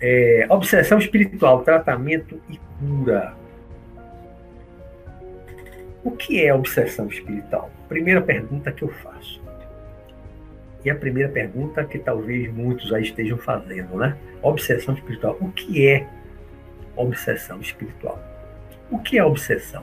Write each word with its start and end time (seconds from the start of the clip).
É, 0.00 0.46
obsessão 0.48 0.98
espiritual, 0.98 1.62
tratamento 1.62 2.40
e 2.48 2.58
cura. 2.78 3.34
O 6.04 6.12
que 6.12 6.44
é 6.44 6.54
obsessão 6.54 7.08
espiritual? 7.08 7.70
Primeira 7.88 8.20
pergunta 8.22 8.70
que 8.70 8.82
eu 8.82 8.88
faço. 8.88 9.42
E 10.84 10.90
a 10.90 10.94
primeira 10.94 11.28
pergunta 11.28 11.84
que 11.84 11.98
talvez 11.98 12.52
muitos 12.52 12.92
aí 12.92 13.02
estejam 13.02 13.36
fazendo, 13.36 13.96
né? 13.96 14.16
Obsessão 14.40 14.94
espiritual. 14.94 15.36
O 15.40 15.50
que 15.50 15.86
é 15.86 16.06
obsessão 16.96 17.60
espiritual? 17.60 18.22
O 18.90 18.98
que 18.98 19.18
é 19.18 19.24
obsessão? 19.24 19.82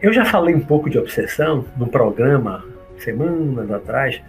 Eu 0.00 0.12
já 0.12 0.24
falei 0.24 0.54
um 0.54 0.60
pouco 0.60 0.90
de 0.90 0.98
obsessão 0.98 1.64
no 1.76 1.86
programa 1.86 2.64
semanas 2.98 3.70
atrás, 3.70 4.20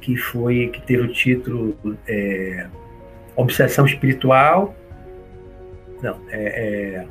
que 0.00 0.16
foi 0.16 0.68
que 0.68 0.82
teve 0.82 1.02
o 1.02 1.12
título 1.12 1.76
é, 2.06 2.66
Obsessão 3.36 3.86
Espiritual. 3.86 4.74
Não, 6.02 6.20
é, 6.28 6.42
é, 6.42 7.06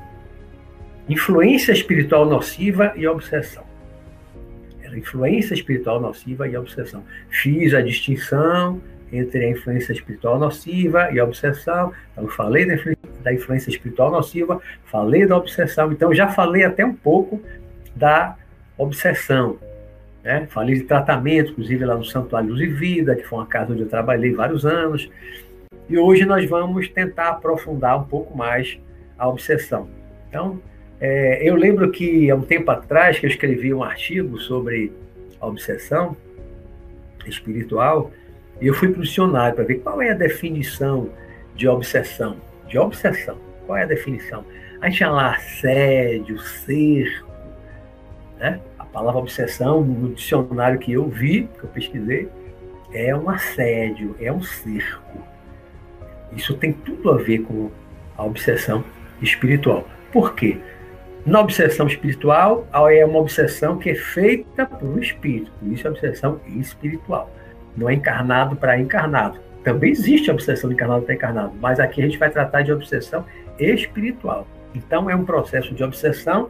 Influência 1.10 1.72
Espiritual 1.72 2.26
Nociva 2.26 2.94
e 2.96 3.08
Obsessão. 3.08 3.64
Era 4.94 5.00
influência 5.00 5.56
espiritual 5.56 6.00
nociva 6.00 6.48
e 6.48 6.56
obsessão. 6.56 7.04
Fiz 7.30 7.74
a 7.74 7.82
distinção 7.82 8.80
entre 9.12 9.46
a 9.46 9.50
influência 9.50 9.92
espiritual 9.92 10.40
nociva 10.40 11.12
e 11.12 11.20
a 11.20 11.24
obsessão. 11.24 11.92
Então, 12.12 12.28
falei 12.28 12.66
da 12.66 12.76
influência, 12.76 13.10
da 13.24 13.34
influência 13.34 13.70
espiritual 13.70 14.12
nociva, 14.12 14.62
falei 14.86 15.26
da 15.26 15.36
obsessão. 15.36 15.92
Então, 15.92 16.14
já 16.14 16.28
falei 16.28 16.64
até 16.64 16.86
um 16.86 16.94
pouco 16.94 17.42
da 17.96 18.36
obsessão. 18.78 19.58
Né? 20.24 20.48
Falei 20.50 20.76
de 20.76 20.84
tratamento, 20.84 21.52
inclusive 21.52 21.86
lá 21.86 21.96
no 21.96 22.06
Santuário 22.06 22.50
Luz 22.50 22.62
e 22.62 22.68
Vida, 22.68 23.16
que 23.16 23.24
foi 23.24 23.40
uma 23.40 23.48
casa 23.48 23.74
onde 23.74 23.82
eu 23.82 23.90
trabalhei 23.90 24.32
vários 24.32 24.66
anos. 24.66 25.10
E 25.90 25.98
hoje 25.98 26.26
nós 26.26 26.50
vamos 26.50 26.88
tentar 26.88 27.30
aprofundar 27.30 28.00
um 28.00 28.06
pouco 28.06 28.36
mais 28.38 28.80
a 29.18 29.28
obsessão. 29.28 29.88
Então, 30.30 30.60
é, 31.00 31.48
eu 31.48 31.56
lembro 31.56 31.92
que 31.92 32.32
há 32.32 32.36
um 32.36 32.42
tempo 32.42 32.72
atrás 32.72 33.20
que 33.20 33.26
eu 33.26 33.30
escrevi 33.30 33.74
um 33.74 33.84
artigo 33.84 34.40
sobre 34.40 34.92
a 35.40 35.48
obsessão 35.48 36.16
espiritual 37.26 38.12
e 38.62 38.68
eu 38.68 38.74
fui 38.74 38.90
para 38.90 39.00
o 39.00 39.04
dicionário 39.04 39.56
para 39.56 39.66
ver 39.66 39.76
qual 39.80 40.02
é 40.02 40.12
a 40.12 40.14
definição 40.14 41.10
de 41.56 41.68
obsessão. 41.68 42.38
De 42.68 42.78
obsessão, 42.78 43.38
qual 43.66 43.78
é 43.78 43.84
a 43.84 43.86
definição? 43.86 44.46
Aí 44.80 44.92
tinha 44.92 45.10
lá 45.10 45.36
assédio, 45.36 46.40
cerco, 46.40 47.30
né? 48.40 48.60
A 48.80 48.86
palavra 48.86 49.20
obsessão, 49.20 49.84
no 49.84 50.14
dicionário 50.14 50.80
que 50.80 50.94
eu 50.94 51.08
vi, 51.08 51.50
que 51.60 51.66
eu 51.66 51.70
pesquisei, 51.70 52.30
é 52.94 53.16
um 53.16 53.30
assédio, 53.30 54.16
é 54.20 54.32
um 54.32 54.42
cerco. 54.42 55.33
Isso 56.36 56.56
tem 56.56 56.74
tudo 56.74 57.12
a 57.12 57.18
ver 57.18 57.40
com 57.40 57.70
a 58.18 58.24
obsessão 58.24 58.84
espiritual. 59.22 59.88
Por 60.12 60.34
quê? 60.36 60.58
Na 61.26 61.40
obsessão 61.40 61.88
espiritual, 61.88 62.68
é 62.92 63.06
uma 63.06 63.20
obsessão 63.20 63.78
que 63.78 63.92
é 63.92 63.96
feita 63.96 64.66
por 64.66 64.88
um 64.88 65.00
espírito, 65.00 65.52
por 65.58 65.72
isso 65.72 65.88
é 65.88 65.90
obsessão 65.90 66.40
espiritual. 66.48 67.32
Não 67.78 67.90
é 67.90 67.94
encarnado 67.94 68.56
para 68.56 68.78
encarnado. 68.78 69.40
Também 69.64 69.92
existe 69.92 70.30
a 70.30 70.34
obsessão 70.34 70.70
de 70.70 70.76
encarnado 70.76 71.06
para 71.06 71.16
encarnado, 71.16 71.54
mas 71.62 71.80
aqui 71.80 72.02
a 72.02 72.06
gente 72.06 72.18
vai 72.18 72.30
tratar 72.30 72.62
de 72.64 72.74
obsessão 72.74 73.26
espiritual. 73.58 74.46
Então 74.76 75.10
é 75.10 75.16
um 75.16 75.24
processo 75.24 75.74
de 75.74 75.82
obsessão, 75.82 76.50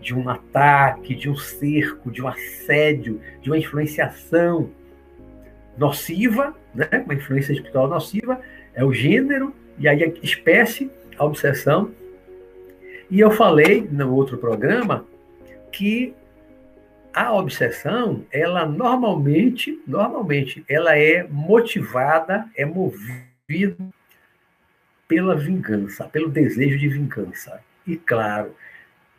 de 0.00 0.14
um 0.14 0.28
ataque, 0.28 1.14
de 1.14 1.28
um 1.28 1.36
cerco, 1.36 2.10
de 2.10 2.22
um 2.22 2.28
assédio, 2.28 3.20
de 3.40 3.50
uma 3.50 3.58
influenciação 3.58 4.70
nociva, 5.76 6.54
né? 6.74 6.86
uma 7.04 7.14
influência 7.14 7.52
espiritual 7.52 7.88
nociva, 7.88 8.40
é 8.74 8.84
o 8.84 8.92
gênero, 8.92 9.54
e 9.78 9.88
aí 9.88 10.02
a 10.02 10.08
espécie, 10.22 10.90
a 11.18 11.24
obsessão, 11.24 11.92
e 13.10 13.20
eu 13.20 13.30
falei 13.30 13.86
no 13.90 14.14
outro 14.14 14.38
programa 14.38 15.04
que 15.70 16.14
a 17.12 17.32
obsessão, 17.32 18.24
ela 18.32 18.64
normalmente, 18.64 19.78
normalmente, 19.86 20.64
ela 20.68 20.96
é 20.96 21.26
motivada, 21.28 22.48
é 22.56 22.64
movida 22.64 23.76
pela 25.06 25.36
vingança, 25.36 26.04
pelo 26.04 26.30
desejo 26.30 26.78
de 26.78 26.88
vingança. 26.88 27.60
E 27.86 27.96
claro, 27.96 28.54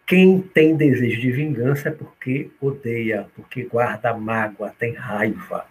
quem 0.08 0.42
tem 0.42 0.76
desejo 0.76 1.22
de 1.22 1.32
vingança 1.32 1.90
é 1.90 1.92
porque 1.92 2.50
odeia, 2.60 3.28
porque 3.36 3.64
guarda 3.64 4.14
mágoa, 4.14 4.74
tem 4.78 4.94
raiva. 4.94 5.66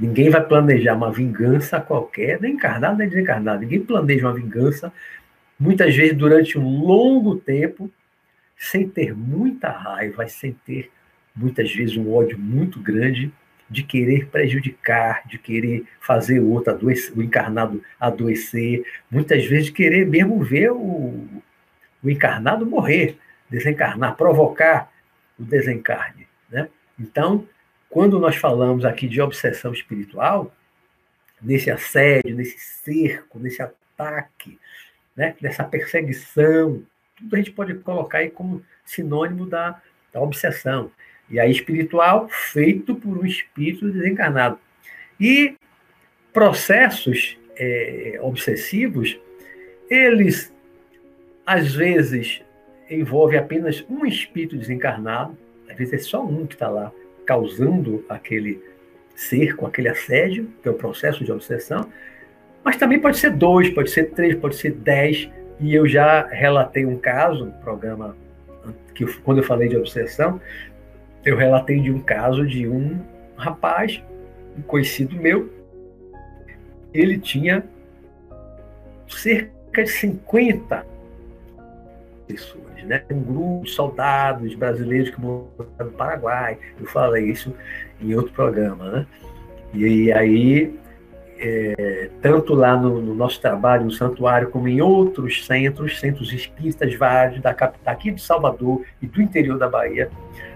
Ninguém 0.00 0.30
vai 0.30 0.42
planejar 0.42 0.94
uma 0.94 1.12
vingança 1.12 1.78
qualquer, 1.78 2.40
nem 2.40 2.54
encarnado 2.54 2.96
nem 2.96 3.08
desencarnado. 3.08 3.60
Ninguém 3.60 3.80
planeja 3.80 4.26
uma 4.26 4.34
vingança 4.34 4.90
muitas 5.58 5.94
vezes 5.94 6.16
durante 6.16 6.58
um 6.58 6.80
longo 6.80 7.36
tempo, 7.36 7.90
sem 8.56 8.88
ter 8.88 9.14
muita 9.14 9.68
raiva, 9.68 10.26
sem 10.26 10.54
ter 10.64 10.90
muitas 11.36 11.70
vezes 11.70 11.98
um 11.98 12.10
ódio 12.10 12.38
muito 12.38 12.80
grande 12.80 13.30
de 13.68 13.82
querer 13.82 14.26
prejudicar, 14.28 15.22
de 15.28 15.38
querer 15.38 15.84
fazer 16.00 16.40
o 16.40 16.48
outro 16.48 16.72
adoecer, 16.72 17.16
o 17.16 17.22
encarnado 17.22 17.82
adoecer, 18.00 18.82
muitas 19.10 19.44
vezes 19.44 19.66
de 19.66 19.72
querer 19.72 20.06
mesmo 20.06 20.42
ver 20.42 20.72
o, 20.72 21.28
o 22.02 22.10
encarnado 22.10 22.64
morrer, 22.64 23.18
desencarnar, 23.50 24.16
provocar 24.16 24.90
o 25.38 25.44
desencarne. 25.44 26.26
Né? 26.50 26.68
Então, 26.98 27.46
quando 27.90 28.20
nós 28.20 28.36
falamos 28.36 28.84
aqui 28.84 29.08
de 29.08 29.20
obsessão 29.20 29.72
espiritual, 29.72 30.54
nesse 31.42 31.70
assédio, 31.70 32.36
nesse 32.36 32.58
cerco, 32.58 33.38
nesse 33.38 33.60
ataque, 33.60 34.58
né, 35.16 35.34
dessa 35.40 35.64
perseguição, 35.64 36.82
tudo 37.16 37.34
a 37.34 37.38
gente 37.38 37.50
pode 37.50 37.74
colocar 37.74 38.18
aí 38.18 38.30
como 38.30 38.64
sinônimo 38.84 39.44
da, 39.44 39.82
da 40.12 40.20
obsessão. 40.20 40.90
E 41.28 41.38
aí, 41.40 41.50
espiritual, 41.50 42.28
feito 42.28 42.94
por 42.94 43.18
um 43.18 43.26
espírito 43.26 43.90
desencarnado. 43.90 44.58
E 45.18 45.56
processos 46.32 47.36
é, 47.56 48.18
obsessivos, 48.22 49.18
eles, 49.88 50.52
às 51.44 51.74
vezes, 51.74 52.40
envolvem 52.88 53.38
apenas 53.38 53.84
um 53.88 54.06
espírito 54.06 54.56
desencarnado, 54.56 55.36
às 55.68 55.76
vezes 55.76 55.94
é 55.94 55.98
só 55.98 56.24
um 56.24 56.46
que 56.46 56.54
está 56.54 56.68
lá 56.68 56.92
causando 57.26 58.04
aquele 58.08 58.62
cerco, 59.14 59.66
aquele 59.66 59.88
assédio, 59.88 60.48
que 60.62 60.68
é 60.68 60.70
o 60.70 60.74
processo 60.74 61.24
de 61.24 61.30
obsessão, 61.30 61.86
mas 62.64 62.76
também 62.76 62.98
pode 62.98 63.18
ser 63.18 63.30
dois, 63.30 63.70
pode 63.70 63.90
ser 63.90 64.10
três, 64.10 64.34
pode 64.34 64.56
ser 64.56 64.72
dez. 64.72 65.30
E 65.58 65.74
eu 65.74 65.86
já 65.86 66.26
relatei 66.26 66.84
um 66.84 66.96
caso, 66.96 67.44
um 67.44 67.50
programa 67.50 68.16
que 68.94 69.04
quando 69.20 69.38
eu 69.38 69.44
falei 69.44 69.68
de 69.68 69.76
obsessão, 69.76 70.40
eu 71.24 71.36
relatei 71.36 71.80
de 71.80 71.90
um 71.90 72.00
caso 72.00 72.46
de 72.46 72.68
um 72.68 73.00
rapaz, 73.36 74.02
um 74.56 74.62
conhecido 74.62 75.16
meu, 75.16 75.50
ele 76.92 77.18
tinha 77.18 77.64
cerca 79.08 79.84
de 79.84 79.90
50 79.90 80.86
pessoas, 82.32 82.82
né? 82.84 83.02
Um 83.10 83.22
grupo 83.22 83.64
de 83.64 83.70
soldados 83.70 84.54
brasileiros 84.54 85.10
que 85.10 85.20
moram 85.20 85.50
no 85.78 85.90
Paraguai. 85.92 86.58
Eu 86.78 86.86
falei 86.86 87.30
isso 87.30 87.54
em 88.00 88.14
outro 88.14 88.32
programa, 88.32 88.90
né? 88.90 89.06
E 89.72 90.12
aí 90.12 90.78
é, 91.42 92.10
tanto 92.20 92.54
lá 92.54 92.76
no, 92.76 93.00
no, 93.00 93.14
nosso 93.14 93.40
trabalho 93.40 93.84
no 93.84 93.90
santuário, 93.90 94.50
como 94.50 94.68
em 94.68 94.82
outros 94.82 95.46
centros, 95.46 95.98
centros 95.98 96.32
espíritas 96.32 96.94
vários, 96.94 97.40
da 97.40 97.54
capital 97.54 97.94
aqui 97.94 98.10
de 98.10 98.20
Salvador 98.20 98.84
e 99.00 99.06
do 99.06 99.22
interior 99.22 99.58
da 99.58 99.66
Bahia, 99.66 100.10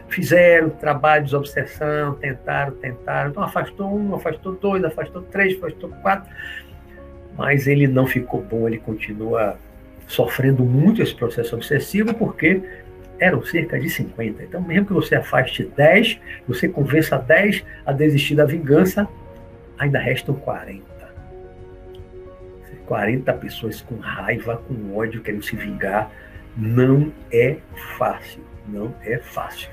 fizeram 0.09 0.69
trabalhos 0.69 1.31
de 1.31 1.37
obsessão, 1.37 2.15
tentaram, 2.15 2.73
tentaram, 2.75 3.31
então 3.31 3.43
afastou 3.43 3.89
um, 3.89 4.15
afastou 4.15 4.53
dois, 4.53 4.85
afastou 4.85 5.23
três, 5.23 5.57
afastou 5.57 5.89
quatro, 6.03 6.31
mas 7.37 7.67
ele 7.67 7.87
não 7.87 8.07
ficou 8.07 8.43
bom, 8.43 8.69
ele 8.69 8.79
continua 8.79 9.57
sofrendo 10.07 10.65
muito 10.65 11.03
esse 11.03 11.15
processo 11.15 11.55
obsessivo, 11.55 12.15
porque 12.15 12.63
eram 13.19 13.43
cerca 13.45 13.79
de 13.79 13.89
50. 13.89 14.43
Então, 14.43 14.61
mesmo 14.61 14.87
que 14.87 14.93
você 14.93 15.15
afaste 15.15 15.65
10, 15.77 16.21
você 16.47 16.69
convença 16.69 17.19
10 17.19 17.65
a 17.87 17.93
desistir 17.93 18.35
da 18.35 18.45
vingança, 18.45 19.09
ainda 19.79 19.99
restam 19.99 20.35
40. 20.35 20.95
40 22.87 23.33
pessoas 23.35 23.81
com 23.81 23.97
raiva, 23.97 24.57
com 24.69 24.97
ódio, 24.97 25.23
querendo 25.23 25.43
se 25.43 25.57
vingar. 25.57 26.11
Não 26.57 27.13
é 27.33 27.57
fácil. 27.97 28.43
Não 28.69 28.95
é 29.03 29.19
fácil. 29.19 29.69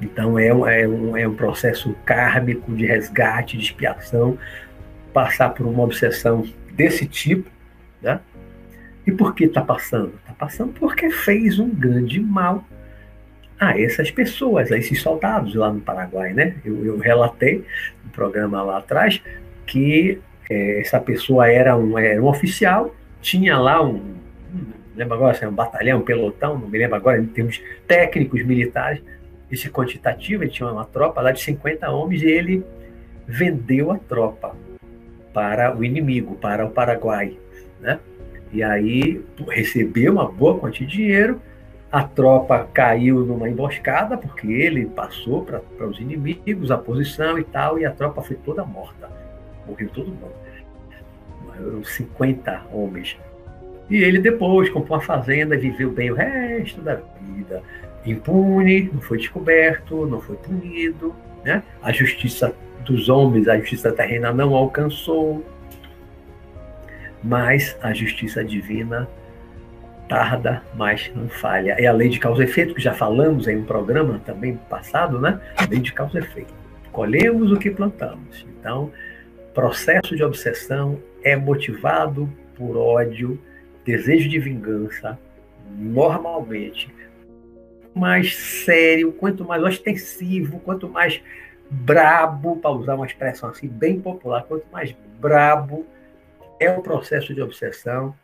Então 0.00 0.38
é, 0.38 0.48
é, 0.48 0.88
um, 0.88 1.16
é 1.16 1.26
um 1.26 1.34
processo 1.34 1.94
kármico 2.04 2.72
de 2.74 2.86
resgate, 2.86 3.56
de 3.56 3.64
expiação, 3.64 4.38
passar 5.12 5.50
por 5.50 5.66
uma 5.66 5.82
obsessão 5.82 6.46
desse 6.72 7.06
tipo. 7.06 7.50
Né? 8.02 8.20
E 9.06 9.12
por 9.12 9.34
que 9.34 9.44
está 9.44 9.62
passando? 9.62 10.14
Está 10.20 10.32
passando 10.32 10.72
porque 10.72 11.10
fez 11.10 11.58
um 11.58 11.70
grande 11.70 12.20
mal 12.20 12.64
a 13.58 13.78
essas 13.80 14.10
pessoas, 14.10 14.70
a 14.72 14.76
esses 14.76 15.00
soldados 15.00 15.54
lá 15.54 15.72
no 15.72 15.80
Paraguai, 15.80 16.32
né? 16.32 16.56
Eu, 16.64 16.84
eu 16.84 16.98
relatei 16.98 17.64
no 18.04 18.10
programa 18.10 18.62
lá 18.62 18.78
atrás 18.78 19.22
que 19.66 20.20
é, 20.50 20.80
essa 20.80 21.00
pessoa 21.00 21.48
era 21.48 21.76
um, 21.76 21.98
era 21.98 22.20
um 22.22 22.26
oficial 22.26 22.94
tinha 23.26 23.58
lá 23.58 23.82
um, 23.82 24.14
não 24.52 24.76
lembro 24.94 25.14
agora 25.14 25.34
se 25.34 25.44
é 25.44 25.48
um 25.48 25.52
batalhão, 25.52 25.98
um 25.98 26.02
pelotão, 26.02 26.56
não 26.56 26.68
me 26.68 26.78
lembro 26.78 26.94
agora, 26.94 27.18
em 27.18 27.26
termos 27.26 27.60
técnicos, 27.86 28.44
militares, 28.44 29.02
esse 29.50 29.68
quantitativo, 29.68 30.44
ele 30.44 30.50
tinha 30.50 30.68
uma 30.68 30.84
tropa 30.84 31.20
lá 31.20 31.32
de 31.32 31.40
50 31.40 31.90
homens 31.90 32.22
e 32.22 32.26
ele 32.26 32.64
vendeu 33.26 33.90
a 33.90 33.98
tropa 33.98 34.54
para 35.34 35.76
o 35.76 35.84
inimigo, 35.84 36.36
para 36.36 36.64
o 36.64 36.70
Paraguai, 36.70 37.36
né? 37.80 37.98
E 38.52 38.62
aí 38.62 39.24
recebeu 39.48 40.12
uma 40.12 40.30
boa 40.30 40.58
quantia 40.58 40.86
de 40.86 40.96
dinheiro, 40.96 41.40
a 41.90 42.02
tropa 42.02 42.68
caiu 42.74 43.24
numa 43.24 43.48
emboscada, 43.48 44.18
porque 44.18 44.46
ele 44.48 44.86
passou 44.86 45.44
para 45.44 45.86
os 45.86 45.98
inimigos, 46.00 46.70
a 46.70 46.76
posição 46.76 47.38
e 47.38 47.44
tal, 47.44 47.78
e 47.78 47.86
a 47.86 47.90
tropa 47.90 48.22
foi 48.22 48.36
toda 48.36 48.64
morta. 48.64 49.08
Morreu 49.66 49.88
todo 49.90 50.08
mundo. 50.08 50.32
Morreram 51.44 51.84
50 51.84 52.66
homens. 52.72 53.16
E 53.88 53.96
ele 54.02 54.18
depois 54.18 54.68
comprou 54.68 54.98
uma 54.98 55.04
fazenda 55.04 55.56
viveu 55.56 55.90
bem 55.90 56.10
o 56.10 56.14
resto 56.14 56.80
da 56.80 56.96
vida. 57.20 57.62
Impune, 58.04 58.90
não 58.92 59.00
foi 59.00 59.18
descoberto, 59.18 60.06
não 60.06 60.20
foi 60.20 60.36
punido. 60.36 61.14
Né? 61.44 61.62
A 61.80 61.92
justiça 61.92 62.52
dos 62.84 63.08
homens, 63.08 63.46
a 63.48 63.58
justiça 63.58 63.92
terrena 63.92 64.32
não 64.32 64.54
alcançou. 64.54 65.44
Mas 67.26 67.76
a 67.82 67.92
justiça 67.92 68.44
divina 68.44 69.08
tarda, 70.08 70.62
mas 70.76 71.10
não 71.12 71.28
falha. 71.28 71.74
É 71.76 71.86
a 71.86 71.92
lei 71.92 72.08
de 72.08 72.20
causa 72.20 72.42
e 72.42 72.44
efeito, 72.44 72.72
que 72.72 72.80
já 72.80 72.94
falamos 72.94 73.48
em 73.48 73.56
um 73.56 73.64
programa 73.64 74.20
também 74.24 74.56
passado, 74.70 75.20
né? 75.20 75.40
Lei 75.68 75.80
de 75.80 75.92
causa 75.92 76.20
e 76.20 76.22
efeito. 76.22 76.54
Colhemos 76.92 77.50
o 77.50 77.56
que 77.56 77.68
plantamos. 77.68 78.46
Então, 78.48 78.92
processo 79.52 80.14
de 80.14 80.22
obsessão 80.22 81.00
é 81.24 81.34
motivado 81.34 82.32
por 82.54 82.76
ódio, 82.76 83.40
desejo 83.84 84.28
de 84.28 84.38
vingança, 84.38 85.18
normalmente. 85.76 86.88
Mais 87.92 88.36
sério, 88.36 89.10
quanto 89.10 89.44
mais 89.44 89.64
ostensivo, 89.64 90.60
quanto 90.60 90.88
mais 90.88 91.20
brabo, 91.68 92.56
para 92.58 92.70
usar 92.70 92.94
uma 92.94 93.06
expressão 93.06 93.48
assim 93.48 93.66
bem 93.66 94.00
popular, 94.00 94.44
quanto 94.44 94.64
mais 94.70 94.94
brabo 95.18 95.84
é 96.58 96.70
o 96.70 96.82
processo 96.82 97.34
de 97.34 97.40
obsessão, 97.40 98.16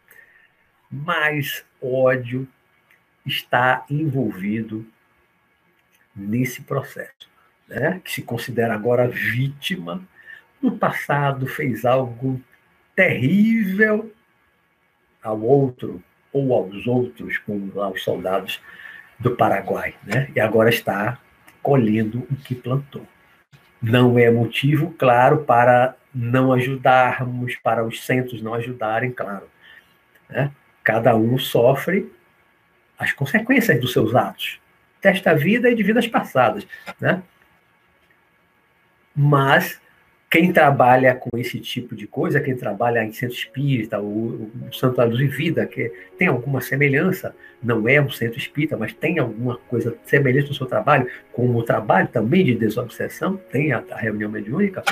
mais 0.91 1.65
ódio 1.81 2.47
está 3.25 3.85
envolvido 3.89 4.87
nesse 6.15 6.63
processo, 6.63 7.29
né? 7.69 8.01
que 8.05 8.11
se 8.11 8.23
considera 8.23 8.75
agora 8.75 9.09
vítima, 9.09 10.07
no 10.61 10.77
passado 10.77 11.47
fez 11.47 11.85
algo 11.85 12.41
terrível 12.95 14.13
ao 15.23 15.41
outro 15.41 16.03
ou 16.33 16.55
aos 16.55 16.87
outros, 16.87 17.39
como 17.39 17.73
lá 17.75 17.91
os 17.91 18.03
soldados 18.03 18.61
do 19.19 19.37
Paraguai, 19.37 19.95
né? 20.03 20.31
E 20.35 20.41
agora 20.41 20.69
está 20.69 21.19
colhendo 21.63 22.27
o 22.31 22.37
que 22.37 22.55
plantou. 22.55 23.07
Não 23.81 24.19
é 24.19 24.31
motivo, 24.31 24.93
claro, 24.93 25.45
para 25.45 25.97
não 26.15 26.53
ajudarmos, 26.53 27.57
para 27.57 27.85
os 27.85 28.05
centros 28.05 28.43
não 28.43 28.55
ajudarem, 28.55 29.11
claro. 29.11 29.49
Né? 30.29 30.51
Cada 30.85 31.17
um 31.17 31.39
sofre 31.39 32.11
as 32.99 33.13
consequências 33.13 33.81
dos 33.81 33.93
seus 33.93 34.15
atos, 34.15 34.61
desta 35.01 35.35
vida 35.35 35.71
e 35.71 35.75
de 35.75 35.83
vidas 35.83 36.07
passadas, 36.07 36.67
né? 37.01 37.23
Mas 39.15 39.81
quem 40.31 40.51
trabalha 40.51 41.15
com 41.15 41.37
esse 41.37 41.61
tipo 41.61 41.95
de 41.95 42.07
coisa, 42.07 42.41
quem 42.41 42.57
trabalha 42.57 43.05
em 43.05 43.13
centro 43.13 43.37
espírita, 43.37 44.01
o, 44.01 44.51
o 44.67 44.73
Santo 44.73 44.97
da 44.97 45.05
Luz 45.05 45.21
e 45.21 45.27
Vida, 45.27 45.67
que 45.67 45.93
tem 46.17 46.29
alguma 46.29 46.63
semelhança, 46.63 47.37
não 47.63 47.87
é 47.87 48.01
um 48.01 48.09
centro 48.09 48.39
espírita, 48.39 48.77
mas 48.77 48.95
tem 48.95 49.19
alguma 49.19 49.59
coisa 49.69 49.95
semelhante 50.07 50.49
no 50.49 50.55
seu 50.55 50.67
trabalho, 50.67 51.07
como 51.33 51.59
o 51.59 51.63
trabalho 51.63 52.09
também 52.09 52.45
de 52.45 52.55
desobsessão, 52.55 53.37
tem 53.51 53.73
a, 53.73 53.85
a 53.91 53.97
reunião 53.97 54.31
mediúnica. 54.31 54.83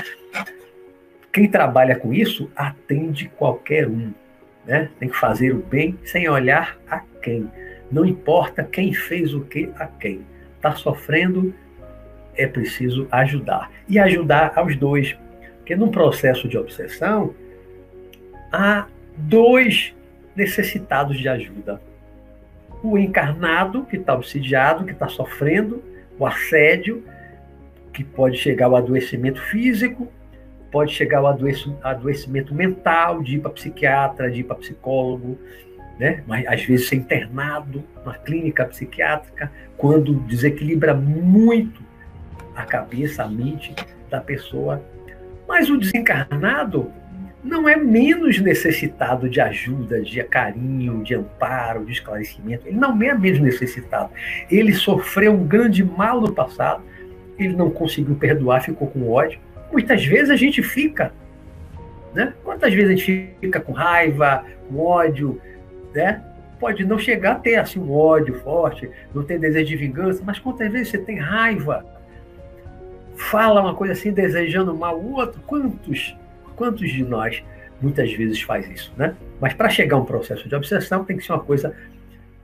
Quem 1.33 1.49
trabalha 1.49 1.97
com 1.97 2.13
isso 2.13 2.51
atende 2.57 3.29
qualquer 3.29 3.87
um. 3.87 4.13
Né? 4.67 4.91
Tem 4.99 5.09
que 5.09 5.17
fazer 5.17 5.55
o 5.55 5.59
bem 5.59 5.99
sem 6.05 6.29
olhar 6.29 6.77
a 6.89 7.01
quem. 7.23 7.51
Não 7.91 8.05
importa 8.05 8.65
quem 8.65 8.93
fez 8.93 9.33
o 9.35 9.43
que 9.43 9.71
a 9.77 9.87
quem. 9.87 10.25
Está 10.57 10.75
sofrendo, 10.75 11.55
é 12.37 12.47
preciso 12.47 13.07
ajudar. 13.11 13.71
E 13.89 13.99
ajudar 13.99 14.53
aos 14.57 14.77
dois, 14.77 15.17
porque 15.59 15.77
num 15.77 15.91
processo 15.91 16.49
de 16.49 16.59
obsessão, 16.59 17.35
há 18.53 18.87
dois 19.17 19.95
necessitados 20.35 21.19
de 21.19 21.29
ajuda. 21.29 21.81
O 22.83 22.99
encarnado, 22.99 23.85
que 23.85 23.97
está 23.97 24.15
obsidiado, 24.15 24.85
que 24.85 24.93
está 24.93 25.09
sofrendo 25.09 25.83
o 26.19 26.27
assédio, 26.27 27.05
que 27.93 28.03
pode 28.03 28.37
chegar 28.37 28.67
ao 28.67 28.77
adoecimento 28.77 29.41
físico, 29.43 30.11
pode 30.71 30.93
chegar 30.93 31.19
ao 31.19 31.27
adoecimento 31.83 32.55
mental, 32.55 33.23
de 33.23 33.37
ir 33.37 33.41
para 33.41 33.51
psiquiatra, 33.51 34.31
de 34.31 34.41
ir 34.41 34.45
para 34.45 34.57
psicólogo, 34.57 35.39
né? 35.99 36.23
mas 36.27 36.47
às 36.47 36.65
vezes 36.65 36.89
ser 36.89 36.97
internado 36.97 37.83
na 38.05 38.15
clínica 38.15 38.65
psiquiátrica, 38.65 39.51
quando 39.77 40.15
desequilibra 40.21 40.95
muito 40.95 41.83
a 42.55 42.65
cabeça, 42.65 43.25
a 43.25 43.29
mente 43.29 43.75
da 44.09 44.21
pessoa 44.21 44.83
mas 45.51 45.69
o 45.69 45.77
desencarnado 45.77 46.93
não 47.43 47.69
é 47.69 47.75
menos 47.75 48.39
necessitado 48.39 49.29
de 49.29 49.41
ajuda, 49.41 50.01
de 50.01 50.23
carinho, 50.23 51.03
de 51.03 51.17
amparo, 51.17 51.85
de 51.85 51.91
esclarecimento. 51.91 52.69
Ele 52.69 52.79
não 52.79 53.03
é 53.03 53.13
menos 53.19 53.41
necessitado. 53.41 54.11
Ele 54.49 54.73
sofreu 54.73 55.33
um 55.33 55.45
grande 55.45 55.83
mal 55.83 56.21
no 56.21 56.33
passado, 56.33 56.85
ele 57.37 57.57
não 57.57 57.69
conseguiu 57.69 58.15
perdoar, 58.15 58.63
ficou 58.63 58.87
com 58.87 59.11
ódio. 59.11 59.41
Muitas 59.71 60.05
vezes 60.05 60.31
a 60.31 60.37
gente 60.37 60.63
fica. 60.63 61.13
Né? 62.15 62.35
Quantas 62.43 62.73
vezes 62.75 62.91
a 62.91 62.95
gente 62.95 63.31
fica 63.41 63.61
com 63.61 63.73
raiva, 63.73 64.45
com 64.69 64.79
ódio, 64.79 65.41
né? 65.95 66.25
Pode 66.59 66.85
não 66.85 66.99
chegar 66.99 67.33
a 67.33 67.35
ter 67.37 67.57
assim, 67.57 67.79
um 67.79 67.93
ódio 67.93 68.35
forte, 68.41 68.91
não 69.15 69.23
ter 69.23 69.39
desejo 69.39 69.67
de 69.67 69.77
vingança, 69.77 70.23
mas 70.25 70.39
quantas 70.39 70.71
vezes 70.71 70.89
você 70.89 70.99
tem 70.99 71.19
raiva, 71.19 71.85
fala 73.17 73.61
uma 73.61 73.75
coisa 73.75 73.95
assim, 73.95 74.13
desejando 74.13 74.75
mal 74.75 74.99
o 74.99 75.15
outro. 75.15 75.41
Quantos, 75.47 76.17
quantos 76.57 76.91
de 76.91 77.03
nós 77.03 77.43
muitas 77.81 78.13
vezes 78.13 78.43
faz 78.43 78.69
isso, 78.69 78.93
né? 78.97 79.15
Mas 79.41 79.55
para 79.55 79.71
chegar 79.71 79.97
a 79.97 80.01
um 80.01 80.05
processo 80.05 80.49
de 80.49 80.55
obsessão 80.55 81.05
tem 81.05 81.17
que 81.17 81.25
ser 81.25 81.33
uma 81.33 81.41
coisa 81.41 81.75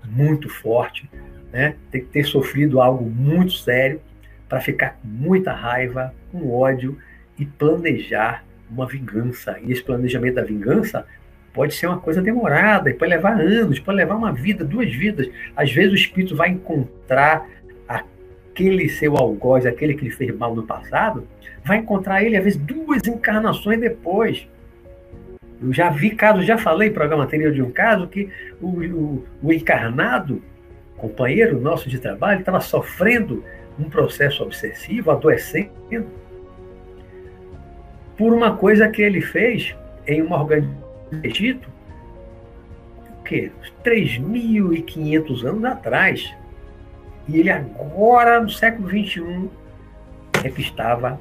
muito 0.04 0.48
forte, 0.48 1.10
né? 1.52 1.74
Tem 1.90 2.00
que 2.00 2.08
ter 2.08 2.24
sofrido 2.24 2.80
algo 2.80 3.04
muito 3.04 3.52
sério 3.52 4.00
para 4.48 4.60
ficar 4.60 4.96
com 5.02 5.08
muita 5.08 5.52
raiva, 5.52 6.14
com 6.32 6.50
ódio 6.50 6.96
e 7.38 7.44
planejar 7.44 8.44
uma 8.70 8.86
vingança. 8.86 9.58
E 9.62 9.72
esse 9.72 9.82
planejamento 9.82 10.34
da 10.34 10.42
vingança 10.42 11.06
pode 11.52 11.74
ser 11.74 11.86
uma 11.86 11.98
coisa 11.98 12.20
demorada, 12.20 12.92
pode 12.94 13.10
levar 13.10 13.40
anos, 13.40 13.78
pode 13.78 13.96
levar 13.96 14.14
uma 14.14 14.32
vida, 14.32 14.64
duas 14.64 14.92
vidas. 14.92 15.28
Às 15.56 15.72
vezes 15.72 15.92
o 15.92 15.96
espírito 15.96 16.36
vai 16.36 16.50
encontrar 16.50 17.46
aquele 17.88 18.88
seu 18.88 19.16
algoz, 19.16 19.64
aquele 19.64 19.94
que 19.94 20.04
lhe 20.04 20.10
fez 20.10 20.36
mal 20.36 20.54
no 20.54 20.64
passado, 20.64 21.26
vai 21.64 21.78
encontrar 21.78 22.22
ele, 22.22 22.36
às 22.36 22.44
vezes, 22.44 22.58
duas 22.58 23.06
encarnações 23.06 23.80
depois. 23.80 24.46
Eu 25.60 25.72
já 25.72 25.88
vi 25.88 26.10
casos, 26.10 26.44
já 26.44 26.58
falei 26.58 26.88
em 26.88 26.92
programa 26.92 27.24
anterior 27.24 27.52
de 27.52 27.62
um 27.62 27.70
caso 27.70 28.06
que 28.06 28.28
o, 28.60 28.68
o, 28.68 29.24
o 29.42 29.52
encarnado, 29.52 30.42
companheiro 30.96 31.58
nosso 31.60 31.88
de 31.88 31.98
trabalho, 31.98 32.40
estava 32.40 32.60
sofrendo 32.60 33.42
um 33.78 33.88
processo 33.88 34.42
obsessivo, 34.42 35.10
adoecendo, 35.10 35.70
por 38.16 38.32
uma 38.32 38.56
coisa 38.56 38.88
que 38.88 39.02
ele 39.02 39.20
fez 39.20 39.74
em 40.06 40.22
uma 40.22 40.40
organização 40.40 40.86
do 41.10 41.26
Egito, 41.26 41.68
o 43.20 43.22
quê? 43.22 43.50
3.500 43.84 45.44
anos 45.44 45.64
atrás. 45.64 46.34
E 47.28 47.40
ele 47.40 47.50
agora, 47.50 48.40
no 48.40 48.50
século 48.50 48.88
XXI, 48.88 49.50
é 50.44 50.48
que 50.48 50.60
estava 50.60 51.20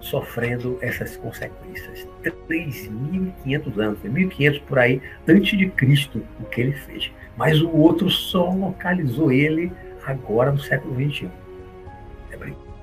sofrendo 0.00 0.78
essas 0.80 1.16
consequências. 1.16 2.06
3.500 2.48 3.78
anos, 3.78 3.98
1.500 4.04 4.62
por 4.62 4.78
aí, 4.78 5.00
antes 5.26 5.58
de 5.58 5.68
Cristo, 5.68 6.22
o 6.40 6.44
que 6.44 6.60
ele 6.60 6.72
fez. 6.72 7.10
Mas 7.36 7.60
o 7.60 7.70
outro 7.70 8.10
só 8.10 8.50
localizou 8.50 9.32
ele 9.32 9.72
agora 10.06 10.52
no 10.52 10.58
século 10.58 10.94
XXI. 10.94 11.28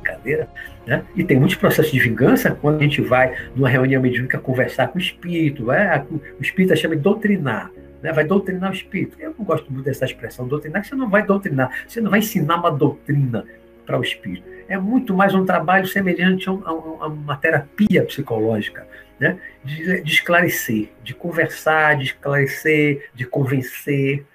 É 0.10 0.14
brincadeira, 0.14 0.50
né? 0.86 1.04
E 1.16 1.24
tem 1.24 1.38
muitos 1.38 1.56
processos 1.56 1.92
de 1.92 2.00
vingança, 2.00 2.52
quando 2.52 2.80
a 2.80 2.84
gente 2.84 3.02
vai 3.02 3.36
numa 3.56 3.70
reunião 3.70 4.02
mediúnica 4.02 4.38
conversar 4.40 4.88
com 4.88 4.98
o 4.98 5.02
espírito, 5.02 5.72
é? 5.72 6.04
o 6.10 6.42
espírito 6.42 6.76
chama 6.76 6.96
de 6.96 7.02
doutrinar 7.02 7.72
né? 8.02 8.12
vai 8.12 8.24
doutrinar 8.24 8.72
o 8.72 8.74
espírito. 8.74 9.18
Eu 9.20 9.36
não 9.38 9.46
gosto 9.46 9.72
muito 9.72 9.86
dessa 9.86 10.06
expressão 10.06 10.48
doutrinar, 10.48 10.84
você 10.84 10.96
não 10.96 11.10
vai 11.10 11.24
doutrinar, 11.24 11.70
você 11.88 12.02
não 12.02 12.10
vai 12.10 12.20
ensinar 12.20 12.58
uma 12.58 12.72
doutrina 12.72 13.46
para 13.86 14.00
o 14.00 14.02
espírito. 14.02 14.48
É 14.68 14.78
muito 14.78 15.14
mais 15.14 15.34
um 15.34 15.46
trabalho 15.46 15.88
semelhante 15.88 16.50
a, 16.50 16.52
a, 16.52 16.70
a 16.70 17.08
uma 17.08 17.36
terapia 17.36 18.04
psicológica, 18.04 18.88
né? 19.20 19.40
De, 19.64 20.02
de, 20.02 20.14
esclarecer, 20.14 20.90
de 21.04 21.14
conversar, 21.14 21.98
de 21.98 22.06
esclarecer, 22.06 23.10
de 23.14 23.26
convencer. 23.26 24.26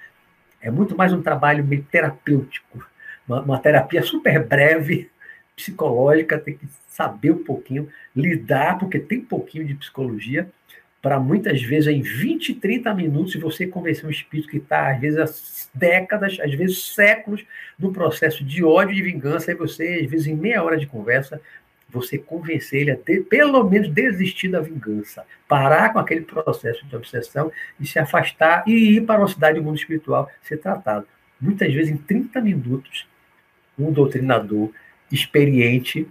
É 0.61 0.71
muito 0.71 0.97
mais 0.97 1.13
um 1.13 1.23
trabalho 1.23 1.65
meio 1.65 1.85
terapêutico, 1.91 2.85
uma, 3.29 3.43
uma 3.43 3.59
terapia 3.59 4.03
super 4.03 4.43
breve, 4.45 5.11
psicológica, 5.57 6.39
tem 6.39 6.57
que 6.57 6.67
saber 6.89 7.33
um 7.33 7.45
pouquinho, 7.45 7.89
lidar, 8.15 8.79
porque 8.79 8.99
tem 8.99 9.21
pouquinho 9.21 9.67
de 9.67 9.75
psicologia, 9.75 10.51
para 11.01 11.21
muitas 11.21 11.61
vezes 11.61 11.89
em 11.89 12.01
20, 12.01 12.55
30 12.55 12.95
minutos 12.95 13.35
você 13.37 13.67
convencer 13.67 14.07
um 14.07 14.11
espírito 14.11 14.49
que 14.49 14.57
está, 14.57 14.91
às 14.91 14.99
vezes, 14.99 15.19
há 15.19 15.79
décadas, 15.79 16.41
às 16.41 16.55
vezes 16.55 16.95
séculos, 16.95 17.45
no 17.79 17.93
processo 17.93 18.43
de 18.43 18.65
ódio 18.65 18.93
e 18.93 18.97
de 18.97 19.03
vingança, 19.03 19.53
e 19.53 19.55
você, 19.55 20.01
às 20.03 20.11
vezes, 20.11 20.27
em 20.27 20.35
meia 20.35 20.63
hora 20.63 20.79
de 20.79 20.87
conversa, 20.87 21.41
você 21.91 22.17
convencer 22.17 22.81
ele 22.81 22.91
a 22.91 22.97
ter, 22.97 23.23
pelo 23.25 23.63
menos 23.69 23.89
desistir 23.91 24.49
da 24.49 24.61
vingança, 24.61 25.25
parar 25.47 25.93
com 25.93 25.99
aquele 25.99 26.23
processo 26.23 26.87
de 26.87 26.97
obsessão 26.97 27.53
e 27.79 27.87
se 27.87 27.99
afastar 27.99 28.65
e 28.67 28.97
ir 28.97 29.03
para 29.03 29.21
uma 29.21 29.29
cidade 29.29 29.59
do 29.59 29.65
mundo 29.65 29.77
espiritual 29.77 30.31
ser 30.43 30.57
tratado. 30.57 31.07
Muitas 31.39 31.73
vezes, 31.73 31.93
em 31.93 31.99
30 31.99 32.41
minutos, 32.41 33.07
um 33.79 33.93
doutrinador 33.93 34.71
experiente 35.15 36.07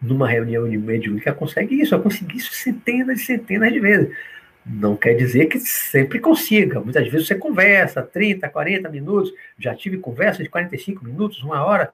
numa 0.00 0.28
reunião 0.28 0.68
de 0.68 0.78
mediúnica 0.78 1.34
consegue 1.34 1.80
isso. 1.80 1.94
Eu 1.94 2.02
consegui 2.02 2.36
isso 2.36 2.52
centenas 2.52 3.20
e 3.20 3.24
centenas 3.24 3.72
de 3.72 3.80
vezes. 3.80 4.16
Não 4.64 4.96
quer 4.96 5.14
dizer 5.14 5.46
que 5.46 5.58
sempre 5.58 6.20
consiga. 6.20 6.80
Muitas 6.80 7.08
vezes 7.08 7.26
você 7.26 7.34
conversa 7.34 8.02
30, 8.02 8.48
40 8.48 8.88
minutos. 8.88 9.32
Já 9.58 9.74
tive 9.74 9.98
conversas 9.98 10.44
de 10.44 10.50
45 10.50 11.04
minutos, 11.04 11.42
uma 11.42 11.64
hora, 11.64 11.92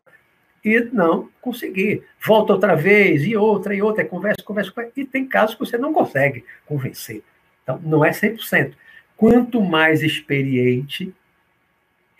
e 0.65 0.81
não 0.93 1.31
consegui. 1.41 2.03
Volta 2.25 2.53
outra 2.53 2.75
vez, 2.75 3.25
e 3.25 3.37
outra, 3.37 3.75
e 3.75 3.83
outra, 3.83 4.05
conversa, 4.05 4.43
conversa, 4.43 4.73
conversa. 4.73 5.01
E 5.01 5.05
tem 5.05 5.27
casos 5.27 5.55
que 5.55 5.61
você 5.61 5.79
não 5.79 5.93
consegue 5.93 6.45
convencer. 6.67 7.23
Então, 7.63 7.81
não 7.83 8.05
é 8.05 8.11
100%. 8.11 8.75
Quanto 9.17 9.63
mais 9.63 10.03
experiente 10.03 11.15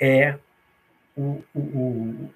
é 0.01 0.37
o, 1.17 1.43
o 1.55 2.31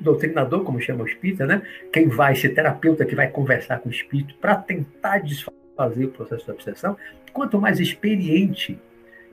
doutrinador, 0.00 0.64
como 0.64 0.80
chama 0.80 1.04
o 1.04 1.06
espírita, 1.06 1.46
né? 1.46 1.62
quem 1.92 2.08
vai 2.08 2.34
ser 2.34 2.50
terapeuta, 2.50 3.04
que 3.04 3.14
vai 3.14 3.28
conversar 3.28 3.78
com 3.80 3.88
o 3.88 3.92
espírito 3.92 4.34
para 4.36 4.56
tentar 4.56 5.18
desfazer 5.18 6.04
o 6.04 6.10
processo 6.10 6.46
da 6.46 6.52
obsessão, 6.52 6.96
quanto 7.32 7.60
mais 7.60 7.80
experiente 7.80 8.78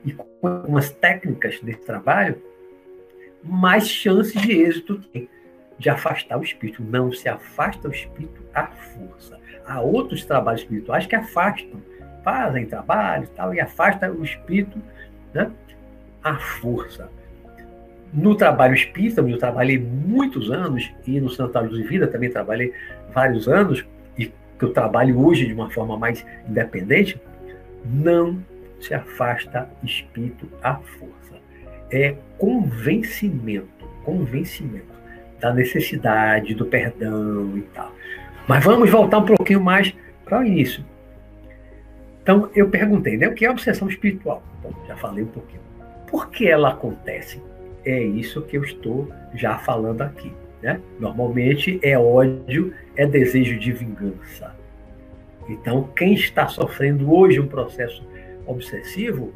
e 0.04 0.12
com 0.12 0.76
as 0.76 0.90
técnicas 0.90 1.60
desse 1.60 1.80
trabalho, 1.80 2.40
mais 3.42 3.88
chances 3.88 4.40
de 4.40 4.52
êxito 4.52 4.98
tem 5.12 5.28
de 5.78 5.90
afastar 5.90 6.38
o 6.38 6.42
espírito. 6.42 6.82
Não 6.82 7.12
se 7.12 7.28
afasta 7.28 7.88
o 7.88 7.92
espírito 7.92 8.42
à 8.54 8.68
força. 8.68 9.38
Há 9.66 9.80
outros 9.80 10.24
trabalhos 10.24 10.62
espirituais 10.62 11.06
que 11.06 11.16
afastam, 11.16 11.82
fazem 12.22 12.66
trabalho 12.66 13.24
e 13.24 13.28
tal, 13.28 13.54
e 13.54 13.60
afasta 13.60 14.10
o 14.10 14.22
espírito 14.22 14.80
né, 15.34 15.50
à 16.22 16.36
força. 16.36 17.10
No 18.12 18.34
trabalho 18.34 18.74
espírita, 18.74 19.22
eu 19.22 19.38
trabalhei 19.38 19.78
muitos 19.78 20.50
anos, 20.50 20.90
e 21.06 21.18
no 21.18 21.30
Santuário 21.30 21.70
de 21.70 21.82
Vida 21.82 22.06
também 22.06 22.30
trabalhei 22.30 22.74
vários 23.14 23.48
anos, 23.48 23.84
e 24.18 24.26
que 24.26 24.64
eu 24.64 24.72
trabalho 24.72 25.18
hoje 25.18 25.46
de 25.46 25.54
uma 25.54 25.70
forma 25.70 25.96
mais 25.96 26.24
independente, 26.46 27.20
não 27.84 28.38
se 28.80 28.92
afasta 28.92 29.68
espírito 29.82 30.46
à 30.62 30.74
força. 30.74 31.40
É 31.90 32.16
convencimento, 32.36 33.86
convencimento 34.04 34.92
da 35.40 35.52
necessidade, 35.52 36.54
do 36.54 36.66
perdão 36.66 37.56
e 37.56 37.62
tal. 37.74 37.92
Mas 38.46 38.62
vamos 38.62 38.90
voltar 38.90 39.18
um 39.18 39.24
pouquinho 39.24 39.60
mais 39.60 39.94
para 40.24 40.40
o 40.40 40.44
início. 40.44 40.84
Então, 42.22 42.50
eu 42.54 42.68
perguntei, 42.68 43.16
né, 43.16 43.26
o 43.28 43.34
que 43.34 43.44
é 43.44 43.50
obsessão 43.50 43.88
espiritual? 43.88 44.42
Bom, 44.62 44.72
já 44.86 44.96
falei 44.96 45.24
um 45.24 45.28
pouquinho. 45.28 45.62
Por 46.06 46.30
que 46.30 46.46
ela 46.46 46.70
acontece? 46.70 47.42
É 47.84 48.02
isso 48.02 48.42
que 48.42 48.56
eu 48.56 48.64
estou 48.64 49.08
já 49.34 49.58
falando 49.58 50.02
aqui. 50.02 50.32
Né? 50.62 50.80
Normalmente 51.00 51.80
é 51.82 51.98
ódio, 51.98 52.72
é 52.96 53.06
desejo 53.06 53.58
de 53.58 53.72
vingança. 53.72 54.54
Então, 55.48 55.88
quem 55.96 56.14
está 56.14 56.46
sofrendo 56.46 57.12
hoje 57.12 57.40
um 57.40 57.48
processo 57.48 58.06
obsessivo 58.46 59.32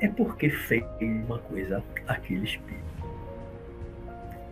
é 0.00 0.08
porque 0.08 0.50
fez 0.50 0.84
uma 1.00 1.38
coisa 1.38 1.82
aquele 2.06 2.44
espírito. 2.44 2.78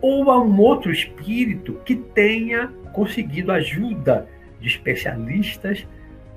Ou 0.00 0.30
há 0.30 0.42
um 0.42 0.58
outro 0.60 0.90
espírito 0.90 1.74
que 1.84 1.94
tenha 1.94 2.68
conseguido 2.92 3.52
ajuda 3.52 4.28
de 4.60 4.68
especialistas 4.68 5.86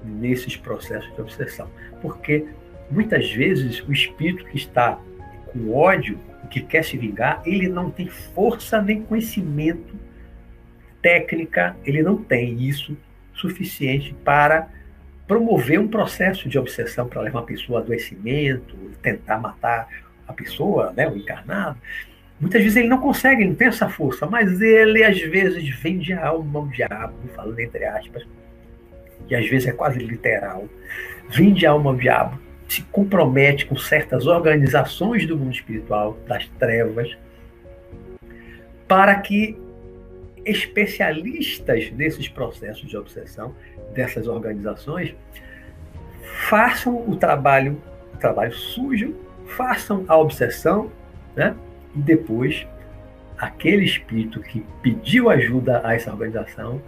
nesses 0.04 0.56
processos 0.56 1.14
de 1.16 1.22
obsessão. 1.22 1.68
Porque 2.02 2.46
muitas 2.92 3.32
vezes 3.32 3.82
o 3.88 3.92
espírito 3.92 4.46
que 4.46 4.58
está 4.58 5.00
com 5.52 5.74
ódio, 5.74 6.20
que 6.50 6.62
quer 6.62 6.84
se 6.84 6.98
vingar, 6.98 7.42
ele 7.46 7.70
não 7.70 7.90
tem 7.90 8.08
força 8.08 8.82
nem 8.82 9.02
conhecimento 9.02 9.96
técnica, 11.02 11.78
ele 11.86 12.02
não 12.02 12.18
tem 12.18 12.62
isso 12.62 12.98
suficiente 13.34 14.14
para 14.26 14.68
promover 15.26 15.80
um 15.80 15.88
processo 15.88 16.50
de 16.50 16.58
obsessão 16.58 17.08
para 17.08 17.22
levar 17.22 17.40
a 17.40 17.44
pessoa 17.44 17.80
a 17.80 17.84
adoecimento, 17.84 18.76
tentar 19.02 19.38
matar 19.38 19.88
a 20.28 20.34
pessoa, 20.34 20.92
né, 20.98 21.08
o 21.08 21.16
encarnado. 21.16 21.78
Muitas 22.40 22.62
vezes 22.62 22.78
ele 22.78 22.88
não 22.88 23.00
consegue, 23.00 23.42
ele 23.42 23.50
não 23.50 23.56
tem 23.56 23.68
essa 23.68 23.88
força, 23.88 24.26
mas 24.26 24.60
ele 24.60 25.04
às 25.04 25.20
vezes 25.22 25.70
vende 25.80 26.14
a 26.14 26.28
alma 26.28 26.60
ao 26.60 26.68
diabo, 26.68 27.14
falando 27.36 27.60
entre 27.60 27.86
aspas, 27.86 28.26
e 29.30 29.36
às 29.36 29.48
vezes 29.48 29.68
é 29.68 29.72
quase 29.72 30.00
literal, 30.00 30.68
vende 31.30 31.66
a 31.66 31.72
alma 31.72 31.92
ao 31.92 31.96
diabo 31.96 32.40
se 32.70 32.84
compromete 32.84 33.66
com 33.66 33.76
certas 33.76 34.28
organizações 34.28 35.26
do 35.26 35.36
mundo 35.36 35.54
espiritual, 35.54 36.16
das 36.28 36.48
trevas, 36.60 37.18
para 38.88 39.16
que 39.16 39.58
especialistas 40.46 41.92
nesses 41.92 42.28
processos 42.28 42.88
de 42.88 42.96
obsessão, 42.96 43.56
dessas 43.94 44.28
organizações, 44.28 45.16
façam 46.48 47.10
o 47.10 47.16
trabalho, 47.16 47.82
o 48.14 48.18
trabalho 48.18 48.54
sujo, 48.54 49.16
façam 49.48 50.06
a 50.08 50.16
obsessão, 50.16 50.92
né? 51.36 51.56
e 51.96 52.00
depois 52.00 52.68
aquele 53.36 53.84
espírito 53.84 54.42
que 54.42 54.64
pediu 54.82 55.30
ajuda 55.30 55.82
a 55.84 55.96
essa 55.96 56.12
organização 56.12 56.80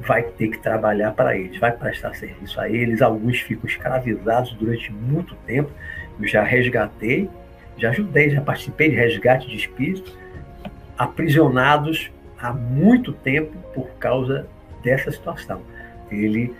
vai 0.00 0.22
ter 0.22 0.48
que 0.48 0.58
trabalhar 0.58 1.12
para 1.12 1.36
eles, 1.36 1.58
vai 1.58 1.72
prestar 1.72 2.14
serviço 2.14 2.60
a 2.60 2.68
eles. 2.68 3.02
Alguns 3.02 3.40
ficam 3.40 3.68
escravizados 3.68 4.52
durante 4.54 4.92
muito 4.92 5.34
tempo. 5.46 5.70
Eu 6.20 6.26
já 6.26 6.42
resgatei, 6.42 7.28
já 7.76 7.90
ajudei, 7.90 8.30
já 8.30 8.40
participei 8.40 8.90
de 8.90 8.96
resgate 8.96 9.48
de 9.48 9.56
espíritos 9.56 10.16
aprisionados 10.96 12.10
há 12.38 12.52
muito 12.52 13.12
tempo 13.12 13.56
por 13.74 13.88
causa 13.98 14.46
dessa 14.82 15.10
situação. 15.10 15.62
Ele 16.10 16.54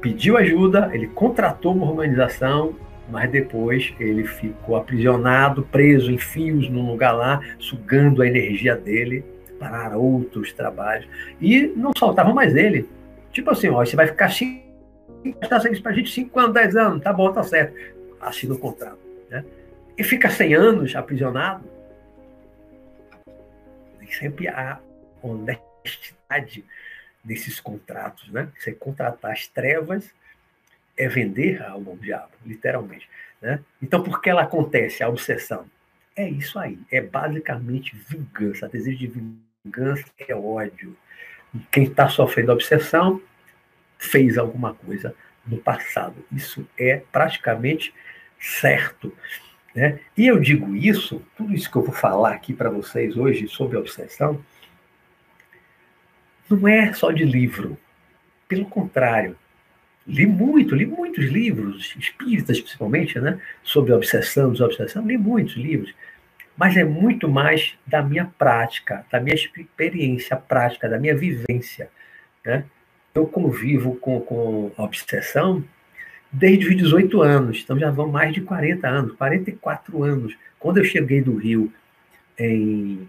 pediu 0.00 0.36
ajuda, 0.36 0.90
ele 0.92 1.06
contratou 1.06 1.74
uma 1.74 1.90
organização, 1.90 2.74
mas 3.10 3.30
depois 3.30 3.94
ele 3.98 4.24
ficou 4.24 4.76
aprisionado, 4.76 5.62
preso 5.62 6.12
em 6.12 6.18
fios 6.18 6.68
num 6.68 6.86
lugar 6.90 7.12
lá, 7.12 7.40
sugando 7.58 8.20
a 8.20 8.26
energia 8.26 8.76
dele 8.76 9.24
para 9.58 9.96
outros 9.96 10.52
trabalhos. 10.52 11.08
E 11.40 11.66
não 11.76 11.92
faltava 11.98 12.32
mais 12.32 12.54
ele. 12.54 12.88
Tipo 13.32 13.50
assim, 13.50 13.68
ó, 13.68 13.84
você 13.84 13.96
vai 13.96 14.06
ficar 14.06 14.30
cinco, 14.30 14.68
está 15.24 15.60
serviço 15.60 15.82
para 15.82 15.92
a 15.92 15.94
gente 15.94 16.10
5 16.10 16.38
anos, 16.38 16.54
10 16.54 16.76
anos, 16.76 17.02
tá 17.02 17.12
bom, 17.12 17.32
tá 17.32 17.42
certo. 17.42 17.74
Assina 18.20 18.54
o 18.54 18.58
contrato. 18.58 18.98
Né? 19.28 19.44
E 19.96 20.04
fica 20.04 20.30
100 20.30 20.54
anos 20.54 20.96
aprisionado. 20.96 21.64
E 24.00 24.14
sempre 24.14 24.48
há 24.48 24.80
honestidade 25.22 26.64
nesses 27.24 27.60
contratos, 27.60 28.28
né? 28.30 28.48
Você 28.58 28.72
contratar 28.72 29.32
as 29.32 29.46
trevas 29.46 30.10
é 30.96 31.08
vender 31.08 31.62
a 31.62 31.72
alma 31.72 31.94
diabo, 31.96 32.32
literalmente. 32.44 33.08
Né? 33.40 33.60
Então, 33.82 34.02
por 34.02 34.20
que 34.20 34.30
ela 34.30 34.42
acontece, 34.42 35.02
a 35.02 35.08
obsessão? 35.08 35.66
É 36.16 36.28
isso 36.28 36.58
aí, 36.58 36.78
é 36.90 37.00
basicamente 37.00 37.94
vingança, 37.94 38.68
desejo 38.68 38.98
de 38.98 39.06
vingança 39.06 39.47
vingança 39.68 40.04
é 40.18 40.34
ódio. 40.34 40.96
quem 41.70 41.84
está 41.84 42.08
sofrendo 42.08 42.52
obsessão 42.52 43.20
fez 43.98 44.38
alguma 44.38 44.74
coisa 44.74 45.14
no 45.46 45.58
passado. 45.58 46.16
Isso 46.32 46.66
é 46.78 47.02
praticamente 47.12 47.92
certo. 48.40 49.14
Né? 49.74 50.00
E 50.16 50.26
eu 50.26 50.38
digo 50.38 50.74
isso, 50.74 51.22
tudo 51.36 51.54
isso 51.54 51.70
que 51.70 51.76
eu 51.76 51.82
vou 51.82 51.94
falar 51.94 52.32
aqui 52.32 52.52
para 52.52 52.70
vocês 52.70 53.16
hoje 53.16 53.48
sobre 53.48 53.76
obsessão, 53.76 54.42
não 56.48 56.66
é 56.66 56.92
só 56.92 57.10
de 57.10 57.24
livro. 57.24 57.78
Pelo 58.46 58.66
contrário, 58.66 59.36
li 60.06 60.26
muito, 60.26 60.74
li 60.74 60.86
muitos 60.86 61.26
livros, 61.26 61.94
espíritas 61.98 62.60
principalmente, 62.60 63.18
né, 63.20 63.38
sobre 63.62 63.92
obsessão, 63.92 64.52
desobsessão, 64.52 65.06
li 65.06 65.18
muitos 65.18 65.56
livros. 65.56 65.94
Mas 66.58 66.76
é 66.76 66.82
muito 66.82 67.28
mais 67.28 67.78
da 67.86 68.02
minha 68.02 68.26
prática, 68.36 69.06
da 69.12 69.20
minha 69.20 69.36
experiência 69.36 70.36
prática, 70.36 70.88
da 70.88 70.98
minha 70.98 71.16
vivência. 71.16 71.88
Né? 72.44 72.64
Eu 73.14 73.28
convivo 73.28 73.94
com, 73.94 74.20
com 74.20 74.72
obsessão 74.76 75.64
desde 76.32 76.66
os 76.66 76.76
18 76.76 77.22
anos, 77.22 77.60
então 77.62 77.78
já 77.78 77.92
vão 77.92 78.08
mais 78.08 78.34
de 78.34 78.40
40 78.40 78.88
anos, 78.88 79.12
44 79.14 80.02
anos. 80.02 80.36
Quando 80.58 80.78
eu 80.78 80.84
cheguei 80.84 81.22
do 81.22 81.36
Rio 81.36 81.72
em 82.36 83.08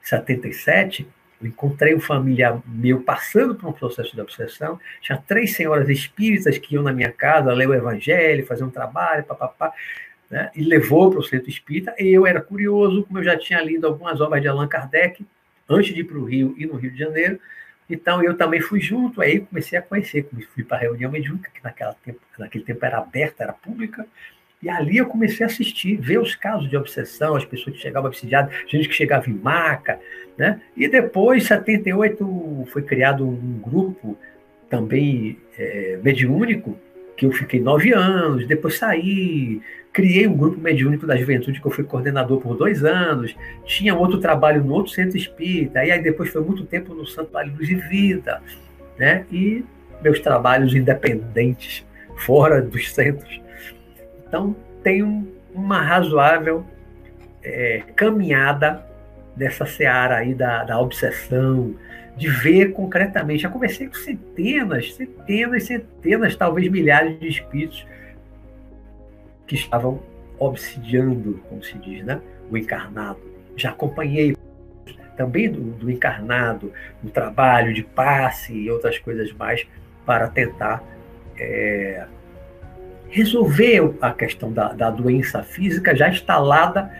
77, 0.00 1.06
eu 1.42 1.46
encontrei 1.46 1.94
um 1.94 2.00
familiar 2.00 2.58
meu 2.66 3.02
passando 3.02 3.54
por 3.54 3.68
um 3.68 3.72
processo 3.72 4.14
de 4.14 4.20
obsessão. 4.20 4.80
Tinha 5.02 5.22
três 5.26 5.54
senhoras 5.54 5.90
espíritas 5.90 6.56
que 6.56 6.74
iam 6.74 6.82
na 6.82 6.92
minha 6.92 7.12
casa 7.12 7.52
ler 7.52 7.68
o 7.68 7.74
evangelho, 7.74 8.46
fazer 8.46 8.64
um 8.64 8.70
trabalho, 8.70 9.24
papapá, 9.24 9.74
né? 10.30 10.50
e 10.54 10.62
levou 10.62 11.10
para 11.10 11.20
o 11.20 11.24
centro 11.24 11.48
espírita. 11.48 11.94
E 11.98 12.08
eu 12.08 12.26
era 12.26 12.40
curioso, 12.40 13.04
como 13.04 13.18
eu 13.18 13.24
já 13.24 13.36
tinha 13.36 13.62
lido 13.62 13.86
algumas 13.86 14.20
obras 14.20 14.42
de 14.42 14.48
Allan 14.48 14.68
Kardec 14.68 15.24
antes 15.68 15.94
de 15.94 16.00
ir 16.00 16.04
para 16.04 16.18
o 16.18 16.24
Rio 16.24 16.54
e 16.58 16.66
no 16.66 16.76
Rio 16.76 16.90
de 16.90 16.98
Janeiro. 16.98 17.38
Então 17.88 18.22
eu 18.22 18.36
também 18.36 18.60
fui 18.60 18.80
junto, 18.80 19.20
aí 19.20 19.40
comecei 19.40 19.78
a 19.78 19.82
conhecer, 19.82 20.28
fui 20.54 20.62
para 20.62 20.76
a 20.76 20.80
reunião 20.80 21.10
mediúnica, 21.10 21.50
que 21.52 21.64
naquela 21.64 21.94
tempo, 21.94 22.20
naquele 22.38 22.64
tempo 22.64 22.84
era 22.84 22.98
aberta, 22.98 23.42
era 23.42 23.52
pública, 23.52 24.06
e 24.62 24.68
ali 24.68 24.98
eu 24.98 25.06
comecei 25.06 25.44
a 25.44 25.46
assistir, 25.46 25.96
ver 25.96 26.18
os 26.18 26.34
casos 26.34 26.68
de 26.68 26.76
obsessão, 26.76 27.36
as 27.36 27.44
pessoas 27.44 27.76
que 27.76 27.82
chegavam 27.82 28.08
obsidiadas, 28.08 28.52
gente 28.66 28.88
que 28.88 28.94
chegava 28.94 29.30
em 29.30 29.34
maca, 29.34 30.00
né? 30.36 30.60
E 30.76 30.88
depois, 30.88 31.44
em 31.44 31.46
78, 31.46 32.66
foi 32.70 32.82
criado 32.82 33.26
um 33.26 33.58
grupo 33.60 34.18
também 34.68 35.38
é, 35.56 35.98
mediúnico, 36.02 36.76
que 37.18 37.26
eu 37.26 37.32
fiquei 37.32 37.60
nove 37.60 37.92
anos, 37.92 38.46
depois 38.46 38.78
saí, 38.78 39.60
criei 39.92 40.26
um 40.26 40.36
grupo 40.36 40.58
mediúnico 40.58 41.06
da 41.06 41.16
juventude 41.16 41.60
que 41.60 41.66
eu 41.66 41.70
fui 41.70 41.84
coordenador 41.84 42.40
por 42.40 42.56
dois 42.56 42.84
anos, 42.84 43.36
tinha 43.64 43.94
outro 43.94 44.18
trabalho 44.18 44.64
no 44.64 44.72
outro 44.72 44.92
centro 44.92 45.18
espírita, 45.18 45.84
e 45.84 45.90
aí 45.90 46.00
depois 46.00 46.30
foi 46.30 46.42
muito 46.42 46.64
tempo 46.64 46.94
no 46.94 47.06
Santuário 47.06 47.52
Luz 47.54 47.68
e 47.68 47.74
Vida, 47.74 48.40
né? 48.96 49.26
E 49.30 49.64
meus 50.00 50.20
trabalhos 50.20 50.74
independentes, 50.74 51.84
fora 52.16 52.62
dos 52.62 52.94
centros, 52.94 53.40
então, 54.28 54.54
tem 54.82 55.02
um, 55.02 55.26
uma 55.54 55.80
razoável 55.80 56.64
é, 57.42 57.82
caminhada 57.96 58.84
nessa 59.34 59.64
seara 59.64 60.18
aí 60.18 60.34
da, 60.34 60.64
da 60.64 60.78
obsessão, 60.78 61.74
de 62.18 62.28
ver 62.28 62.72
concretamente. 62.72 63.42
Já 63.42 63.48
conversei 63.48 63.86
com 63.86 63.94
centenas, 63.94 64.92
centenas, 64.94 65.64
centenas, 65.64 66.36
talvez 66.36 66.68
milhares 66.68 67.18
de 67.20 67.28
espíritos 67.28 67.86
que 69.46 69.54
estavam 69.54 70.02
obsidiando, 70.38 71.40
como 71.48 71.62
se 71.62 71.78
diz, 71.78 72.04
né? 72.04 72.20
o 72.50 72.56
encarnado. 72.56 73.20
Já 73.56 73.70
acompanhei 73.70 74.36
também 75.16 75.50
do, 75.50 75.60
do 75.60 75.90
encarnado, 75.90 76.72
no 77.02 77.10
trabalho 77.10 77.72
de 77.72 77.82
passe 77.82 78.52
e 78.52 78.70
outras 78.70 78.98
coisas 78.98 79.32
mais 79.32 79.66
para 80.04 80.28
tentar 80.28 80.82
é, 81.38 82.04
resolver 83.08 83.96
a 84.00 84.12
questão 84.12 84.52
da, 84.52 84.72
da 84.72 84.90
doença 84.90 85.42
física 85.42 85.94
já 85.94 86.08
instalada, 86.08 86.90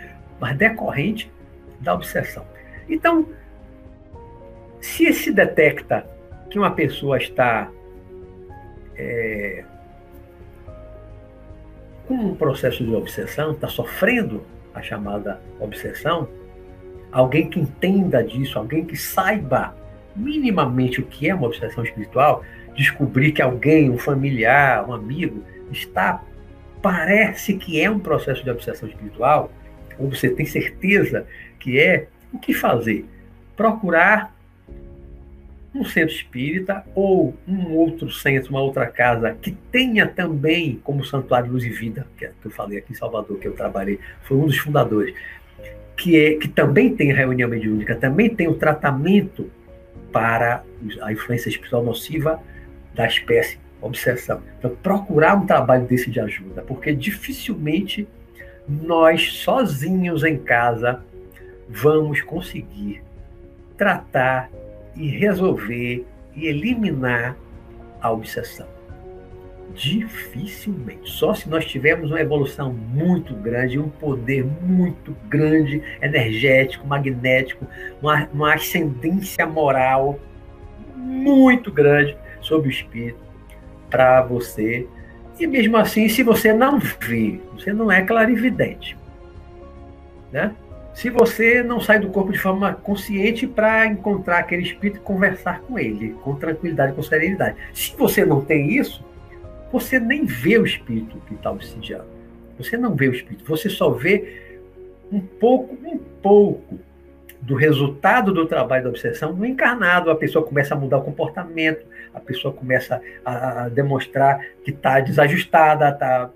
mas 0.41 0.57
decorrente 0.57 1.31
da 1.81 1.95
obsessão. 1.95 2.45
Então, 2.89 3.29
se 4.81 5.13
se 5.13 5.33
detecta 5.33 6.07
que 6.51 6.59
uma 6.59 6.71
pessoa 6.71 7.19
está 7.19 7.71
é, 8.97 9.65
com 12.07 12.15
um 12.15 12.35
processo 12.35 12.85
de 12.85 12.95
obsessão, 12.95 13.53
está 13.53 13.69
sofrendo 13.69 14.43
a 14.75 14.81
chamada 14.81 15.41
obsessão, 15.61 16.29
alguém 17.13 17.49
que 17.49 17.61
entenda 17.61 18.23
disso, 18.23 18.59
alguém 18.59 18.85
que 18.85 18.97
saiba 18.97 19.77
minimamente 20.17 21.01
o 21.01 21.07
que 21.07 21.29
é 21.29 21.35
uma 21.35 21.47
obsessão 21.47 21.85
espiritual, 21.85 22.43
descobrir 22.75 23.33
que 23.33 23.43
alguém, 23.43 23.91
um 23.91 23.99
familiar, 23.99 24.89
um 24.89 24.93
amigo, 24.93 25.45
está, 25.71 26.23
parece 26.81 27.55
que 27.55 27.81
é 27.81 27.91
um 27.91 27.99
processo 27.99 28.43
de 28.43 28.51
obsessão 28.51 28.89
espiritual, 28.89 29.53
ou 29.99 30.11
você 30.11 30.29
tem 30.31 30.47
certeza 30.47 31.27
que 31.59 31.79
é, 31.79 32.09
o 32.33 32.39
que 32.39 32.55
fazer? 32.55 33.05
Procurar 33.57 34.35
um 35.75 35.85
centro 35.85 36.15
espírita 36.15 36.85
ou 36.95 37.37
um 37.47 37.75
outro 37.75 38.11
centro, 38.11 38.51
uma 38.51 38.61
outra 38.61 38.87
casa 38.87 39.37
que 39.41 39.53
tenha 39.71 40.07
também 40.07 40.81
como 40.83 41.05
Santuário 41.05 41.53
Luz 41.53 41.65
e 41.65 41.71
Vida, 41.71 42.07
que, 42.17 42.25
é, 42.25 42.33
que 42.41 42.47
eu 42.47 42.51
falei 42.51 42.79
aqui 42.79 42.93
em 42.93 42.97
Salvador, 42.97 43.39
que 43.39 43.47
eu 43.47 43.53
trabalhei, 43.53 43.99
foi 44.23 44.37
um 44.37 44.47
dos 44.47 44.59
fundadores, 44.59 45.15
que, 45.97 46.17
é, 46.17 46.35
que 46.35 46.49
também 46.49 46.95
tem 46.95 47.13
reunião 47.13 47.49
mediúnica, 47.49 47.95
também 47.95 48.31
tem 48.35 48.49
o 48.49 48.55
tratamento 48.55 49.51
para 50.13 50.65
a 51.03 51.13
influência 51.13 51.49
espiritual 51.49 51.85
nociva 51.85 52.41
da 52.95 53.07
espécie 53.07 53.59
obsessão. 53.81 54.43
Então, 54.59 54.75
procurar 54.83 55.37
um 55.37 55.47
trabalho 55.47 55.87
desse 55.87 56.11
de 56.11 56.21
ajuda, 56.21 56.63
porque 56.63 56.93
dificilmente 56.93 58.09
nós, 58.69 59.33
sozinhos 59.33 60.25
em 60.25 60.37
casa, 60.37 61.03
vamos 61.69 62.21
conseguir 62.23 63.03
tratar 63.77 64.51
e 64.97 65.09
resolver 65.09 66.07
e 66.35 66.47
eliminar 66.47 67.37
a 68.01 68.11
obsessão. 68.11 68.67
Dificilmente. 69.75 71.11
Só 71.11 71.35
se 71.35 71.49
nós 71.49 71.67
tivermos 71.67 72.11
uma 72.11 72.21
evolução 72.21 72.73
muito 72.73 73.35
grande, 73.35 73.79
um 73.79 73.89
poder 73.89 74.45
muito 74.45 75.15
grande, 75.29 75.83
energético, 76.01 76.87
magnético, 76.87 77.67
uma, 78.01 78.29
uma 78.33 78.55
ascendência 78.55 79.47
moral 79.47 80.19
muito 80.97 81.71
grande 81.71 82.17
sobre 82.41 82.69
o 82.69 82.71
espírito, 82.71 83.21
para 83.91 84.23
você. 84.23 84.87
E 85.39 85.47
mesmo 85.47 85.77
assim, 85.77 86.09
se 86.09 86.23
você 86.23 86.53
não 86.53 86.79
vê, 86.79 87.41
você 87.53 87.73
não 87.73 87.93
é 87.93 88.03
clarividente. 88.03 88.97
Né? 90.33 90.53
Se 90.99 91.11
você 91.11 91.63
não 91.63 91.81
sai 91.81 92.01
do 92.01 92.09
corpo 92.09 92.33
de 92.33 92.41
forma 92.41 92.75
consciente 92.75 93.47
para 93.47 93.87
encontrar 93.87 94.39
aquele 94.39 94.63
espírito 94.63 94.97
e 94.97 95.01
conversar 95.01 95.61
com 95.61 95.79
ele, 95.79 96.17
com 96.25 96.35
tranquilidade, 96.35 96.93
com 96.93 97.03
serenidade. 97.05 97.57
Se 97.73 97.97
você 97.97 98.25
não 98.25 98.45
tem 98.45 98.73
isso, 98.73 99.05
você 99.71 100.01
nem 100.01 100.25
vê 100.25 100.59
o 100.59 100.67
espírito 100.67 101.23
que 101.29 101.35
está 101.35 101.53
obsidiando. 101.53 102.09
Você 102.59 102.77
não 102.77 102.97
vê 102.97 103.07
o 103.07 103.13
espírito, 103.13 103.45
você 103.45 103.71
só 103.71 103.91
vê 103.91 104.59
um 105.13 105.21
pouco, 105.21 105.79
um 105.87 105.99
pouco 106.21 106.81
do 107.43 107.55
resultado 107.55 108.35
do 108.35 108.45
trabalho 108.47 108.83
da 108.83 108.91
obsessão 108.91 109.33
no 109.33 109.47
encarnado. 109.47 110.11
A 110.11 110.17
pessoa 110.17 110.45
começa 110.45 110.75
a 110.75 110.77
mudar 110.77 110.99
o 110.99 111.05
comportamento, 111.05 111.87
a 112.13 112.19
pessoa 112.19 112.53
começa 112.53 113.01
a 113.25 113.69
demonstrar 113.69 114.45
que 114.65 114.73
está 114.73 114.99
desajustada, 114.99 115.91
está 115.91 116.29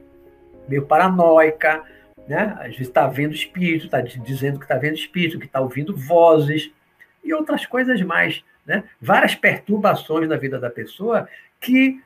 meio 0.68 0.86
paranoica, 0.86 1.82
né? 2.28 2.56
às 2.58 2.68
vezes 2.68 2.88
está 2.88 3.06
vendo 3.06 3.34
espírito, 3.34 3.86
está 3.86 4.00
dizendo 4.00 4.58
que 4.58 4.64
está 4.64 4.76
vendo 4.76 4.94
espírito, 4.94 5.38
que 5.38 5.46
está 5.46 5.60
ouvindo 5.60 5.96
vozes 5.96 6.70
e 7.22 7.32
outras 7.32 7.66
coisas 7.66 8.00
mais. 8.02 8.44
Né? 8.66 8.84
Várias 9.00 9.34
perturbações 9.34 10.28
na 10.28 10.36
vida 10.36 10.58
da 10.58 10.70
pessoa 10.70 11.28
que 11.60 12.00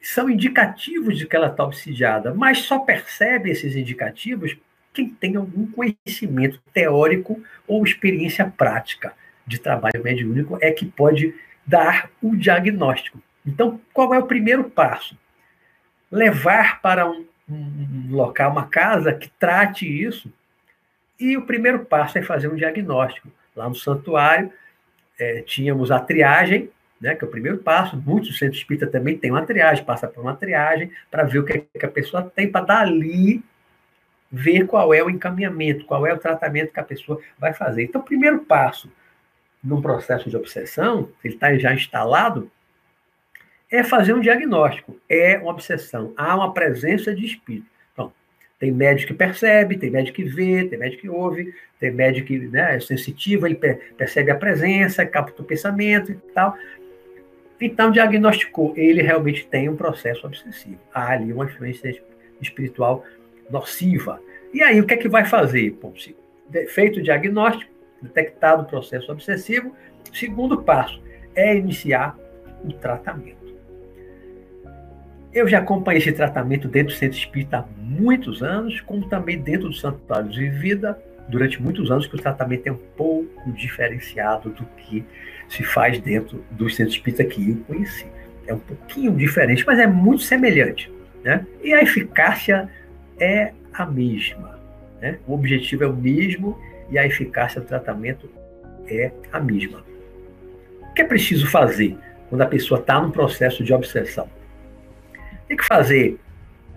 são 0.00 0.30
indicativos 0.30 1.18
de 1.18 1.26
que 1.26 1.36
ela 1.36 1.48
está 1.48 1.62
obsidiada, 1.62 2.32
mas 2.32 2.58
só 2.58 2.78
percebe 2.78 3.50
esses 3.50 3.76
indicativos 3.76 4.56
quem 4.92 5.08
tem 5.08 5.36
algum 5.36 5.66
conhecimento 5.70 6.60
teórico 6.72 7.42
ou 7.66 7.84
experiência 7.84 8.52
prática 8.56 9.14
de 9.46 9.58
trabalho 9.58 10.02
mediúnico 10.02 10.58
é 10.60 10.70
que 10.72 10.86
pode 10.86 11.34
dar 11.66 12.10
o 12.20 12.36
diagnóstico. 12.36 13.20
Então, 13.46 13.80
qual 13.92 14.12
é 14.14 14.18
o 14.18 14.26
primeiro 14.26 14.64
passo? 14.64 15.16
Levar 16.10 16.80
para 16.80 17.08
um, 17.08 17.24
um 17.50 18.14
local, 18.14 18.52
uma 18.52 18.66
casa 18.66 19.12
que 19.12 19.28
trate 19.38 19.86
isso. 19.86 20.32
E 21.18 21.36
o 21.36 21.46
primeiro 21.46 21.84
passo 21.84 22.18
é 22.18 22.22
fazer 22.22 22.48
um 22.48 22.54
diagnóstico. 22.54 23.28
Lá 23.54 23.68
no 23.68 23.74
santuário, 23.74 24.52
é, 25.18 25.42
tínhamos 25.42 25.90
a 25.90 26.00
triagem, 26.00 26.70
né, 27.00 27.14
que 27.14 27.24
é 27.24 27.28
o 27.28 27.30
primeiro 27.30 27.58
passo. 27.58 27.96
Muitos 27.96 28.38
centros 28.38 28.58
espírita 28.58 28.86
também 28.86 29.18
têm 29.18 29.30
uma 29.30 29.44
triagem, 29.44 29.84
passa 29.84 30.08
por 30.08 30.22
uma 30.22 30.34
triagem 30.34 30.90
para 31.10 31.24
ver 31.24 31.40
o 31.40 31.44
que, 31.44 31.58
que 31.58 31.86
a 31.86 31.90
pessoa 31.90 32.22
tem, 32.22 32.50
para 32.50 32.64
dali 32.64 33.42
ver 34.32 34.66
qual 34.66 34.94
é 34.94 35.02
o 35.02 35.10
encaminhamento, 35.10 35.84
qual 35.84 36.06
é 36.06 36.14
o 36.14 36.18
tratamento 36.18 36.72
que 36.72 36.80
a 36.80 36.84
pessoa 36.84 37.20
vai 37.38 37.52
fazer. 37.52 37.82
Então, 37.82 38.00
o 38.00 38.04
primeiro 38.04 38.40
passo 38.40 38.90
num 39.62 39.82
processo 39.82 40.30
de 40.30 40.36
obsessão, 40.36 41.10
ele 41.22 41.34
está 41.34 41.56
já 41.58 41.74
instalado, 41.74 42.50
é 43.70 43.82
fazer 43.82 44.12
um 44.12 44.20
diagnóstico. 44.20 44.96
É 45.08 45.38
uma 45.38 45.50
obsessão. 45.50 46.12
Há 46.16 46.34
uma 46.36 46.52
presença 46.52 47.14
de 47.14 47.24
espírito. 47.24 47.66
Então, 47.92 48.12
tem 48.58 48.72
médico 48.72 49.12
que 49.12 49.18
percebe, 49.18 49.76
tem 49.76 49.90
médico 49.90 50.16
que 50.16 50.24
vê, 50.24 50.64
tem 50.64 50.78
médico 50.78 51.02
que 51.02 51.08
ouve, 51.08 51.54
tem 51.78 51.90
médico 51.90 52.26
que 52.26 52.38
né, 52.38 52.76
é 52.76 52.80
sensitivo, 52.80 53.46
ele 53.46 53.54
percebe 53.96 54.30
a 54.30 54.34
presença, 54.34 55.06
capta 55.06 55.40
o 55.40 55.44
pensamento 55.44 56.10
e 56.10 56.14
tal. 56.34 56.56
Então, 57.60 57.90
diagnosticou. 57.90 58.74
Ele 58.76 59.02
realmente 59.02 59.46
tem 59.46 59.68
um 59.68 59.76
processo 59.76 60.26
obsessivo. 60.26 60.80
Há 60.92 61.12
ali 61.12 61.32
uma 61.32 61.44
influência 61.44 62.02
espiritual 62.40 63.04
nociva. 63.50 64.20
E 64.52 64.62
aí, 64.62 64.80
o 64.80 64.86
que 64.86 64.94
é 64.94 64.96
que 64.96 65.08
vai 65.08 65.24
fazer, 65.24 65.72
Ponce? 65.72 66.16
feito 66.68 66.98
o 66.98 67.02
diagnóstico, 67.02 67.70
detectado 68.02 68.62
o 68.62 68.66
processo 68.66 69.12
obsessivo, 69.12 69.74
segundo 70.12 70.62
passo 70.62 71.00
é 71.34 71.56
iniciar 71.56 72.18
o 72.64 72.72
tratamento. 72.72 73.39
Eu 75.32 75.46
já 75.46 75.58
acompanhei 75.58 75.98
esse 75.98 76.10
tratamento 76.10 76.66
dentro 76.66 76.92
do 76.92 76.98
Centro 76.98 77.16
Espírita 77.16 77.58
há 77.58 77.64
muitos 77.78 78.42
anos, 78.42 78.80
como 78.80 79.08
também 79.08 79.38
dentro 79.38 79.68
do 79.68 79.74
Santuário 79.74 80.28
de 80.28 80.48
Vida, 80.48 81.00
durante 81.28 81.62
muitos 81.62 81.88
anos, 81.88 82.08
que 82.08 82.16
o 82.16 82.18
tratamento 82.18 82.66
é 82.66 82.72
um 82.72 82.78
pouco 82.96 83.52
diferenciado 83.52 84.50
do 84.50 84.64
que 84.76 85.04
se 85.48 85.62
faz 85.62 86.00
dentro 86.00 86.44
do 86.50 86.68
Centro 86.68 86.92
Espírita 86.92 87.24
que 87.24 87.50
eu 87.50 87.56
conheci. 87.58 88.06
É 88.44 88.52
um 88.52 88.58
pouquinho 88.58 89.14
diferente, 89.14 89.64
mas 89.64 89.78
é 89.78 89.86
muito 89.86 90.24
semelhante. 90.24 90.92
Né? 91.22 91.46
E 91.62 91.72
a 91.72 91.80
eficácia 91.80 92.68
é 93.18 93.52
a 93.72 93.86
mesma. 93.86 94.58
Né? 95.00 95.20
O 95.28 95.34
objetivo 95.34 95.84
é 95.84 95.86
o 95.86 95.94
mesmo 95.94 96.58
e 96.90 96.98
a 96.98 97.06
eficácia 97.06 97.60
do 97.60 97.68
tratamento 97.68 98.28
é 98.88 99.12
a 99.32 99.38
mesma. 99.38 99.84
O 100.90 100.92
que 100.92 101.02
é 101.02 101.04
preciso 101.04 101.46
fazer 101.46 101.96
quando 102.28 102.42
a 102.42 102.46
pessoa 102.46 102.80
está 102.80 103.00
num 103.00 103.12
processo 103.12 103.62
de 103.62 103.72
obsessão? 103.72 104.28
Tem 105.50 105.56
que 105.56 105.66
fazer 105.66 106.16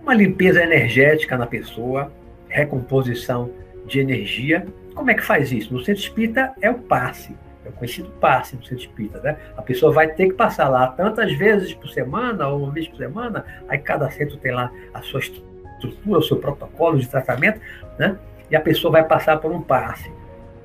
uma 0.01 0.15
limpeza 0.15 0.63
energética 0.63 1.37
na 1.37 1.45
pessoa, 1.45 2.11
recomposição 2.49 3.51
de 3.85 3.99
energia. 3.99 4.65
Como 4.95 5.11
é 5.11 5.13
que 5.13 5.21
faz 5.23 5.51
isso? 5.51 5.71
No 5.71 5.79
centro 5.85 6.01
espírita 6.01 6.51
é 6.59 6.71
o 6.71 6.79
passe, 6.79 7.37
é 7.63 7.69
o 7.69 7.71
conhecido 7.73 8.09
passe 8.19 8.55
no 8.55 8.63
centro 8.63 8.83
espírita, 8.83 9.19
né? 9.19 9.37
A 9.55 9.61
pessoa 9.61 9.93
vai 9.93 10.07
ter 10.07 10.29
que 10.29 10.33
passar 10.33 10.69
lá 10.69 10.87
tantas 10.87 11.31
vezes 11.33 11.75
por 11.75 11.87
semana, 11.87 12.47
ou 12.47 12.63
uma 12.63 12.71
vez 12.71 12.87
por 12.87 12.97
semana, 12.97 13.45
aí 13.69 13.77
cada 13.77 14.09
centro 14.09 14.37
tem 14.37 14.51
lá 14.51 14.71
a 14.91 15.03
sua 15.03 15.19
estrutura, 15.19 16.17
o 16.17 16.23
seu 16.23 16.37
protocolo 16.37 16.97
de 16.97 17.07
tratamento, 17.07 17.61
né? 17.99 18.17
E 18.49 18.55
a 18.55 18.59
pessoa 18.59 18.93
vai 18.93 19.03
passar 19.03 19.37
por 19.37 19.51
um 19.51 19.61
passe. 19.61 20.11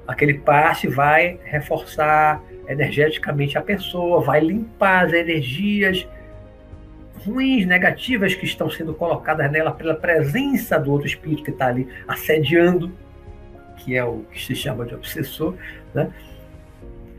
Aquele 0.07 0.39
passe 0.39 0.89
vai 0.89 1.39
reforçar 1.45 2.43
energeticamente 2.67 3.59
a 3.59 3.61
pessoa, 3.61 4.23
vai 4.23 4.41
limpar 4.41 5.05
as 5.05 5.13
energias 5.13 6.09
ruins, 7.25 7.67
negativas 7.67 8.35
que 8.35 8.45
estão 8.45 8.71
sendo 8.71 8.95
colocadas 8.95 9.51
nela 9.51 9.71
pela 9.73 9.95
presença 9.95 10.79
do 10.79 10.91
outro 10.91 11.07
espírito 11.07 11.43
que 11.43 11.51
está 11.51 11.69
ali 11.69 11.89
assediando, 12.07 12.93
que 13.77 13.97
é 13.97 14.05
o 14.05 14.25
que 14.31 14.45
se 14.45 14.55
chama 14.55 14.85
de 14.85 14.95
obsessor, 14.95 15.55
né? 15.95 16.11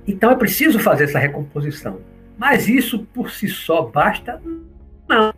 Então 0.07 0.31
é 0.31 0.35
preciso 0.35 0.79
fazer 0.79 1.05
essa 1.05 1.19
recomposição. 1.19 1.99
Mas 2.37 2.67
isso 2.67 3.05
por 3.13 3.29
si 3.31 3.47
só 3.47 3.83
basta? 3.83 4.41
Não. 5.07 5.33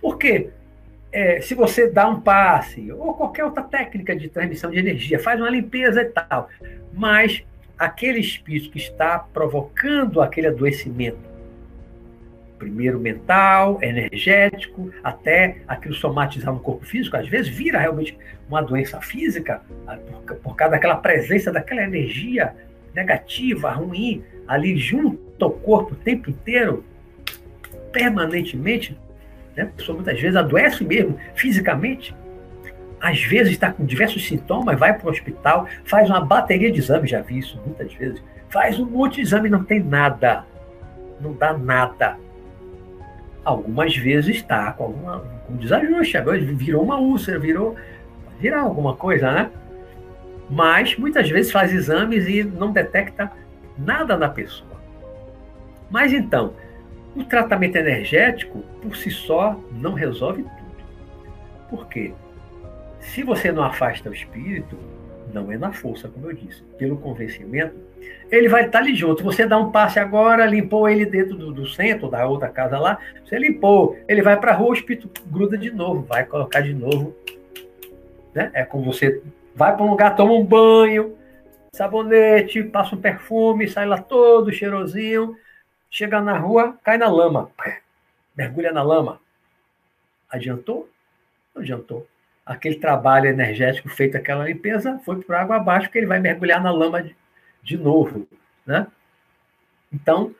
Por 0.00 0.18
quê? 0.18 0.50
É, 1.10 1.40
se 1.40 1.54
você 1.54 1.90
dá 1.90 2.06
um 2.06 2.20
passe, 2.20 2.92
ou 2.92 3.14
qualquer 3.14 3.44
outra 3.44 3.62
técnica 3.62 4.14
de 4.14 4.28
transmissão 4.28 4.70
de 4.70 4.78
energia, 4.78 5.18
faz 5.18 5.40
uma 5.40 5.48
limpeza 5.48 6.02
e 6.02 6.04
tal, 6.04 6.48
mas 6.92 7.42
aquele 7.78 8.18
espírito 8.20 8.70
que 8.70 8.78
está 8.78 9.18
provocando 9.18 10.20
aquele 10.20 10.48
adoecimento, 10.48 11.18
primeiro 12.58 12.98
mental, 12.98 13.78
energético, 13.80 14.90
até 15.02 15.58
aquilo 15.66 15.94
somatizar 15.94 16.52
no 16.52 16.60
corpo 16.60 16.84
físico, 16.84 17.16
às 17.16 17.28
vezes 17.28 17.48
vira 17.48 17.78
realmente 17.78 18.18
uma 18.48 18.60
doença 18.60 19.00
física, 19.00 19.62
ah, 19.86 19.96
por, 20.26 20.36
por 20.36 20.56
causa 20.56 20.72
daquela 20.72 20.96
presença 20.96 21.52
daquela 21.52 21.82
energia 21.82 22.54
negativa, 22.94 23.70
ruim, 23.70 24.24
ali 24.46 24.76
junto 24.76 25.44
ao 25.44 25.50
corpo 25.50 25.92
o 25.94 25.96
tempo 25.96 26.30
inteiro, 26.30 26.84
permanentemente, 27.92 28.98
né? 29.56 29.64
a 29.64 29.66
pessoa 29.66 29.96
muitas 29.96 30.20
vezes 30.20 30.36
adoece 30.36 30.84
mesmo 30.84 31.18
fisicamente, 31.34 32.14
às 33.00 33.22
vezes 33.22 33.52
está 33.52 33.72
com 33.72 33.84
diversos 33.84 34.26
sintomas, 34.26 34.78
vai 34.78 34.92
para 34.96 35.06
o 35.06 35.10
hospital, 35.10 35.68
faz 35.84 36.10
uma 36.10 36.20
bateria 36.20 36.72
de 36.72 36.80
exames, 36.80 37.10
já 37.10 37.20
vi 37.20 37.38
isso 37.38 37.60
muitas 37.64 37.92
vezes, 37.94 38.22
faz 38.48 38.78
um 38.78 38.86
monte 38.86 39.16
de 39.16 39.22
exame, 39.22 39.48
não 39.48 39.62
tem 39.62 39.80
nada, 39.80 40.44
não 41.20 41.32
dá 41.32 41.56
nada. 41.56 42.16
Algumas 43.48 43.96
vezes 43.96 44.36
está 44.36 44.70
com 44.72 44.84
alguma, 44.84 45.20
com 45.46 45.56
desajuste, 45.56 46.18
agora 46.18 46.38
virou 46.38 46.82
uma 46.82 46.98
úlcera, 46.98 47.38
virou, 47.38 47.76
virar 48.38 48.60
alguma 48.60 48.94
coisa, 48.94 49.32
né? 49.32 49.50
Mas 50.50 50.98
muitas 50.98 51.30
vezes 51.30 51.50
faz 51.50 51.72
exames 51.72 52.28
e 52.28 52.44
não 52.44 52.70
detecta 52.72 53.32
nada 53.78 54.18
na 54.18 54.28
pessoa. 54.28 54.78
Mas 55.90 56.12
então, 56.12 56.52
o 57.16 57.24
tratamento 57.24 57.76
energético 57.76 58.58
por 58.82 58.94
si 58.94 59.10
só 59.10 59.58
não 59.72 59.94
resolve 59.94 60.42
tudo. 60.42 60.84
Por 61.70 61.88
quê? 61.88 62.12
Se 63.00 63.22
você 63.22 63.50
não 63.50 63.62
afasta 63.62 64.10
o 64.10 64.12
espírito, 64.12 64.76
não 65.32 65.50
é 65.50 65.58
na 65.58 65.72
força, 65.72 66.08
como 66.08 66.30
eu 66.30 66.34
disse, 66.34 66.62
pelo 66.78 66.96
convencimento, 66.96 67.74
ele 68.30 68.48
vai 68.48 68.66
estar 68.66 68.78
ali 68.78 68.94
junto. 68.94 69.24
Você 69.24 69.46
dá 69.46 69.58
um 69.58 69.70
passe 69.70 69.98
agora, 69.98 70.46
limpou 70.46 70.88
ele 70.88 71.04
dentro 71.06 71.36
do, 71.36 71.52
do 71.52 71.66
centro, 71.66 72.08
da 72.08 72.26
outra 72.26 72.48
casa 72.48 72.78
lá, 72.78 72.98
você 73.24 73.38
limpou, 73.38 73.98
ele 74.08 74.22
vai 74.22 74.38
para 74.38 74.52
a 74.52 74.54
rua, 74.54 74.70
o 74.70 74.74
espírito 74.74 75.08
gruda 75.26 75.56
de 75.56 75.70
novo, 75.70 76.02
vai 76.02 76.24
colocar 76.24 76.60
de 76.60 76.72
novo. 76.72 77.14
Né? 78.34 78.50
É 78.54 78.64
como 78.64 78.84
você 78.84 79.22
vai 79.54 79.74
para 79.74 79.84
um 79.84 79.90
lugar, 79.90 80.14
toma 80.14 80.32
um 80.32 80.44
banho, 80.44 81.16
sabonete, 81.72 82.62
passa 82.62 82.94
um 82.94 83.00
perfume, 83.00 83.68
sai 83.68 83.86
lá 83.86 83.98
todo 83.98 84.52
cheirosinho, 84.52 85.36
chega 85.90 86.20
na 86.20 86.38
rua, 86.38 86.78
cai 86.82 86.98
na 86.98 87.08
lama, 87.08 87.50
mergulha 88.36 88.72
na 88.72 88.82
lama. 88.82 89.20
Adiantou? 90.30 90.88
Não 91.54 91.62
adiantou 91.62 92.06
aquele 92.48 92.76
trabalho 92.76 93.26
energético 93.26 93.90
feito 93.90 94.16
aquela 94.16 94.46
limpeza 94.46 94.98
foi 95.04 95.20
por 95.20 95.34
água 95.34 95.56
abaixo, 95.56 95.86
porque 95.86 95.98
ele 95.98 96.06
vai 96.06 96.18
mergulhar 96.18 96.62
na 96.62 96.70
lama 96.70 97.02
de, 97.02 97.14
de 97.62 97.76
novo, 97.76 98.26
né? 98.66 98.86
Então, 99.92 100.34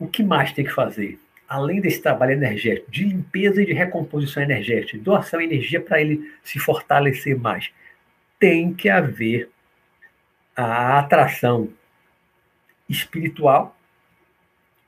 o 0.00 0.08
que 0.08 0.22
mais 0.22 0.52
tem 0.52 0.64
que 0.64 0.72
fazer? 0.72 1.18
Além 1.48 1.80
desse 1.80 2.02
trabalho 2.02 2.32
energético, 2.32 2.90
de 2.90 3.04
limpeza 3.04 3.62
e 3.62 3.66
de 3.66 3.72
recomposição 3.72 4.42
energética, 4.42 4.98
doação 4.98 5.38
de 5.38 5.46
energia 5.46 5.80
para 5.80 6.00
ele 6.00 6.28
se 6.42 6.58
fortalecer 6.58 7.38
mais, 7.38 7.72
tem 8.38 8.74
que 8.74 8.88
haver 8.88 9.48
a 10.56 10.98
atração 10.98 11.72
espiritual 12.88 13.76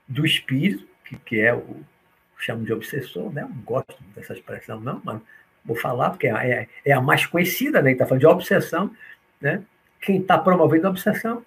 do 0.07 0.27
espírito, 0.27 0.85
que, 1.05 1.17
que 1.17 1.41
é 1.41 1.55
o 1.55 1.85
chamo 2.37 2.65
de 2.65 2.73
obsessor, 2.73 3.33
né? 3.33 3.43
não 3.43 3.63
gosto 3.63 4.03
dessa 4.17 4.33
expressão, 4.33 4.81
não, 4.81 5.01
mas 5.05 5.21
vou 5.65 5.77
falar, 5.77 6.11
porque 6.11 6.27
é, 6.27 6.69
é 6.85 6.93
a 6.93 7.01
mais 7.01 7.27
conhecida, 7.27 7.83
né? 7.83 7.93
está 7.93 8.07
falando 8.07 8.21
de 8.21 8.27
obsessão, 8.27 8.95
né? 9.41 9.63
Quem 10.01 10.21
está 10.21 10.39
promovendo 10.39 10.87
a 10.87 10.91
obsessão 10.91 11.45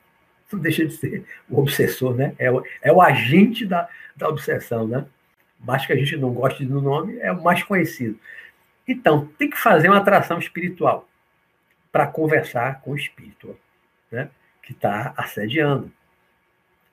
não 0.51 0.59
deixa 0.59 0.85
de 0.85 0.93
ser 0.93 1.25
o 1.49 1.59
obsessor, 1.59 2.15
né? 2.15 2.35
É 2.37 2.51
o, 2.51 2.63
é 2.81 2.91
o 2.91 3.01
agente 3.01 3.65
da, 3.65 3.89
da 4.15 4.29
obsessão, 4.29 4.87
né? 4.87 5.05
Mais 5.59 5.85
que 5.85 5.93
a 5.93 5.95
gente 5.95 6.15
não 6.17 6.31
goste 6.31 6.65
do 6.65 6.81
nome, 6.81 7.17
é 7.19 7.31
o 7.31 7.41
mais 7.41 7.63
conhecido. 7.63 8.19
Então, 8.87 9.25
tem 9.37 9.49
que 9.49 9.57
fazer 9.57 9.87
uma 9.87 9.97
atração 9.97 10.37
espiritual 10.37 11.07
para 11.91 12.07
conversar 12.07 12.81
com 12.81 12.91
o 12.91 12.95
espírito, 12.95 13.57
né? 14.11 14.29
Que 14.61 14.73
está 14.73 15.13
assediando. 15.17 15.91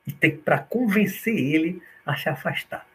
E 0.07 0.11
tem 0.11 0.35
para 0.35 0.59
convencer 0.59 1.35
ele 1.35 1.81
a 2.05 2.15
se 2.15 2.29
afastar. 2.29 2.85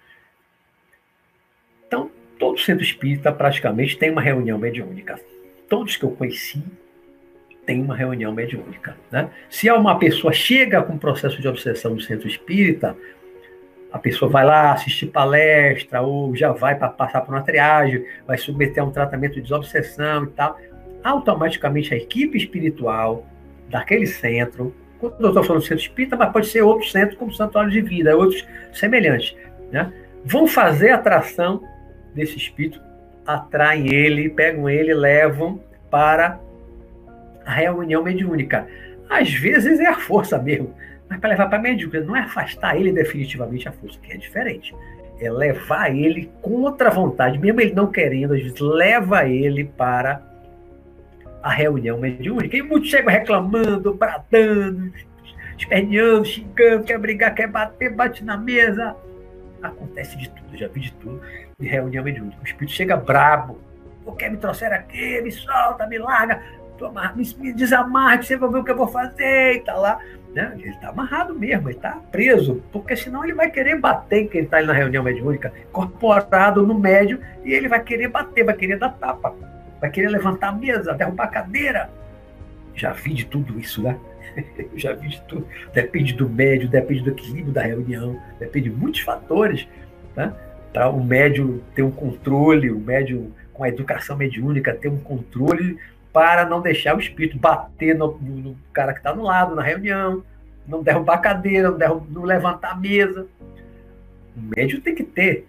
Todo 2.38 2.58
centro 2.58 2.84
espírita 2.84 3.32
praticamente 3.32 3.96
tem 3.96 4.10
uma 4.10 4.20
reunião 4.20 4.58
mediúnica. 4.58 5.18
Todos 5.68 5.96
que 5.96 6.04
eu 6.04 6.10
conheci 6.10 6.62
têm 7.64 7.82
uma 7.82 7.96
reunião 7.96 8.32
mediúnica. 8.32 8.96
Né? 9.10 9.28
Se 9.50 9.70
uma 9.70 9.98
pessoa 9.98 10.32
chega 10.32 10.82
com 10.82 10.94
um 10.94 10.98
processo 10.98 11.40
de 11.40 11.48
obsessão 11.48 11.94
no 11.94 12.00
centro 12.00 12.28
espírita, 12.28 12.96
a 13.92 13.98
pessoa 13.98 14.30
vai 14.30 14.44
lá 14.44 14.72
assistir 14.72 15.06
palestra 15.06 16.02
ou 16.02 16.34
já 16.36 16.52
vai 16.52 16.76
para 16.76 16.88
passar 16.88 17.22
por 17.22 17.34
uma 17.34 17.42
triagem, 17.42 18.04
vai 18.26 18.36
submeter 18.36 18.82
a 18.82 18.86
um 18.86 18.90
tratamento 18.90 19.34
de 19.34 19.42
desobsessão 19.42 20.24
e 20.24 20.28
tal, 20.28 20.58
automaticamente 21.02 21.94
a 21.94 21.96
equipe 21.96 22.36
espiritual 22.36 23.26
daquele 23.68 24.06
centro, 24.06 24.74
quando 24.98 25.20
eu 25.20 25.28
estou 25.28 25.44
falando 25.44 25.62
centro 25.62 25.82
espírita, 25.82 26.16
mas 26.16 26.32
pode 26.32 26.46
ser 26.46 26.62
outro 26.62 26.86
centro 26.88 27.16
como 27.16 27.32
Santuário 27.32 27.70
de 27.70 27.80
Vida, 27.80 28.16
outros 28.16 28.46
semelhantes, 28.72 29.36
né? 29.70 29.92
vão 30.24 30.46
fazer 30.46 30.90
atração 30.90 31.62
desse 32.16 32.36
espírito, 32.36 32.80
atraem 33.26 33.92
ele, 33.92 34.30
pegam 34.30 34.68
ele, 34.68 34.94
levam 34.94 35.60
para 35.90 36.40
a 37.44 37.52
reunião 37.52 38.02
mediúnica. 38.02 38.66
Às 39.08 39.32
vezes 39.32 39.78
é 39.78 39.86
a 39.86 39.94
força 39.94 40.38
mesmo, 40.38 40.74
mas 41.08 41.20
para 41.20 41.30
levar 41.30 41.46
para 41.46 41.58
a 41.58 41.62
mediúnica 41.62 42.00
não 42.00 42.16
é 42.16 42.20
afastar 42.20 42.76
ele 42.76 42.90
definitivamente 42.90 43.68
a 43.68 43.72
força, 43.72 43.98
que 44.00 44.12
é 44.12 44.16
diferente. 44.16 44.74
É 45.20 45.30
levar 45.30 45.94
ele 45.94 46.30
contra 46.42 46.88
a 46.88 46.92
vontade, 46.92 47.38
mesmo 47.38 47.60
ele 47.60 47.72
não 47.72 47.86
querendo, 47.86 48.34
às 48.34 48.42
vezes 48.42 48.58
leva 48.58 49.26
ele 49.26 49.64
para 49.64 50.20
a 51.42 51.50
reunião 51.50 51.98
mediúnica. 51.98 52.56
E 52.56 52.62
muitos 52.62 52.90
chegam 52.90 53.12
reclamando, 53.12 53.94
bradando, 53.94 54.92
esperneando, 55.56 56.24
xingando, 56.24 56.84
quer 56.84 56.98
brigar, 56.98 57.34
quer 57.34 57.46
bater, 57.46 57.94
bate 57.94 58.24
na 58.24 58.36
mesa. 58.36 58.96
Acontece 59.62 60.18
de 60.18 60.28
tudo, 60.28 60.56
já 60.56 60.68
vi 60.68 60.80
de 60.80 60.92
tudo 60.94 61.20
de 61.58 61.66
reunião 61.66 62.04
mediúnica. 62.04 62.36
O 62.42 62.44
espírito 62.44 62.72
chega 62.72 62.96
brabo. 62.96 63.58
Por 64.04 64.14
que 64.16 64.28
me 64.28 64.36
trouxeram 64.36 64.76
aqui? 64.76 65.20
Me 65.22 65.32
solta, 65.32 65.86
me 65.86 65.98
larga. 65.98 66.42
me, 67.14 67.34
me 67.38 67.52
desamarre, 67.52 68.22
você 68.22 68.36
vai 68.36 68.50
ver 68.50 68.58
o 68.58 68.64
que 68.64 68.70
eu 68.70 68.76
vou 68.76 68.88
fazer 68.88 69.54
e 69.54 69.60
tá 69.60 69.74
lá. 69.74 69.98
Né? 70.34 70.52
Ele 70.58 70.68
está 70.68 70.90
amarrado 70.90 71.34
mesmo, 71.34 71.70
ele 71.70 71.78
está 71.78 71.92
preso, 72.12 72.62
porque 72.70 72.94
senão 72.94 73.24
ele 73.24 73.32
vai 73.32 73.50
querer 73.50 73.80
bater 73.80 74.24
em 74.24 74.28
quem 74.28 74.42
está 74.42 74.60
na 74.60 74.74
reunião 74.74 75.02
mediúnica, 75.02 75.50
incorporado 75.66 76.66
no 76.66 76.78
médio, 76.78 77.20
e 77.42 77.54
ele 77.54 77.68
vai 77.68 77.82
querer 77.82 78.08
bater, 78.08 78.44
vai 78.44 78.54
querer 78.54 78.78
dar 78.78 78.90
tapa, 78.90 79.34
vai 79.80 79.90
querer 79.90 80.08
levantar 80.08 80.48
a 80.48 80.52
mesa, 80.52 80.92
derrubar 80.92 81.24
a 81.24 81.28
cadeira. 81.28 81.88
Já 82.74 82.92
vi 82.92 83.14
de 83.14 83.24
tudo 83.24 83.58
isso, 83.58 83.82
né? 83.82 83.98
já 84.76 84.92
vi 84.92 85.08
de 85.08 85.22
tudo. 85.22 85.48
Depende 85.72 86.12
do 86.12 86.28
médio, 86.28 86.68
depende 86.68 87.00
do 87.00 87.10
equilíbrio 87.12 87.54
da 87.54 87.62
reunião, 87.62 88.20
depende 88.38 88.68
de 88.68 88.76
muitos 88.76 89.00
fatores. 89.00 89.66
Né? 90.14 90.30
Para 90.76 90.90
o 90.90 91.02
médio 91.02 91.64
ter 91.74 91.82
um 91.82 91.90
controle, 91.90 92.70
o 92.70 92.78
médio 92.78 93.32
com 93.54 93.64
a 93.64 93.68
educação 93.70 94.14
mediúnica 94.14 94.74
ter 94.74 94.88
um 94.88 94.98
controle 94.98 95.78
para 96.12 96.44
não 96.44 96.60
deixar 96.60 96.94
o 96.94 97.00
espírito 97.00 97.38
bater 97.38 97.94
no, 97.94 98.18
no, 98.18 98.36
no 98.36 98.56
cara 98.74 98.92
que 98.92 98.98
está 98.98 99.14
no 99.14 99.22
lado, 99.22 99.54
na 99.54 99.62
reunião, 99.62 100.22
não 100.68 100.82
derrubar 100.82 101.14
a 101.14 101.18
cadeira, 101.18 101.70
não, 101.70 101.78
derrubar, 101.78 102.06
não 102.10 102.24
levantar 102.24 102.72
a 102.72 102.76
mesa. 102.76 103.26
O 104.36 104.54
médium 104.54 104.78
tem 104.82 104.94
que 104.94 105.02
ter 105.02 105.46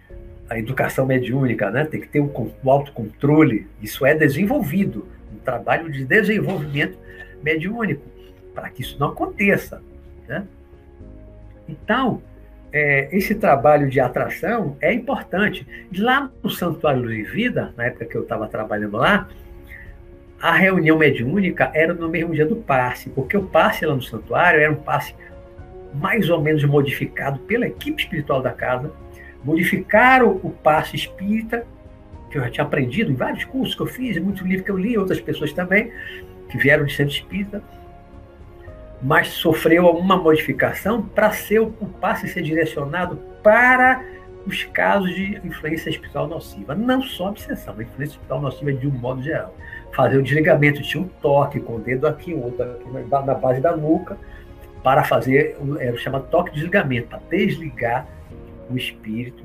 a 0.50 0.58
educação 0.58 1.06
mediúnica, 1.06 1.70
né? 1.70 1.84
tem 1.84 2.00
que 2.00 2.08
ter 2.08 2.22
o, 2.22 2.54
o 2.64 2.72
autocontrole. 2.72 3.68
Isso 3.82 4.06
é 4.06 4.16
desenvolvido, 4.16 5.10
um 5.36 5.40
trabalho 5.40 5.92
de 5.92 6.06
desenvolvimento 6.06 6.98
mediúnico, 7.44 8.02
para 8.56 8.70
que 8.70 8.82
isso 8.82 8.98
não 8.98 9.10
aconteça. 9.10 9.84
Né? 10.26 10.48
Então, 11.68 12.22
é, 12.72 13.08
esse 13.12 13.36
trabalho 13.36 13.90
de 13.90 14.00
atração 14.00 14.78
é 14.82 14.94
importante. 14.94 15.66
Lá 15.98 16.30
no 16.44 16.50
Santuário 16.50 17.08
de 17.08 17.24
Vida, 17.24 17.74
na 17.78 17.86
época 17.86 18.06
que 18.06 18.16
eu 18.16 18.24
estava 18.24 18.48
trabalhando 18.48 18.98
lá, 18.98 19.28
a 20.42 20.52
reunião 20.54 20.98
mediúnica 20.98 21.72
era 21.74 21.94
no 21.94 22.10
mesmo 22.10 22.34
dia 22.34 22.46
do 22.46 22.58
passe, 22.58 23.10
porque 23.10 23.36
o 23.36 23.44
passe 23.44 23.86
lá 23.86 23.96
no 23.96 24.02
santuário 24.02 24.60
era 24.60 24.72
um 24.72 24.76
passe 24.76 25.16
mais 25.96 26.30
ou 26.30 26.42
menos 26.42 26.64
modificado 26.64 27.40
pela 27.40 27.66
equipe 27.66 28.04
espiritual 28.04 28.42
da 28.42 28.52
casa. 28.52 28.92
Modificaram 29.44 30.40
o 30.44 30.52
passe 30.52 30.96
espírita, 30.96 31.66
que 32.30 32.38
eu 32.38 32.44
já 32.44 32.50
tinha 32.50 32.66
aprendido 32.66 33.12
em 33.12 33.16
vários 33.16 33.46
cursos 33.46 33.74
que 33.74 33.82
eu 33.82 33.88
fiz, 33.88 34.18
muitos 34.20 34.44
livros 34.44 34.66
que 34.66 34.72
eu 34.72 34.78
li, 34.78 34.98
outras 34.98 35.20
pessoas 35.20 35.54
também, 35.54 35.92
que 36.50 36.58
vieram 36.58 36.86
de 36.86 36.94
centro 36.94 37.14
espírita, 37.14 37.64
mas 39.02 39.30
sofreu 39.30 39.88
uma 39.90 40.18
modificação 40.18 41.02
para 41.02 41.32
ser 41.32 41.60
o 41.60 41.72
passe 42.02 42.28
ser 42.28 42.42
direcionado 42.42 43.18
para 43.44 44.04
os 44.46 44.64
casos 44.64 45.14
de 45.14 45.40
influência 45.44 45.90
espiritual 45.90 46.28
nociva. 46.28 46.74
Não 46.74 47.02
só 47.02 47.30
obsessão, 47.30 47.76
a 47.78 47.84
influência 47.84 48.14
espiritual 48.14 48.42
nociva 48.42 48.74
de 48.74 48.88
um 48.88 48.92
modo 48.92 49.22
geral 49.22 49.54
fazer 49.94 50.18
o 50.18 50.24
desligamento. 50.24 50.82
Tinha 50.82 51.04
um 51.04 51.08
toque 51.22 51.60
com 51.60 51.76
o 51.76 51.80
dedo 51.80 52.08
aqui, 52.08 52.34
outro 52.34 52.64
aqui 52.64 53.26
na 53.26 53.34
base 53.34 53.60
da 53.60 53.76
nuca, 53.76 54.18
para 54.84 55.04
fazer, 55.04 55.58
era 55.80 55.94
o 55.94 55.98
chamado 55.98 56.28
toque 56.30 56.52
de 56.52 56.58
desligamento, 56.58 57.08
para 57.08 57.20
desligar 57.30 58.08
o 58.70 58.78
espírito, 58.78 59.44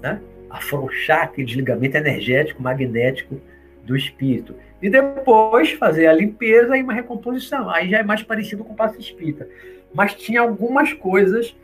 né? 0.00 0.20
afrouxar 0.48 1.24
aquele 1.24 1.46
desligamento 1.46 1.96
energético, 1.96 2.62
magnético 2.62 3.40
do 3.84 3.96
espírito. 3.96 4.54
E 4.80 4.90
depois 4.90 5.72
fazer 5.72 6.06
a 6.06 6.12
limpeza 6.12 6.76
e 6.76 6.82
uma 6.82 6.92
recomposição. 6.92 7.70
Aí 7.70 7.88
já 7.90 7.98
é 7.98 8.02
mais 8.02 8.22
parecido 8.22 8.64
com 8.64 8.72
o 8.72 8.76
passo 8.76 8.98
espírita. 8.98 9.48
Mas 9.94 10.14
tinha 10.14 10.40
algumas 10.40 10.92
coisas, 10.92 11.54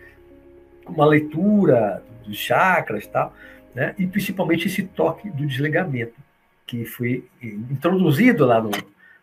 como 0.85 1.03
a 1.03 1.07
leitura 1.07 2.03
dos 2.25 2.37
chakras 2.37 3.05
e 3.05 3.09
tal, 3.09 3.35
né? 3.75 3.95
e 3.99 4.07
principalmente 4.07 4.67
esse 4.67 4.83
toque 4.83 5.31
do 5.31 5.47
desligamento 5.47 6.15
que 6.67 6.85
foi 6.85 7.25
introduzido 7.43 8.45
lá 8.45 8.61
no, 8.61 8.71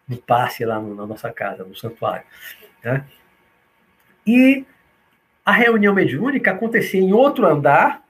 no 0.07 0.17
passe, 0.17 0.65
lá 0.65 0.79
no, 0.79 0.95
na 0.95 1.05
nossa 1.05 1.31
casa, 1.31 1.63
no 1.63 1.75
santuário. 1.75 2.25
Né? 2.83 3.05
E 4.25 4.65
a 5.45 5.51
reunião 5.51 5.93
mediúnica 5.93 6.51
acontecia 6.51 6.99
em 6.99 7.13
outro 7.13 7.45
andar. 7.45 8.03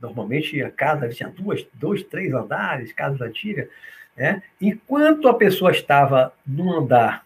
Normalmente 0.00 0.62
a 0.62 0.70
casa 0.70 1.08
tinha 1.08 1.28
duas, 1.28 1.66
dois, 1.74 2.02
três 2.02 2.32
andares, 2.32 2.92
casas 2.92 3.20
antigas. 3.20 3.68
Né? 4.16 4.42
Enquanto 4.60 5.28
a 5.28 5.34
pessoa 5.34 5.70
estava 5.70 6.32
no 6.46 6.72
andar 6.72 7.24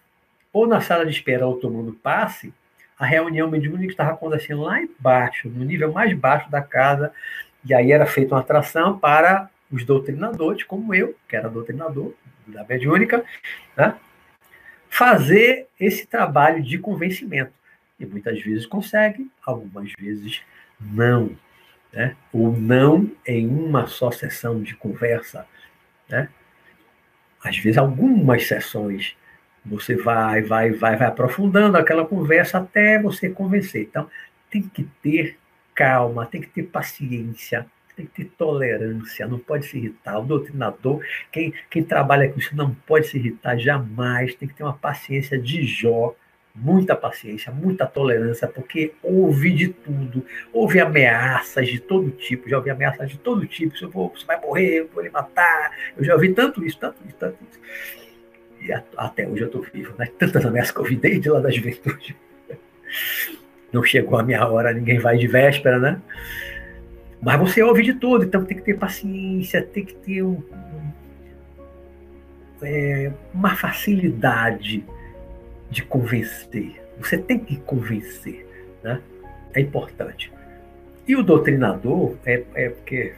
ou 0.53 0.67
na 0.67 0.81
sala 0.81 1.05
de 1.05 1.13
espera 1.13 1.47
ou 1.47 1.59
tomando 1.59 1.93
passe, 1.93 2.53
a 2.99 3.07
reunião 3.07 3.51
mediúnica 3.51 3.93
estava 3.93 4.13
acontecendo 4.13 4.63
lá 4.63 4.81
embaixo, 4.81 5.49
no 5.49 5.65
nível 5.65 5.93
mais 5.93 6.13
baixo 6.13 6.51
da 6.51 6.61
casa, 6.61 7.13
e 7.65 7.73
aí 7.73 7.93
era 7.93 8.07
feita 8.07 8.35
uma 8.35 8.41
atração 8.41 8.99
para 8.99 9.49
os 9.71 9.85
doutrinadores, 9.85 10.65
como 10.65 10.95
eu, 10.95 11.17
que 11.29 11.37
era 11.37 11.49
doutrinador 11.49 12.13
da 12.47 12.65
mediúnica, 12.65 13.25
né? 13.77 13.97
fazer 14.89 15.69
esse 15.79 16.07
trabalho 16.07 16.63
de 16.63 16.77
convencimento. 16.77 17.53
E 17.99 18.05
muitas 18.05 18.41
vezes 18.43 18.67
consegue, 18.67 19.31
algumas 19.45 19.93
vezes 19.99 20.43
não. 20.81 21.31
Né? 21.93 22.17
Ou 22.33 22.53
não 22.57 23.11
em 23.27 23.49
uma 23.49 23.87
só 23.87 24.11
sessão 24.11 24.63
de 24.63 24.75
conversa. 24.77 25.47
Né? 26.09 26.29
Às 27.43 27.59
vezes, 27.59 27.79
algumas 27.79 28.47
sessões 28.47 29.17
você 29.65 29.95
vai, 29.95 30.43
vai, 30.43 30.71
vai, 30.71 30.97
vai 30.97 31.09
aprofundando 31.09 31.77
aquela 31.77 32.07
conversa 32.07 32.59
até 32.59 33.01
você 33.01 33.29
convencer. 33.29 33.83
Então, 33.83 34.09
tem 34.51 34.63
que 34.63 34.85
ter 35.03 35.39
calma, 35.75 36.27
tem 36.27 36.41
que 36.41 36.49
ter 36.49 36.65
paciência, 36.65 37.67
tem 37.97 38.07
que 38.07 38.25
ter 38.25 38.31
tolerância, 38.37 39.27
não 39.27 39.39
pode 39.39 39.67
se 39.67 39.79
irritar. 39.79 40.19
O 40.19 40.25
doutrinador, 40.25 41.05
quem, 41.31 41.53
quem 41.71 41.85
trabalha 41.85 42.31
com 42.31 42.39
isso, 42.39 42.57
não 42.57 42.75
pode 42.75 43.07
se 43.09 43.19
irritar 43.19 43.59
jamais, 43.59 44.35
tem 44.35 44.49
que 44.49 44.55
ter 44.55 44.63
uma 44.63 44.77
paciência 44.77 45.39
de 45.39 45.65
Jó, 45.67 46.15
muita 46.55 46.97
paciência, 46.97 47.53
muita 47.53 47.87
tolerância, 47.87 48.49
porque 48.49 48.93
ouve 49.03 49.53
de 49.53 49.69
tudo, 49.69 50.25
ouve 50.53 50.81
ameaças 50.81 51.69
de 51.69 51.79
todo 51.79 52.11
tipo, 52.11 52.49
já 52.49 52.57
ouvi 52.57 52.71
ameaças 52.71 53.11
de 53.11 53.19
todo 53.19 53.47
tipo, 53.47 53.77
você, 53.77 53.87
vou, 53.87 54.13
você 54.15 54.27
vai 54.27 54.41
morrer, 54.41 54.81
eu 54.81 54.91
vou 54.93 55.03
lhe 55.03 55.11
matar, 55.11 55.73
eu 55.97 56.05
já 56.05 56.15
ouvi 56.15 56.33
tanto 56.33 56.65
isso, 56.65 56.79
tanto 56.79 56.97
isso, 57.07 57.17
tanto 57.17 57.39
isso. 57.49 57.61
E 58.63 58.73
até 58.97 59.27
hoje 59.27 59.43
eu 59.43 59.47
estou 59.47 59.63
vivo, 59.73 59.95
né? 59.99 60.07
Tantas 60.19 60.45
ameaças 60.45 60.71
que 60.71 60.79
eu 60.79 60.83
ouvi 60.83 60.97
desde 60.97 61.31
lá 61.31 61.41
da 61.41 61.51
juventude. 61.51 62.15
Não 63.73 63.83
chegou 63.83 64.19
a 64.19 64.23
minha 64.23 64.47
hora, 64.47 64.73
ninguém 64.73 64.99
vai 64.99 65.17
de 65.17 65.27
véspera, 65.27 65.79
né? 65.79 66.01
Mas 67.23 67.39
você 67.39 67.63
ouve 67.63 67.83
de 67.83 67.95
tudo, 67.95 68.25
então 68.25 68.45
tem 68.45 68.57
que 68.57 68.63
ter 68.63 68.79
paciência, 68.79 69.63
tem 69.63 69.85
que 69.85 69.95
ter 69.95 70.23
um, 70.23 70.43
um, 70.53 70.93
é, 72.63 73.13
uma 73.33 73.55
facilidade 73.55 74.85
de 75.71 75.83
convencer. 75.83 76.83
Você 76.99 77.19
tem 77.19 77.39
que 77.39 77.57
convencer, 77.57 78.47
né? 78.83 79.01
É 79.55 79.61
importante. 79.61 80.33
E 81.07 81.17
o 81.17 81.23
doutrinador, 81.23 82.15
é, 82.27 82.43
é 82.55 82.69
porque 82.69 83.15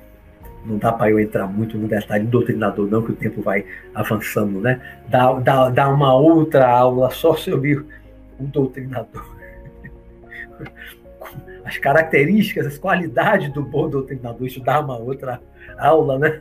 não 0.65 0.79
dá 0.79 0.93
para 0.93 1.11
eu 1.11 1.19
entrar 1.19 1.47
muito 1.47 1.77
no 1.77 1.89
detalhe 1.89 2.25
do 2.25 2.31
doutrinador, 2.31 2.89
não, 2.89 3.03
que 3.03 3.13
o 3.13 3.17
tempo 3.17 3.43
vai 3.43 3.65
avançando, 3.95 4.61
né? 4.61 4.81
Dá, 5.09 5.33
dá, 5.35 5.69
dá 5.71 5.89
uma 5.89 6.15
outra 6.15 6.71
aula 6.71 7.11
só 7.11 7.35
sobre 7.35 7.75
o 7.75 7.87
doutrinador 8.39 9.37
as 11.65 11.79
características, 11.79 12.67
as 12.67 12.79
qualidades 12.79 13.53
do 13.53 13.63
bom 13.63 13.89
doutrinador. 13.89 14.47
Isso 14.47 14.61
dá 14.61 14.81
uma 14.81 14.99
outra 14.99 15.41
aula, 15.79 16.19
né? 16.19 16.41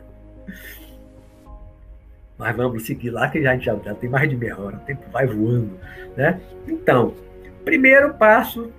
Mas 2.42 2.56
vamos 2.56 2.88
seguir 2.88 3.12
lá, 3.12 3.30
que 3.30 3.40
já, 3.40 3.56
já, 3.56 3.76
já 3.76 3.94
tem 3.94 4.10
mais 4.10 4.28
de 4.28 4.36
meia 4.36 4.60
hora, 4.60 4.78
o 4.78 4.80
tempo 4.80 5.04
vai 5.12 5.28
voando. 5.28 5.78
Né? 6.18 6.42
Então, 6.68 7.14
primeiro 7.64 8.16
passo, 8.16 8.72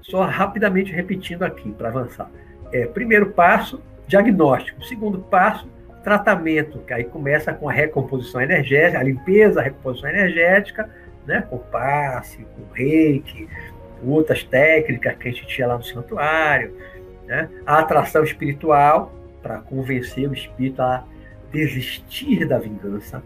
só 0.00 0.22
rapidamente 0.22 0.90
repetindo 0.90 1.42
aqui 1.42 1.70
para 1.70 1.90
avançar. 1.90 2.30
É, 2.72 2.86
primeiro 2.86 3.26
passo, 3.32 3.82
diagnóstico. 4.06 4.82
Segundo 4.86 5.18
passo, 5.18 5.68
tratamento, 6.02 6.78
que 6.78 6.94
aí 6.94 7.04
começa 7.04 7.52
com 7.52 7.68
a 7.68 7.72
recomposição 7.72 8.40
energética, 8.40 9.00
a 9.00 9.02
limpeza, 9.02 9.60
a 9.60 9.64
recomposição 9.64 10.08
energética, 10.08 10.88
né? 11.26 11.42
com 11.42 11.58
passe, 11.58 12.38
com 12.38 12.72
reiki, 12.72 13.46
outras 14.02 14.42
técnicas 14.44 15.14
que 15.18 15.28
a 15.28 15.30
gente 15.30 15.46
tinha 15.46 15.68
lá 15.68 15.76
no 15.76 15.84
santuário, 15.84 16.74
né? 17.26 17.50
a 17.66 17.80
atração 17.80 18.24
espiritual 18.24 19.12
para 19.42 19.58
convencer 19.58 20.26
o 20.26 20.32
espírito 20.32 20.80
a 20.80 21.04
desistir 21.52 22.46
da 22.46 22.58
vingança. 22.58 23.22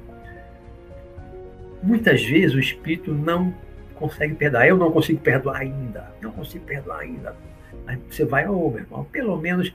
Muitas 1.82 2.22
vezes 2.22 2.54
o 2.54 2.60
espírito 2.60 3.12
não 3.12 3.54
consegue 3.94 4.34
perdoar. 4.34 4.66
Eu 4.66 4.76
não 4.76 4.90
consigo 4.90 5.20
perdoar 5.20 5.60
ainda. 5.60 6.12
Não 6.20 6.30
consigo 6.30 6.64
perdoar 6.64 7.00
ainda. 7.00 7.34
Aí 7.86 7.98
você 8.08 8.24
vai, 8.24 8.46
ô 8.48 8.66
oh, 8.66 8.70
meu 8.70 8.80
irmão, 8.80 9.04
pelo 9.04 9.36
menos 9.36 9.74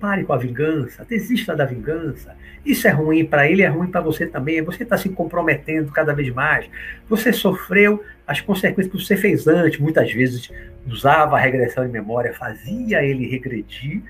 pare 0.00 0.24
com 0.24 0.32
a 0.32 0.38
vingança, 0.38 1.04
desista 1.04 1.54
da 1.54 1.66
vingança. 1.66 2.34
Isso 2.64 2.88
é 2.88 2.90
ruim 2.90 3.24
para 3.24 3.48
ele, 3.48 3.62
é 3.62 3.68
ruim 3.68 3.88
para 3.88 4.00
você 4.00 4.26
também. 4.26 4.62
Você 4.62 4.82
está 4.82 4.96
se 4.96 5.10
comprometendo 5.10 5.92
cada 5.92 6.14
vez 6.14 6.30
mais. 6.30 6.68
Você 7.08 7.32
sofreu 7.32 8.02
as 8.26 8.40
consequências 8.40 8.88
que 8.88 9.04
você 9.04 9.16
fez 9.16 9.46
antes. 9.46 9.78
Muitas 9.78 10.10
vezes 10.12 10.50
usava 10.86 11.36
a 11.36 11.40
regressão 11.40 11.84
de 11.84 11.92
memória, 11.92 12.32
fazia 12.32 13.02
ele 13.02 13.28
regredir 13.28 14.02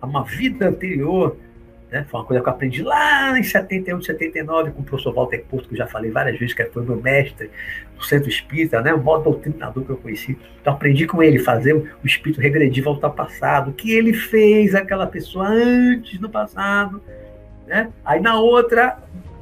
a 0.00 0.06
uma 0.06 0.24
vida 0.24 0.68
anterior 0.68 1.36
Né? 1.90 2.04
Foi 2.10 2.20
uma 2.20 2.26
coisa 2.26 2.42
que 2.42 2.48
eu 2.48 2.52
aprendi 2.52 2.82
lá 2.82 3.38
em 3.38 3.42
78, 3.42 4.04
79, 4.04 4.70
com 4.72 4.82
o 4.82 4.84
professor 4.84 5.14
Walter 5.14 5.44
Porto, 5.48 5.68
que 5.68 5.74
eu 5.74 5.78
já 5.78 5.86
falei 5.86 6.10
várias 6.10 6.38
vezes, 6.38 6.54
que 6.54 6.64
foi 6.66 6.84
meu 6.84 6.96
mestre 6.96 7.50
do 7.96 8.04
Centro 8.04 8.28
Espírita, 8.28 8.80
né? 8.80 8.92
o 8.92 9.02
maior 9.02 9.18
doutrinador 9.18 9.84
que 9.84 9.90
eu 9.90 9.96
conheci. 9.96 10.36
Então, 10.60 10.72
aprendi 10.72 11.06
com 11.06 11.22
ele 11.22 11.38
fazer 11.38 11.74
o 11.74 12.06
espírito 12.06 12.40
regredir, 12.40 12.82
voltar 12.82 13.06
ao 13.08 13.14
passado, 13.14 13.70
o 13.70 13.72
que 13.72 13.92
ele 13.92 14.12
fez 14.12 14.74
aquela 14.74 15.06
pessoa 15.06 15.46
antes 15.48 16.18
no 16.20 16.28
passado. 16.28 17.00
Né? 17.66 17.90
Aí, 18.04 18.20
na 18.20 18.38
outra, 18.38 18.98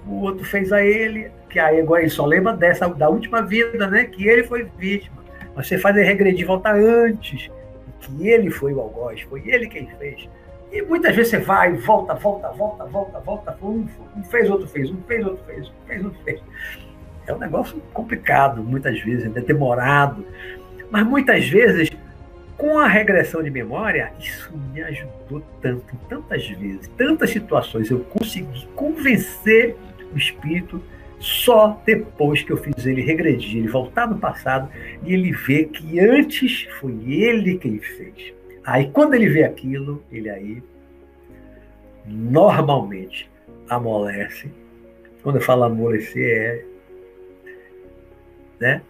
o 0.06 0.20
outro 0.22 0.44
fez 0.44 0.70
a 0.70 0.84
ele, 0.84 1.30
que 1.48 1.58
aí 1.58 1.80
agora 1.80 2.02
ele 2.02 2.10
só 2.10 2.26
lembra 2.26 2.52
dessa, 2.52 2.86
da 2.88 3.08
última 3.08 3.40
vida, 3.40 3.86
né? 3.86 4.04
que 4.04 4.28
ele 4.28 4.44
foi 4.44 4.68
vítima. 4.78 5.24
Mas 5.56 5.66
você 5.66 5.78
faz 5.78 5.96
ele 5.96 6.04
regredir, 6.04 6.46
voltar 6.46 6.74
antes, 6.74 7.48
que 8.00 8.28
ele 8.28 8.50
foi 8.50 8.74
o 8.74 8.80
algoz, 8.80 9.22
foi 9.22 9.42
ele 9.46 9.66
quem 9.66 9.88
fez. 9.98 10.28
E 10.74 10.82
muitas 10.82 11.14
vezes 11.14 11.30
você 11.30 11.38
vai, 11.38 11.72
volta, 11.74 12.14
volta, 12.14 12.48
volta, 12.48 12.84
volta, 12.86 13.20
volta. 13.20 13.58
Um, 13.62 13.86
fez, 14.28 14.50
outro 14.50 14.66
fez, 14.66 14.90
um 14.90 15.00
fez, 15.02 15.24
outro 15.24 15.44
fez, 15.46 15.68
um 15.68 15.86
fez, 15.86 16.04
outro 16.04 16.20
fez. 16.24 16.40
É 17.28 17.32
um 17.32 17.38
negócio 17.38 17.80
complicado, 17.92 18.60
muitas 18.60 18.98
vezes, 19.00 19.24
é 19.36 19.40
demorado. 19.40 20.26
Mas 20.90 21.06
muitas 21.06 21.48
vezes, 21.48 21.88
com 22.58 22.76
a 22.76 22.88
regressão 22.88 23.40
de 23.40 23.50
memória, 23.50 24.12
isso 24.18 24.52
me 24.72 24.82
ajudou 24.82 25.40
tanto, 25.62 25.96
tantas 26.08 26.44
vezes, 26.48 26.88
tantas 26.96 27.30
situações. 27.30 27.88
Eu 27.88 28.00
consegui 28.00 28.66
convencer 28.74 29.76
o 30.12 30.18
espírito 30.18 30.82
só 31.20 31.80
depois 31.86 32.42
que 32.42 32.50
eu 32.50 32.56
fiz 32.56 32.84
ele 32.84 33.00
regredir, 33.00 33.58
ele 33.58 33.68
voltar 33.68 34.08
no 34.08 34.18
passado 34.18 34.68
e 35.04 35.14
ele 35.14 35.30
ver 35.30 35.66
que 35.66 36.00
antes 36.00 36.66
foi 36.80 36.98
ele 37.06 37.58
quem 37.58 37.78
fez. 37.78 38.33
Aí 38.64 38.90
quando 38.90 39.14
ele 39.14 39.28
vê 39.28 39.44
aquilo, 39.44 40.02
ele 40.10 40.30
aí 40.30 40.62
normalmente 42.06 43.30
amolece. 43.68 44.50
Quando 45.22 45.36
eu 45.36 45.42
falo 45.42 45.64
amolecer, 45.64 46.66
é. 46.66 46.74
Né? 48.60 48.82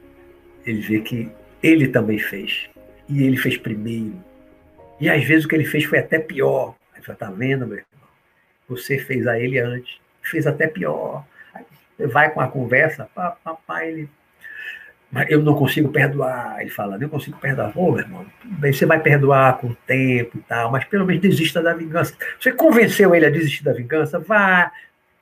Ele 0.67 0.81
vê 0.81 1.01
que 1.01 1.31
ele 1.63 1.89
também 1.89 2.19
fez. 2.19 2.69
E 3.09 3.23
ele 3.25 3.37
fez 3.37 3.57
primeiro. 3.57 4.15
E 5.01 5.09
às 5.09 5.25
vezes 5.25 5.45
o 5.45 5.49
que 5.49 5.55
ele 5.55 5.65
fez 5.65 5.85
foi 5.85 5.99
até 5.99 6.19
pior. 6.19 6.75
Aí 6.95 7.03
você 7.03 7.13
está 7.13 7.31
vendo, 7.31 7.67
meu 7.67 7.79
irmão? 7.79 8.09
Você 8.69 8.99
fez 8.99 9.27
a 9.27 9.39
ele 9.39 9.59
antes, 9.59 9.99
fez 10.23 10.47
até 10.47 10.67
pior. 10.67 11.25
Aí 11.53 11.65
você 11.97 12.07
vai 12.07 12.33
com 12.33 12.41
a 12.41 12.49
conversa, 12.49 13.09
papai, 13.15 13.91
ele 13.91 14.09
mas 15.15 15.31
eu 15.31 15.41
não 15.41 15.55
consigo 15.55 15.91
perdoar. 15.91 16.61
Ele 16.61 16.71
fala, 16.71 16.99
não 16.99 17.09
consigo 17.09 17.39
perdoar. 17.39 17.73
Ô, 17.79 17.93
meu 17.93 18.01
irmão, 18.01 18.27
bem, 18.45 18.73
você 18.73 18.85
vai 18.85 18.99
perdoar 18.99 19.59
com 19.59 19.69
o 19.69 19.75
tempo 19.87 20.39
e 20.39 20.41
tal, 20.41 20.73
mas 20.73 20.85
pelo 20.87 21.07
menos 21.07 21.23
desista 21.23 21.63
da 21.63 21.73
vingança. 21.73 22.17
Você 22.41 22.51
convenceu 22.51 23.15
ele 23.15 23.25
a 23.25 23.31
desistir 23.31 23.63
da 23.63 23.73
vingança? 23.73 24.19
Vá 24.19 24.73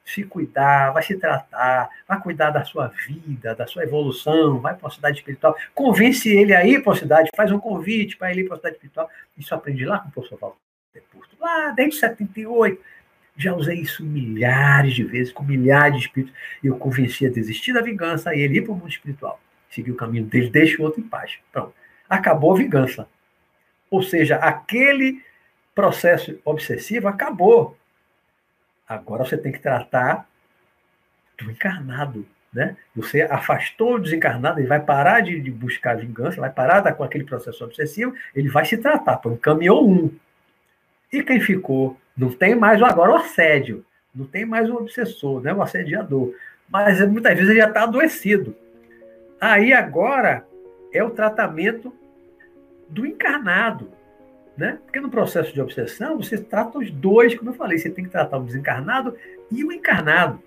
se 0.02 0.24
cuidar, 0.24 0.92
vai 0.92 1.02
se 1.02 1.14
tratar, 1.18 1.90
vai 2.08 2.18
cuidar 2.22 2.50
da 2.50 2.64
sua 2.64 2.88
vida, 3.06 3.54
da 3.54 3.66
sua 3.66 3.84
evolução, 3.84 4.60
vai 4.60 4.74
para 4.74 4.88
a 4.88 4.90
cidade 4.90 5.18
espiritual. 5.18 5.54
Convence 5.74 6.26
ele 6.26 6.54
a 6.54 6.64
ir 6.64 6.82
para 6.82 6.94
a 6.94 6.96
cidade, 6.96 7.28
faz 7.36 7.52
um 7.52 7.60
convite 7.60 8.16
para 8.16 8.30
ele 8.30 8.40
ir 8.40 8.44
para 8.44 8.54
a 8.54 8.56
cidade 8.56 8.76
espiritual. 8.76 9.10
Isso 9.36 9.52
eu 9.52 9.58
aprendi 9.58 9.84
lá 9.84 9.98
com 9.98 10.08
o 10.08 10.12
professor 10.12 10.38
Walter 10.40 11.06
Porto, 11.12 11.36
lá 11.38 11.70
desde 11.72 11.96
78. 11.96 12.80
Já 13.36 13.54
usei 13.54 13.78
isso 13.78 14.02
milhares 14.02 14.94
de 14.94 15.04
vezes, 15.04 15.32
com 15.32 15.44
milhares 15.44 16.00
de 16.00 16.06
espíritos. 16.06 16.34
E 16.64 16.68
eu 16.68 16.78
convenci 16.78 17.26
a 17.26 17.30
desistir 17.30 17.74
da 17.74 17.82
vingança 17.82 18.34
e 18.34 18.40
ele 18.40 18.56
ir 18.56 18.62
para 18.62 18.72
o 18.72 18.74
mundo 18.74 18.88
espiritual 18.88 19.38
seguir 19.72 19.90
o 19.90 19.96
caminho 19.96 20.24
dele, 20.24 20.50
deixa 20.50 20.80
o 20.80 20.84
outro 20.84 21.00
em 21.00 21.08
paz. 21.08 21.38
Então, 21.50 21.72
acabou 22.08 22.54
a 22.54 22.58
vingança. 22.58 23.08
Ou 23.90 24.02
seja, 24.02 24.36
aquele 24.36 25.22
processo 25.74 26.38
obsessivo 26.44 27.08
acabou. 27.08 27.76
Agora 28.86 29.24
você 29.24 29.36
tem 29.36 29.50
que 29.50 29.58
tratar 29.58 30.28
do 31.38 31.50
encarnado. 31.50 32.26
Né? 32.52 32.76
Você 32.94 33.22
afastou 33.22 33.94
o 33.94 33.98
desencarnado, 33.98 34.60
ele 34.60 34.68
vai 34.68 34.80
parar 34.80 35.20
de, 35.20 35.40
de 35.40 35.50
buscar 35.50 35.96
vingança, 35.96 36.38
vai 36.38 36.50
parar 36.50 36.92
com 36.92 37.02
aquele 37.02 37.24
processo 37.24 37.64
obsessivo, 37.64 38.14
ele 38.34 38.50
vai 38.50 38.66
se 38.66 38.76
tratar. 38.76 39.16
Pô, 39.16 39.32
encaminhou 39.32 39.90
um. 39.90 40.14
E 41.10 41.22
quem 41.22 41.40
ficou? 41.40 41.98
Não 42.14 42.30
tem 42.30 42.54
mais 42.54 42.82
agora 42.82 43.12
o 43.12 43.16
assédio, 43.16 43.84
não 44.14 44.26
tem 44.26 44.44
mais 44.44 44.68
o 44.68 44.74
obsessor, 44.76 45.40
né? 45.40 45.54
o 45.54 45.62
assediador. 45.62 46.34
Mas 46.68 47.00
muitas 47.08 47.32
vezes 47.34 47.48
ele 47.48 47.60
já 47.60 47.68
está 47.68 47.84
adoecido. 47.84 48.54
Aí 49.42 49.72
agora 49.72 50.46
é 50.92 51.02
o 51.02 51.10
tratamento 51.10 51.92
do 52.88 53.04
encarnado, 53.04 53.88
né? 54.56 54.78
Porque 54.84 55.00
no 55.00 55.10
processo 55.10 55.52
de 55.52 55.60
obsessão 55.60 56.16
você 56.16 56.38
trata 56.38 56.78
os 56.78 56.92
dois, 56.92 57.34
como 57.34 57.50
eu 57.50 57.54
falei, 57.54 57.76
você 57.76 57.90
tem 57.90 58.04
que 58.04 58.10
tratar 58.10 58.38
o 58.38 58.44
desencarnado 58.44 59.16
e 59.50 59.64
o 59.64 59.72
encarnado. 59.72 60.40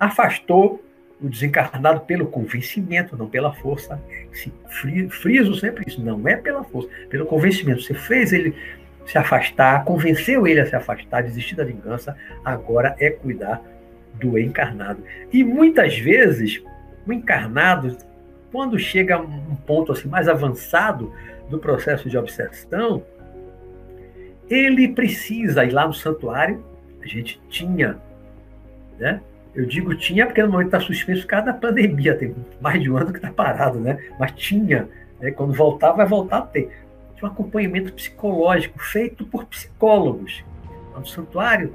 Afastou 0.00 0.82
o 1.20 1.28
desencarnado 1.28 2.00
pelo 2.00 2.26
convencimento, 2.26 3.16
não 3.16 3.28
pela 3.28 3.52
força. 3.52 4.02
Friso 5.08 5.54
sempre 5.54 5.84
isso, 5.86 6.02
não 6.02 6.26
é 6.26 6.34
pela 6.34 6.64
força, 6.64 6.88
pelo 7.08 7.26
convencimento. 7.26 7.80
Você 7.80 7.94
fez 7.94 8.32
ele 8.32 8.56
se 9.06 9.16
afastar, 9.18 9.84
convenceu 9.84 10.48
ele 10.48 10.58
a 10.58 10.66
se 10.66 10.74
afastar, 10.74 11.22
desistir 11.22 11.54
da 11.54 11.62
vingança, 11.62 12.16
agora 12.44 12.96
é 12.98 13.08
cuidar 13.08 13.62
do 14.14 14.36
encarnado. 14.36 15.00
E 15.32 15.44
muitas 15.44 15.96
vezes 15.96 16.60
o 17.06 17.12
encarnado 17.12 17.96
quando 18.52 18.78
chega 18.78 19.18
um 19.18 19.56
ponto 19.66 19.90
assim 19.90 20.08
mais 20.08 20.28
avançado 20.28 21.10
do 21.48 21.58
processo 21.58 22.08
de 22.08 22.18
obsessão, 22.18 23.02
ele 24.48 24.88
precisa 24.88 25.64
ir 25.64 25.70
lá 25.70 25.86
no 25.86 25.94
santuário. 25.94 26.62
A 27.02 27.06
gente 27.06 27.40
tinha, 27.48 27.98
né? 28.98 29.20
Eu 29.54 29.66
digo 29.66 29.94
tinha 29.94 30.26
porque 30.26 30.42
no 30.42 30.50
momento 30.50 30.66
está 30.66 30.80
suspenso 30.80 31.26
cada 31.26 31.52
pandemia, 31.52 32.16
tem 32.16 32.34
mais 32.60 32.80
de 32.80 32.90
um 32.90 32.96
ano 32.96 33.10
que 33.10 33.18
está 33.18 33.30
parado, 33.30 33.80
né? 33.80 33.98
Mas 34.18 34.32
tinha, 34.32 34.88
né? 35.18 35.30
quando 35.30 35.52
voltar, 35.52 35.92
vai 35.92 36.06
voltar 36.06 36.38
a 36.38 36.42
ter. 36.42 36.70
Tinha 37.16 37.28
um 37.28 37.32
acompanhamento 37.32 37.92
psicológico 37.92 38.78
feito 38.78 39.24
por 39.26 39.46
psicólogos. 39.46 40.44
No 40.96 41.06
santuário 41.06 41.74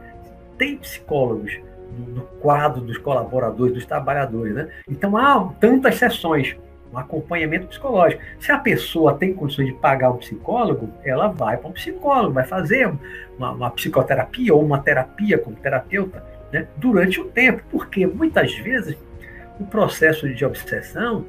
tem 0.58 0.78
psicólogos 0.78 1.60
no 2.08 2.22
quadro 2.40 2.82
dos 2.82 2.98
colaboradores, 2.98 3.74
dos 3.74 3.86
trabalhadores, 3.86 4.54
né? 4.54 4.70
Então 4.88 5.18
há 5.18 5.52
tantas 5.60 5.96
sessões 5.96 6.56
um 6.98 7.00
acompanhamento 7.00 7.68
psicológico. 7.68 8.22
Se 8.40 8.52
a 8.52 8.58
pessoa 8.58 9.14
tem 9.14 9.34
condições 9.34 9.68
de 9.68 9.74
pagar 9.74 10.10
um 10.10 10.18
psicólogo, 10.18 10.90
ela 11.04 11.28
vai 11.28 11.56
para 11.58 11.70
um 11.70 11.74
psicólogo, 11.74 12.34
vai 12.34 12.46
fazer 12.46 12.92
uma, 13.38 13.52
uma 13.52 13.70
psicoterapia 13.70 14.54
ou 14.54 14.64
uma 14.64 14.80
terapia 14.80 15.38
como 15.38 15.56
terapeuta 15.56 16.24
né, 16.52 16.68
durante 16.76 17.22
o 17.22 17.26
tempo, 17.26 17.62
porque 17.72 18.06
muitas 18.08 18.54
vezes 18.56 18.98
o 19.60 19.66
processo 19.66 20.28
de 20.34 20.44
obsessão 20.44 21.26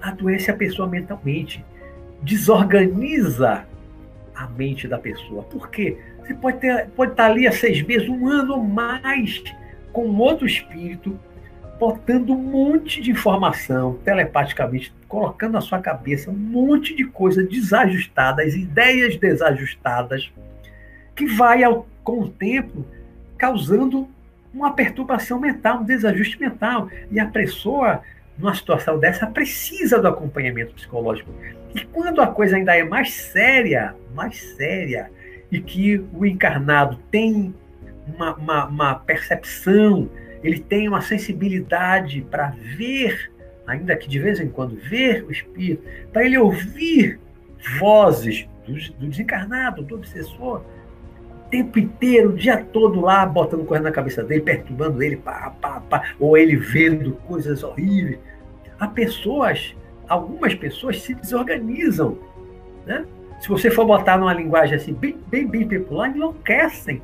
adoece 0.00 0.50
a 0.50 0.54
pessoa 0.54 0.88
mentalmente, 0.88 1.64
desorganiza 2.22 3.64
a 4.34 4.46
mente 4.48 4.88
da 4.88 4.98
pessoa. 4.98 5.42
Por 5.42 5.68
quê? 5.68 5.98
Você 6.20 6.34
pode, 6.34 6.58
ter, 6.58 6.88
pode 6.90 7.12
estar 7.12 7.26
ali 7.26 7.46
há 7.46 7.52
seis 7.52 7.82
meses, 7.82 8.08
um 8.08 8.28
ano 8.28 8.54
ou 8.54 8.62
mais, 8.62 9.42
com 9.92 10.08
outro 10.16 10.46
espírito, 10.46 11.18
botando 11.82 12.30
um 12.30 12.38
monte 12.38 13.00
de 13.00 13.10
informação 13.10 13.98
telepaticamente, 14.04 14.94
colocando 15.08 15.54
na 15.54 15.60
sua 15.60 15.80
cabeça 15.80 16.30
um 16.30 16.32
monte 16.32 16.94
de 16.94 17.04
coisas 17.04 17.48
desajustadas, 17.48 18.54
ideias 18.54 19.16
desajustadas, 19.16 20.32
que 21.16 21.26
vai, 21.26 21.64
ao, 21.64 21.84
com 22.04 22.20
o 22.20 22.28
tempo, 22.28 22.86
causando 23.36 24.08
uma 24.54 24.72
perturbação 24.72 25.40
mental, 25.40 25.80
um 25.80 25.84
desajuste 25.84 26.38
mental. 26.40 26.88
E 27.10 27.18
a 27.18 27.26
pessoa, 27.26 28.00
numa 28.38 28.54
situação 28.54 28.96
dessa, 29.00 29.26
precisa 29.26 29.98
do 29.98 30.06
acompanhamento 30.06 30.74
psicológico. 30.74 31.34
E 31.74 31.80
quando 31.86 32.22
a 32.22 32.28
coisa 32.28 32.54
ainda 32.54 32.76
é 32.76 32.84
mais 32.84 33.12
séria, 33.12 33.96
mais 34.14 34.40
séria, 34.56 35.10
e 35.50 35.60
que 35.60 36.00
o 36.14 36.24
encarnado 36.24 36.96
tem 37.10 37.52
uma, 38.06 38.36
uma, 38.36 38.66
uma 38.66 38.94
percepção 38.94 40.08
ele 40.42 40.58
tem 40.58 40.88
uma 40.88 41.00
sensibilidade 41.00 42.22
para 42.30 42.54
ver, 42.76 43.30
ainda 43.66 43.96
que 43.96 44.08
de 44.08 44.18
vez 44.18 44.40
em 44.40 44.48
quando 44.48 44.76
ver 44.76 45.24
o 45.24 45.30
espírito, 45.30 45.82
para 46.12 46.24
ele 46.24 46.36
ouvir 46.36 47.18
vozes 47.78 48.48
do, 48.66 48.74
do 48.98 49.08
desencarnado, 49.08 49.82
do 49.82 49.94
obsessor, 49.94 50.60
o 50.60 51.50
tempo 51.50 51.78
inteiro, 51.78 52.30
o 52.30 52.36
dia 52.36 52.56
todo 52.58 53.00
lá, 53.00 53.24
botando 53.24 53.64
coisa 53.64 53.84
na 53.84 53.92
cabeça 53.92 54.22
dele, 54.24 54.40
perturbando 54.40 55.02
ele, 55.02 55.16
pá, 55.16 55.54
pá, 55.60 55.80
pá, 55.80 56.14
ou 56.18 56.36
ele 56.36 56.56
vendo 56.56 57.12
coisas 57.26 57.62
horríveis. 57.62 58.18
Há 58.78 58.88
pessoas, 58.88 59.76
algumas 60.08 60.54
pessoas 60.54 61.00
se 61.00 61.14
desorganizam, 61.14 62.18
né? 62.84 63.04
Se 63.40 63.48
você 63.48 63.70
for 63.70 63.84
botar 63.84 64.16
numa 64.18 64.32
linguagem 64.32 64.76
assim, 64.76 64.92
bem, 64.92 65.18
bem, 65.26 65.46
bem 65.46 65.68
popular, 65.68 66.08
enlouquecem. 66.08 67.02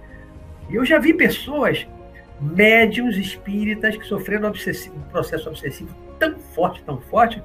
E 0.70 0.76
eu 0.76 0.84
já 0.84 0.98
vi 0.98 1.12
pessoas 1.12 1.84
médiums 2.40 3.16
espíritas 3.16 3.96
que 3.96 4.04
sofreram 4.04 4.48
um 4.50 5.00
processo 5.10 5.48
obsessivo 5.48 5.94
tão 6.18 6.38
forte, 6.38 6.82
tão 6.82 7.00
forte, 7.00 7.42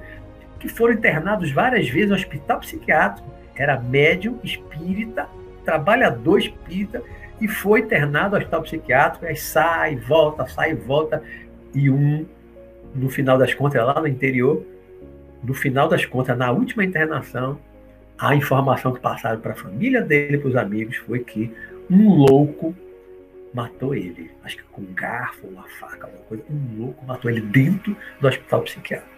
que 0.58 0.68
foram 0.68 0.94
internados 0.94 1.50
várias 1.50 1.88
vezes 1.88 2.08
no 2.08 2.16
hospital 2.16 2.60
psiquiátrico. 2.60 3.28
Era 3.54 3.78
médium 3.80 4.38
espírita, 4.42 5.28
trabalhador 5.64 6.38
espírita, 6.38 7.02
e 7.40 7.48
foi 7.48 7.80
internado 7.80 8.34
ao 8.34 8.40
hospital 8.40 8.62
psiquiátrico, 8.62 9.26
aí 9.26 9.36
sai, 9.36 9.96
volta, 9.96 10.46
sai, 10.46 10.74
volta, 10.74 11.22
e 11.74 11.90
um, 11.90 12.26
no 12.94 13.08
final 13.08 13.36
das 13.36 13.54
contas, 13.54 13.84
lá 13.84 14.00
no 14.00 14.08
interior, 14.08 14.64
no 15.42 15.54
final 15.54 15.88
das 15.88 16.06
contas, 16.06 16.36
na 16.36 16.50
última 16.50 16.84
internação, 16.84 17.58
a 18.18 18.34
informação 18.34 18.92
que 18.92 19.00
passaram 19.00 19.40
para 19.40 19.52
a 19.52 19.56
família 19.56 20.00
dele, 20.00 20.38
para 20.38 20.48
os 20.48 20.56
amigos, 20.56 20.96
foi 20.96 21.18
que 21.18 21.52
um 21.90 22.14
louco 22.14 22.74
matou 23.54 23.94
ele. 23.94 24.32
Acho 24.42 24.56
que 24.56 24.62
com 24.64 24.82
um 24.82 24.92
garfo, 24.92 25.46
uma 25.46 25.62
faca, 25.78 26.06
alguma 26.06 26.24
coisa. 26.24 26.44
Um 26.50 26.78
louco 26.78 27.06
matou 27.06 27.30
ele 27.30 27.40
dentro 27.40 27.96
do 28.20 28.28
hospital 28.28 28.62
psiquiátrico. 28.62 29.14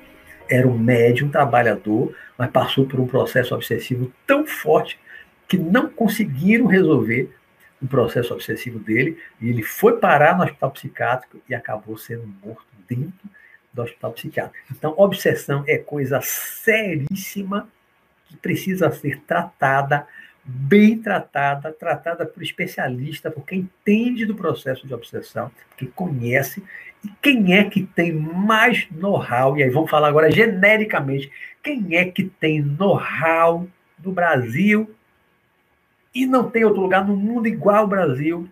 Era 0.48 0.68
um 0.68 0.78
médium 0.78 1.30
trabalhador, 1.30 2.14
mas 2.36 2.50
passou 2.50 2.86
por 2.86 3.00
um 3.00 3.06
processo 3.06 3.54
obsessivo 3.54 4.12
tão 4.26 4.46
forte 4.46 5.00
que 5.48 5.56
não 5.56 5.88
conseguiram 5.88 6.66
resolver 6.66 7.34
o 7.80 7.86
processo 7.86 8.34
obsessivo 8.34 8.78
dele. 8.78 9.18
E 9.40 9.48
ele 9.48 9.62
foi 9.62 9.98
parar 9.98 10.36
no 10.36 10.44
hospital 10.44 10.70
psiquiátrico 10.70 11.40
e 11.48 11.54
acabou 11.54 11.96
sendo 11.96 12.26
morto 12.44 12.66
dentro 12.86 13.30
do 13.72 13.82
hospital 13.82 14.12
psiquiátrico. 14.12 14.66
Então, 14.70 14.94
obsessão 14.96 15.64
é 15.66 15.78
coisa 15.78 16.20
seríssima 16.22 17.68
que 18.26 18.36
precisa 18.36 18.90
ser 18.90 19.20
tratada, 19.20 20.06
bem 20.46 20.98
tratada, 20.98 21.72
tratada 21.72 22.24
por 22.24 22.42
especialista, 22.42 23.30
por 23.30 23.44
quem 23.44 23.60
entende 23.60 24.24
do 24.24 24.34
processo 24.34 24.86
de 24.86 24.94
obsessão, 24.94 25.50
que 25.76 25.86
conhece, 25.86 26.62
e 27.04 27.08
quem 27.20 27.54
é 27.54 27.64
que 27.64 27.82
tem 27.82 28.12
mais 28.12 28.86
know-how, 28.90 29.56
e 29.56 29.62
aí 29.62 29.70
vamos 29.70 29.90
falar 29.90 30.08
agora 30.08 30.30
genericamente, 30.30 31.30
quem 31.62 31.96
é 31.96 32.04
que 32.04 32.24
tem 32.24 32.60
know-how 32.60 33.66
do 33.98 34.12
Brasil 34.12 34.94
e 36.14 36.26
não 36.26 36.48
tem 36.48 36.64
outro 36.64 36.80
lugar 36.80 37.06
no 37.06 37.16
mundo 37.16 37.46
igual 37.46 37.78
ao 37.78 37.88
Brasil 37.88 38.48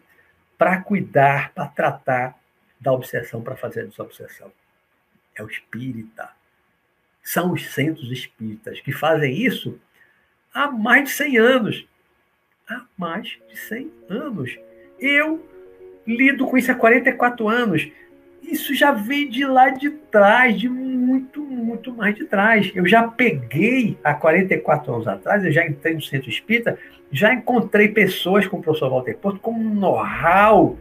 para 0.59 0.81
cuidar, 0.81 1.53
para 1.53 1.67
tratar 1.67 2.39
da 2.81 2.93
obsessão, 2.93 3.41
para 3.43 3.57
fazer 3.57 3.83
a 3.83 3.87
desobsessão 3.87 4.51
é 5.35 5.43
o 5.43 5.49
espírita. 5.49 6.31
São 7.23 7.53
os 7.53 7.73
centros 7.73 8.11
espíritas 8.11 8.81
que 8.81 8.93
fazem 8.93 9.35
isso 9.35 9.79
há 10.55 10.71
mais 10.71 11.05
de 11.05 11.11
100 11.11 11.37
anos. 11.39 11.87
Há 12.69 12.83
mais 12.97 13.37
de 13.51 13.59
100 13.59 13.91
anos. 14.09 14.57
Eu 14.99 15.45
lido 16.07 16.47
com 16.47 16.57
isso 16.57 16.71
há 16.71 16.75
44 16.75 17.49
anos. 17.49 17.91
Isso 18.43 18.75
já 18.75 18.93
vem 18.93 19.29
de 19.29 19.45
lá 19.45 19.71
de 19.71 19.91
trás, 19.91 20.59
de 20.59 20.69
muito, 20.69 21.43
muito 21.43 21.93
mais 21.93 22.15
de 22.15 22.25
trás. 22.25 22.71
Eu 22.75 22.87
já 22.87 23.09
peguei 23.09 23.99
há 24.05 24.15
44 24.15 24.95
anos 24.95 25.09
atrás, 25.09 25.45
eu 25.45 25.51
já 25.51 25.67
entrei 25.67 25.95
no 25.95 26.03
centro 26.03 26.29
espírita, 26.29 26.79
já 27.11 27.33
encontrei 27.33 27.89
pessoas 27.89 28.47
como 28.47 28.61
o 28.61 28.65
professor 28.65 28.91
Walter 28.91 29.17
Porto 29.17 29.41
com 29.41 29.53
um 29.53 29.75
know-how 29.75 30.79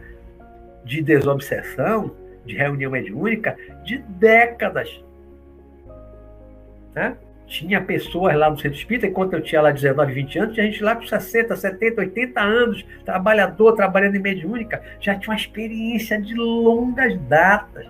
de 0.84 1.02
desobsessão, 1.02 2.14
de 2.44 2.54
reunião 2.54 2.90
mediúnica 2.90 3.56
de 3.82 3.98
décadas. 3.98 5.02
Né? 6.94 7.16
Tinha 7.46 7.80
pessoas 7.80 8.34
lá 8.36 8.50
no 8.50 8.56
centro 8.56 8.78
espírita, 8.78 9.06
enquanto 9.06 9.34
eu 9.34 9.42
tinha 9.42 9.60
lá 9.60 9.70
19, 9.70 10.12
20 10.12 10.38
anos, 10.38 10.54
tinha 10.54 10.66
gente 10.66 10.82
lá 10.82 10.96
com 10.96 11.06
60, 11.06 11.54
70, 11.54 12.00
80 12.00 12.40
anos, 12.40 12.84
trabalhador, 13.04 13.74
trabalhando 13.74 14.16
em 14.16 14.20
mediúnica, 14.20 14.82
já 14.98 15.14
tinha 15.14 15.30
uma 15.32 15.38
experiência 15.38 16.20
de 16.20 16.34
longas 16.34 17.18
datas. 17.22 17.86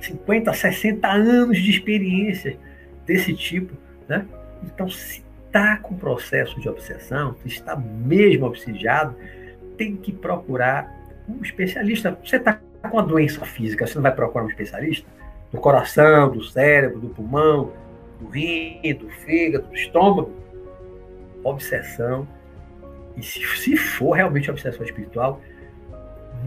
50, 0.00 0.52
60 0.52 1.08
anos 1.08 1.58
de 1.58 1.70
experiência 1.70 2.58
desse 3.06 3.32
tipo. 3.34 3.76
Né? 4.08 4.26
Então, 4.64 4.88
se 4.88 5.22
está 5.46 5.76
com 5.76 5.94
processo 5.94 6.58
de 6.60 6.68
obsessão, 6.68 7.36
se 7.42 7.48
está 7.48 7.76
mesmo 7.76 8.46
obsidiado, 8.46 9.14
tem 9.76 9.96
que 9.96 10.10
procurar 10.10 10.90
um 11.28 11.42
especialista. 11.42 12.18
Você 12.24 12.36
está 12.36 12.58
com 12.82 12.96
uma 12.96 13.02
doença 13.02 13.44
física, 13.44 13.86
você 13.86 13.94
não 13.96 14.02
vai 14.02 14.14
procurar 14.14 14.44
um 14.44 14.48
especialista? 14.48 15.06
Do 15.52 15.60
coração, 15.60 16.30
do 16.30 16.42
cérebro, 16.42 16.98
do 16.98 17.08
pulmão, 17.08 17.72
do 18.22 18.28
rim, 18.28 18.80
do 18.94 19.08
fígado, 19.08 19.66
do 19.66 19.74
estômago? 19.74 20.32
Obsessão. 21.42 22.26
E 23.16 23.22
se, 23.22 23.40
se 23.56 23.76
for 23.76 24.12
realmente 24.12 24.50
obsessão 24.50 24.84
espiritual, 24.84 25.40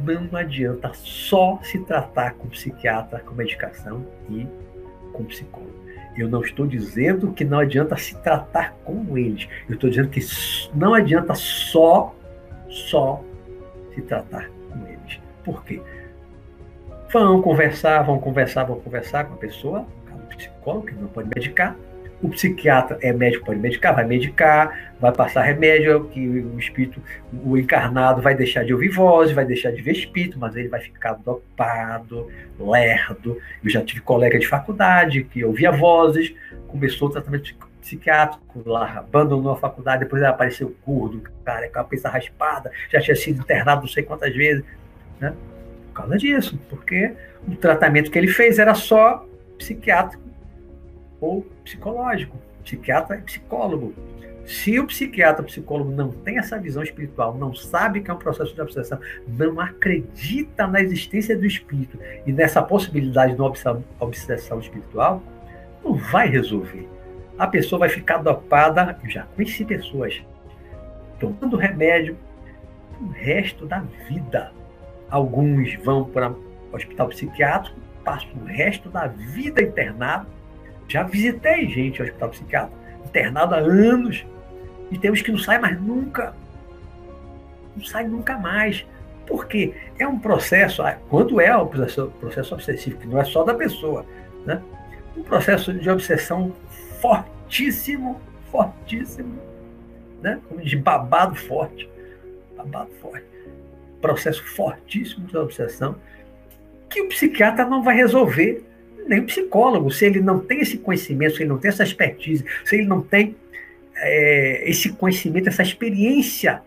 não 0.04 0.38
adianta 0.38 0.92
só 0.94 1.60
se 1.64 1.80
tratar 1.80 2.34
com 2.34 2.48
psiquiatra, 2.48 3.20
com 3.20 3.36
medicação 3.36 4.06
e 4.30 4.48
com 5.14 5.24
psicólogo. 5.26 5.86
Eu 6.18 6.30
não 6.30 6.42
estou 6.42 6.66
dizendo 6.66 7.32
que 7.34 7.44
não 7.44 7.60
adianta 7.60 7.96
se 7.98 8.16
tratar 8.18 8.74
com 8.84 9.18
eles. 9.18 9.48
Eu 9.68 9.76
estou 9.76 9.90
dizendo 9.90 10.10
que 10.10 10.22
não 10.74 10.94
adianta 10.94 11.36
só, 11.36 12.16
só 12.70 13.22
se 13.94 14.02
tratar 14.02 14.50
com 14.72 14.88
eles. 14.88 15.20
Por 15.44 15.64
quê? 15.64 15.82
Vão 17.12 17.42
conversar, 17.42 18.02
vão 18.04 18.18
conversar, 18.18 18.64
vão 18.64 18.80
conversar 18.80 19.26
com 19.26 19.36
a 19.36 19.38
pessoa, 19.38 19.86
psicólogo, 20.36 20.88
que 20.88 20.96
não 20.96 21.08
pode 21.08 21.30
medicar. 21.36 21.76
O 22.22 22.30
psiquiatra 22.30 22.98
é 23.02 23.12
médico, 23.12 23.46
pode 23.46 23.60
medicar, 23.60 23.94
vai 23.94 24.06
medicar, 24.06 24.94
vai 25.00 25.12
passar 25.12 25.44
remédio, 25.44 26.06
que 26.06 26.28
o 26.28 26.58
espírito, 26.58 27.02
o 27.44 27.58
encarnado 27.58 28.22
vai 28.22 28.34
deixar 28.34 28.64
de 28.64 28.74
ouvir 28.74 28.90
vozes, 28.90 29.36
vai 29.36 29.46
deixar 29.46 29.72
de 29.72 29.82
ver 29.82 29.92
espírito, 29.92 30.40
mas 30.40 30.56
ele 30.56 30.70
vai 30.70 30.80
ficar 30.80 31.14
dopado, 31.14 32.32
lerdo. 32.58 33.38
Eu 33.64 33.70
já 33.70 33.82
tive 33.82 34.02
colega 34.02 34.40
de 34.40 34.48
faculdade 34.48 35.24
que 35.24 35.44
ouvia 35.44 35.72
vozes, 35.72 36.34
começou 36.68 37.10
o 37.10 37.12
tratamento 37.12 37.54
psiquiátrico 37.82 38.64
lá, 38.66 39.00
abandonou 39.00 39.52
a 39.52 39.58
faculdade, 39.58 40.06
depois 40.06 40.24
apareceu 40.24 40.76
curdo, 40.84 41.22
cara, 41.44 41.70
com 41.70 41.80
a 41.80 41.84
cabeça 41.84 42.10
raspada, 42.10 42.72
já 42.90 43.00
tinha 43.02 43.16
sido 43.16 43.42
internado 43.42 43.82
não 43.82 43.88
sei 43.88 44.02
quantas 44.02 44.34
vezes, 44.34 44.64
né? 45.20 45.34
causa 45.96 46.18
disso, 46.18 46.60
porque 46.70 47.14
o 47.48 47.56
tratamento 47.56 48.12
que 48.12 48.20
ele 48.20 48.28
fez 48.28 48.60
era 48.60 48.76
só 48.76 49.26
psiquiátrico 49.58 50.25
ou 51.26 51.46
psicológico, 51.64 52.38
psiquiatra 52.64 53.18
e 53.18 53.22
psicólogo. 53.22 53.94
Se 54.46 54.80
o 54.80 54.86
psiquiatra 54.86 55.42
ou 55.42 55.48
psicólogo 55.48 55.90
não 55.90 56.12
tem 56.12 56.38
essa 56.38 56.60
visão 56.60 56.84
espiritual, 56.84 57.36
não 57.36 57.54
sabe 57.56 58.02
que 58.02 58.12
é 58.12 58.14
um 58.14 58.18
processo 58.18 58.54
de 58.54 58.62
obsessão, 58.62 59.00
não 59.28 59.60
acredita 59.60 60.68
na 60.68 60.82
existência 60.82 61.36
do 61.36 61.46
espírito 61.46 62.00
e 62.28 62.32
nessa 62.32 62.62
possibilidade 62.62 63.34
de 63.34 63.42
uma 63.42 63.52
obsessão 64.00 64.60
espiritual, 64.60 65.24
não 65.84 65.96
vai 65.96 66.30
resolver. 66.30 66.88
A 67.40 67.48
pessoa 67.48 67.80
vai 67.80 67.90
ficar 67.90 68.20
dopada, 68.20 68.98
eu 69.04 69.10
já 69.10 69.24
conheci 69.36 69.66
pessoas 69.66 70.24
tomando 71.20 71.58
remédio 71.58 72.16
o 73.02 73.08
resto 73.08 73.66
da 73.66 73.80
vida. 74.08 74.52
Alguns 75.10 75.76
vão 75.84 76.06
para 76.06 76.30
o 76.30 76.76
hospital 76.76 77.10
psiquiátrico, 77.10 77.80
passam 78.04 78.30
o 78.42 78.46
resto 78.46 78.90
da 78.90 79.08
vida 79.08 79.62
internado. 79.62 80.28
Já 80.88 81.04
visitei 81.04 81.68
gente 81.68 82.00
no 82.00 82.06
hospital 82.06 82.30
psiquiátrico, 82.30 82.78
internado 83.06 83.56
há 83.56 83.60
anos, 83.60 84.26
e 84.92 84.98
temos 84.98 85.22
que 85.22 85.32
não 85.32 85.40
sai 85.40 85.60
mais 85.60 85.82
nunca. 85.82 86.34
Não 87.76 87.84
sai 87.84 88.08
nunca 88.08 88.38
mais. 88.38 88.86
Porque 89.26 89.74
é 89.98 90.08
um 90.08 90.20
processo, 90.20 90.84
ah, 90.84 90.98
quando 91.10 91.42
é 91.42 91.56
o 91.56 91.66
processo, 91.66 92.14
processo 92.20 92.54
obsessivo, 92.54 92.98
que 92.98 93.08
não 93.08 93.20
é 93.20 93.26
só 93.26 93.44
da 93.44 93.56
pessoa, 93.56 94.06
né? 94.46 94.62
um 95.18 95.24
processo 95.24 95.74
de 95.74 95.90
obsessão 95.90 96.54
fortíssimo, 97.02 98.22
fortíssimo, 98.52 99.40
né? 100.22 100.40
de 100.64 100.76
babado 100.76 101.36
forte. 101.36 101.90
Babado 102.56 102.92
forte 103.02 103.26
processo 104.06 104.44
fortíssimo 104.44 105.26
de 105.26 105.36
obsessão, 105.36 105.96
que 106.88 107.02
o 107.02 107.10
psiquiatra 107.10 107.66
não 107.66 107.82
vai 107.82 107.96
resolver, 107.96 108.64
o 109.08 109.26
psicólogo, 109.26 109.92
se 109.92 110.06
ele 110.06 110.22
não 110.22 110.40
tem 110.40 110.62
esse 110.62 110.78
conhecimento, 110.78 111.36
se 111.36 111.44
ele 111.44 111.50
não 111.50 111.58
tem 111.58 111.70
essa 111.70 111.84
expertise, 111.84 112.46
se 112.64 112.76
ele 112.76 112.86
não 112.86 113.02
tem 113.02 113.36
é, 113.96 114.70
esse 114.70 114.90
conhecimento, 114.94 115.50
essa 115.50 115.64
experiência 115.64 116.62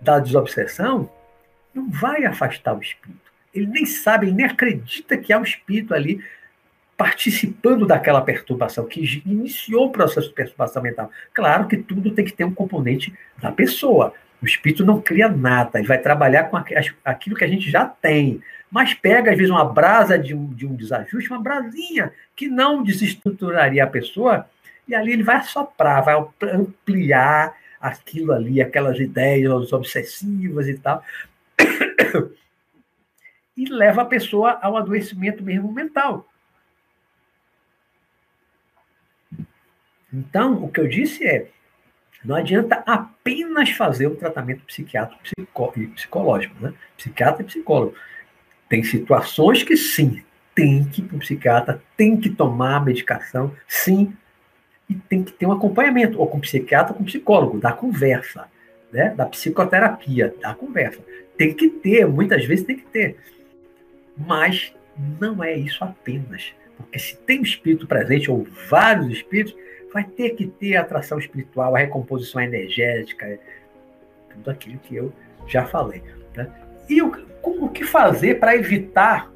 da 0.00 0.18
desobsessão, 0.18 1.10
não 1.74 1.90
vai 1.90 2.24
afastar 2.24 2.76
o 2.76 2.80
espírito. 2.80 3.28
Ele 3.54 3.66
nem 3.66 3.86
sabe, 3.86 4.26
ele 4.26 4.36
nem 4.36 4.46
acredita 4.46 5.16
que 5.16 5.32
há 5.32 5.38
um 5.38 5.42
espírito 5.42 5.94
ali 5.94 6.22
participando 6.96 7.86
daquela 7.86 8.20
perturbação, 8.20 8.84
que 8.84 9.00
iniciou 9.24 9.86
o 9.86 9.90
processo 9.90 10.28
de 10.28 10.34
perturbação 10.34 10.82
mental. 10.82 11.10
Claro 11.32 11.68
que 11.68 11.76
tudo 11.76 12.10
tem 12.10 12.24
que 12.24 12.32
ter 12.32 12.44
um 12.44 12.52
componente 12.52 13.14
da 13.40 13.52
pessoa. 13.52 14.12
O 14.42 14.46
espírito 14.46 14.84
não 14.84 15.00
cria 15.00 15.28
nada, 15.28 15.78
ele 15.78 15.86
vai 15.86 15.98
trabalhar 15.98 16.44
com 16.44 16.56
aquilo 17.04 17.36
que 17.36 17.44
a 17.44 17.48
gente 17.48 17.70
já 17.70 17.86
tem. 17.86 18.42
Mas 18.70 18.92
pega, 18.94 19.30
às 19.30 19.36
vezes, 19.36 19.50
uma 19.50 19.64
brasa 19.64 20.18
de 20.18 20.34
um, 20.34 20.46
de 20.52 20.66
um 20.66 20.74
desajuste, 20.74 21.30
uma 21.30 21.42
brasinha, 21.42 22.12
que 22.36 22.48
não 22.48 22.82
desestruturaria 22.82 23.82
a 23.82 23.86
pessoa, 23.86 24.46
e 24.86 24.94
ali 24.94 25.12
ele 25.12 25.22
vai 25.22 25.42
soprar, 25.42 26.04
vai 26.04 26.14
ampliar 26.52 27.54
aquilo 27.80 28.32
ali, 28.32 28.60
aquelas 28.60 28.98
ideias 28.98 29.72
obsessivas 29.72 30.68
e 30.68 30.78
tal. 30.78 31.02
E 33.56 33.64
leva 33.64 34.02
a 34.02 34.04
pessoa 34.04 34.56
ao 34.62 34.76
adoecimento 34.76 35.42
mesmo 35.42 35.72
mental. 35.72 36.24
Então, 40.12 40.62
o 40.62 40.70
que 40.70 40.78
eu 40.78 40.86
disse 40.86 41.26
é: 41.26 41.50
Não 42.24 42.36
adianta 42.36 42.84
apenas 42.86 43.70
fazer 43.70 44.06
um 44.06 44.14
tratamento 44.14 44.64
psiquiátrico 44.64 45.20
e 45.76 45.88
psicológico, 45.88 46.54
né? 46.62 46.72
Psiquiatra 46.96 47.42
e 47.42 47.46
psicólogo. 47.46 47.96
Tem 48.68 48.82
situações 48.82 49.62
que 49.62 49.76
sim, 49.76 50.22
tem 50.54 50.84
que 50.84 51.00
ir 51.00 51.04
para 51.04 51.16
o 51.16 51.20
psiquiatra, 51.20 51.82
tem 51.96 52.16
que 52.16 52.28
tomar 52.28 52.84
medicação, 52.84 53.54
sim, 53.66 54.12
e 54.88 54.94
tem 54.94 55.22
que 55.22 55.32
ter 55.32 55.46
um 55.46 55.52
acompanhamento, 55.52 56.18
ou 56.18 56.26
com 56.26 56.40
psiquiatra 56.40 56.92
ou 56.92 56.98
com 56.98 57.04
psicólogo, 57.04 57.58
da 57.58 57.72
conversa, 57.72 58.46
né? 58.92 59.10
da 59.10 59.26
psicoterapia, 59.26 60.34
da 60.40 60.54
conversa. 60.54 61.00
Tem 61.36 61.54
que 61.54 61.68
ter, 61.68 62.06
muitas 62.06 62.44
vezes 62.44 62.64
tem 62.64 62.76
que 62.76 62.86
ter. 62.86 63.16
Mas 64.16 64.74
não 65.20 65.44
é 65.44 65.54
isso 65.54 65.84
apenas. 65.84 66.52
Porque 66.76 66.98
se 66.98 67.16
tem 67.18 67.40
um 67.40 67.42
espírito 67.42 67.86
presente, 67.86 68.30
ou 68.30 68.46
vários 68.68 69.08
espíritos, 69.08 69.54
vai 69.92 70.04
ter 70.04 70.30
que 70.30 70.46
ter 70.46 70.76
a 70.76 70.80
atração 70.80 71.18
espiritual, 71.18 71.76
a 71.76 71.78
recomposição 71.78 72.40
energética, 72.40 73.38
tudo 74.30 74.50
aquilo 74.50 74.78
que 74.78 74.96
eu 74.96 75.12
já 75.46 75.64
falei. 75.64 76.02
Né? 76.36 76.50
E 76.88 77.02
o, 77.02 77.12
o 77.42 77.68
que 77.68 77.84
fazer 77.84 78.38
para 78.38 78.56
evitar 78.56 79.30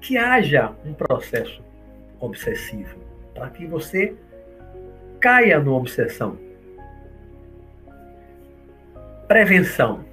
que 0.00 0.16
haja 0.16 0.72
um 0.84 0.94
processo 0.94 1.62
obsessivo, 2.20 2.96
para 3.34 3.50
que 3.50 3.66
você 3.66 4.14
caia 5.20 5.58
numa 5.58 5.76
obsessão. 5.76 6.38
Prevenção, 9.26 10.04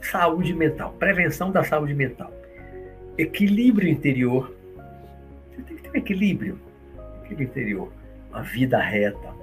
saúde 0.00 0.54
mental, 0.54 0.92
prevenção 0.98 1.50
da 1.50 1.64
saúde 1.64 1.94
mental, 1.94 2.32
equilíbrio 3.18 3.88
interior. 3.88 4.54
Você 5.50 5.62
tem 5.62 5.76
que 5.76 5.82
ter 5.82 5.90
um 5.90 5.96
equilíbrio, 5.96 6.60
equilíbrio 7.22 7.48
interior, 7.48 7.92
uma 8.30 8.42
vida 8.42 8.78
reta, 8.78 9.34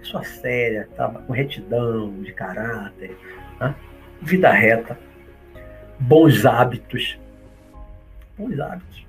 pessoa 0.00 0.24
séria, 0.24 0.88
tá, 0.96 1.08
com 1.08 1.32
retidão 1.32 2.12
de 2.22 2.32
caráter, 2.32 3.16
né? 3.60 3.74
Vida 4.22 4.50
reta, 4.50 4.98
bons 5.98 6.46
hábitos, 6.46 7.18
bons 8.38 8.58
hábitos, 8.58 9.06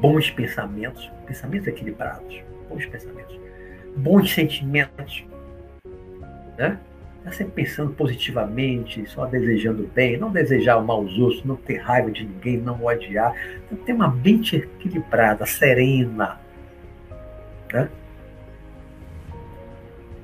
bons 0.00 0.30
pensamentos, 0.30 1.10
pensamentos 1.26 1.68
equilibrados, 1.68 2.42
bons 2.68 2.84
pensamentos, 2.86 3.38
bons 3.96 4.32
sentimentos, 4.32 5.24
né? 6.56 6.78
Tá 7.24 7.32
sempre 7.32 7.64
pensando 7.64 7.92
positivamente, 7.92 9.04
só 9.10 9.26
desejando 9.26 9.86
bem, 9.94 10.16
não 10.16 10.30
desejar 10.30 10.76
o 10.78 10.86
mal 10.86 10.98
aos 10.98 11.18
outros, 11.18 11.44
não 11.44 11.56
ter 11.56 11.78
raiva 11.78 12.10
de 12.10 12.24
ninguém, 12.24 12.58
não 12.58 12.84
odiar, 12.84 13.34
então, 13.66 13.78
ter 13.78 13.92
uma 13.92 14.08
mente 14.08 14.56
equilibrada, 14.56 15.44
serena, 15.44 16.40
né? 17.72 17.88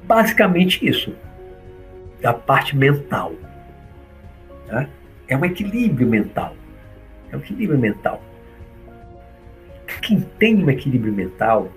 Basicamente 0.05 0.87
isso, 0.87 1.15
da 2.21 2.33
parte 2.33 2.77
mental. 2.77 3.33
Né? 4.75 4.89
É 5.29 5.37
um 5.37 5.45
equilíbrio 5.45 6.07
mental. 6.07 6.57
É 7.31 7.37
um 7.37 7.41
equilíbrio 7.41 7.79
mental. 7.79 8.23
Quem 10.03 10.21
tem 10.39 10.65
um 10.65 10.71
equilíbrio 10.71 11.13
mental, 11.13 11.71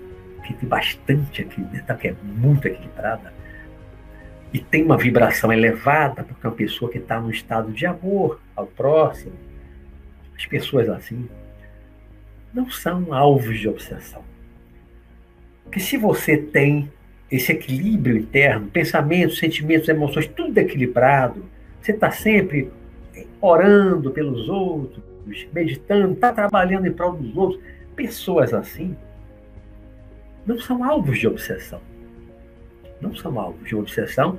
que 0.44 0.52
tem 0.54 0.68
bastante 0.68 1.42
equilíbrio 1.42 1.78
mental, 1.80 1.96
que 1.96 2.08
é 2.08 2.14
muito 2.22 2.66
equilibrada, 2.66 3.32
e 4.52 4.58
tem 4.58 4.82
uma 4.82 4.96
vibração 4.96 5.52
elevada, 5.52 6.24
porque 6.24 6.46
é 6.46 6.50
uma 6.50 6.56
pessoa 6.56 6.90
que 6.90 6.98
está 6.98 7.20
num 7.20 7.30
estado 7.30 7.70
de 7.70 7.86
amor 7.86 8.40
ao 8.56 8.66
próximo, 8.66 9.32
as 10.36 10.46
pessoas 10.46 10.88
assim 10.88 11.28
não 12.52 12.70
são 12.70 13.12
alvos 13.12 13.58
de 13.58 13.68
obsessão. 13.68 14.24
Porque 15.64 15.80
se 15.80 15.96
você 15.96 16.36
tem 16.36 16.90
esse 17.30 17.52
equilíbrio 17.52 18.16
interno, 18.16 18.68
pensamentos, 18.68 19.38
sentimentos, 19.38 19.88
emoções, 19.88 20.26
tudo 20.28 20.56
equilibrado, 20.56 21.44
você 21.80 21.92
está 21.92 22.10
sempre 22.10 22.70
orando 23.40 24.10
pelos 24.10 24.48
outros, 24.48 25.02
meditando, 25.52 26.14
está 26.14 26.32
trabalhando 26.32 26.86
em 26.86 26.92
prol 26.92 27.12
dos 27.12 27.36
outros. 27.36 27.62
Pessoas 27.94 28.54
assim 28.54 28.96
não 30.46 30.58
são 30.58 30.82
alvos 30.82 31.18
de 31.18 31.26
obsessão. 31.26 31.80
Não 33.00 33.14
são 33.14 33.38
alvos 33.38 33.68
de 33.68 33.76
obsessão 33.76 34.38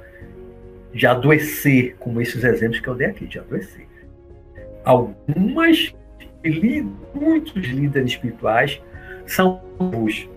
de 0.93 1.05
adoecer, 1.05 1.95
como 1.99 2.19
esses 2.19 2.43
exemplos 2.43 2.79
que 2.79 2.87
eu 2.87 2.95
dei 2.95 3.07
aqui, 3.07 3.27
de 3.27 3.39
adoecer. 3.39 3.87
Algumas, 4.83 5.93
muitos 7.13 7.63
líderes 7.67 8.11
espirituais 8.11 8.81
são 9.27 9.61
alvos 9.77 10.27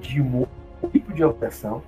de 0.00 0.20
um 0.20 0.46
tipo 0.92 1.12
de 1.12 1.24
obsessão 1.24 1.82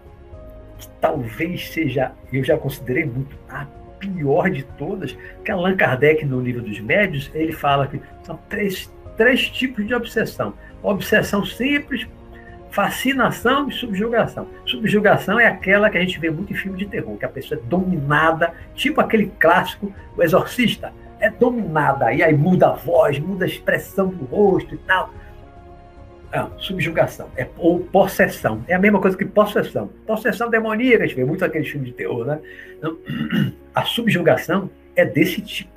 que 0.79 0.89
talvez 1.01 1.69
seja, 1.69 2.13
eu 2.33 2.43
já 2.43 2.57
considerei 2.57 3.05
muito 3.05 3.37
a 3.49 3.67
pior 4.09 4.51
de 4.51 4.63
todas, 4.63 5.17
que 5.45 5.51
Allan 5.51 5.77
Kardec, 5.77 6.25
no 6.25 6.41
livro 6.41 6.63
dos 6.63 6.81
médios, 6.81 7.31
ele 7.35 7.53
fala 7.53 7.87
que 7.87 8.01
são 8.23 8.39
três, 8.49 8.93
três 9.17 9.49
tipos 9.49 9.87
de 9.87 9.95
obsessão. 9.95 10.55
Obsessão 10.83 11.45
simples, 11.45 12.07
fascinação 12.71 13.69
e 13.69 13.73
subjugação. 13.73 14.49
Subjugação 14.67 15.39
é 15.39 15.47
aquela 15.47 15.91
que 15.91 15.99
a 15.99 16.01
gente 16.01 16.19
vê 16.19 16.31
muito 16.31 16.53
em 16.53 16.57
filme 16.57 16.79
de 16.79 16.87
terror, 16.87 17.17
que 17.17 17.25
a 17.25 17.29
pessoa 17.29 17.61
é 17.61 17.69
dominada, 17.69 18.53
tipo 18.75 19.01
aquele 19.01 19.33
clássico, 19.39 19.93
o 20.17 20.23
exorcista, 20.23 20.93
é 21.21 21.31
dominada, 21.31 22.13
e 22.13 22.23
aí 22.23 22.37
muda 22.37 22.69
a 22.69 22.73
voz, 22.73 23.19
muda 23.19 23.45
a 23.45 23.49
expressão 23.49 24.09
do 24.09 24.25
rosto 24.25 24.75
e 24.75 24.79
tal. 24.79 25.13
Não, 26.33 26.59
subjugação, 26.59 27.31
é, 27.37 27.47
ou 27.59 27.81
possessão. 27.81 28.65
É 28.67 28.75
a 28.75 28.79
mesma 28.79 28.99
coisa 28.99 29.17
que 29.17 29.25
possessão. 29.25 29.89
Possessão 30.07 30.49
demoníaca, 30.49 31.05
a 31.05 31.07
gente 31.07 31.17
vê 31.17 31.25
muito 31.27 31.45
aqueles 31.45 31.69
filmes 31.69 31.91
de 31.91 31.95
terror, 31.95 32.25
né? 32.25 32.41
Então, 32.79 32.97
a 33.75 33.85
subjugação 33.85 34.71
é 34.97 35.05
desse 35.05 35.43
tipo. 35.43 35.71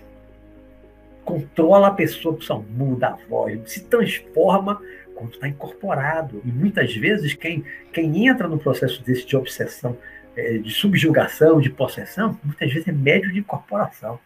Controla 1.26 1.88
a 1.88 1.92
pessoa, 1.92 2.38
pessoa 2.38 2.64
muda 2.70 3.08
a 3.08 3.18
voz, 3.28 3.60
se 3.70 3.84
transforma 3.84 4.82
quando 5.14 5.34
está 5.34 5.48
incorporado. 5.48 6.42
E 6.46 6.48
muitas 6.48 6.96
vezes 6.96 7.34
quem, 7.34 7.66
quem 7.92 8.28
entra 8.28 8.48
no 8.48 8.58
processo 8.58 9.04
desse 9.04 9.26
de 9.26 9.36
obsessão, 9.36 9.98
é, 10.38 10.58
de 10.58 10.72
subjugação, 10.72 11.60
de 11.60 11.70
possessão, 11.70 12.40
muitas 12.42 12.72
vezes 12.72 12.88
é 12.88 12.94
médio 12.94 13.32
de 13.34 13.40
incorporação. 13.40 14.20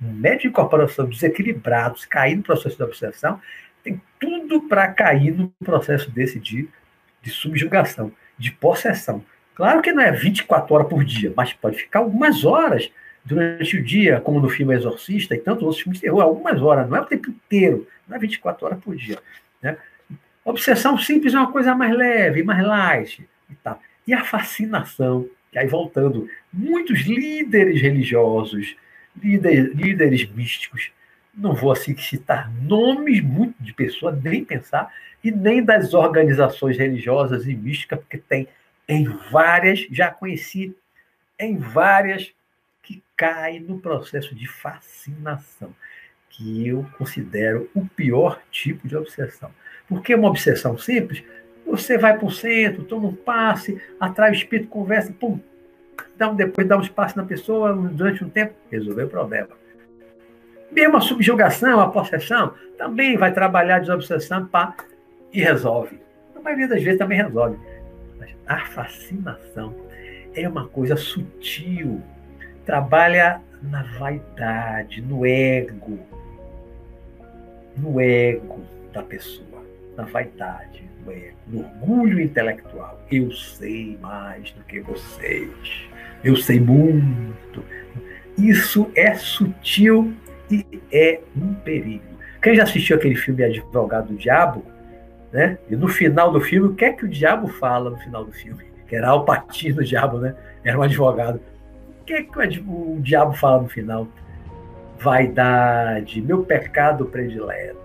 Um 0.00 0.12
médio 0.12 0.42
de 0.42 0.48
incorporação 0.48 1.06
desequilibrado, 1.06 1.98
se 1.98 2.06
cair 2.06 2.36
no 2.36 2.42
processo 2.42 2.76
de 2.76 2.82
obsessão, 2.82 3.40
tem 3.84 4.00
tudo 4.18 4.62
para 4.62 4.88
cair 4.88 5.32
no 5.36 5.48
processo 5.62 6.10
desse 6.10 6.40
de, 6.40 6.68
de 7.22 7.30
subjugação, 7.30 8.10
de 8.36 8.50
possessão. 8.50 9.22
Claro 9.54 9.82
que 9.82 9.92
não 9.92 10.02
é 10.02 10.10
24 10.10 10.74
horas 10.74 10.88
por 10.88 11.04
dia, 11.04 11.32
mas 11.36 11.52
pode 11.52 11.76
ficar 11.76 12.00
algumas 12.00 12.44
horas 12.44 12.90
durante 13.24 13.76
o 13.76 13.82
dia, 13.82 14.20
como 14.20 14.40
no 14.40 14.48
filme 14.48 14.74
Exorcista 14.74 15.34
e 15.34 15.38
tantos 15.38 15.62
outros 15.62 15.80
filmes 15.80 15.98
de 16.00 16.06
terror, 16.06 16.22
algumas 16.22 16.60
horas, 16.60 16.88
não 16.88 16.96
é 16.96 17.00
o 17.00 17.06
tempo 17.06 17.30
inteiro, 17.30 17.86
não 18.08 18.16
é 18.16 18.20
24 18.20 18.66
horas 18.66 18.80
por 18.80 18.96
dia. 18.96 19.18
Né? 19.62 19.76
Obsessão 20.44 20.98
simples 20.98 21.34
é 21.34 21.38
uma 21.38 21.52
coisa 21.52 21.74
mais 21.74 21.96
leve, 21.96 22.42
mais 22.42 22.64
light. 22.64 23.26
E, 23.50 23.54
tal. 23.56 23.80
e 24.06 24.12
a 24.12 24.24
fascinação, 24.24 25.28
que 25.52 25.58
aí 25.58 25.66
voltando, 25.66 26.28
muitos 26.52 27.00
líderes 27.00 27.80
religiosos, 27.80 28.76
líderes, 29.16 29.74
líderes 29.74 30.28
místicos, 30.30 30.90
não 31.36 31.54
vou 31.54 31.72
assim 31.72 31.96
citar 31.96 32.50
nomes 32.62 33.22
muito 33.22 33.54
de 33.62 33.72
pessoas, 33.72 34.20
nem 34.22 34.44
pensar, 34.44 34.92
e 35.22 35.30
nem 35.30 35.64
das 35.64 35.94
organizações 35.94 36.76
religiosas 36.76 37.46
e 37.46 37.54
místicas, 37.54 37.98
porque 37.98 38.18
tem 38.18 38.48
em 38.86 39.04
várias, 39.30 39.86
já 39.90 40.10
conheci, 40.10 40.76
em 41.38 41.56
várias 41.56 42.32
que 42.82 43.02
caem 43.16 43.60
no 43.60 43.80
processo 43.80 44.34
de 44.34 44.46
fascinação, 44.46 45.74
que 46.28 46.68
eu 46.68 46.86
considero 46.98 47.70
o 47.74 47.86
pior 47.86 48.40
tipo 48.50 48.86
de 48.86 48.96
obsessão. 48.96 49.50
Porque 49.88 50.14
uma 50.14 50.28
obsessão 50.28 50.76
simples, 50.76 51.24
você 51.66 51.96
vai 51.96 52.18
para 52.18 52.26
o 52.26 52.30
centro, 52.30 52.84
toma 52.84 53.08
um 53.08 53.14
passe, 53.14 53.80
atrai 53.98 54.30
o 54.30 54.34
espírito, 54.34 54.68
conversa, 54.68 55.12
pum, 55.12 55.40
dá 56.16 56.28
um, 56.28 56.36
depois 56.36 56.66
dá 56.66 56.76
um 56.76 56.82
espaço 56.82 57.16
na 57.16 57.24
pessoa 57.24 57.72
durante 57.72 58.22
um 58.22 58.28
tempo, 58.28 58.54
resolveu 58.70 59.06
o 59.06 59.10
problema. 59.10 59.63
Mesmo 60.74 60.96
a 60.96 61.00
subjugação, 61.00 61.80
a 61.80 61.88
possessão, 61.88 62.52
também 62.76 63.16
vai 63.16 63.32
trabalhar 63.32 63.76
a 63.76 63.78
desobsessão 63.78 64.44
pá, 64.46 64.74
e 65.32 65.40
resolve. 65.40 66.00
A 66.34 66.40
maioria 66.40 66.66
das 66.66 66.82
vezes 66.82 66.98
também 66.98 67.22
resolve. 67.22 67.56
Mas 68.18 68.30
a 68.44 68.58
fascinação 68.66 69.72
é 70.34 70.48
uma 70.48 70.66
coisa 70.66 70.96
sutil. 70.96 72.02
Trabalha 72.66 73.40
na 73.62 73.84
vaidade, 73.98 75.00
no 75.00 75.24
ego. 75.24 76.00
No 77.76 78.00
ego 78.00 78.60
da 78.92 79.02
pessoa. 79.02 79.62
Na 79.96 80.02
vaidade, 80.02 80.82
no 81.04 81.12
ego. 81.12 81.36
No 81.46 81.60
orgulho 81.60 82.20
intelectual. 82.20 83.00
Eu 83.12 83.30
sei 83.30 83.96
mais 84.02 84.50
do 84.50 84.64
que 84.64 84.80
vocês. 84.80 85.88
Eu 86.24 86.34
sei 86.34 86.58
muito. 86.58 87.64
Isso 88.36 88.90
é 88.96 89.14
sutil 89.14 90.12
e 90.50 90.64
é 90.92 91.20
um 91.36 91.54
perigo. 91.54 92.04
Quem 92.42 92.54
já 92.54 92.64
assistiu 92.64 92.96
aquele 92.96 93.16
filme 93.16 93.42
Advogado 93.42 94.08
do 94.08 94.16
Diabo, 94.16 94.64
né? 95.32 95.58
E 95.68 95.74
no 95.74 95.88
final 95.88 96.30
do 96.30 96.40
filme, 96.40 96.68
o 96.68 96.74
que 96.74 96.84
é 96.84 96.92
que 96.92 97.04
o 97.04 97.08
diabo 97.08 97.48
fala 97.48 97.90
no 97.90 97.96
final 97.98 98.24
do 98.24 98.32
filme? 98.32 98.74
que 98.86 98.96
era 98.96 99.14
o 99.14 99.24
diabo, 99.84 100.18
né? 100.18 100.34
Era 100.62 100.78
um 100.78 100.82
advogado. 100.82 101.40
O 102.00 102.04
que, 102.04 102.14
é 102.14 102.22
que 102.22 102.62
o 102.66 102.98
diabo 103.00 103.32
fala 103.32 103.62
no 103.62 103.68
final? 103.68 104.06
Vaidade, 104.98 106.20
meu 106.20 106.44
pecado 106.44 107.06
predileto. 107.06 107.78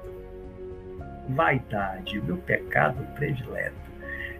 Vaidade, 1.28 2.22
meu 2.22 2.38
pecado 2.38 3.04
predileto. 3.16 3.76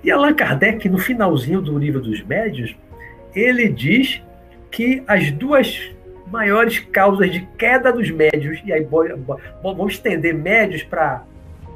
E 0.04 0.12
Allan 0.12 0.34
Kardec, 0.34 0.88
no 0.88 0.98
finalzinho 0.98 1.62
do 1.62 1.78
livro 1.78 2.02
dos 2.02 2.24
médios, 2.24 2.76
ele 3.34 3.70
diz 3.70 4.22
que 4.72 5.04
as 5.08 5.32
duas 5.32 5.92
maiores 6.32 6.80
causas 6.80 7.32
de 7.32 7.42
queda 7.58 7.92
dos 7.92 8.10
médios, 8.10 8.62
e 8.66 8.72
aí 8.72 8.88
vamos 9.62 9.94
estender 9.94 10.34
médios 10.34 10.84
para 10.84 11.24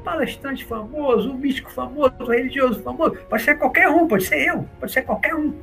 palestrante 0.04 0.66
famoso, 0.66 1.34
místico 1.34 1.72
famoso, 1.72 2.14
religioso 2.28 2.82
famoso, 2.82 3.18
pode 3.30 3.44
ser 3.44 3.56
qualquer 3.56 3.88
um, 3.90 4.08
pode 4.08 4.26
ser 4.26 4.48
eu, 4.48 4.68
pode 4.80 4.92
ser 4.92 5.04
qualquer 5.04 5.34
um. 5.34 5.54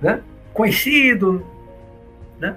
Né? 0.00 0.20
Conhecido. 0.52 1.46
Né? 2.40 2.56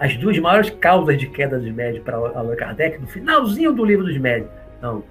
As 0.00 0.16
duas 0.16 0.38
maiores 0.38 0.70
causas 0.70 1.18
de 1.18 1.28
queda 1.28 1.58
dos 1.58 1.70
médios 1.70 2.02
para 2.02 2.16
Allan 2.16 2.56
Kardec, 2.56 2.98
no 2.98 3.06
finalzinho 3.06 3.72
do 3.72 3.84
livro 3.84 4.04
dos 4.04 4.16
médios, 4.16 4.48
não, 4.80 5.04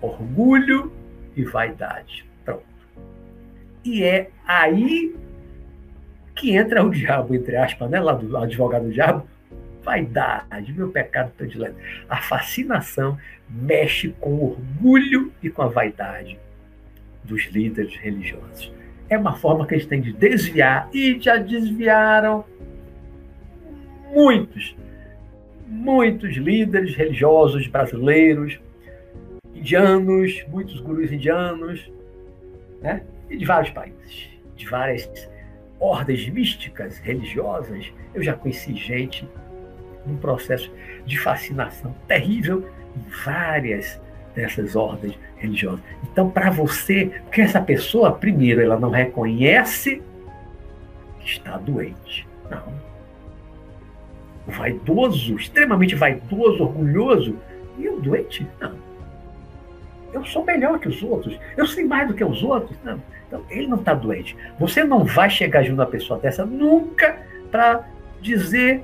orgulho 0.00 0.92
e 1.34 1.44
vaidade. 1.44 2.26
Pronto. 2.44 2.64
E 3.84 4.02
é 4.02 4.30
aí 4.46 5.16
que 6.38 6.56
entra 6.56 6.84
o 6.84 6.90
diabo, 6.90 7.34
entre 7.34 7.56
aspas, 7.56 7.90
né? 7.90 8.00
lá 8.00 8.12
do 8.12 8.36
advogado 8.36 8.84
do 8.84 8.92
diabo, 8.92 9.26
vaidade, 9.82 10.72
meu 10.72 10.88
pecado 10.88 11.32
predileto. 11.36 11.76
A 12.08 12.18
fascinação 12.18 13.18
mexe 13.48 14.14
com 14.20 14.30
o 14.30 14.50
orgulho 14.50 15.32
e 15.42 15.50
com 15.50 15.62
a 15.62 15.68
vaidade 15.68 16.38
dos 17.24 17.46
líderes 17.46 17.94
religiosos. 17.96 18.72
É 19.10 19.18
uma 19.18 19.36
forma 19.36 19.66
que 19.66 19.74
eles 19.74 19.86
têm 19.86 20.00
de 20.00 20.12
desviar, 20.12 20.88
e 20.92 21.18
já 21.18 21.36
desviaram 21.36 22.44
muitos, 24.12 24.76
muitos 25.66 26.36
líderes 26.36 26.94
religiosos 26.94 27.66
brasileiros, 27.66 28.60
indianos, 29.54 30.44
muitos 30.48 30.78
gurus 30.80 31.10
indianos, 31.10 31.90
né? 32.80 33.02
e 33.28 33.36
de 33.36 33.44
vários 33.44 33.70
países, 33.70 34.28
de 34.54 34.66
várias 34.66 35.06
ordens 35.80 36.28
místicas, 36.28 36.98
religiosas. 36.98 37.92
Eu 38.14 38.22
já 38.22 38.34
conheci 38.34 38.74
gente 38.74 39.28
num 40.06 40.16
processo 40.16 40.70
de 41.04 41.18
fascinação 41.18 41.94
terrível 42.06 42.68
em 42.96 43.10
várias 43.24 44.00
dessas 44.34 44.76
ordens 44.76 45.18
religiosas. 45.36 45.80
Então, 46.10 46.30
para 46.30 46.50
você, 46.50 47.06
porque 47.24 47.40
essa 47.40 47.60
pessoa, 47.60 48.12
primeiro, 48.12 48.60
ela 48.60 48.78
não 48.78 48.90
reconhece 48.90 50.02
que 51.20 51.30
está 51.30 51.56
doente. 51.58 52.26
Não. 52.50 52.88
Vaidoso, 54.46 55.36
extremamente 55.36 55.94
vaidoso, 55.94 56.62
orgulhoso. 56.64 57.36
E 57.78 57.84
eu 57.84 58.00
doente? 58.00 58.46
Não. 58.60 58.74
Eu 60.12 60.24
sou 60.24 60.44
melhor 60.44 60.78
que 60.78 60.88
os 60.88 61.02
outros. 61.02 61.38
Eu 61.56 61.66
sei 61.66 61.84
mais 61.84 62.08
do 62.08 62.14
que 62.14 62.24
os 62.24 62.42
outros. 62.42 62.76
Não. 62.82 63.00
Então, 63.28 63.44
ele 63.50 63.68
não 63.68 63.78
está 63.78 63.94
doente. 63.94 64.36
Você 64.58 64.82
não 64.82 65.04
vai 65.04 65.28
chegar 65.28 65.62
junto 65.62 65.80
a 65.80 65.84
uma 65.84 65.90
pessoa 65.90 66.18
dessa 66.18 66.44
nunca 66.44 67.18
para 67.50 67.86
dizer 68.20 68.82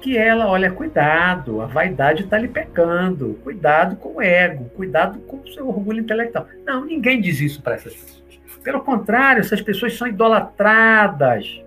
que 0.00 0.16
ela, 0.16 0.46
olha, 0.46 0.70
cuidado, 0.70 1.60
a 1.60 1.66
vaidade 1.66 2.24
está 2.24 2.38
lhe 2.38 2.48
pecando, 2.48 3.38
cuidado 3.42 3.96
com 3.96 4.16
o 4.16 4.22
ego, 4.22 4.70
cuidado 4.70 5.18
com 5.20 5.38
o 5.38 5.48
seu 5.48 5.68
orgulho 5.68 6.00
intelectual. 6.00 6.46
Não, 6.64 6.84
ninguém 6.84 7.20
diz 7.20 7.40
isso 7.40 7.62
para 7.62 7.74
essas 7.74 7.94
pessoas. 7.94 8.16
Pelo 8.62 8.80
contrário, 8.80 9.40
essas 9.40 9.60
pessoas 9.60 9.96
são 9.96 10.08
idolatradas. 10.08 11.62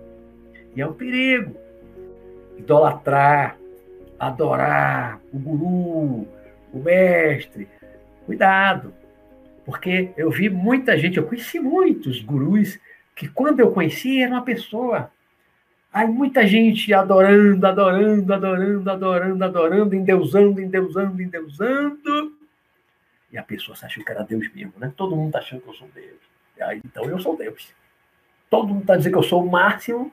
E 0.74 0.80
é 0.80 0.86
um 0.86 0.92
perigo. 0.92 1.56
Idolatrar, 2.58 3.56
adorar 4.18 5.18
o 5.32 5.38
guru, 5.38 6.28
o 6.72 6.78
mestre. 6.78 7.68
Cuidado. 8.26 8.92
Porque 9.70 10.12
eu 10.16 10.30
vi 10.30 10.50
muita 10.50 10.98
gente, 10.98 11.16
eu 11.16 11.26
conheci 11.26 11.60
muitos 11.60 12.20
gurus 12.20 12.78
que 13.14 13.28
quando 13.28 13.60
eu 13.60 13.70
conheci 13.70 14.20
era 14.20 14.32
uma 14.32 14.42
pessoa 14.42 15.10
Aí 15.92 16.06
muita 16.06 16.46
gente 16.46 16.94
adorando, 16.94 17.66
adorando, 17.66 18.32
adorando, 18.32 18.90
adorando, 18.90 19.44
adorando, 19.44 19.94
endeusando, 19.96 20.60
endeusando, 20.60 21.20
endeusando. 21.20 22.38
E 23.32 23.36
a 23.36 23.42
pessoa 23.42 23.76
se 23.76 23.84
achou 23.84 24.04
que 24.04 24.12
era 24.12 24.22
Deus 24.22 24.48
mesmo, 24.54 24.74
né? 24.76 24.92
Todo 24.96 25.16
mundo 25.16 25.28
está 25.28 25.40
achando 25.40 25.62
que 25.62 25.68
eu 25.68 25.74
sou 25.74 25.88
Deus. 25.92 26.20
Aí, 26.60 26.80
então 26.84 27.04
eu 27.06 27.18
sou 27.18 27.36
Deus. 27.36 27.74
Todo 28.48 28.68
mundo 28.68 28.82
está 28.82 28.96
dizendo 28.96 29.12
que 29.12 29.18
eu 29.18 29.22
sou 29.24 29.44
o 29.44 29.50
máximo, 29.50 30.12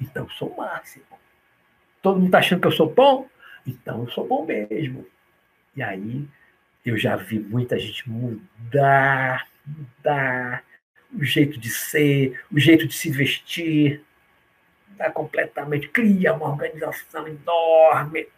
então 0.00 0.24
eu 0.24 0.30
sou 0.30 0.48
o 0.48 0.56
máximo. 0.56 1.04
Todo 2.00 2.16
mundo 2.16 2.26
está 2.26 2.38
achando 2.38 2.60
que 2.62 2.66
eu 2.66 2.72
sou 2.72 2.88
bom, 2.88 3.28
então 3.66 4.00
eu 4.00 4.08
sou 4.10 4.26
bom 4.26 4.46
mesmo. 4.46 5.06
E 5.76 5.82
aí 5.82 6.26
eu 6.84 6.96
já 6.96 7.16
vi 7.16 7.38
muita 7.38 7.78
gente 7.78 8.08
mudar, 8.08 9.46
mudar 9.66 10.64
o 11.12 11.24
jeito 11.24 11.58
de 11.58 11.68
ser, 11.68 12.40
o 12.50 12.58
jeito 12.58 12.86
de 12.86 12.94
se 12.94 13.10
vestir, 13.10 14.02
está 14.92 15.10
completamente, 15.10 15.88
cria 15.88 16.34
uma 16.34 16.48
organização 16.48 17.26
enorme. 17.26 18.28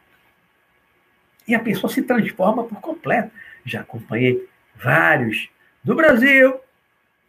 E 1.46 1.54
a 1.54 1.60
pessoa 1.60 1.92
se 1.92 2.02
transforma 2.02 2.64
por 2.64 2.80
completo. 2.80 3.32
Já 3.64 3.80
acompanhei 3.80 4.48
vários 4.76 5.48
no 5.84 5.94
Brasil 5.94 6.60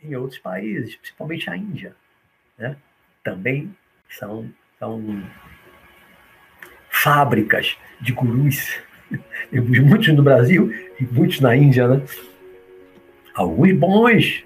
e 0.01 0.07
em 0.09 0.15
outros 0.15 0.39
países, 0.39 0.95
principalmente 0.95 1.49
a 1.49 1.57
Índia. 1.57 1.95
Né? 2.57 2.77
Também 3.23 3.75
são, 4.09 4.51
são 4.77 5.23
fábricas 6.89 7.77
de 7.99 8.13
gurus. 8.13 8.79
Muitos 9.51 10.07
no 10.13 10.23
Brasil 10.23 10.71
e 10.99 11.05
muitos 11.05 11.39
na 11.39 11.55
Índia. 11.55 11.87
Né? 11.87 12.01
Alguns 13.33 13.73
bons, 13.73 14.45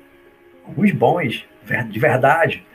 alguns 0.66 0.92
bons, 0.92 1.46
de 1.90 2.00
verdade. 2.00 2.66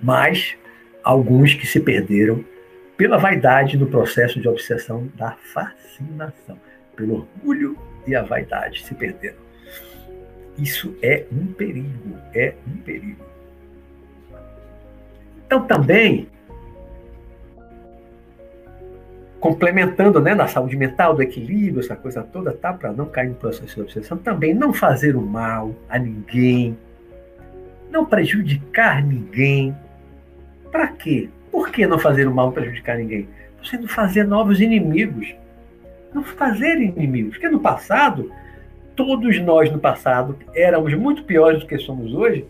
Mas 0.00 0.56
alguns 1.02 1.54
que 1.54 1.66
se 1.66 1.80
perderam 1.80 2.44
pela 2.96 3.16
vaidade 3.16 3.76
no 3.76 3.86
processo 3.86 4.40
de 4.40 4.48
obsessão 4.48 5.10
da 5.14 5.32
fascinação, 5.32 6.58
pelo 6.96 7.14
orgulho 7.14 7.78
e 8.06 8.14
a 8.14 8.22
vaidade 8.22 8.84
se 8.84 8.94
perderam. 8.94 9.38
Isso 10.58 10.96
é 11.00 11.24
um 11.30 11.46
perigo, 11.52 12.18
é 12.34 12.54
um 12.66 12.76
perigo. 12.78 13.24
Então 15.46 15.64
também 15.66 16.28
complementando 19.40 20.20
né, 20.20 20.34
na 20.34 20.48
saúde 20.48 20.76
mental, 20.76 21.14
do 21.14 21.22
equilíbrio, 21.22 21.80
essa 21.80 21.94
coisa 21.94 22.22
toda, 22.22 22.52
tá? 22.52 22.72
Para 22.72 22.92
não 22.92 23.06
cair 23.06 23.28
no 23.28 23.34
processo 23.34 23.74
de 23.74 23.82
obsessão, 23.82 24.18
também 24.18 24.52
não 24.52 24.72
fazer 24.72 25.16
o 25.16 25.22
mal 25.22 25.74
a 25.88 25.98
ninguém, 25.98 26.76
não 27.90 28.04
prejudicar 28.04 29.02
ninguém, 29.02 29.74
para 30.70 30.88
quê? 30.88 31.28
Por 31.50 31.70
que 31.70 31.86
não 31.86 31.98
fazer 31.98 32.28
o 32.28 32.34
mal 32.34 32.52
prejudicar 32.52 32.98
ninguém? 32.98 33.28
Você 33.62 33.76
não 33.78 33.88
fazer 33.88 34.24
novos 34.24 34.60
inimigos. 34.60 35.34
Não 36.12 36.22
fazer 36.22 36.78
inimigos. 36.80 37.32
Porque 37.32 37.48
no 37.48 37.60
passado, 37.60 38.30
todos 38.94 39.40
nós 39.40 39.70
no 39.70 39.78
passado 39.78 40.36
éramos 40.54 40.94
muito 40.94 41.24
piores 41.24 41.60
do 41.60 41.66
que 41.66 41.78
somos 41.78 42.12
hoje. 42.12 42.46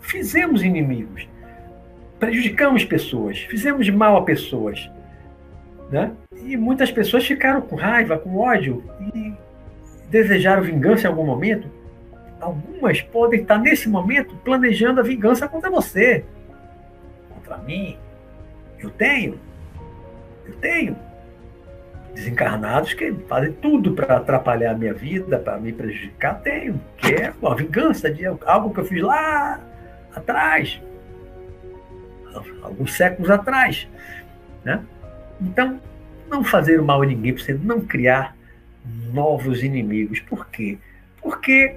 Fizemos 0.00 0.62
inimigos. 0.62 1.28
Prejudicamos 2.18 2.84
pessoas. 2.84 3.38
Fizemos 3.38 3.88
mal 3.90 4.16
a 4.16 4.22
pessoas. 4.22 4.90
Né? 5.90 6.12
E 6.44 6.56
muitas 6.56 6.90
pessoas 6.90 7.26
ficaram 7.26 7.60
com 7.62 7.76
raiva, 7.76 8.18
com 8.18 8.36
ódio 8.36 8.84
e 9.14 9.32
desejaram 10.10 10.62
vingança 10.62 11.06
em 11.06 11.10
algum 11.10 11.24
momento 11.24 11.68
algumas 12.40 13.00
podem 13.02 13.40
estar 13.40 13.58
nesse 13.58 13.88
momento 13.88 14.34
planejando 14.44 15.00
a 15.00 15.02
vingança 15.02 15.48
contra 15.48 15.70
você, 15.70 16.24
contra 17.34 17.58
mim. 17.58 17.96
Eu 18.78 18.90
tenho, 18.90 19.38
eu 20.46 20.54
tenho 20.54 20.96
desencarnados 22.14 22.94
que 22.94 23.12
fazem 23.28 23.52
tudo 23.52 23.92
para 23.92 24.16
atrapalhar 24.16 24.72
a 24.72 24.78
minha 24.78 24.94
vida, 24.94 25.38
para 25.38 25.58
me 25.58 25.72
prejudicar. 25.72 26.40
Tenho, 26.40 26.80
que 26.96 27.14
é 27.14 27.32
a 27.42 27.54
vingança 27.54 28.10
de 28.10 28.24
algo 28.26 28.72
que 28.72 28.80
eu 28.80 28.84
fiz 28.84 29.02
lá 29.02 29.60
atrás, 30.14 30.80
alguns 32.62 32.94
séculos 32.94 33.30
atrás, 33.30 33.88
né? 34.64 34.82
Então, 35.40 35.80
não 36.28 36.44
fazer 36.44 36.80
o 36.80 36.84
mal 36.84 37.02
a 37.02 37.06
ninguém, 37.06 37.32
você 37.32 37.54
não 37.54 37.80
criar 37.80 38.36
novos 39.12 39.62
inimigos. 39.62 40.20
Por 40.20 40.48
quê? 40.48 40.78
Porque 41.20 41.76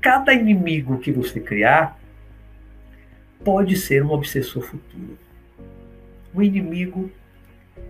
cada 0.00 0.32
inimigo 0.32 0.98
que 0.98 1.10
você 1.10 1.40
criar 1.40 1.98
pode 3.42 3.76
ser 3.76 4.02
um 4.02 4.10
obsessor 4.10 4.62
futuro. 4.62 5.18
Um 6.34 6.42
inimigo 6.42 7.10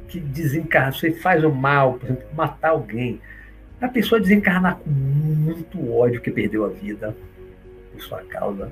que 0.09 0.21
desencarna, 0.21 0.93
você 0.93 1.13
faz 1.13 1.43
o 1.45 1.51
mal, 1.51 1.95
por 1.95 2.07
exemplo, 2.07 2.27
matar 2.35 2.71
alguém. 2.71 3.21
A 3.81 3.89
pessoa 3.89 4.21
desencarnar 4.21 4.77
com 4.77 4.91
muito 4.91 5.93
ódio 5.93 6.21
que 6.21 6.31
perdeu 6.31 6.65
a 6.65 6.69
vida, 6.69 7.17
por 7.93 8.03
sua 8.03 8.23
causa. 8.23 8.71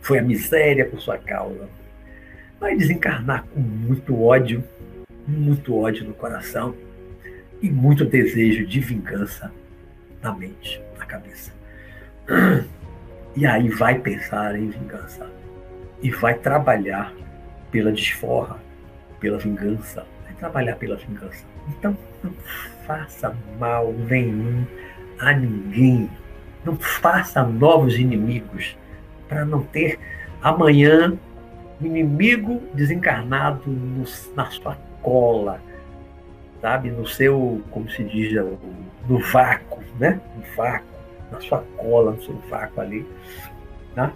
Foi 0.00 0.18
a 0.18 0.22
miséria 0.22 0.84
por 0.84 1.00
sua 1.00 1.18
causa. 1.18 1.68
Vai 2.58 2.76
desencarnar 2.76 3.44
com 3.44 3.60
muito 3.60 4.22
ódio, 4.22 4.62
muito 5.26 5.76
ódio 5.76 6.04
no 6.04 6.14
coração 6.14 6.74
e 7.62 7.70
muito 7.70 8.04
desejo 8.04 8.66
de 8.66 8.80
vingança 8.80 9.52
na 10.22 10.34
mente, 10.34 10.82
na 10.98 11.06
cabeça. 11.06 11.52
E 13.36 13.46
aí 13.46 13.68
vai 13.68 13.96
pensar 13.96 14.56
em 14.56 14.70
vingança 14.70 15.30
e 16.02 16.10
vai 16.10 16.34
trabalhar 16.34 17.14
pela 17.70 17.92
desforra, 17.92 18.58
pela 19.20 19.38
vingança, 19.38 20.04
vai 20.24 20.34
trabalhar 20.34 20.74
pela 20.74 20.96
vingança. 20.96 21.44
Então, 21.68 21.96
não 22.24 22.32
faça 22.84 23.34
mal 23.56 23.92
nenhum 23.92 24.66
a 25.20 25.32
ninguém. 25.32 26.10
Não 26.64 26.76
faça 26.76 27.44
novos 27.44 27.96
inimigos 27.96 28.76
para 29.30 29.44
não 29.44 29.62
ter 29.62 29.98
amanhã 30.42 31.16
um 31.80 31.86
inimigo 31.86 32.60
desencarnado 32.74 33.70
no, 33.70 34.04
na 34.34 34.46
sua 34.50 34.76
cola, 35.00 35.62
sabe? 36.60 36.90
No 36.90 37.06
seu, 37.06 37.62
como 37.70 37.88
se 37.88 38.02
diz, 38.04 38.34
no 39.08 39.18
vácuo, 39.20 39.82
né? 39.98 40.20
No 40.36 40.42
vácuo, 40.56 40.86
na 41.30 41.40
sua 41.40 41.64
cola, 41.76 42.10
no 42.10 42.22
seu 42.22 42.34
vácuo 42.50 42.80
ali, 42.80 43.06
tá? 43.94 44.12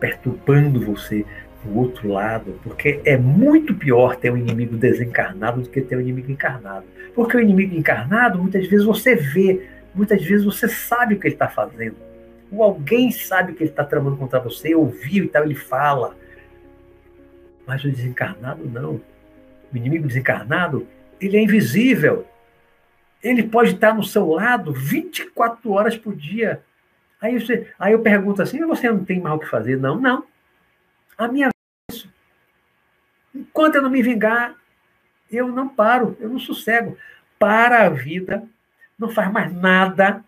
perturbando 0.00 0.80
você 0.80 1.24
do 1.64 1.78
outro 1.78 2.08
lado, 2.08 2.58
porque 2.62 3.00
é 3.04 3.16
muito 3.16 3.74
pior 3.74 4.16
ter 4.16 4.30
um 4.30 4.36
inimigo 4.36 4.76
desencarnado 4.76 5.62
do 5.62 5.68
que 5.68 5.80
ter 5.80 5.96
um 5.96 6.00
inimigo 6.00 6.30
encarnado. 6.30 6.84
Porque 7.14 7.36
o 7.36 7.40
inimigo 7.40 7.74
encarnado, 7.74 8.38
muitas 8.38 8.66
vezes 8.66 8.84
você 8.84 9.14
vê, 9.14 9.66
muitas 9.94 10.22
vezes 10.22 10.44
você 10.44 10.68
sabe 10.68 11.14
o 11.14 11.20
que 11.20 11.26
ele 11.26 11.34
está 11.34 11.48
fazendo. 11.48 11.96
Ou 12.50 12.62
alguém 12.62 13.10
sabe 13.10 13.54
que 13.54 13.62
ele 13.62 13.70
está 13.70 13.84
tramando 13.84 14.16
contra 14.16 14.40
você, 14.40 14.74
ouviu 14.74 15.24
e 15.24 15.28
tal, 15.28 15.44
ele 15.44 15.54
fala. 15.54 16.16
Mas 17.66 17.84
o 17.84 17.90
desencarnado 17.90 18.64
não. 18.68 19.00
O 19.72 19.76
inimigo 19.76 20.06
desencarnado, 20.06 20.86
ele 21.20 21.36
é 21.36 21.42
invisível. 21.42 22.26
Ele 23.22 23.42
pode 23.42 23.72
estar 23.72 23.94
no 23.94 24.04
seu 24.04 24.28
lado 24.28 24.72
24 24.72 25.70
horas 25.72 25.96
por 25.96 26.14
dia. 26.14 26.62
Aí, 27.20 27.40
você, 27.40 27.72
aí 27.78 27.92
eu 27.92 28.00
pergunto 28.00 28.42
assim: 28.42 28.64
você 28.64 28.90
não 28.90 29.04
tem 29.04 29.20
mal 29.20 29.36
o 29.36 29.40
que 29.40 29.46
fazer? 29.46 29.76
Não, 29.76 29.98
não. 29.98 30.24
A 31.18 31.26
minha 31.26 31.48
isso. 31.90 32.08
Enquanto 33.34 33.76
eu 33.76 33.82
não 33.82 33.90
me 33.90 34.02
vingar, 34.02 34.54
eu 35.30 35.48
não 35.48 35.68
paro, 35.68 36.16
eu 36.20 36.28
não 36.28 36.38
sossego. 36.38 36.96
Para 37.38 37.84
a 37.84 37.88
vida, 37.90 38.44
não 38.98 39.08
faz 39.08 39.30
mais 39.30 39.52
nada. 39.52 40.24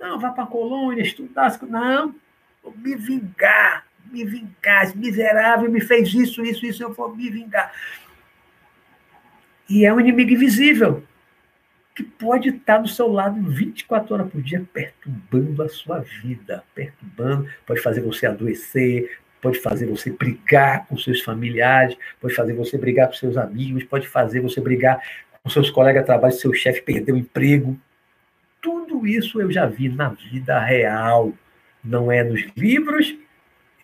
Não, 0.00 0.18
vá 0.18 0.30
para 0.30 0.44
a 0.44 0.46
colônia, 0.46 1.02
estudar. 1.02 1.58
Não, 1.62 2.14
vou 2.62 2.74
me 2.76 2.94
vingar, 2.94 3.86
me 4.10 4.24
vingar. 4.24 4.84
Esse 4.84 4.96
miserável 4.96 5.70
me 5.70 5.80
fez 5.80 6.12
isso, 6.14 6.42
isso, 6.44 6.64
isso, 6.64 6.82
eu 6.82 6.92
vou 6.92 7.14
me 7.14 7.28
vingar. 7.30 7.72
E 9.68 9.84
é 9.84 9.92
um 9.92 10.00
inimigo 10.00 10.30
invisível 10.30 11.02
que 11.94 12.04
pode 12.04 12.50
estar 12.50 12.78
do 12.78 12.88
seu 12.88 13.08
lado 13.08 13.42
24 13.42 14.14
horas 14.14 14.30
por 14.30 14.40
dia, 14.40 14.64
perturbando 14.72 15.62
a 15.64 15.68
sua 15.68 15.98
vida, 15.98 16.62
perturbando, 16.72 17.50
pode 17.66 17.80
fazer 17.80 18.00
você 18.00 18.24
adoecer, 18.24 19.18
pode 19.40 19.58
fazer 19.58 19.86
você 19.86 20.10
brigar 20.10 20.86
com 20.86 20.96
seus 20.96 21.22
familiares, 21.22 21.96
pode 22.20 22.34
fazer 22.34 22.54
você 22.54 22.78
brigar 22.78 23.08
com 23.08 23.14
seus 23.14 23.36
amigos, 23.36 23.82
pode 23.82 24.06
fazer 24.06 24.40
você 24.40 24.60
brigar 24.60 25.02
com 25.42 25.50
seus 25.50 25.70
colegas 25.70 26.02
de 26.02 26.06
trabalho, 26.06 26.32
seu 26.32 26.54
chefe 26.54 26.82
perder 26.82 27.12
o 27.12 27.16
emprego. 27.16 27.76
Tudo 28.60 29.06
isso 29.06 29.40
eu 29.40 29.50
já 29.50 29.66
vi 29.66 29.88
na 29.88 30.10
vida 30.10 30.58
real. 30.58 31.32
Não 31.82 32.10
é 32.10 32.24
nos 32.24 32.42
livros, 32.56 33.16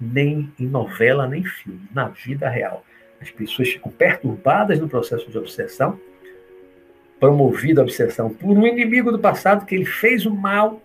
nem 0.00 0.52
em 0.58 0.66
novela, 0.66 1.26
nem 1.26 1.44
filme. 1.44 1.88
Na 1.92 2.08
vida 2.08 2.48
real. 2.48 2.84
As 3.20 3.30
pessoas 3.30 3.70
ficam 3.70 3.90
perturbadas 3.90 4.78
no 4.78 4.88
processo 4.88 5.30
de 5.30 5.38
obsessão, 5.38 5.98
promovida 7.18 7.80
a 7.80 7.84
obsessão 7.84 8.28
por 8.28 8.56
um 8.56 8.66
inimigo 8.66 9.10
do 9.10 9.18
passado 9.18 9.64
que 9.64 9.74
ele 9.74 9.86
fez 9.86 10.26
o 10.26 10.34
mal 10.34 10.82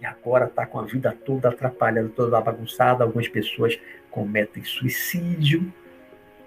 e 0.00 0.04
agora 0.04 0.44
está 0.44 0.66
com 0.66 0.78
a 0.78 0.84
vida 0.84 1.16
toda 1.24 1.48
atrapalhada, 1.48 2.08
toda 2.14 2.40
bagunçada. 2.40 3.04
Algumas 3.04 3.28
pessoas 3.28 3.78
cometem 4.10 4.62
suicídio 4.62 5.72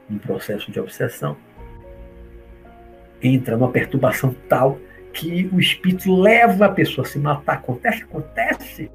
em 0.09 0.17
processo 0.17 0.71
de 0.71 0.79
obsessão. 0.79 1.35
Entra 3.21 3.57
numa 3.57 3.71
perturbação 3.71 4.35
tal 4.47 4.79
que 5.13 5.49
o 5.51 5.59
espírito 5.59 6.15
leva 6.15 6.65
a 6.65 6.69
pessoa 6.69 7.05
a 7.05 7.09
se 7.09 7.19
matar. 7.19 7.57
Acontece? 7.57 8.03
Acontece. 8.03 8.91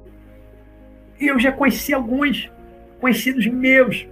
Eu 1.19 1.39
já 1.39 1.51
conheci 1.51 1.93
alguns 1.93 2.51
conhecidos 2.99 3.45
meus 3.47 4.07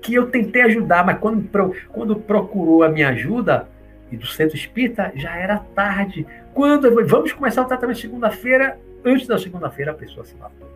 que 0.00 0.14
eu 0.14 0.30
tentei 0.30 0.62
ajudar, 0.62 1.04
mas 1.04 1.18
quando, 1.18 1.48
quando 1.88 2.16
procurou 2.16 2.82
a 2.82 2.88
minha 2.88 3.08
ajuda, 3.08 3.68
e 4.14 4.16
do 4.16 4.26
centro 4.26 4.56
espírita, 4.56 5.12
já 5.14 5.36
era 5.36 5.58
tarde. 5.74 6.26
Quando 6.52 6.86
eu, 6.86 7.06
vamos 7.06 7.32
começar 7.32 7.62
o 7.62 7.64
tratamento 7.64 7.98
segunda-feira, 7.98 8.78
antes 9.04 9.26
da 9.26 9.38
segunda-feira 9.38 9.90
a 9.90 9.94
pessoa 9.94 10.24
se 10.24 10.34
matou. 10.36 10.70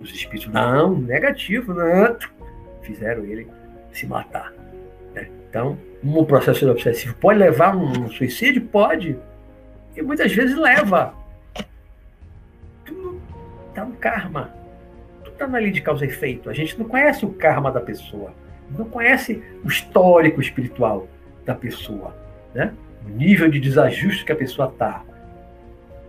Os 0.00 0.10
espíritos, 0.12 0.52
não, 0.52 0.98
negativo, 0.98 1.72
não. 1.72 2.16
Fizeram 2.82 3.24
ele 3.24 3.46
se 3.92 4.06
matar. 4.06 4.52
Né? 5.14 5.28
Então, 5.48 5.78
um 6.02 6.24
processo 6.24 6.68
obsessivo 6.70 7.14
pode 7.16 7.38
levar 7.38 7.74
a 7.74 7.76
um 7.76 8.08
suicídio? 8.10 8.62
Pode. 8.62 9.16
E 9.96 10.02
muitas 10.02 10.32
vezes 10.32 10.56
leva. 10.56 11.14
Tudo 12.84 13.20
está 13.68 13.84
no 13.84 13.96
karma. 13.96 14.50
Tudo 15.22 15.32
está 15.32 15.46
na 15.46 15.58
lei 15.58 15.70
de 15.70 15.80
causa 15.80 16.04
e 16.04 16.08
efeito. 16.08 16.50
A 16.50 16.52
gente 16.52 16.78
não 16.78 16.86
conhece 16.86 17.24
o 17.24 17.30
karma 17.30 17.70
da 17.70 17.80
pessoa. 17.80 18.32
Não 18.76 18.86
conhece 18.86 19.42
o 19.64 19.68
histórico 19.68 20.40
espiritual 20.40 21.08
da 21.44 21.54
pessoa. 21.54 22.16
Né? 22.54 22.72
O 23.06 23.10
nível 23.10 23.50
de 23.50 23.60
desajuste 23.60 24.24
que 24.24 24.32
a 24.32 24.36
pessoa 24.36 24.68
está 24.68 25.02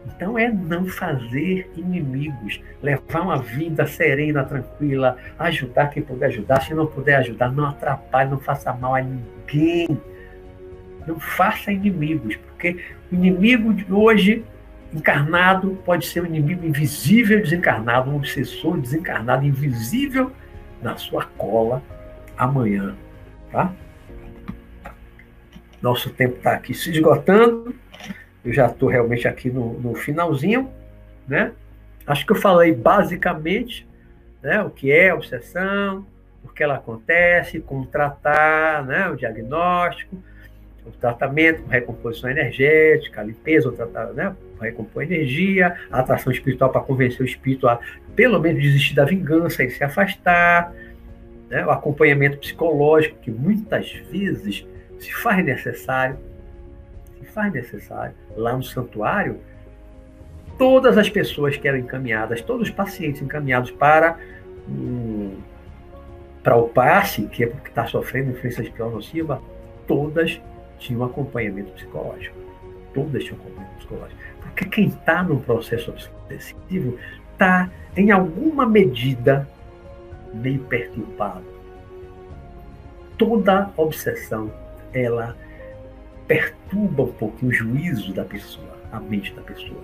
então 0.07 0.37
é 0.37 0.49
não 0.49 0.85
fazer 0.85 1.69
inimigos, 1.75 2.61
levar 2.81 3.21
uma 3.21 3.37
vida 3.37 3.87
serena, 3.87 4.43
tranquila, 4.43 5.17
ajudar 5.39 5.87
quem 5.87 6.03
puder 6.03 6.27
ajudar, 6.27 6.61
se 6.61 6.73
não 6.73 6.85
puder 6.85 7.15
ajudar, 7.15 7.51
não 7.51 7.65
atrapalhe, 7.65 8.29
não 8.29 8.39
faça 8.39 8.71
mal 8.73 8.95
a 8.95 9.01
ninguém. 9.01 9.99
Não 11.05 11.19
faça 11.19 11.71
inimigos, 11.71 12.35
porque 12.35 12.83
o 13.11 13.15
inimigo 13.15 13.73
de 13.73 13.91
hoje 13.91 14.43
encarnado 14.93 15.77
pode 15.85 16.05
ser 16.05 16.21
um 16.21 16.25
inimigo 16.25 16.65
invisível 16.65 17.41
desencarnado, 17.41 18.09
um 18.09 18.15
obsessor 18.15 18.77
desencarnado 18.79 19.45
invisível 19.45 20.31
na 20.81 20.95
sua 20.97 21.25
cola 21.25 21.83
amanhã, 22.37 22.95
tá? 23.51 23.73
Nosso 25.81 26.09
tempo 26.09 26.37
está 26.37 26.53
aqui 26.53 26.73
se 26.73 26.91
esgotando 26.91 27.75
eu 28.45 28.53
já 28.53 28.67
estou 28.67 28.87
realmente 28.87 29.27
aqui 29.27 29.49
no, 29.49 29.79
no, 29.79 29.95
finalzinho, 29.95 30.71
né? 31.27 31.51
Acho 32.05 32.23
que 32.23 32.31
eu 32.31 32.35
falei 32.35 32.71
basicamente 32.71 33.87
né, 34.41 34.61
o 34.61 34.69
que 34.69 34.91
é 34.91 35.11
obsessão, 35.11 36.05
por 36.43 36.53
que 36.53 36.63
ela 36.63 36.75
acontece, 36.75 37.59
como 37.59 37.87
tratar, 37.87 38.85
né, 38.85 39.09
o 39.09 39.15
diagnóstico, 39.15 40.15
o 40.85 40.91
tratamento 40.91 41.63
com 41.63 41.69
recomposição 41.69 42.29
energética, 42.29 43.21
a 43.21 43.23
limpeza, 43.23 43.69
o 43.69 43.71
tratar, 43.71 44.13
né, 44.13 44.35
recompor 44.61 45.03
energia, 45.03 45.75
a 45.91 45.99
atração 45.99 46.31
espiritual 46.31 46.69
para 46.71 46.81
convencer 46.81 47.21
o 47.21 47.25
espírito 47.25 47.67
a 47.67 47.79
pelo 48.15 48.39
menos 48.39 48.61
desistir 48.61 48.95
da 48.95 49.03
vingança 49.03 49.63
e 49.63 49.69
se 49.69 49.83
afastar, 49.83 50.71
né, 51.49 51.65
o 51.65 51.71
acompanhamento 51.71 52.37
psicológico, 52.37 53.19
que 53.19 53.31
muitas 53.31 53.91
vezes 54.11 54.65
se 54.99 55.13
faz 55.13 55.43
necessário 55.43 56.17
faz 57.35 57.51
necessário. 57.51 58.15
Lá 58.37 58.55
no 58.55 58.63
santuário, 58.63 59.41
todas 60.57 60.97
as 60.97 61.09
pessoas 61.09 61.57
que 61.57 61.67
eram 61.67 61.77
encaminhadas, 61.77 62.41
todos 62.41 62.69
os 62.69 62.73
pacientes 62.73 63.21
encaminhados 63.21 63.69
para 63.71 64.17
um, 64.67 65.37
para 66.41 66.55
o 66.55 66.69
passe, 66.69 67.23
que 67.27 67.43
é 67.43 67.47
porque 67.47 67.67
está 67.67 67.85
sofrendo 67.85 68.31
influência 68.31 68.61
espiritual 68.61 68.89
nociva, 68.89 69.41
todas 69.85 70.41
tinham 70.85 71.03
acompanhamento 71.03 71.71
psicológico. 71.73 72.37
Todas 72.93 73.23
tinham 73.23 73.37
acompanhamento 73.39 73.77
psicológico. 73.77 74.21
Porque 74.41 74.65
quem 74.65 74.87
está 74.87 75.23
num 75.23 75.39
processo 75.39 75.91
obsessivo 75.91 76.97
está, 77.33 77.69
em 77.97 78.11
alguma 78.11 78.65
medida, 78.65 79.47
meio 80.33 80.59
perturbado. 80.61 81.43
Toda 83.17 83.71
obsessão, 83.77 84.51
ela 84.93 85.35
perturba 86.27 87.03
um 87.03 87.11
pouco 87.11 87.45
o 87.45 87.51
juízo 87.51 88.13
da 88.13 88.23
pessoa, 88.23 88.77
a 88.91 88.99
mente 88.99 89.33
da 89.33 89.41
pessoa, 89.41 89.81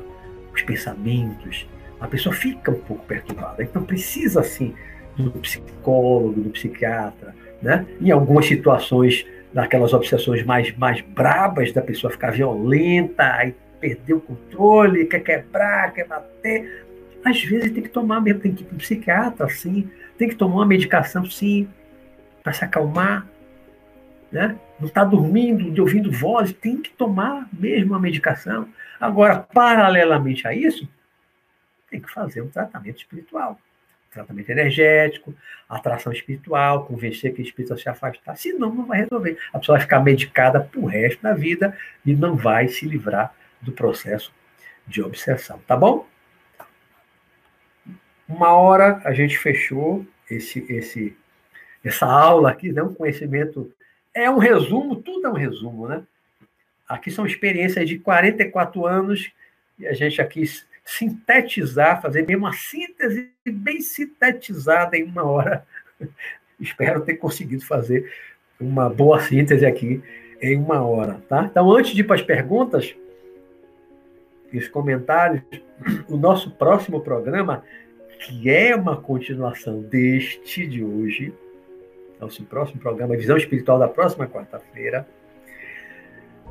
os 0.54 0.62
pensamentos. 0.62 1.68
A 2.00 2.08
pessoa 2.08 2.34
fica 2.34 2.72
um 2.72 2.80
pouco 2.80 3.06
perturbada. 3.06 3.64
Então 3.64 3.84
precisa, 3.84 4.42
assim, 4.42 4.74
do 5.16 5.32
psicólogo, 5.32 6.42
do 6.42 6.50
psiquiatra, 6.50 7.36
né? 7.62 7.86
Em 8.02 8.12
algumas 8.12 8.48
situações, 8.48 9.26
daquelas 9.54 9.94
obsessões 9.94 10.44
mais, 10.44 10.76
mais 10.78 11.02
brabas, 11.02 11.72
da 11.72 11.82
pessoa 11.82 12.12
ficar 12.12 12.32
violenta, 12.32 13.24
aí 13.34 13.56
perder 13.80 14.14
o 14.14 14.22
controle, 14.22 15.06
quer 15.06 15.22
quebrar, 15.22 15.94
quer 15.94 16.08
bater. 16.08 16.86
Às 17.26 17.42
vezes 17.44 17.72
tem 17.72 17.84
que 17.84 17.90
tomar 17.90 18.22
mesmo, 18.22 18.40
tem 18.40 18.54
que 18.54 18.64
ir 18.64 18.66
para 18.66 18.76
um 18.76 18.78
psiquiatra, 18.78 19.50
sim, 19.50 19.90
tem 20.18 20.30
que 20.30 20.36
tomar 20.36 20.56
uma 20.56 20.66
medicação, 20.66 21.26
sim, 21.26 21.68
para 22.44 22.54
se 22.54 22.64
acalmar, 22.64 23.28
né? 24.32 24.58
Não 24.80 24.88
está 24.88 25.04
dormindo, 25.04 25.72
de 25.72 25.82
ouvindo 25.82 26.12
voz, 26.12 26.54
tem 26.54 26.78
que 26.78 26.92
tomar 26.92 27.48
mesmo 27.52 27.94
a 27.94 28.00
medicação. 28.00 28.68
Agora, 29.00 29.40
paralelamente 29.40 30.48
a 30.48 30.56
isso, 30.56 30.88
tem 31.90 32.00
que 32.00 32.12
fazer 32.12 32.42
um 32.42 32.50
tratamento 32.50 32.98
espiritual, 32.98 33.60
tratamento 34.12 34.50
energético, 34.50 35.34
atração 35.70 36.12
espiritual, 36.12 36.86
convencer 36.86 37.34
que 37.34 37.42
o 37.42 37.46
espírito 37.46 37.78
se 37.78 37.88
afastar, 37.88 38.36
senão 38.36 38.74
não 38.74 38.86
vai 38.86 39.00
resolver. 39.00 39.38
A 39.54 39.60
pessoa 39.60 39.78
vai 39.78 39.86
ficar 39.86 40.02
medicada 40.02 40.60
pro 40.60 40.86
resto 40.86 41.24
da 41.24 41.34
vida 41.34 41.76
e 42.06 42.14
não 42.14 42.36
vai 42.36 42.68
se 42.68 42.86
livrar 42.86 43.34
do 43.62 43.72
processo 43.72 44.34
de 44.86 45.02
obsessão, 45.02 45.60
tá 45.66 45.78
bom? 45.78 46.06
Uma 48.28 48.54
hora 48.54 49.02
a 49.06 49.14
gente 49.14 49.38
fechou 49.38 50.06
esse, 50.30 50.66
esse, 50.70 51.16
essa 51.84 52.06
aula 52.06 52.52
aqui, 52.52 52.72
né? 52.72 52.82
um 52.82 52.94
conhecimento. 52.94 53.72
É 54.14 54.30
um 54.30 54.38
resumo, 54.38 54.98
tudo 54.98 55.28
é 55.28 55.30
um 55.30 55.36
resumo, 55.36 55.88
né? 55.88 56.04
Aqui 56.88 57.10
são 57.10 57.26
experiências 57.26 57.88
de 57.88 57.98
44 58.00 58.86
anos 58.86 59.32
e 59.80 59.88
a 59.88 59.94
gente 59.94 60.22
aqui 60.22 60.44
sintetizar, 60.92 62.02
fazer 62.02 62.26
mesmo 62.26 62.46
uma 62.46 62.54
síntese 62.54 63.32
bem 63.46 63.82
sintetizada 63.82 64.98
em 64.98 65.04
uma 65.04 65.24
hora. 65.24 65.66
Espero 66.60 67.02
ter 67.02 67.16
conseguido 67.16 67.66
fazer 67.66 68.12
uma 68.60 68.90
boa 68.90 69.20
síntese 69.20 69.66
aqui 69.66 70.02
em 70.42 70.58
uma 70.58 70.84
hora, 70.84 71.22
tá? 71.28 71.48
Então, 71.50 71.72
antes 71.72 71.94
de 71.94 72.02
ir 72.02 72.04
para 72.04 72.16
as 72.16 72.22
perguntas 72.22 72.96
e 74.52 74.58
os 74.58 74.68
comentários, 74.68 75.42
o 76.08 76.18
nosso 76.18 76.52
próximo 76.52 77.02
programa, 77.02 77.64
que 78.20 78.50
é 78.50 78.76
uma 78.76 78.98
continuação 78.98 79.82
deste 79.82 80.68
de 80.68 80.84
hoje, 80.84 81.34
nosso 82.20 82.44
próximo 82.44 82.80
programa, 82.80 83.16
Visão 83.16 83.38
Espiritual 83.38 83.80
da 83.80 83.88
próxima 83.88 84.28
quarta-feira, 84.28 85.08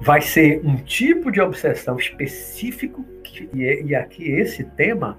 vai 0.00 0.20
ser 0.20 0.60
um 0.64 0.76
tipo 0.76 1.30
de 1.30 1.40
obsessão 1.40 1.96
específico 1.96 3.04
que, 3.32 3.48
e, 3.54 3.84
e 3.84 3.94
aqui 3.94 4.30
esse 4.30 4.64
tema 4.64 5.18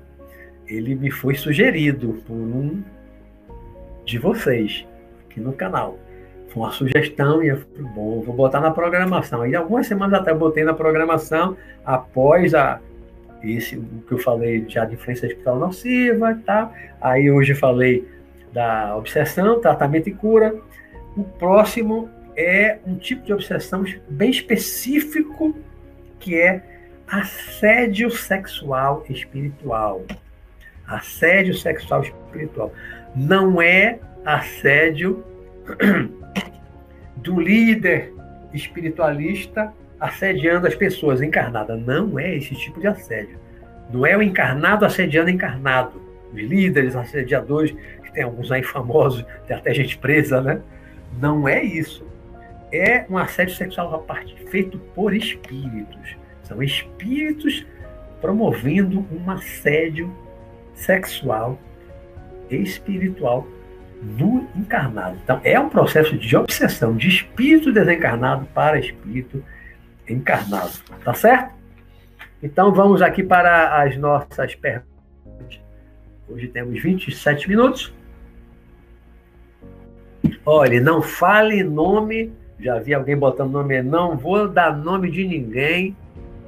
ele 0.68 0.96
me 0.96 1.12
foi 1.12 1.36
sugerido 1.36 2.22
por 2.26 2.36
um 2.36 2.82
de 4.06 4.18
vocês 4.18 4.88
aqui 5.26 5.40
no 5.40 5.54
canal. 5.54 5.98
Foi 6.50 6.64
uma 6.64 6.72
sugestão 6.72 7.42
e 7.42 7.48
eu 7.48 7.58
falei, 7.58 7.92
bom, 7.94 8.22
vou 8.22 8.36
botar 8.36 8.60
na 8.60 8.72
programação. 8.72 9.46
E 9.46 9.56
algumas 9.56 9.88
semanas 9.88 10.20
até 10.20 10.34
botei 10.34 10.64
na 10.64 10.74
programação 10.74 11.56
após 11.86 12.54
a 12.54 12.80
esse 13.42 13.78
o 13.78 14.04
que 14.08 14.14
eu 14.14 14.18
falei 14.18 14.66
já 14.68 14.86
de 14.86 14.94
influência 14.94 15.26
espiritual 15.26 15.58
nociva, 15.58 16.40
tá? 16.46 16.72
Aí 17.00 17.32
hoje 17.32 17.56
falei 17.56 18.08
da 18.54 18.96
obsessão, 18.96 19.60
tratamento 19.60 20.10
e 20.10 20.14
cura. 20.14 20.56
O 21.18 21.24
próximo 21.24 22.10
é 22.36 22.78
um 22.86 22.96
tipo 22.96 23.26
de 23.26 23.34
obsessão 23.34 23.84
bem 24.10 24.30
específico 24.30 25.56
que 26.20 26.40
é 26.40 26.71
assédio 27.12 28.10
sexual 28.10 29.04
espiritual. 29.10 30.04
Assédio 30.88 31.54
sexual 31.54 32.02
espiritual. 32.02 32.74
Não 33.16 33.62
é 33.62 34.00
assédio 34.26 35.24
do 37.18 37.40
líder 37.40 38.14
espiritualista 38.54 39.74
assediando 40.00 40.68
as 40.68 40.76
pessoas 40.76 41.22
encarnadas. 41.22 41.80
Não 41.82 42.18
é 42.18 42.36
esse 42.36 42.56
tipo 42.56 42.80
de 42.80 42.88
assédio. 42.88 43.40
Não 43.92 44.06
é 44.06 44.16
o 44.16 44.22
encarnado 44.22 44.86
assediando 44.86 45.30
encarnado. 45.30 46.02
Os 46.34 46.40
líderes 46.40 46.96
assediadores, 46.96 47.72
que 47.72 48.12
tem 48.14 48.24
alguns 48.24 48.52
aí 48.52 48.64
famosos, 48.64 49.26
tem 49.48 49.56
até 49.56 49.74
gente 49.74 49.98
presa, 49.98 50.42
né? 50.42 50.62
Não 51.20 51.48
é 51.48 51.62
isso 51.62 52.10
é 52.72 53.06
um 53.10 53.18
assédio 53.18 53.56
sexual 53.56 53.94
à 53.94 54.00
parte 54.00 54.36
feito 54.50 54.78
por 54.96 55.14
espíritos. 55.14 56.16
São 56.52 56.62
espíritos 56.62 57.66
promovendo 58.20 59.08
um 59.10 59.32
assédio 59.32 60.14
sexual 60.74 61.58
espiritual 62.50 63.48
no 64.02 64.50
encarnado. 64.54 65.18
Então, 65.24 65.40
é 65.46 65.58
um 65.58 65.70
processo 65.70 66.18
de 66.18 66.36
obsessão 66.36 66.98
de 66.98 67.08
espírito 67.08 67.72
desencarnado 67.72 68.46
para 68.48 68.78
espírito 68.78 69.42
encarnado. 70.10 70.74
Tá 71.06 71.14
certo? 71.14 71.54
Então, 72.44 72.74
vamos 72.74 73.02
aqui 73.02 73.24
para 73.24 73.82
as 73.82 73.96
nossas 73.96 74.54
perguntas. 74.54 75.58
Hoje 76.28 76.50
temos 76.50 76.84
27 76.84 77.48
minutos. 77.48 77.94
Olhe, 80.46 80.82
não 80.82 81.02
fale 81.02 81.64
nome 81.64 82.34
já 82.62 82.78
vi 82.78 82.94
alguém 82.94 83.18
botando 83.18 83.54
nome, 83.54 83.82
não 83.82 84.16
vou 84.16 84.48
dar 84.48 84.78
nome 84.78 85.10
de 85.10 85.28
ninguém. 85.28 85.98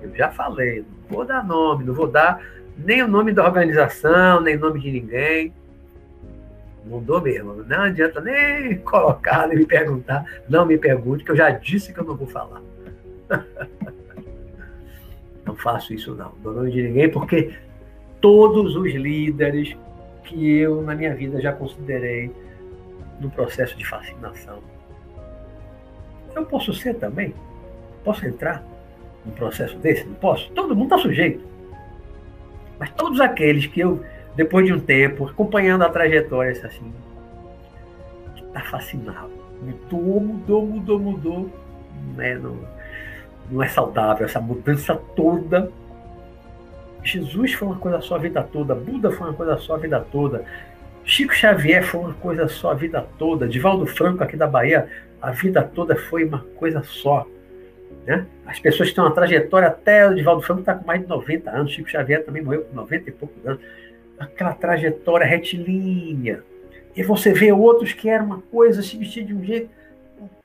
Eu 0.04 0.16
já 0.16 0.30
falei, 0.30 0.80
não 0.80 1.18
vou 1.18 1.26
dar 1.26 1.46
nome, 1.46 1.84
não 1.84 1.94
vou 1.94 2.08
dar 2.08 2.42
nem 2.78 3.04
o 3.04 3.08
nome 3.08 3.32
da 3.32 3.46
organização, 3.46 4.42
nem 4.42 4.58
nome 4.58 4.80
de 4.80 4.92
ninguém. 4.92 5.54
Não 6.86 7.02
dou 7.02 7.22
mesmo. 7.22 7.64
Não 7.64 7.82
adianta 7.82 8.20
nem 8.20 8.78
colocar, 8.80 9.48
nem 9.48 9.58
me 9.58 9.66
perguntar. 9.66 10.26
Não 10.50 10.66
me 10.66 10.78
pergunte, 10.78 11.24
que 11.24 11.32
eu 11.32 11.36
já 11.36 11.50
disse 11.50 11.94
que 11.94 12.00
eu 12.00 12.04
não 12.04 12.16
vou 12.16 12.28
falar. 12.28 12.62
não 15.46 15.56
faço 15.56 15.94
isso, 15.94 16.14
não. 16.16 16.34
Não 16.44 16.54
nome 16.54 16.72
de 16.72 16.84
ninguém, 16.84 17.10
porque 17.10 17.54
todos 18.20 18.76
os 18.76 18.94
líderes 18.94 19.78
que 20.24 20.58
eu, 20.58 20.82
na 20.82 20.94
minha 20.94 21.16
vida, 21.16 21.42
já 21.42 21.54
considerei 21.54 22.32
no 23.22 23.30
processo 23.30 23.78
de 23.78 23.86
fascinação 23.86 24.62
eu 26.36 26.46
posso 26.46 26.74
ser 26.74 26.96
também? 26.96 27.34
Posso 28.04 28.26
entrar 28.26 28.64
num 29.26 29.32
processo 29.34 29.78
desse? 29.78 30.06
Não 30.06 30.16
posso? 30.16 30.50
Todo 30.52 30.76
mundo 30.76 30.96
está 30.96 30.98
sujeito. 30.98 31.44
Mas 32.80 32.92
todos 32.92 33.20
aqueles 33.20 33.66
que 33.66 33.80
eu, 33.80 34.04
depois 34.36 34.66
de 34.66 34.74
um 34.74 34.80
tempo, 34.80 35.28
acompanhando 35.28 35.84
a 35.84 35.90
trajetória, 35.90 36.52
assim, 36.52 36.94
está 38.36 38.62
fascinado. 38.62 39.32
Mudou, 39.62 40.20
mudou, 40.20 40.66
mudou, 40.66 41.00
mudou. 41.00 41.50
Não 42.16 42.24
é, 42.24 42.36
não, 42.36 42.58
não 43.50 43.64
é 43.64 43.68
saudável 43.68 44.26
essa 44.26 44.40
mudança 44.40 44.96
toda. 45.16 45.72
Jesus 47.04 47.54
foi 47.54 47.68
uma 47.68 47.78
coisa 47.78 48.02
só 48.02 48.16
a 48.16 48.20
vida 48.20 48.42
toda, 48.42 48.74
Buda 48.74 49.12
foi 49.12 49.28
uma 49.28 49.34
coisa 49.34 49.58
só 49.58 49.76
a 49.76 49.78
vida 49.78 50.00
toda, 50.00 50.46
Chico 51.04 51.36
Xavier 51.36 51.84
foi 51.84 52.00
uma 52.00 52.14
coisa 52.14 52.48
só 52.48 52.72
a 52.72 52.74
vida 52.74 53.06
toda, 53.20 53.46
Divaldo 53.46 53.86
Franco 53.86 54.24
aqui 54.24 54.38
da 54.38 54.48
Bahia 54.48 54.88
a 55.22 55.32
vida 55.32 55.64
toda 55.64 55.96
foi 55.96 56.26
uma 56.26 56.40
coisa 56.58 56.84
só. 56.84 57.26
Né? 58.06 58.26
As 58.46 58.60
pessoas 58.60 58.92
têm 58.92 59.04
uma 59.04 59.14
trajetória, 59.14 59.70
até 59.70 60.08
o 60.08 60.14
Divaldo 60.14 60.42
Franco 60.42 60.62
está 60.62 60.76
com 60.76 60.86
mais 60.86 61.02
de 61.02 61.08
90 61.08 61.50
anos, 61.50 61.72
Chico 61.72 61.90
Xavier 61.90 62.24
também 62.24 62.42
morreu 62.42 62.64
com 62.64 62.76
90 62.76 63.10
e 63.10 63.14
poucos 63.14 63.46
anos. 63.46 63.62
Aquela 64.20 64.54
trajetória 64.54 65.26
retilínea. 65.26 66.44
E 66.96 67.02
você 67.02 67.34
vê 67.34 67.52
outros 67.52 67.94
que 67.94 68.10
eram 68.10 68.26
uma 68.26 68.42
coisa, 68.42 68.82
se 68.82 68.98
vestir 68.98 69.26
de 69.26 69.34
um 69.34 69.44
jeito, 69.44 69.70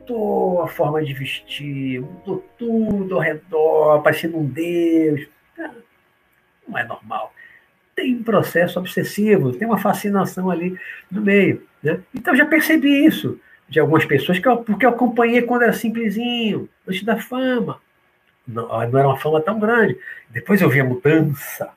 mudou 0.01 0.63
a 0.63 0.69
forma 0.69 1.05
de 1.05 1.13
vestir, 1.13 2.01
mudou 2.01 2.45
tudo 2.59 3.17
ao 3.17 3.21
redor, 3.21 4.03
parecendo 4.03 4.39
um 4.39 4.47
Deus. 4.47 5.27
Não 6.67 6.79
é 6.79 6.85
normal. 6.85 7.35
Tem 7.95 8.15
um 8.15 8.23
processo 8.23 8.79
obsessivo, 8.79 9.53
tem 9.53 9.67
uma 9.67 9.79
fascinação 9.79 10.49
ali 10.49 10.79
no 11.11 11.21
meio. 11.21 11.67
Né? 11.83 12.01
Então 12.15 12.35
já 12.35 12.47
percebi 12.47 13.05
isso 13.05 13.39
de 13.69 13.79
algumas 13.79 14.05
pessoas, 14.05 14.39
que 14.39 14.49
eu, 14.49 14.59
porque 14.59 14.87
eu 14.87 14.91
acompanhei 14.91 15.43
quando 15.43 15.63
era 15.63 15.73
simplesinho, 15.73 16.69
antes 16.87 17.03
da 17.03 17.19
fama. 17.19 17.81
Não, 18.47 18.67
não 18.67 18.99
era 18.99 19.09
uma 19.09 19.19
fama 19.19 19.41
tão 19.43 19.59
grande. 19.61 19.99
Depois 20.31 20.61
eu 20.61 20.71
vi 20.71 20.81
a 20.81 20.85
mudança 20.85 21.71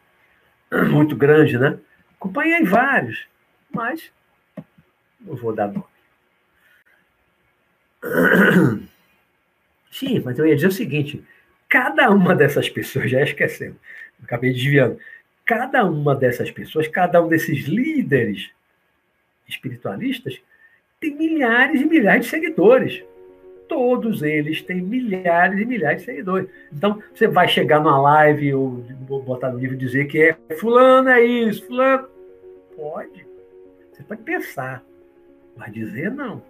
muito 0.89 1.15
grande, 1.15 1.57
né? 1.57 1.77
Acompanhei 2.15 2.63
vários, 2.63 3.27
mas 3.69 4.11
não 5.19 5.35
vou 5.35 5.53
dar 5.53 5.67
nome. 5.67 5.83
Sim, 9.91 10.21
mas 10.23 10.39
eu 10.39 10.47
ia 10.47 10.55
dizer 10.55 10.67
o 10.67 10.71
seguinte: 10.71 11.23
cada 11.67 12.09
uma 12.09 12.33
dessas 12.33 12.69
pessoas, 12.69 13.11
já 13.11 13.21
esquecemos, 13.21 13.77
acabei 14.23 14.53
desviando, 14.53 14.97
cada 15.45 15.83
uma 15.83 16.15
dessas 16.15 16.49
pessoas, 16.49 16.87
cada 16.87 17.21
um 17.21 17.27
desses 17.27 17.65
líderes 17.65 18.49
espiritualistas, 19.47 20.41
tem 21.01 21.15
milhares 21.15 21.81
e 21.81 21.85
milhares 21.85 22.25
de 22.25 22.29
seguidores. 22.29 23.03
Todos 23.67 24.21
eles 24.21 24.61
têm 24.61 24.81
milhares 24.81 25.59
e 25.59 25.65
milhares 25.65 26.01
de 26.01 26.05
seguidores. 26.05 26.47
Então, 26.71 27.01
você 27.13 27.27
vai 27.27 27.47
chegar 27.47 27.79
numa 27.79 27.99
live 27.99 28.53
ou 28.53 28.83
botar 29.25 29.51
no 29.51 29.57
livro 29.57 29.75
e 29.75 29.79
dizer 29.79 30.05
que 30.05 30.21
é 30.21 30.55
fulano 30.55 31.09
é 31.09 31.23
isso, 31.23 31.65
fulano. 31.65 32.07
Pode. 32.75 33.25
Você 33.91 34.03
pode 34.03 34.21
pensar. 34.21 34.83
Mas 35.57 35.73
dizer 35.73 36.11
não. 36.11 36.41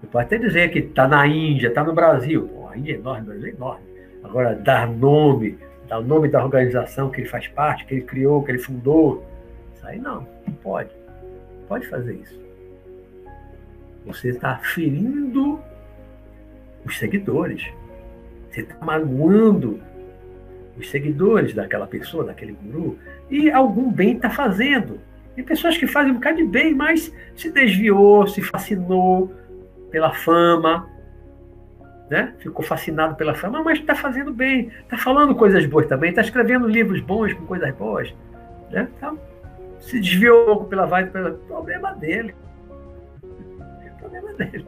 Você 0.00 0.06
pode 0.08 0.26
até 0.26 0.38
dizer 0.38 0.70
que 0.70 0.80
está 0.80 1.08
na 1.08 1.26
Índia, 1.26 1.68
está 1.68 1.82
no 1.82 1.94
Brasil. 1.94 2.48
Pô, 2.48 2.68
a 2.68 2.76
Índia 2.76 2.92
é 2.92 2.96
enorme, 2.96 3.22
o 3.22 3.26
Brasil 3.26 3.46
é 3.46 3.50
enorme. 3.50 3.86
Agora, 4.22 4.54
dar 4.54 4.86
nome 4.88 5.58
dar 5.88 6.00
o 6.00 6.02
nome 6.02 6.28
da 6.28 6.44
organização 6.44 7.10
que 7.10 7.20
ele 7.20 7.28
faz 7.28 7.46
parte, 7.46 7.84
que 7.86 7.94
ele 7.94 8.02
criou, 8.02 8.42
que 8.42 8.50
ele 8.50 8.58
fundou. 8.58 9.24
Isso 9.72 9.86
aí 9.86 10.00
não, 10.00 10.26
não 10.46 10.54
pode. 10.54 10.90
Pode 11.68 11.86
fazer 11.86 12.14
isso. 12.14 12.45
Você 14.06 14.30
está 14.30 14.56
ferindo 14.58 15.60
os 16.84 16.98
seguidores. 16.98 17.66
Você 18.50 18.60
está 18.60 18.76
magoando 18.80 19.80
os 20.78 20.88
seguidores 20.90 21.52
daquela 21.52 21.86
pessoa, 21.86 22.24
daquele 22.24 22.52
guru. 22.52 22.98
E 23.30 23.50
algum 23.50 23.90
bem 23.90 24.14
está 24.14 24.30
fazendo. 24.30 25.00
Tem 25.34 25.44
pessoas 25.44 25.76
que 25.76 25.86
fazem 25.86 26.12
um 26.12 26.14
bocado 26.14 26.36
de 26.36 26.44
bem, 26.44 26.74
mas 26.74 27.12
se 27.34 27.50
desviou, 27.50 28.26
se 28.26 28.40
fascinou 28.40 29.34
pela 29.90 30.12
fama, 30.12 30.88
né? 32.08 32.32
Ficou 32.38 32.64
fascinado 32.64 33.16
pela 33.16 33.34
fama, 33.34 33.62
mas 33.62 33.78
está 33.78 33.94
fazendo 33.94 34.32
bem, 34.32 34.70
está 34.82 34.96
falando 34.96 35.34
coisas 35.34 35.66
boas 35.66 35.86
também, 35.86 36.10
está 36.10 36.22
escrevendo 36.22 36.66
livros 36.68 37.00
bons 37.00 37.32
com 37.34 37.44
coisas 37.44 37.74
boas, 37.74 38.14
né? 38.70 38.88
Então, 38.96 39.18
se 39.80 40.00
desviou 40.00 40.64
pela 40.64 40.86
vibe, 40.86 41.10
pelo 41.10 41.34
problema 41.34 41.92
dele, 41.92 42.34
dele. 44.36 44.66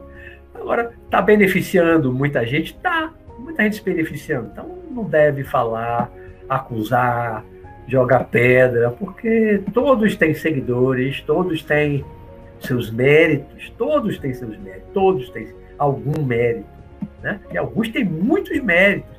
Agora, 0.53 0.91
está 1.05 1.21
beneficiando 1.21 2.11
muita 2.13 2.45
gente, 2.45 2.73
tá, 2.75 3.13
muita 3.37 3.63
gente 3.63 3.77
se 3.77 3.83
beneficiando. 3.83 4.49
Então, 4.51 4.77
não 4.91 5.03
deve 5.03 5.43
falar, 5.43 6.11
acusar, 6.49 7.45
jogar 7.87 8.25
pedra, 8.25 8.91
porque 8.91 9.61
todos 9.73 10.15
têm 10.15 10.33
seguidores, 10.33 11.21
todos 11.21 11.63
têm 11.63 12.05
seus 12.59 12.91
méritos, 12.91 13.71
todos 13.77 14.19
têm 14.19 14.33
seus 14.33 14.57
méritos, 14.57 14.89
todos 14.93 15.29
têm 15.29 15.53
algum 15.77 16.23
mérito, 16.23 16.67
né? 17.21 17.39
E 17.51 17.57
alguns 17.57 17.89
têm 17.89 18.03
muitos 18.03 18.59
méritos. 18.61 19.17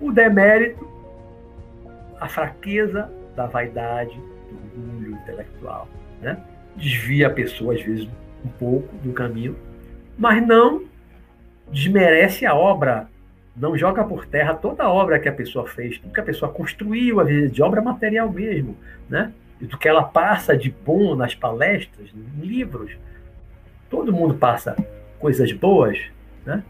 O 0.00 0.10
demérito, 0.12 0.88
a 2.20 2.28
fraqueza 2.28 3.10
da 3.36 3.46
vaidade, 3.46 4.16
do 4.16 4.80
orgulho 4.80 5.12
intelectual, 5.12 5.88
né? 6.20 6.38
Desvia 6.76 7.26
a 7.26 7.30
pessoa, 7.30 7.74
às 7.74 7.82
vezes, 7.82 8.08
um 8.44 8.48
pouco 8.48 8.94
do 8.96 9.12
caminho, 9.12 9.56
mas 10.18 10.46
não 10.46 10.84
desmerece 11.70 12.44
a 12.44 12.54
obra 12.54 13.08
não 13.54 13.76
joga 13.76 14.02
por 14.02 14.26
terra 14.26 14.54
toda 14.54 14.82
a 14.82 14.90
obra 14.90 15.18
que 15.18 15.28
a 15.28 15.32
pessoa 15.32 15.66
fez, 15.66 15.98
tudo 15.98 16.12
que 16.12 16.20
a 16.20 16.24
pessoa 16.24 16.50
construiu, 16.50 17.20
a 17.20 17.24
de 17.24 17.62
obra 17.62 17.82
material 17.82 18.30
mesmo, 18.30 18.76
né? 19.08 19.32
E 19.60 19.66
do 19.66 19.78
que 19.78 19.86
ela 19.86 20.02
passa 20.02 20.56
de 20.56 20.70
bom 20.70 21.14
nas 21.14 21.34
palestras, 21.34 22.08
em 22.14 22.40
livros. 22.40 22.96
Todo 23.90 24.12
mundo 24.12 24.34
passa 24.34 24.76
coisas 25.18 25.52
boas, 25.52 25.98
né? 26.46 26.62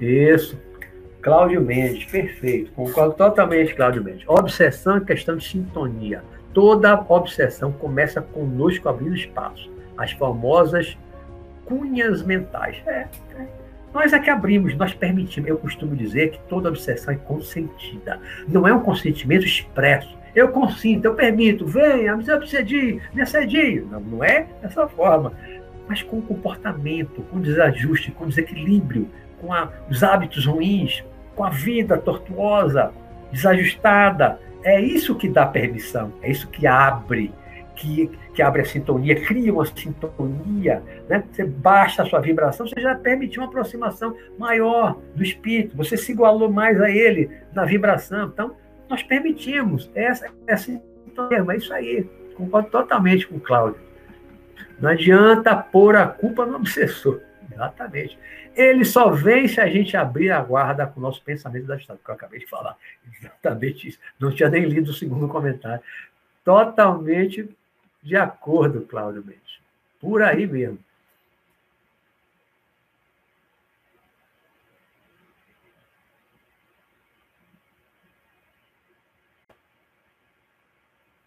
Isso. 0.00 0.58
Cláudio 1.20 1.60
Mendes, 1.60 2.04
perfeito. 2.04 2.72
Concordo 2.72 3.14
totalmente, 3.14 3.74
Cláudio 3.74 4.02
Mendes. 4.02 4.24
Obsessão 4.26 4.96
é 4.96 5.00
questão 5.00 5.36
de 5.36 5.44
sintonia. 5.44 6.22
Toda 6.52 7.04
obsessão 7.08 7.72
começa 7.72 8.20
conosco 8.20 8.88
abrindo 8.88 9.14
espaço. 9.14 9.70
As 9.96 10.10
famosas 10.12 10.98
cunhas 11.64 12.22
mentais. 12.22 12.82
É, 12.86 13.06
é. 13.36 13.46
Nós 13.94 14.12
é 14.12 14.18
que 14.18 14.30
abrimos, 14.30 14.74
nós 14.74 14.94
permitimos. 14.94 15.48
Eu 15.48 15.58
costumo 15.58 15.94
dizer 15.94 16.30
que 16.30 16.40
toda 16.48 16.68
obsessão 16.68 17.14
é 17.14 17.16
consentida. 17.16 18.18
Não 18.48 18.66
é 18.66 18.74
um 18.74 18.80
consentimento 18.80 19.44
expresso. 19.44 20.18
Eu 20.34 20.48
consinto, 20.48 21.06
eu 21.06 21.14
permito, 21.14 21.66
venha, 21.66 22.16
me 22.16 22.32
obsedi, 22.32 23.00
me 23.12 23.20
assedi. 23.20 23.80
Não, 23.82 24.00
não 24.00 24.24
é 24.24 24.46
dessa 24.62 24.88
forma. 24.88 25.32
Mas 25.86 26.02
com 26.02 26.22
comportamento, 26.22 27.22
com 27.30 27.38
desajuste, 27.38 28.10
com 28.12 28.26
desequilíbrio, 28.26 29.08
com 29.42 29.52
a, 29.52 29.68
os 29.90 30.02
hábitos 30.02 30.46
ruins, 30.46 31.04
com 31.34 31.44
a 31.44 31.50
vida 31.50 31.98
tortuosa, 31.98 32.92
desajustada. 33.30 34.38
É 34.62 34.80
isso 34.80 35.16
que 35.16 35.28
dá 35.28 35.44
permissão, 35.44 36.12
é 36.22 36.30
isso 36.30 36.48
que 36.48 36.66
abre, 36.66 37.34
que, 37.74 38.08
que 38.32 38.40
abre 38.40 38.62
a 38.62 38.64
sintonia, 38.64 39.20
cria 39.26 39.52
uma 39.52 39.66
sintonia. 39.66 40.82
Né? 41.08 41.24
Você 41.30 41.44
baixa 41.44 42.04
a 42.04 42.06
sua 42.06 42.20
vibração, 42.20 42.66
você 42.66 42.80
já 42.80 42.94
permitiu 42.94 43.42
uma 43.42 43.48
aproximação 43.48 44.16
maior 44.38 44.96
do 45.16 45.22
espírito, 45.22 45.76
você 45.76 45.96
se 45.96 46.12
igualou 46.12 46.50
mais 46.50 46.80
a 46.80 46.88
ele 46.88 47.28
na 47.52 47.64
vibração. 47.64 48.30
Então, 48.32 48.54
nós 48.88 49.02
permitimos 49.02 49.90
essa, 49.94 50.28
essa 50.46 50.80
sintonia, 51.04 51.44
é 51.50 51.56
isso 51.56 51.74
aí. 51.74 52.08
Concordo 52.36 52.70
totalmente 52.70 53.26
com 53.26 53.36
o 53.36 53.40
Cláudio. 53.40 53.80
Não 54.78 54.90
adianta 54.90 55.56
pôr 55.56 55.96
a 55.96 56.06
culpa 56.06 56.46
no 56.46 56.56
obsessor. 56.56 57.20
Exatamente. 57.52 58.18
Ele 58.54 58.84
só 58.84 59.10
vem 59.10 59.46
se 59.46 59.60
a 59.60 59.66
gente 59.66 59.96
abrir 59.96 60.30
a 60.30 60.40
guarda 60.40 60.86
com 60.86 60.98
o 60.98 61.02
nosso 61.02 61.22
pensamento 61.22 61.66
da 61.66 61.76
história, 61.76 62.00
que 62.02 62.10
eu 62.10 62.14
acabei 62.14 62.40
de 62.40 62.46
falar. 62.46 62.76
Exatamente 63.18 63.88
isso. 63.88 63.98
Não 64.18 64.32
tinha 64.32 64.48
nem 64.48 64.64
lido 64.64 64.90
o 64.90 64.94
segundo 64.94 65.28
comentário. 65.28 65.82
Totalmente 66.44 67.48
de 68.02 68.16
acordo, 68.16 68.82
Cláudio 68.82 69.24
Mendes. 69.24 69.60
Por 70.00 70.22
aí 70.22 70.46
mesmo. 70.46 70.78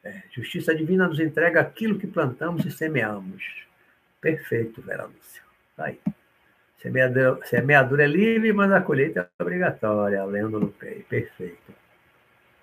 É, 0.03 0.21
justiça 0.31 0.75
divina 0.75 1.07
nos 1.07 1.19
entrega 1.19 1.59
aquilo 1.59 1.97
que 1.97 2.05
plantamos 2.05 2.65
e 2.65 2.71
semeamos. 2.71 3.65
Perfeito, 4.21 4.81
Vera 4.81 5.05
Lúcia. 5.05 5.44
Tá 5.75 5.85
aí. 5.85 5.99
Semeadura, 6.77 7.39
semeadura 7.43 8.03
é 8.03 8.07
livre, 8.07 8.53
mas 8.53 8.71
a 8.71 8.81
colheita 8.81 9.29
é 9.39 9.43
obrigatória. 9.43 10.23
Lendo 10.23 10.59
no 10.59 10.67
PEI. 10.67 11.05
Perfeito. 11.09 11.73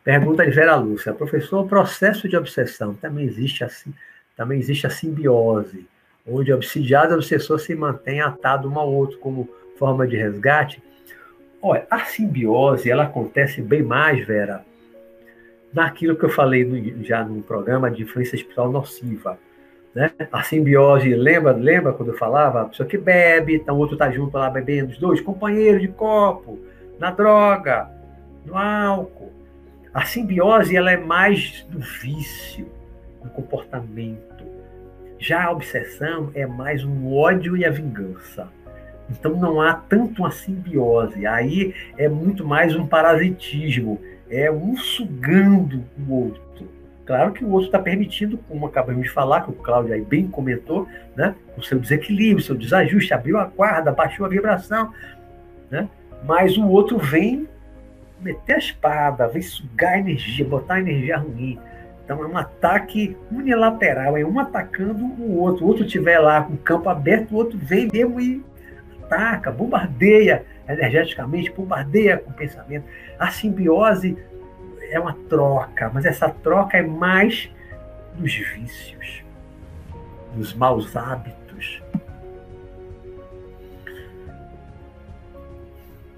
Pergunta 0.05 0.45
de 0.45 0.51
Vera 0.51 0.77
Lúcia. 0.77 1.13
Professor, 1.13 1.65
o 1.65 1.69
processo 1.69 2.29
de 2.29 2.37
obsessão 2.37 2.95
também 2.95 3.25
existe 3.25 3.63
assim, 3.63 3.93
também 4.37 4.59
existe 4.59 4.87
a 4.87 4.91
simbiose, 4.91 5.87
onde 6.27 6.53
obsidiado 6.53 7.13
e 7.13 7.17
obsessor 7.17 7.59
se 7.61 7.75
mantêm 7.75 8.21
atados 8.21 8.71
um 8.71 8.79
ao 8.79 8.93
outro 8.93 9.19
como 9.19 9.49
forma 9.79 10.07
de 10.07 10.17
resgate. 10.17 10.83
Olha, 11.61 11.87
a 11.91 12.01
simbiose 12.01 12.91
ela 12.91 13.05
acontece 13.05 13.63
bem 13.63 13.83
mais, 13.83 14.27
Vera, 14.27 14.65
naquilo 15.73 16.17
que 16.17 16.25
eu 16.25 16.31
falei 16.31 16.65
no, 16.65 17.05
já 17.05 17.25
no 17.25 17.43
programa 17.43 17.91
de 17.91 18.03
influência 18.03 18.35
espiritual 18.35 18.73
nociva 18.73 19.39
né? 19.95 20.11
A 20.31 20.43
simbiose, 20.43 21.15
lembra, 21.15 21.53
lembra 21.53 21.93
quando 21.93 22.11
eu 22.11 22.19
falava? 22.19 22.63
A 22.63 22.65
pessoa 22.67 22.89
que 22.89 22.97
bebe, 22.97 23.57
então 23.57 23.77
o 23.77 23.79
outro 23.79 23.95
está 23.95 24.11
junto 24.11 24.37
lá 24.37 24.49
bebendo, 24.49 24.91
os 24.91 24.99
dois, 24.99 25.21
companheiro 25.21 25.79
de 25.79 25.89
copo, 25.89 26.59
na 26.99 27.11
droga, 27.11 27.91
no 28.45 28.57
álcool. 28.57 29.33
A 29.93 30.05
simbiose 30.05 30.75
ela 30.75 30.91
é 30.91 30.97
mais 30.97 31.67
do 31.69 31.79
vício, 31.79 32.67
do 33.23 33.29
comportamento. 33.31 34.45
Já 35.19 35.45
a 35.45 35.53
obsessão 35.53 36.31
é 36.35 36.47
mais 36.47 36.85
um 36.85 37.15
ódio 37.15 37.57
e 37.57 37.65
a 37.65 37.71
vingança. 37.71 38.49
Então 39.11 39.37
não 39.37 39.61
há 39.61 39.75
tanto 39.75 40.23
uma 40.23 40.31
simbiose. 40.31 41.27
Aí 41.27 41.75
é 41.99 42.09
muito 42.09 42.45
mais 42.45 42.75
um 42.75 42.87
parasitismo. 42.87 44.01
É 44.31 44.51
um 44.51 44.77
sugando 44.77 45.85
o 46.09 46.15
outro. 46.15 46.82
Claro 47.05 47.33
que 47.33 47.45
o 47.45 47.51
outro 47.51 47.67
está 47.67 47.79
permitindo, 47.79 48.39
como 48.49 48.67
acabamos 48.67 49.03
de 49.03 49.11
falar, 49.11 49.43
que 49.43 49.51
o 49.51 49.55
Cláudio 49.55 49.93
aí 49.93 50.03
bem 50.03 50.29
comentou, 50.29 50.87
né? 51.17 51.35
o 51.57 51.63
seu 51.63 51.79
desequilíbrio, 51.79 52.45
seu 52.45 52.55
desajuste, 52.55 53.13
abriu 53.13 53.39
a 53.39 53.45
guarda, 53.45 53.91
baixou 53.91 54.25
a 54.25 54.29
vibração, 54.29 54.93
né? 55.71 55.89
mas 56.25 56.57
o 56.57 56.67
outro 56.69 56.99
vem 56.99 57.49
meter 58.21 58.55
a 58.55 58.59
espada, 58.59 59.27
vem 59.27 59.43
sugar 59.43 59.95
a 59.95 59.99
energia, 59.99 60.45
botar 60.45 60.75
a 60.75 60.81
energia 60.81 61.17
ruim. 61.17 61.59
Então 62.05 62.23
é 62.23 62.27
um 62.27 62.37
ataque 62.37 63.17
unilateral, 63.31 64.17
é 64.17 64.25
um 64.25 64.39
atacando 64.39 65.05
o 65.05 65.39
outro. 65.39 65.65
O 65.65 65.69
outro 65.69 65.85
estiver 65.85 66.19
lá 66.19 66.43
com 66.43 66.55
o 66.55 66.59
campo 66.59 66.89
aberto, 66.89 67.33
o 67.33 67.37
outro 67.37 67.59
vem 67.59 67.89
mesmo 67.93 68.21
e 68.21 68.45
ataca, 69.03 69.51
bombardeia 69.51 70.45
energeticamente, 70.69 71.51
bombardeia 71.51 72.19
com 72.19 72.31
o 72.31 72.35
pensamento. 72.35 72.85
A 73.19 73.31
simbiose 73.31 74.17
é 74.93 75.01
uma 75.01 75.15
troca, 75.29 75.91
mas 75.93 76.05
essa 76.05 76.29
troca 76.29 76.77
é 76.77 76.83
mais 76.83 77.51
dos 78.15 78.35
vícios, 78.35 79.25
dos 80.35 80.55
maus 80.55 80.95
hábitos. 80.95 81.83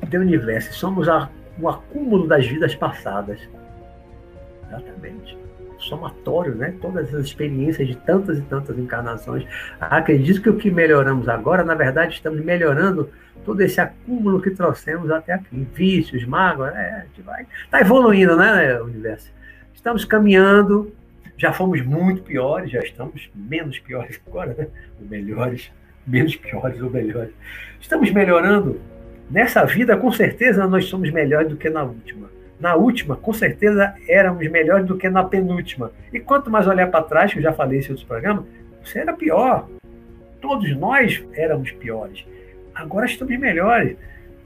Do 0.08 0.18
universo, 0.18 0.72
somos 0.74 1.08
a, 1.08 1.30
o 1.58 1.68
acúmulo 1.68 2.26
das 2.26 2.46
vidas 2.46 2.74
passadas. 2.74 3.40
Exatamente. 4.66 5.38
Somatório, 5.78 6.54
né? 6.54 6.74
Todas 6.80 7.14
as 7.14 7.26
experiências 7.26 7.88
de 7.88 7.96
tantas 7.96 8.38
e 8.38 8.42
tantas 8.42 8.78
encarnações. 8.78 9.46
Acredito 9.80 10.42
que 10.42 10.50
o 10.50 10.56
que 10.56 10.70
melhoramos 10.70 11.28
agora, 11.28 11.64
na 11.64 11.74
verdade, 11.74 12.14
estamos 12.14 12.44
melhorando 12.44 13.10
todo 13.44 13.60
esse 13.60 13.80
acúmulo 13.80 14.40
que 14.40 14.50
trouxemos 14.50 15.10
até 15.10 15.34
aqui. 15.34 15.66
Vícios, 15.74 16.24
mágoas, 16.24 16.74
é, 16.74 16.90
a 16.90 17.00
gente 17.00 17.22
vai. 17.22 17.46
Está 17.64 17.80
evoluindo, 17.80 18.36
né, 18.36 18.80
o 18.80 18.84
universo? 18.84 19.32
Estamos 19.74 20.04
caminhando, 20.04 20.92
já 21.36 21.52
fomos 21.52 21.80
muito 21.82 22.22
piores, 22.22 22.70
já 22.70 22.80
estamos 22.80 23.30
menos 23.34 23.78
piores 23.78 24.20
agora, 24.26 24.54
né? 24.56 24.66
Ou 25.00 25.06
melhores, 25.08 25.70
menos 26.06 26.36
piores 26.36 26.80
ou 26.80 26.90
melhores. 26.90 27.32
Estamos 27.80 28.10
melhorando. 28.10 28.80
Nessa 29.30 29.64
vida, 29.64 29.96
com 29.96 30.12
certeza, 30.12 30.66
nós 30.66 30.84
somos 30.86 31.10
melhores 31.10 31.48
do 31.48 31.56
que 31.56 31.70
na 31.70 31.82
última. 31.82 32.28
Na 32.60 32.76
última, 32.76 33.16
com 33.16 33.32
certeza, 33.32 33.94
éramos 34.08 34.48
melhores 34.50 34.86
do 34.86 34.96
que 34.96 35.08
na 35.08 35.24
penúltima. 35.24 35.90
E 36.12 36.20
quanto 36.20 36.50
mais 36.50 36.66
olhar 36.66 36.90
para 36.90 37.04
trás, 37.04 37.32
que 37.32 37.38
eu 37.38 37.42
já 37.42 37.52
falei 37.52 37.78
em 37.80 37.82
outros 37.82 38.04
programas, 38.04 38.44
você 38.82 39.00
era 39.00 39.12
pior. 39.12 39.68
Todos 40.40 40.74
nós 40.76 41.22
éramos 41.32 41.72
piores. 41.72 42.24
Agora 42.74 43.06
estamos 43.06 43.38
melhores. 43.38 43.96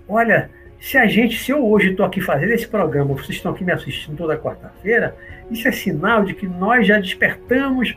Olha, 0.07 0.51
se 0.81 0.97
a 0.97 1.07
gente, 1.07 1.39
se 1.39 1.51
eu 1.51 1.67
hoje 1.67 1.91
estou 1.91 2.07
aqui 2.07 2.21
fazendo 2.21 2.51
esse 2.51 2.67
programa, 2.67 3.15
vocês 3.15 3.31
estão 3.31 3.53
aqui 3.53 3.65
me 3.65 3.73
assistindo 3.73 4.17
toda 4.17 4.37
quarta-feira, 4.37 5.17
isso 5.51 5.67
é 5.67 5.73
sinal 5.73 6.25
de 6.25 6.35
que 6.35 6.47
nós 6.47 6.87
já 6.87 6.99
despertamos, 6.99 7.97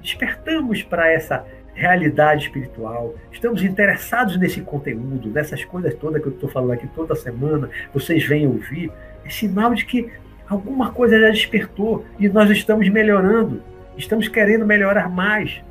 despertamos 0.00 0.82
para 0.82 1.10
essa 1.10 1.44
realidade 1.74 2.46
espiritual, 2.46 3.14
estamos 3.30 3.62
interessados 3.62 4.36
nesse 4.36 4.60
conteúdo, 4.62 5.30
nessas 5.30 5.64
coisas 5.64 5.94
todas 5.94 6.20
que 6.20 6.28
eu 6.28 6.32
estou 6.32 6.48
falando 6.48 6.72
aqui 6.72 6.88
toda 6.88 7.14
semana, 7.14 7.70
vocês 7.92 8.24
vêm 8.24 8.46
ouvir, 8.46 8.90
é 9.24 9.30
sinal 9.30 9.74
de 9.74 9.84
que 9.84 10.10
alguma 10.48 10.92
coisa 10.92 11.20
já 11.20 11.30
despertou 11.30 12.04
e 12.18 12.28
nós 12.28 12.50
estamos 12.50 12.88
melhorando, 12.88 13.62
estamos 13.96 14.28
querendo 14.28 14.64
melhorar 14.64 15.08
mais. 15.08 15.62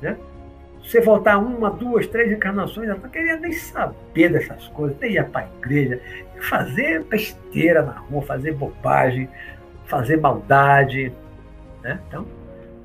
Né? 0.00 0.16
Você 0.86 1.00
voltar 1.00 1.38
uma, 1.38 1.68
duas, 1.68 2.06
três 2.06 2.30
encarnações, 2.30 2.88
eu 2.88 2.96
não 2.96 3.08
queria 3.08 3.36
nem 3.36 3.52
saber 3.52 4.30
dessas 4.30 4.68
coisas, 4.68 4.96
nem 5.00 5.16
ir 5.16 5.24
para 5.24 5.44
a 5.44 5.48
igreja, 5.58 6.00
fazer 6.40 7.02
besteira 7.02 7.82
na 7.82 7.92
rua, 7.92 8.22
fazer 8.22 8.52
bobagem, 8.52 9.28
fazer 9.86 10.16
maldade. 10.18 11.12
Né? 11.82 12.00
Então, 12.06 12.24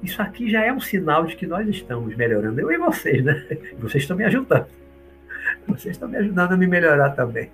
isso 0.01 0.19
aqui 0.19 0.49
já 0.49 0.65
é 0.65 0.73
um 0.73 0.79
sinal 0.79 1.27
de 1.27 1.35
que 1.35 1.45
nós 1.45 1.67
estamos 1.67 2.15
melhorando. 2.15 2.59
Eu 2.59 2.71
e 2.71 2.77
vocês, 2.79 3.23
né? 3.23 3.45
Vocês 3.77 4.03
estão 4.03 4.17
me 4.17 4.25
ajudando. 4.25 4.65
Vocês 5.67 5.95
estão 5.95 6.09
me 6.09 6.17
ajudando 6.17 6.53
a 6.53 6.57
me 6.57 6.65
melhorar 6.65 7.11
também. 7.11 7.51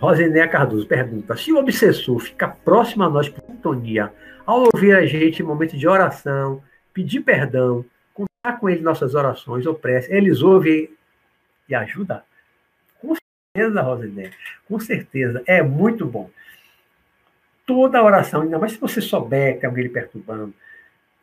Rosinéia 0.00 0.48
Cardoso 0.48 0.86
pergunta: 0.86 1.36
se 1.36 1.52
o 1.52 1.58
obsessor 1.58 2.18
fica 2.18 2.48
próximo 2.48 3.04
a 3.04 3.08
nós 3.08 3.28
por 3.28 3.42
sintonia, 3.44 4.12
ao 4.46 4.68
ouvir 4.72 4.94
a 4.94 5.04
gente 5.04 5.42
em 5.42 5.44
momento 5.44 5.76
de 5.76 5.88
oração, 5.88 6.62
pedir 6.94 7.20
perdão, 7.20 7.84
contar 8.14 8.58
com 8.58 8.70
ele 8.70 8.80
nossas 8.80 9.14
orações 9.14 9.66
ou 9.66 9.74
preces, 9.74 10.10
eles 10.10 10.40
ouvem 10.40 10.88
e 11.68 11.74
ajudam? 11.74 12.22
Com 13.00 13.14
certeza, 13.54 13.82
Rosinéia, 13.82 14.30
com 14.68 14.78
certeza. 14.78 15.42
É 15.46 15.62
muito 15.62 16.06
bom 16.06 16.30
toda 17.66 18.02
oração, 18.02 18.42
ainda 18.42 18.58
mais 18.58 18.72
se 18.72 18.78
você 18.78 19.00
souber 19.00 19.58
que 19.58 19.66
alguém 19.66 19.82
lhe 19.82 19.90
perturbando, 19.90 20.54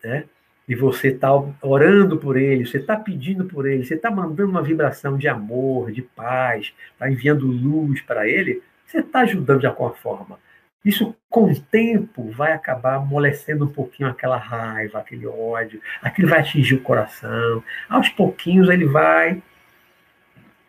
né? 0.03 0.25
E 0.67 0.75
você 0.75 1.09
está 1.09 1.29
orando 1.61 2.17
por 2.17 2.37
ele, 2.37 2.65
você 2.65 2.77
está 2.77 2.95
pedindo 2.95 3.45
por 3.45 3.67
ele, 3.67 3.83
você 3.85 3.95
está 3.95 4.09
mandando 4.11 4.49
uma 4.49 4.61
vibração 4.61 5.17
de 5.17 5.27
amor, 5.27 5.91
de 5.91 6.01
paz, 6.01 6.73
está 6.91 7.09
enviando 7.09 7.45
luz 7.45 8.01
para 8.01 8.27
ele, 8.27 8.61
você 8.85 8.99
está 8.99 9.21
ajudando 9.21 9.61
de 9.61 9.67
alguma 9.67 9.93
forma. 9.93 10.39
Isso, 10.83 11.15
com 11.29 11.45
o 11.45 11.59
tempo, 11.59 12.29
vai 12.31 12.51
acabar 12.51 12.95
amolecendo 12.95 13.65
um 13.65 13.71
pouquinho 13.71 14.09
aquela 14.09 14.37
raiva, 14.37 14.99
aquele 14.99 15.25
ódio, 15.25 15.81
aquilo 16.01 16.27
vai 16.27 16.41
atingir 16.41 16.75
o 16.75 16.81
coração. 16.81 17.63
Aos 17.87 18.09
pouquinhos 18.09 18.69
ele 18.69 18.85
vai 18.85 19.41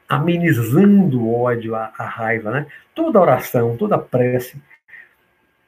amenizando 0.09 1.21
o 1.21 1.35
ódio, 1.35 1.75
a, 1.75 1.93
a 1.99 2.05
raiva, 2.05 2.51
né? 2.53 2.67
Toda 2.95 3.21
oração, 3.21 3.77
toda 3.77 3.99
prece 3.99 4.63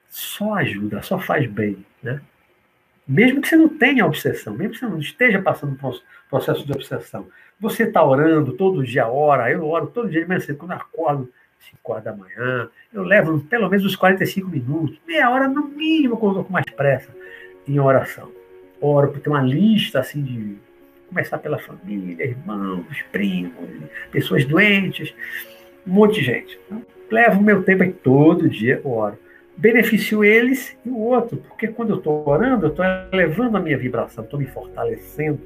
só 0.09 0.55
ajuda, 0.55 1.03
só 1.03 1.19
faz 1.19 1.47
bem, 1.47 1.85
né? 2.03 2.21
Mesmo 3.07 3.41
que 3.41 3.49
você 3.49 3.57
não 3.57 3.69
tenha 3.69 4.07
obsessão, 4.07 4.55
mesmo 4.55 4.73
que 4.73 4.79
você 4.79 4.87
não 4.87 4.99
esteja 4.99 5.43
passando 5.43 5.77
por 5.77 5.95
um 5.95 5.99
processo 6.29 6.65
de 6.65 6.73
obsessão, 6.73 7.29
você 7.59 7.85
está 7.85 8.05
orando 8.05 8.53
todo 8.53 8.85
dia, 8.85 9.09
ora, 9.09 9.51
eu 9.51 9.65
oro 9.67 9.89
todo 9.89 10.09
dia 10.09 10.23
de 10.23 10.29
manhã 10.29 10.41
quando 10.59 10.73
acordo, 10.73 11.33
5 11.59 11.93
horas 11.93 12.05
da 12.05 12.15
manhã, 12.15 12.69
eu 12.93 13.03
levo 13.03 13.41
pelo 13.41 13.69
menos 13.69 13.85
uns 13.85 13.97
45 13.97 14.49
minutos, 14.49 14.99
meia 15.07 15.31
hora 15.31 15.49
no 15.49 15.69
mínimo, 15.69 16.17
quando 16.17 16.37
eu 16.37 16.41
estou 16.41 16.45
com 16.45 16.53
mais 16.53 16.67
pressa, 16.67 17.11
em 17.67 17.79
oração. 17.79 18.31
Oro, 18.81 19.09
porque 19.09 19.23
tem 19.23 19.33
uma 19.33 19.43
lista 19.43 20.01
assim 20.01 20.23
de 20.23 20.57
começar 21.09 21.39
pela 21.39 21.59
família, 21.59 22.25
irmãos, 22.25 23.03
primos, 23.11 23.55
pessoas 24.11 24.45
doentes, 24.45 25.15
um 25.87 25.93
monte 25.93 26.21
de 26.21 26.27
gente. 26.27 26.61
Então, 26.67 26.85
levo 27.11 27.41
o 27.41 27.43
meu 27.43 27.63
tempo 27.63 27.83
aí 27.83 27.93
todo 27.93 28.49
dia, 28.49 28.81
oro 28.85 29.19
beneficio 29.57 30.23
eles 30.23 30.77
e 30.85 30.91
o 30.91 30.99
outro, 30.99 31.39
porque 31.39 31.69
quando 31.69 31.91
eu 31.91 31.97
estou 31.97 32.29
orando, 32.29 32.67
eu 32.67 32.71
estou 32.71 32.85
elevando 33.13 33.57
a 33.57 33.61
minha 33.61 33.79
vibração, 33.79 34.23
estou 34.23 34.39
me 34.39 34.47
fortalecendo, 34.47 35.41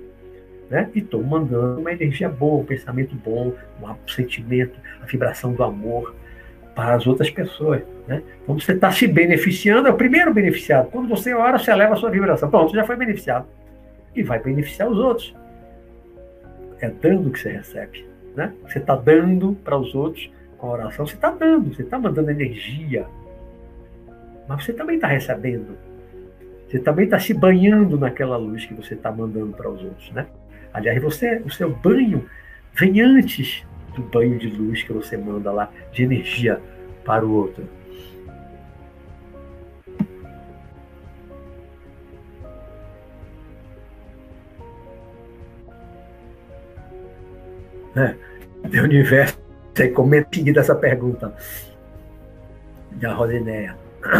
né? 0.71 0.89
E 0.95 1.01
estou 1.01 1.23
mandando 1.23 1.81
uma 1.81 1.93
energia 1.93 2.29
boa, 2.29 2.62
um 2.62 2.64
pensamento 2.64 3.14
bom, 3.16 3.53
um 3.83 4.09
sentimento, 4.09 4.79
a 5.03 5.05
vibração 5.05 5.53
do 5.53 5.62
amor 5.64 6.14
para 6.75 6.95
as 6.95 7.07
outras 7.07 7.29
pessoas, 7.29 7.83
né? 8.07 8.23
Então 8.43 8.59
você 8.59 8.73
está 8.73 8.91
se 8.93 9.07
beneficiando, 9.09 9.89
é 9.89 9.91
o 9.91 9.97
primeiro 9.97 10.33
beneficiado. 10.33 10.89
Quando 10.91 11.09
você 11.09 11.35
ora, 11.35 11.59
você 11.59 11.73
eleva 11.73 11.95
a 11.95 11.97
sua 11.97 12.11
vibração. 12.11 12.49
Pronto, 12.49 12.71
você 12.71 12.77
já 12.77 12.85
foi 12.85 12.97
beneficiado. 12.97 13.47
E 14.14 14.23
vai 14.23 14.39
beneficiar 14.39 14.89
os 14.89 14.99
outros. 14.99 15.35
É 16.81 16.89
dando 16.89 17.31
que 17.31 17.41
você 17.41 17.51
recebe, 17.51 18.07
né? 18.37 18.55
Você 18.62 18.79
está 18.79 18.95
dando 18.95 19.55
para 19.64 19.77
os 19.77 19.95
outros 19.95 20.31
com 20.57 20.68
a 20.68 20.73
oração, 20.73 21.07
você 21.07 21.14
está 21.14 21.31
dando, 21.31 21.75
você 21.75 21.83
está 21.83 21.99
mandando 21.99 22.31
energia, 22.31 23.07
mas 24.47 24.64
você 24.64 24.73
também 24.73 24.97
está 24.97 25.09
recebendo. 25.09 25.77
Você 26.68 26.79
também 26.79 27.05
está 27.05 27.18
se 27.18 27.35
banhando 27.35 27.99
naquela 27.99 28.37
luz 28.37 28.64
que 28.64 28.75
você 28.75 28.95
está 28.95 29.11
mandando 29.11 29.53
para 29.53 29.68
os 29.68 29.83
outros, 29.83 30.11
né? 30.12 30.27
Aliás, 30.73 31.03
você, 31.03 31.43
o 31.45 31.51
seu 31.51 31.71
banho 31.71 32.29
vem 32.75 33.01
antes 33.01 33.66
do 33.95 34.03
banho 34.03 34.39
de 34.39 34.49
luz 34.49 34.83
que 34.83 34.93
você 34.93 35.16
manda 35.16 35.51
lá, 35.51 35.71
de 35.93 36.05
energia 36.05 36.61
para 37.05 37.27
o 37.27 37.33
outro. 37.33 37.68
Né? 47.95 48.16
O 48.64 48.85
universo 48.85 49.39
aí 49.79 49.89
comenta 49.89 50.39
essa 50.61 50.75
pergunta 50.75 51.35
da 52.93 53.12
Rosinéia. 53.12 53.77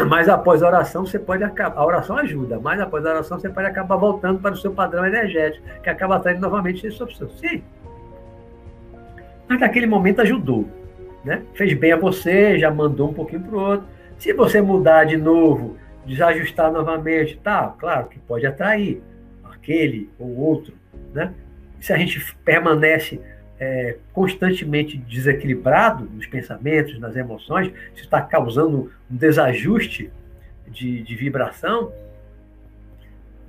Mas 0.09 0.29
após 0.29 0.63
a 0.63 0.67
oração 0.67 1.07
você 1.07 1.19
pode 1.19 1.43
acabar. 1.43 1.81
A 1.81 1.87
oração 1.87 2.17
ajuda, 2.17 2.61
mas 2.61 2.81
após 2.81 3.05
a 3.07 3.11
oração 3.11 3.39
você 3.39 3.49
pode 3.49 3.67
acabar 3.67 3.97
voltando 3.97 4.39
para 4.39 4.53
o 4.53 4.57
seu 4.57 4.73
padrão 4.73 5.07
energético, 5.07 5.67
que 5.83 5.89
acaba 5.89 6.17
atraindo 6.17 6.43
novamente 6.43 6.87
essa 6.87 7.03
opção. 7.03 7.29
Sim. 7.31 7.63
Mas 9.49 9.61
naquele 9.61 9.87
momento 9.87 10.21
ajudou. 10.21 10.69
Né? 11.25 11.43
Fez 11.55 11.73
bem 11.75 11.93
a 11.93 11.97
você, 11.97 12.59
já 12.59 12.71
mandou 12.71 13.11
um 13.11 13.15
pouquinho 13.15 13.43
para 13.43 13.57
o 13.57 13.61
outro. 13.61 13.87
Se 14.19 14.33
você 14.33 14.61
mudar 14.61 15.05
de 15.05 15.17
novo, 15.17 15.77
desajustar 16.05 16.71
novamente, 16.71 17.39
tá, 17.39 17.75
claro 17.79 18.07
que 18.09 18.19
pode 18.19 18.47
atrair 18.47 19.03
aquele 19.45 20.11
ou 20.19 20.37
outro. 20.37 20.75
Né? 21.13 21.33
Se 21.81 21.93
a 21.93 21.97
gente 21.97 22.35
permanece 22.45 23.21
é, 23.61 23.99
constantemente 24.13 24.97
desequilibrado 24.97 26.05
nos 26.05 26.27
pensamentos, 26.27 26.99
nas 26.99 27.15
emoções, 27.15 27.73
isso 27.95 28.05
está 28.05 28.23
causando 28.23 28.91
um 29.11 29.17
desajuste 29.17 30.11
de, 30.67 31.03
de 31.03 31.15
vibração, 31.15 31.93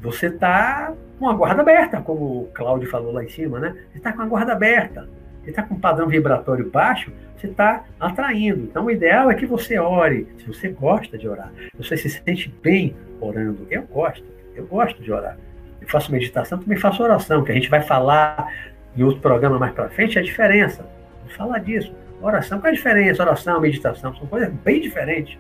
você 0.02 0.28
está 0.28 0.94
com 1.20 1.30
a 1.30 1.34
guarda 1.34 1.62
aberta, 1.62 2.02
como 2.02 2.42
o 2.42 2.50
Cláudio 2.54 2.90
falou 2.90 3.14
lá 3.14 3.24
em 3.24 3.30
cima, 3.30 3.60
né? 3.60 3.76
Você 3.92 4.00
está 4.00 4.12
com 4.12 4.24
a 4.24 4.26
guarda 4.26 4.54
aberta. 4.54 5.08
Você 5.44 5.52
está 5.52 5.64
com 5.64 5.76
um 5.76 5.80
padrão 5.80 6.08
vibratório 6.08 6.70
baixo, 6.70 7.12
você 7.38 7.48
está 7.48 7.86
atraindo. 8.00 8.64
Então, 8.64 8.86
o 8.86 8.92
ideal 8.92 9.30
é 9.30 9.36
que 9.36 9.46
você 9.46 9.78
ore, 9.78 10.28
se 10.40 10.46
você 10.46 10.70
gosta 10.70 11.18
de 11.18 11.28
orar. 11.28 11.52
Você 11.78 11.96
se 11.98 12.10
sente 12.10 12.54
bem 12.62 12.96
orando. 13.20 13.68
Eu 13.70 13.84
gosto, 13.84 14.26
eu 14.56 14.66
gosto 14.66 15.02
de 15.02 15.12
orar. 15.12 15.38
Eu 15.80 15.88
faço 15.88 16.12
meditação, 16.12 16.60
também 16.60 16.78
faço 16.78 17.02
oração, 17.02 17.44
que 17.44 17.52
a 17.52 17.56
gente 17.56 17.70
vai 17.70 17.82
falar 17.82 18.52
em 18.96 19.04
outro 19.04 19.22
programa 19.22 19.58
mais 19.58 19.74
para 19.74 19.90
frente, 19.90 20.20
a 20.20 20.22
diferença. 20.22 20.86
Vamos 21.20 21.36
falar 21.36 21.60
disso. 21.60 21.94
Oração, 22.22 22.60
qual 22.60 22.68
é 22.68 22.72
a 22.72 22.76
diferença? 22.76 23.24
Oração, 23.24 23.60
meditação, 23.60 24.16
são 24.16 24.28
coisas 24.28 24.50
bem 24.50 24.82
diferentes. 24.82 25.40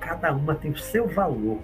Cada 0.00 0.32
uma 0.32 0.54
tem 0.54 0.70
o 0.70 0.76
seu 0.76 1.06
valor 1.06 1.58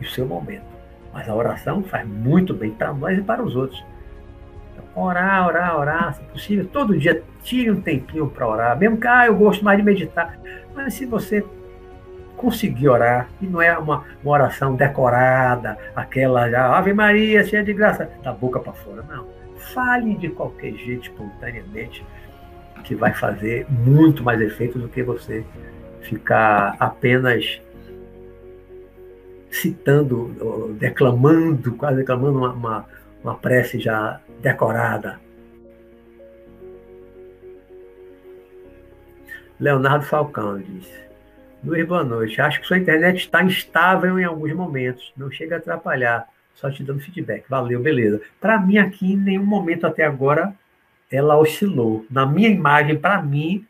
e 0.00 0.04
o 0.04 0.08
seu 0.08 0.26
momento. 0.26 0.64
Mas 1.12 1.28
a 1.28 1.34
oração 1.34 1.82
faz 1.82 2.06
muito 2.06 2.52
bem 2.52 2.70
para 2.70 2.92
nós 2.92 3.18
e 3.18 3.22
para 3.22 3.42
os 3.42 3.54
outros. 3.54 3.84
Então, 4.72 4.84
orar, 5.02 5.46
orar, 5.46 5.78
orar, 5.78 6.14
se 6.14 6.22
possível, 6.22 6.66
todo 6.66 6.98
dia 6.98 7.22
tire 7.42 7.70
um 7.70 7.80
tempinho 7.80 8.28
para 8.28 8.48
orar. 8.48 8.78
Mesmo 8.78 8.96
que 8.96 9.06
ah, 9.06 9.26
eu 9.26 9.36
gosto 9.36 9.64
mais 9.64 9.78
de 9.78 9.84
meditar. 9.84 10.38
Mas 10.74 10.94
se 10.94 11.06
você 11.06 11.44
conseguir 12.36 12.88
orar, 12.88 13.28
e 13.40 13.46
não 13.46 13.60
é 13.60 13.76
uma, 13.76 14.04
uma 14.22 14.32
oração 14.32 14.74
decorada, 14.74 15.76
aquela 15.94 16.48
já, 16.48 16.76
Ave 16.76 16.92
Maria, 16.92 17.44
cheia 17.44 17.64
de 17.64 17.72
graça, 17.72 18.08
da 18.22 18.32
boca 18.32 18.60
para 18.60 18.72
fora, 18.72 19.02
não 19.08 19.37
Fale 19.58 20.14
de 20.16 20.28
qualquer 20.28 20.72
jeito, 20.74 21.10
espontaneamente, 21.10 22.04
que 22.84 22.94
vai 22.94 23.12
fazer 23.12 23.66
muito 23.70 24.22
mais 24.22 24.40
efeito 24.40 24.78
do 24.78 24.88
que 24.88 25.02
você 25.02 25.44
ficar 26.00 26.76
apenas 26.78 27.60
citando, 29.50 30.74
declamando, 30.78 31.72
quase 31.72 31.96
declamando 31.98 32.38
uma, 32.38 32.52
uma, 32.52 32.86
uma 33.22 33.34
prece 33.36 33.78
já 33.78 34.20
decorada. 34.40 35.18
Leonardo 39.58 40.04
Falcão 40.04 40.58
diz: 40.58 40.88
Luiz, 41.64 41.86
boa 41.86 42.04
noite. 42.04 42.40
Acho 42.40 42.60
que 42.60 42.66
sua 42.66 42.78
internet 42.78 43.18
está 43.18 43.42
instável 43.42 44.18
em 44.18 44.24
alguns 44.24 44.52
momentos. 44.52 45.12
Não 45.16 45.30
chega 45.30 45.56
a 45.56 45.58
atrapalhar. 45.58 46.28
Só 46.58 46.68
te 46.68 46.82
dando 46.82 47.00
feedback. 47.00 47.44
Valeu, 47.48 47.80
beleza. 47.80 48.20
Para 48.40 48.60
mim, 48.60 48.78
aqui, 48.78 49.12
em 49.12 49.16
nenhum 49.16 49.46
momento 49.46 49.86
até 49.86 50.04
agora, 50.04 50.52
ela 51.08 51.38
oscilou. 51.38 52.04
Na 52.10 52.26
minha 52.26 52.48
imagem, 52.48 52.98
para 52.98 53.22
mim, 53.22 53.64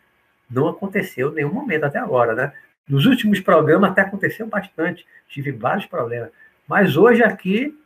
não 0.50 0.68
aconteceu 0.68 1.30
nenhum 1.30 1.52
momento 1.52 1.84
até 1.84 1.98
agora, 1.98 2.34
né? 2.34 2.52
Nos 2.88 3.04
últimos 3.04 3.40
programas 3.40 3.90
até 3.90 4.00
aconteceu 4.00 4.46
bastante. 4.46 5.06
Tive 5.28 5.52
vários 5.52 5.84
problemas. 5.84 6.30
Mas 6.66 6.96
hoje 6.96 7.22
aqui, 7.22 7.78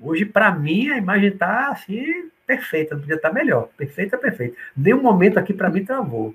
hoje, 0.00 0.24
para 0.24 0.50
mim, 0.52 0.88
a 0.88 0.96
imagem 0.96 1.28
está 1.28 1.68
assim, 1.68 2.30
perfeita. 2.46 2.96
Podia 2.96 3.16
estar 3.16 3.28
tá 3.28 3.34
melhor. 3.34 3.68
Perfeita, 3.76 4.16
perfeita. 4.16 4.56
Nenhum 4.74 5.02
momento 5.02 5.36
aqui, 5.36 5.52
para 5.52 5.68
mim, 5.68 5.84
travou. 5.84 6.34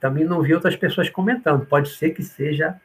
Também 0.00 0.24
não 0.24 0.42
vi 0.42 0.54
outras 0.54 0.74
pessoas 0.74 1.08
comentando. 1.08 1.64
Pode 1.66 1.90
ser 1.90 2.10
que 2.10 2.22
seja 2.24 2.80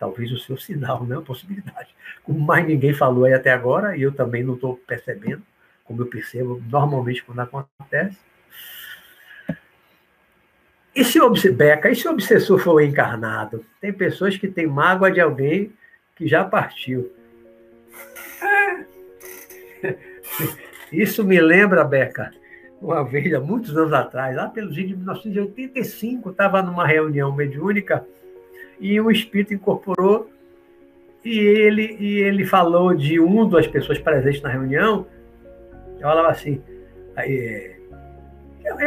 talvez 0.00 0.32
o 0.32 0.38
seu 0.38 0.56
sinal, 0.56 1.04
né? 1.04 1.14
Uma 1.14 1.22
possibilidade. 1.22 1.94
Como 2.24 2.40
mais 2.40 2.66
ninguém 2.66 2.94
falou 2.94 3.26
aí 3.26 3.34
até 3.34 3.52
agora, 3.52 3.94
e 3.94 4.02
eu 4.02 4.10
também 4.10 4.42
não 4.42 4.54
estou 4.54 4.76
percebendo, 4.78 5.42
como 5.84 6.00
eu 6.00 6.06
percebo 6.06 6.60
normalmente 6.70 7.22
quando 7.22 7.40
acontece. 7.40 8.18
E 10.96 11.04
se, 11.04 11.20
Beca, 11.52 11.90
e 11.90 11.94
se 11.94 12.08
o 12.08 12.12
obsessor 12.12 12.58
for 12.58 12.80
encarnado? 12.80 13.64
Tem 13.80 13.92
pessoas 13.92 14.36
que 14.36 14.48
têm 14.48 14.66
mágoa 14.66 15.10
de 15.10 15.20
alguém 15.20 15.72
que 16.16 16.26
já 16.26 16.44
partiu. 16.44 17.12
Isso 20.90 21.22
me 21.22 21.40
lembra, 21.40 21.84
Beca, 21.84 22.32
uma 22.80 23.04
vez, 23.04 23.32
há 23.34 23.40
muitos 23.40 23.76
anos 23.76 23.92
atrás, 23.92 24.34
lá 24.34 24.48
pelos 24.48 24.76
anos 24.76 24.88
de 24.88 24.96
1985, 24.96 26.30
estava 26.30 26.62
numa 26.62 26.86
reunião 26.86 27.32
mediúnica 27.34 28.04
e 28.80 29.00
um 29.00 29.10
espírito 29.10 29.54
incorporou 29.54 30.30
e 31.24 31.38
ele, 31.38 31.96
e 32.00 32.18
ele 32.20 32.44
falou 32.44 32.94
de 32.94 33.20
um 33.20 33.48
das 33.48 33.66
pessoas 33.66 33.98
presentes 33.98 34.40
na 34.40 34.48
reunião, 34.48 35.06
eu 35.96 36.00
falava 36.00 36.28
assim, 36.28 36.62
é, 37.16 37.76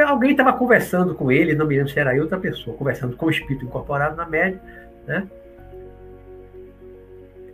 alguém 0.07 0.31
estava 0.31 0.51
conversando 0.53 1.13
com 1.13 1.31
ele, 1.31 1.53
não 1.53 1.67
me 1.67 1.75
lembro 1.75 1.91
se 1.91 1.99
era 1.99 2.19
outra 2.19 2.39
pessoa, 2.39 2.75
conversando 2.75 3.15
com 3.15 3.27
o 3.27 3.29
espírito 3.29 3.65
incorporado 3.65 4.15
na 4.15 4.25
média, 4.25 4.59
né? 5.05 5.27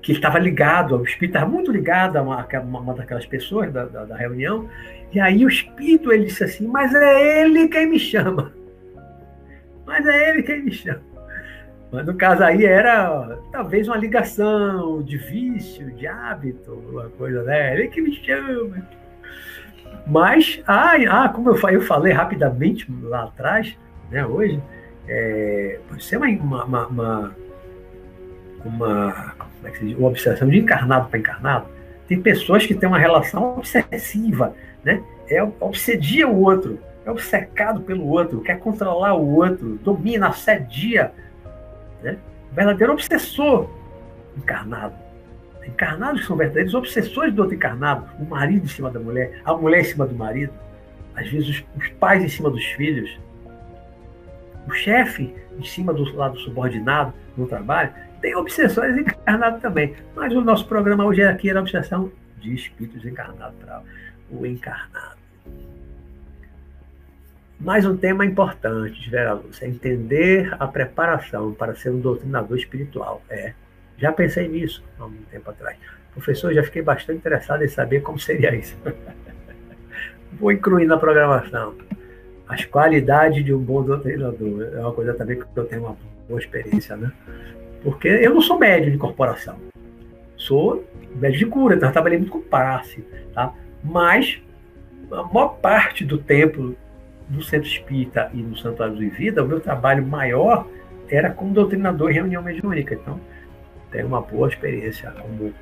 que 0.01 0.13
estava 0.13 0.39
ligado, 0.39 0.95
o 0.95 1.03
espírito 1.03 1.35
estava 1.35 1.51
muito 1.51 1.71
ligado 1.71 2.15
a 2.15 2.21
uma, 2.21 2.47
uma 2.63 2.93
daquelas 2.93 3.25
pessoas 3.25 3.71
da, 3.71 3.85
da, 3.85 4.05
da, 4.05 4.15
reunião, 4.15 4.69
e 5.11 5.19
aí 5.19 5.45
o 5.45 5.49
espírito 5.49 6.11
ele 6.11 6.25
disse 6.25 6.43
assim, 6.43 6.67
mas 6.67 6.95
é 6.95 7.41
ele 7.41 7.67
quem 7.67 7.87
me 7.87 7.99
chama. 7.99 8.53
Mas 9.85 10.05
é 10.05 10.29
ele 10.29 10.43
quem 10.43 10.61
me 10.61 10.71
chama. 10.71 11.01
Mas 11.91 12.05
no 12.05 12.13
caso 12.13 12.43
aí 12.43 12.65
era 12.65 13.39
talvez 13.51 13.87
uma 13.87 13.97
ligação 13.97 15.01
de 15.01 15.17
vício, 15.17 15.89
de 15.91 16.05
hábito, 16.05 16.73
uma 16.89 17.09
coisa, 17.09 17.43
né? 17.43 17.73
Ele 17.73 17.87
que 17.87 18.01
me 18.01 18.13
chama. 18.13 18.77
Mas, 20.05 20.61
ah, 20.67 20.93
ah 21.09 21.29
como 21.29 21.49
eu, 21.49 21.69
eu 21.69 21.81
falei 21.81 22.13
rapidamente 22.13 22.87
lá 23.01 23.23
atrás, 23.23 23.75
né, 24.11 24.25
hoje, 24.25 24.61
é, 25.07 25.79
pode 25.89 26.03
ser 26.03 26.17
uma, 26.17 26.27
uma, 26.27 26.87
uma, 26.87 27.35
uma, 28.63 29.35
é 29.63 29.69
diz? 29.71 29.97
uma 29.97 30.09
obsessão 30.09 30.47
de 30.47 30.59
encarnado 30.59 31.09
para 31.09 31.19
encarnado. 31.19 31.65
Tem 32.07 32.21
pessoas 32.21 32.65
que 32.65 32.75
têm 32.75 32.87
uma 32.87 32.99
relação 32.99 33.57
obsessiva, 33.57 34.53
né? 34.83 35.01
É 35.27 35.43
obsedia 35.43 36.27
o 36.27 36.41
outro, 36.41 36.79
é 37.05 37.11
obcecado 37.11 37.81
pelo 37.81 38.07
outro, 38.07 38.41
quer 38.41 38.59
controlar 38.59 39.13
o 39.13 39.35
outro, 39.35 39.79
domina, 39.83 40.27
assedia 40.27 41.11
né? 42.01 42.17
verdadeiro 42.51 42.93
obsessor 42.93 43.69
encarnado. 44.37 44.95
Encarnados 45.65 46.25
são 46.25 46.35
verdadeiros 46.35 46.73
obsessores 46.73 47.33
do 47.33 47.41
outro 47.41 47.55
encarnado. 47.55 48.05
O 48.19 48.25
marido 48.25 48.65
em 48.65 48.67
cima 48.67 48.89
da 48.89 48.99
mulher, 48.99 49.41
a 49.45 49.53
mulher 49.53 49.81
em 49.81 49.83
cima 49.83 50.05
do 50.05 50.15
marido, 50.15 50.53
às 51.15 51.29
vezes 51.29 51.49
os, 51.49 51.65
os 51.77 51.89
pais 51.99 52.23
em 52.23 52.29
cima 52.29 52.49
dos 52.49 52.63
filhos, 52.63 53.19
o 54.67 54.71
chefe 54.71 55.33
em 55.57 55.63
cima 55.63 55.93
do 55.93 56.03
lado 56.15 56.39
subordinado 56.39 57.13
no 57.37 57.45
trabalho. 57.45 57.91
Tem 58.21 58.35
obsessores 58.35 58.97
encarnados 58.97 59.61
também. 59.61 59.95
Mas 60.15 60.33
o 60.33 60.41
nosso 60.41 60.67
programa 60.67 61.05
hoje 61.05 61.23
aqui 61.23 61.49
era 61.49 61.59
a 61.59 61.61
obsessão 61.61 62.11
de 62.39 62.53
espíritos 62.53 63.05
encarnados 63.05 63.59
o 64.31 64.45
encarnado. 64.45 65.18
Mais 67.59 67.85
um 67.85 67.97
tema 67.97 68.25
importante, 68.25 69.09
Vera 69.09 69.33
Lúcia, 69.33 69.65
é 69.65 69.67
entender 69.67 70.55
a 70.57 70.65
preparação 70.65 71.51
para 71.53 71.75
ser 71.75 71.89
um 71.89 71.99
doutrinador 71.99 72.57
espiritual. 72.57 73.21
É, 73.29 73.51
já 73.97 74.13
pensei 74.13 74.47
nisso 74.47 74.81
há 74.97 75.05
um 75.05 75.11
tempo 75.29 75.49
atrás. 75.49 75.77
Professor, 76.13 76.53
já 76.53 76.63
fiquei 76.63 76.81
bastante 76.81 77.17
interessado 77.17 77.61
em 77.61 77.67
saber 77.67 77.99
como 77.99 78.17
seria 78.17 78.55
isso. 78.55 78.77
Vou 80.39 80.53
incluir 80.53 80.85
na 80.85 80.95
programação. 80.95 81.75
As 82.47 82.63
qualidades 82.63 83.43
de 83.43 83.53
um 83.53 83.59
bom 83.59 83.83
doutrinador. 83.83 84.69
É 84.73 84.79
uma 84.79 84.93
coisa 84.93 85.13
também 85.13 85.37
que 85.37 85.45
eu 85.53 85.65
tenho 85.65 85.83
uma 85.83 85.97
boa 86.29 86.39
experiência, 86.39 86.95
né? 86.95 87.11
Porque 87.83 88.07
eu 88.07 88.33
não 88.33 88.41
sou 88.41 88.57
médio 88.57 88.89
de 88.89 88.97
corporação. 88.97 89.57
Sou 90.37 90.87
médio 91.13 91.39
de 91.39 91.45
cura, 91.45 91.75
então 91.75 91.89
eu 91.89 91.93
trabalhei 91.93 92.19
muito 92.19 92.31
com 92.31 92.39
passe, 92.39 93.01
tá? 93.33 93.53
Mas 93.83 94.41
a 95.11 95.23
maior 95.23 95.57
parte 95.57 96.05
do 96.05 96.17
tempo 96.17 96.73
do 97.29 97.43
Centro 97.43 97.67
Espírita 97.67 98.29
e 98.33 98.37
no 98.37 98.57
Santuário 98.57 98.95
do 98.95 99.09
Vida, 99.09 99.43
o 99.43 99.47
meu 99.47 99.59
trabalho 99.59 100.05
maior 100.05 100.67
era 101.07 101.29
como 101.29 101.53
doutrinador 101.53 102.09
em 102.09 102.15
reunião 102.15 102.41
mediúnica. 102.41 102.95
Então, 102.95 103.19
tenho 103.91 104.07
uma 104.07 104.21
boa 104.21 104.47
experiência 104.47 105.11
como, 105.11 105.53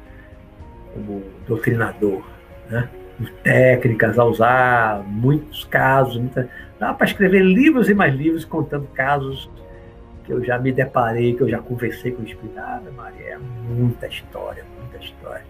como 0.94 1.24
doutrinador. 1.48 2.24
Né? 2.70 2.90
Técnicas 3.44 4.18
a 4.18 4.26
usar, 4.26 5.04
muitos 5.04 5.66
casos. 5.66 6.18
Muita... 6.18 6.50
Dá 6.80 6.94
para 6.94 7.08
escrever 7.08 7.42
livros 7.42 7.90
e 7.90 7.94
mais 7.94 8.14
livros 8.14 8.46
contando 8.46 8.88
casos 8.88 9.50
que 10.24 10.32
eu 10.32 10.44
já 10.44 10.60
me 10.60 10.72
deparei, 10.72 11.34
que 11.34 11.42
eu 11.42 11.50
já 11.50 11.60
conversei 11.60 12.12
com 12.12 12.22
o 12.22 12.26
Espírito. 12.26 12.60
Ah, 12.60 12.82
Maria, 12.96 13.34
é 13.34 13.38
muita 13.38 14.08
história, 14.08 14.64
muita 14.80 14.98
história. 14.98 15.44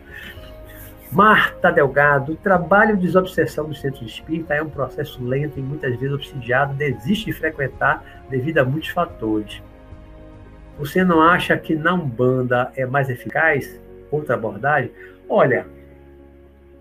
Marta 1.12 1.72
Delgado, 1.72 2.34
o 2.34 2.36
trabalho 2.36 2.98
de 2.98 3.04
desobsessão 3.04 3.70
do 3.70 3.76
centro 3.76 4.06
espírita 4.06 4.54
é 4.54 4.62
um 4.62 4.70
processo 4.70 5.24
lento 5.24 5.58
e 5.58 5.62
muitas 5.62 5.98
vezes 5.98 6.14
obsidiado, 6.14 6.74
desiste 6.74 7.26
de 7.26 7.34
frequentar 7.34 8.04
devido 8.30 8.58
a 8.58 8.66
muitos 8.66 8.90
fatores. 8.90 9.62
Você 10.78 11.04
não 11.04 11.22
acha 11.22 11.58
que 11.58 11.76
na 11.76 11.94
Umbanda 11.94 12.72
é 12.76 12.86
mais 12.86 13.10
eficaz 13.10 13.80
outra 14.12 14.36
abordagem? 14.36 14.92
Olha, 15.30 15.66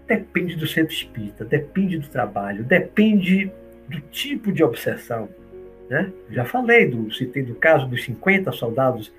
depende 0.07 0.57
do 0.57 0.66
centro 0.66 0.93
espírita, 0.93 1.44
depende 1.44 1.98
do 1.98 2.09
trabalho, 2.09 2.65
depende 2.65 3.51
do 3.89 4.01
tipo 4.01 4.53
de 4.53 4.62
obsessão. 4.62 5.28
Né? 5.89 6.12
Já 6.31 6.44
falei, 6.44 6.90
do, 6.90 7.12
citei 7.15 7.44
do 7.44 7.55
caso 7.55 7.86
dos 7.86 8.05
50 8.05 8.51
soldados 8.51 9.12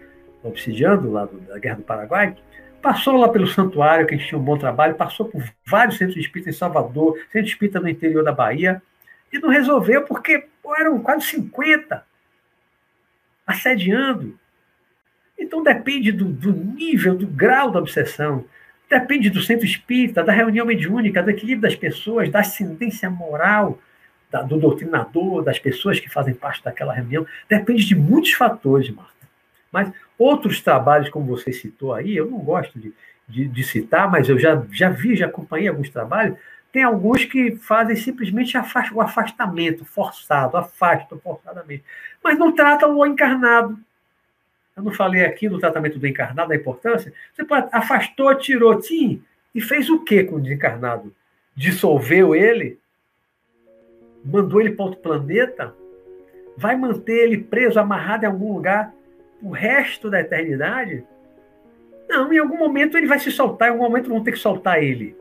obsidiando 0.43 1.11
lá 1.11 1.25
do, 1.25 1.39
da 1.39 1.57
Guerra 1.57 1.77
do 1.77 1.84
Paraguai, 1.84 2.35
Passou 2.81 3.17
lá 3.17 3.29
pelo 3.29 3.47
santuário, 3.47 4.05
que 4.05 4.13
a 4.13 4.17
gente 4.17 4.27
tinha 4.27 4.39
um 4.39 4.43
bom 4.43 4.57
trabalho, 4.57 4.95
passou 4.95 5.25
por 5.25 5.43
vários 5.65 5.97
centros 5.97 6.17
espíritas 6.17 6.55
em 6.55 6.57
Salvador, 6.57 7.17
centro 7.31 7.47
espírita 7.47 7.79
no 7.79 7.89
interior 7.89 8.23
da 8.23 8.31
Bahia, 8.31 8.81
e 9.31 9.39
não 9.39 9.49
resolveu 9.49 10.03
porque 10.03 10.45
pô, 10.61 10.75
eram 10.75 10.99
quase 10.99 11.25
50 11.25 12.05
assediando. 13.45 14.37
Então 15.37 15.63
depende 15.63 16.11
do, 16.11 16.25
do 16.25 16.51
nível, 16.51 17.15
do 17.15 17.27
grau 17.27 17.71
da 17.71 17.79
obsessão, 17.79 18.45
depende 18.89 19.29
do 19.29 19.41
centro 19.41 19.65
espírita, 19.65 20.23
da 20.23 20.31
reunião 20.31 20.65
mediúnica, 20.65 21.21
do 21.21 21.29
equilíbrio 21.29 21.69
das 21.69 21.75
pessoas, 21.75 22.29
da 22.29 22.39
ascendência 22.39 23.09
moral 23.09 23.79
da, 24.31 24.41
do 24.41 24.57
doutrinador, 24.57 25.43
das 25.43 25.59
pessoas 25.59 25.99
que 25.99 26.09
fazem 26.09 26.33
parte 26.33 26.63
daquela 26.63 26.93
reunião. 26.93 27.25
Depende 27.49 27.85
de 27.85 27.95
muitos 27.95 28.33
fatores, 28.33 28.89
Marta. 28.89 29.16
Mas 29.77 29.93
outros 30.17 30.59
trabalhos, 30.59 31.07
como 31.09 31.27
você 31.27 31.53
citou 31.53 31.93
aí, 31.93 32.17
eu 32.17 32.25
não 32.25 32.39
gosto 32.39 32.79
de, 32.79 32.91
de, 33.27 33.47
de 33.47 33.63
citar, 33.63 34.09
mas 34.09 34.27
eu 34.27 34.39
já, 34.39 34.65
já 34.71 34.89
vi, 34.89 35.15
já 35.15 35.27
acompanhei 35.27 35.67
alguns 35.67 35.91
trabalhos. 35.91 36.35
Tem 36.71 36.81
alguns 36.81 37.25
que 37.25 37.55
fazem 37.57 37.95
simplesmente 37.95 38.57
o 38.91 39.01
afastamento 39.01 39.85
forçado, 39.85 40.57
afastam 40.57 41.19
forçadamente, 41.19 41.83
mas 42.23 42.39
não 42.39 42.51
tratam 42.51 42.97
o 42.97 43.05
encarnado. 43.05 43.77
Eu 44.75 44.81
não 44.81 44.91
falei 44.91 45.23
aqui 45.23 45.47
no 45.47 45.59
tratamento 45.59 45.99
do 45.99 46.07
encarnado, 46.07 46.51
a 46.51 46.55
importância. 46.55 47.13
Você 47.31 47.45
pode, 47.45 47.69
afastou, 47.71 48.33
tirou, 48.33 48.81
sim, 48.81 49.21
e 49.53 49.61
fez 49.61 49.91
o 49.91 50.03
que 50.03 50.23
com 50.23 50.37
o 50.37 50.41
desencarnado? 50.41 51.13
Dissolveu 51.55 52.33
ele? 52.33 52.79
Mandou 54.25 54.59
ele 54.59 54.71
para 54.71 54.85
outro 54.85 55.01
planeta? 55.01 55.75
vai 56.57 56.75
manter 56.75 57.23
ele 57.23 57.37
preso, 57.37 57.79
amarrado 57.79 58.23
em 58.23 58.27
algum 58.27 58.53
lugar 58.53 58.91
o 59.41 59.51
resto 59.51 60.09
da 60.09 60.19
eternidade? 60.19 61.03
Não, 62.09 62.31
em 62.31 62.38
algum 62.38 62.57
momento 62.57 62.97
ele 62.97 63.07
vai 63.07 63.19
se 63.19 63.31
soltar, 63.31 63.69
em 63.69 63.72
algum 63.72 63.84
momento 63.84 64.09
vão 64.09 64.23
ter 64.23 64.31
que 64.31 64.39
soltar 64.39 64.81
ele. 64.81 65.15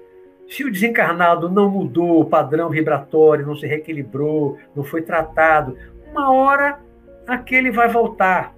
Se 0.48 0.64
o 0.64 0.70
desencarnado 0.70 1.48
não 1.48 1.68
mudou 1.68 2.20
o 2.20 2.24
padrão 2.24 2.70
vibratório, 2.70 3.46
não 3.46 3.56
se 3.56 3.66
reequilibrou, 3.66 4.58
não 4.74 4.84
foi 4.84 5.02
tratado, 5.02 5.76
uma 6.10 6.32
hora 6.32 6.78
aquele 7.26 7.70
vai 7.70 7.88
voltar 7.88 8.54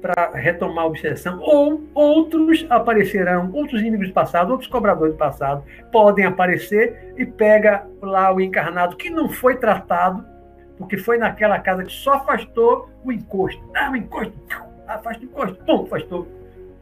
para 0.00 0.30
retomar 0.34 0.84
a 0.84 0.86
obsessão, 0.86 1.40
ou 1.40 1.82
outros 1.92 2.64
aparecerão, 2.70 3.50
outros 3.52 3.80
inimigos 3.80 4.08
do 4.08 4.14
passado, 4.14 4.50
outros 4.52 4.70
cobradores 4.70 5.14
do 5.14 5.18
passado 5.18 5.64
podem 5.90 6.24
aparecer 6.24 7.12
e 7.16 7.26
pega 7.26 7.86
lá 8.00 8.32
o 8.32 8.40
encarnado 8.40 8.96
que 8.96 9.10
não 9.10 9.28
foi 9.28 9.56
tratado, 9.56 10.24
porque 10.78 10.96
foi 10.96 11.18
naquela 11.18 11.58
casa 11.58 11.82
que 11.82 11.92
só 11.92 12.14
afastou 12.14 12.88
o 13.04 13.10
encosto. 13.10 13.60
Ah, 13.74 13.90
o 13.90 13.96
encosto, 13.96 14.32
afasta 14.86 15.22
o 15.22 15.24
encosto, 15.24 15.64
pum, 15.64 15.84
afastou. 15.84 16.26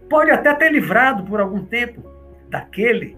Pode 0.09 0.31
até 0.31 0.55
ter 0.55 0.73
livrado 0.73 1.25
por 1.25 1.41
algum 1.41 1.65
tempo 1.65 2.03
daquele 2.49 3.17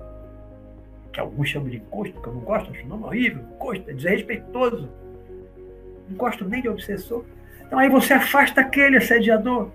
que 1.12 1.20
alguns 1.20 1.48
chamam 1.48 1.68
de 1.68 1.78
encosto, 1.78 2.20
que 2.20 2.28
eu 2.28 2.34
não 2.34 2.40
gosto, 2.42 2.70
acho 2.70 2.86
nome 2.86 3.04
horrível, 3.04 3.42
encosto, 3.54 3.90
é 3.90 3.94
desrespeitoso. 3.94 4.88
Não 6.08 6.16
gosto 6.16 6.44
nem 6.44 6.60
de 6.60 6.68
obsessor. 6.68 7.24
Então 7.66 7.78
aí 7.78 7.88
você 7.88 8.12
afasta 8.12 8.60
aquele 8.60 8.98
assediador. 8.98 9.70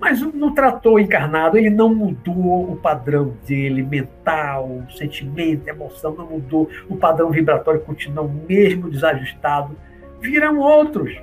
Mas 0.00 0.20
não 0.20 0.52
tratou 0.52 0.98
encarnado, 0.98 1.56
ele 1.56 1.70
não 1.70 1.94
mudou 1.94 2.72
o 2.72 2.76
padrão 2.76 3.36
dele, 3.46 3.84
mental, 3.84 4.82
sentimento, 4.90 5.68
emoção, 5.68 6.12
não 6.14 6.26
mudou. 6.26 6.68
O 6.88 6.96
padrão 6.96 7.30
vibratório 7.30 7.80
continua 7.82 8.24
o 8.24 8.28
mesmo 8.28 8.90
desajustado. 8.90 9.76
Viram 10.20 10.58
outros. 10.58 11.16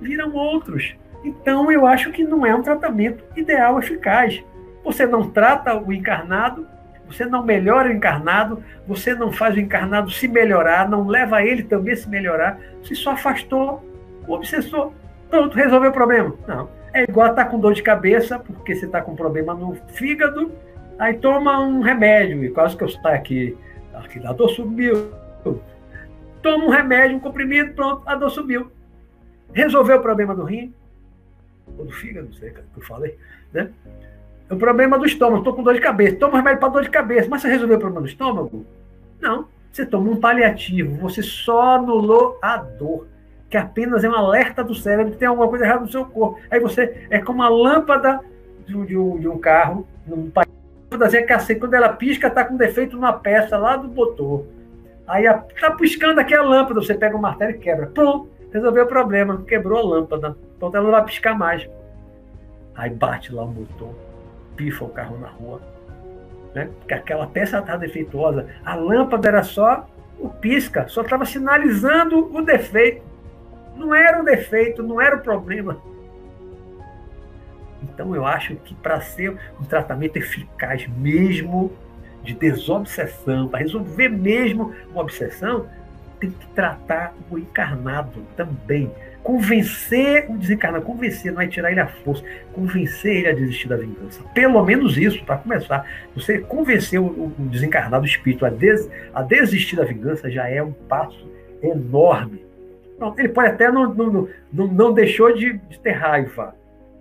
Viram 0.00 0.32
outros. 0.32 0.94
Então 1.24 1.72
eu 1.72 1.86
acho 1.86 2.12
que 2.12 2.22
não 2.22 2.44
é 2.44 2.54
um 2.54 2.62
tratamento 2.62 3.24
ideal, 3.34 3.78
eficaz. 3.78 4.44
Você 4.84 5.06
não 5.06 5.30
trata 5.30 5.74
o 5.74 5.90
encarnado, 5.90 6.66
você 7.06 7.24
não 7.24 7.42
melhora 7.42 7.88
o 7.88 7.92
encarnado, 7.92 8.62
você 8.86 9.14
não 9.14 9.32
faz 9.32 9.56
o 9.56 9.60
encarnado 9.60 10.10
se 10.10 10.28
melhorar, 10.28 10.88
não 10.88 11.06
leva 11.06 11.42
ele 11.42 11.62
também 11.62 11.94
a 11.94 11.96
se 11.96 12.08
melhorar, 12.08 12.60
você 12.82 12.94
só 12.94 13.12
afastou 13.12 13.82
o 14.28 14.32
obsessor. 14.32 14.92
Pronto, 15.30 15.56
resolveu 15.56 15.90
o 15.90 15.94
problema. 15.94 16.34
Não. 16.46 16.68
É 16.92 17.02
igual 17.02 17.30
estar 17.30 17.44
tá 17.44 17.50
com 17.50 17.58
dor 17.58 17.74
de 17.74 17.82
cabeça, 17.82 18.38
porque 18.38 18.74
você 18.74 18.86
está 18.86 19.00
com 19.00 19.16
problema 19.16 19.54
no 19.54 19.74
fígado, 19.88 20.52
aí 20.98 21.14
toma 21.14 21.58
um 21.58 21.80
remédio, 21.80 22.44
e 22.44 22.50
quase 22.50 22.76
que 22.76 22.84
eu 22.84 22.88
estou 22.88 23.10
aqui, 23.10 23.56
aqui 23.92 24.24
a 24.24 24.32
dor 24.32 24.48
subiu. 24.50 25.10
Toma 26.42 26.64
um 26.64 26.68
remédio, 26.68 27.16
um 27.16 27.20
comprimido, 27.20 27.72
pronto, 27.74 28.02
a 28.06 28.14
dor 28.14 28.30
subiu. 28.30 28.70
Resolveu 29.52 29.96
o 29.96 30.02
problema 30.02 30.34
do 30.34 30.44
rim, 30.44 30.72
ou 31.78 31.84
do 31.84 31.92
fígado, 31.92 32.28
não 32.28 32.34
sei 32.34 32.50
o 32.50 32.54
que 32.54 32.60
eu 32.76 32.82
falei, 32.82 33.18
né? 33.52 33.70
O 34.50 34.56
problema 34.56 34.98
do 34.98 35.06
estômago, 35.06 35.38
estou 35.38 35.54
com 35.54 35.62
dor 35.62 35.74
de 35.74 35.80
cabeça. 35.80 36.16
Toma 36.16 36.34
um 36.34 36.36
remédio 36.36 36.60
para 36.60 36.68
dor 36.68 36.82
de 36.82 36.90
cabeça. 36.90 37.28
Mas 37.30 37.42
você 37.42 37.48
resolveu 37.48 37.76
o 37.76 37.80
problema 37.80 38.02
do 38.02 38.08
estômago? 38.08 38.66
Não. 39.20 39.48
Você 39.72 39.86
toma 39.86 40.10
um 40.10 40.20
paliativo. 40.20 40.96
Você 40.98 41.22
só 41.22 41.76
anulou 41.76 42.38
a 42.42 42.58
dor. 42.58 43.06
Que 43.48 43.56
apenas 43.56 44.04
é 44.04 44.08
um 44.08 44.14
alerta 44.14 44.62
do 44.62 44.74
cérebro 44.74 45.12
que 45.12 45.18
tem 45.18 45.28
alguma 45.28 45.48
coisa 45.48 45.64
errada 45.64 45.80
no 45.80 45.90
seu 45.90 46.04
corpo. 46.04 46.40
Aí 46.50 46.60
você 46.60 47.06
é 47.08 47.20
como 47.20 47.42
a 47.42 47.48
lâmpada 47.48 48.20
de 48.66 48.76
um, 48.76 48.84
de 48.84 48.96
um, 48.96 49.18
de 49.18 49.28
um 49.28 49.38
carro, 49.38 49.86
um 50.08 50.30
lâmpadazinha 50.92 51.26
que 51.26 51.32
assim, 51.32 51.58
quando 51.58 51.74
ela 51.74 51.90
pisca, 51.90 52.28
está 52.28 52.44
com 52.44 52.56
defeito 52.56 52.96
numa 52.96 53.12
peça 53.12 53.56
lá 53.56 53.76
do 53.76 53.88
motor. 53.88 54.46
Aí 55.06 55.26
está 55.26 55.70
piscando 55.70 56.20
aqui 56.20 56.34
a 56.34 56.42
lâmpada, 56.42 56.80
você 56.80 56.94
pega 56.94 57.16
o 57.16 57.20
martelo 57.20 57.52
e 57.52 57.58
quebra. 57.58 57.86
Pronto, 57.86 58.28
resolveu 58.54 58.84
o 58.84 58.88
problema, 58.88 59.42
quebrou 59.42 59.78
a 59.78 59.82
lâmpada. 59.82 60.36
Então 60.56 60.70
ela 60.72 60.84
não 60.84 60.92
vai 60.92 61.04
piscar 61.04 61.36
mais. 61.36 61.68
Aí 62.76 62.88
bate 62.88 63.34
lá 63.34 63.42
o 63.42 63.48
motor 63.48 63.94
pifa 64.56 64.84
o 64.84 64.88
carro 64.88 65.18
na 65.18 65.28
rua. 65.28 65.60
Né? 66.54 66.70
Porque 66.78 66.94
aquela 66.94 67.26
peça 67.26 67.58
estava 67.58 67.78
defeituosa. 67.78 68.46
A 68.64 68.76
lâmpada 68.76 69.28
era 69.28 69.42
só 69.42 69.86
o 70.18 70.28
pisca, 70.28 70.86
só 70.88 71.02
estava 71.02 71.26
sinalizando 71.26 72.34
o 72.34 72.40
defeito. 72.42 73.02
Não 73.76 73.92
era 73.92 74.22
o 74.22 74.24
defeito, 74.24 74.82
não 74.82 75.00
era 75.00 75.16
o 75.16 75.20
problema. 75.20 75.78
Então 77.82 78.14
eu 78.14 78.24
acho 78.24 78.54
que 78.56 78.74
para 78.76 79.00
ser 79.00 79.36
um 79.60 79.64
tratamento 79.64 80.16
eficaz 80.16 80.86
mesmo 80.86 81.72
de 82.22 82.34
desobsessão, 82.34 83.48
para 83.48 83.58
resolver 83.58 84.08
mesmo 84.08 84.72
uma 84.90 85.02
obsessão, 85.02 85.66
tem 86.26 86.38
que 86.38 86.46
tratar 86.48 87.14
o 87.30 87.38
encarnado 87.38 88.22
também 88.36 88.90
convencer 89.24 90.30
o 90.30 90.36
desencarnado, 90.36 90.84
convencer, 90.84 91.32
não 91.32 91.40
é 91.40 91.46
tirar 91.48 91.72
ele 91.72 91.80
à 91.80 91.86
força, 91.86 92.22
convencer 92.52 93.16
ele 93.16 93.28
a 93.28 93.32
desistir 93.32 93.66
da 93.66 93.76
vingança. 93.76 94.22
Pelo 94.34 94.62
menos 94.62 94.98
isso, 94.98 95.24
para 95.24 95.38
começar. 95.38 95.88
Você 96.14 96.40
convencer 96.40 97.00
o, 97.00 97.06
o 97.06 97.34
desencarnado, 97.38 98.04
espírito, 98.04 98.44
a, 98.44 98.50
des, 98.50 98.88
a 99.14 99.22
desistir 99.22 99.76
da 99.76 99.84
vingança 99.84 100.30
já 100.30 100.46
é 100.46 100.62
um 100.62 100.72
passo 100.72 101.26
enorme. 101.62 102.44
Ele 103.16 103.30
pode 103.30 103.48
até 103.48 103.72
não, 103.72 103.92
não, 103.94 104.28
não, 104.52 104.66
não 104.66 104.92
deixou 104.92 105.34
de, 105.34 105.54
de 105.54 105.78
ter 105.80 105.92
raiva, 105.92 106.54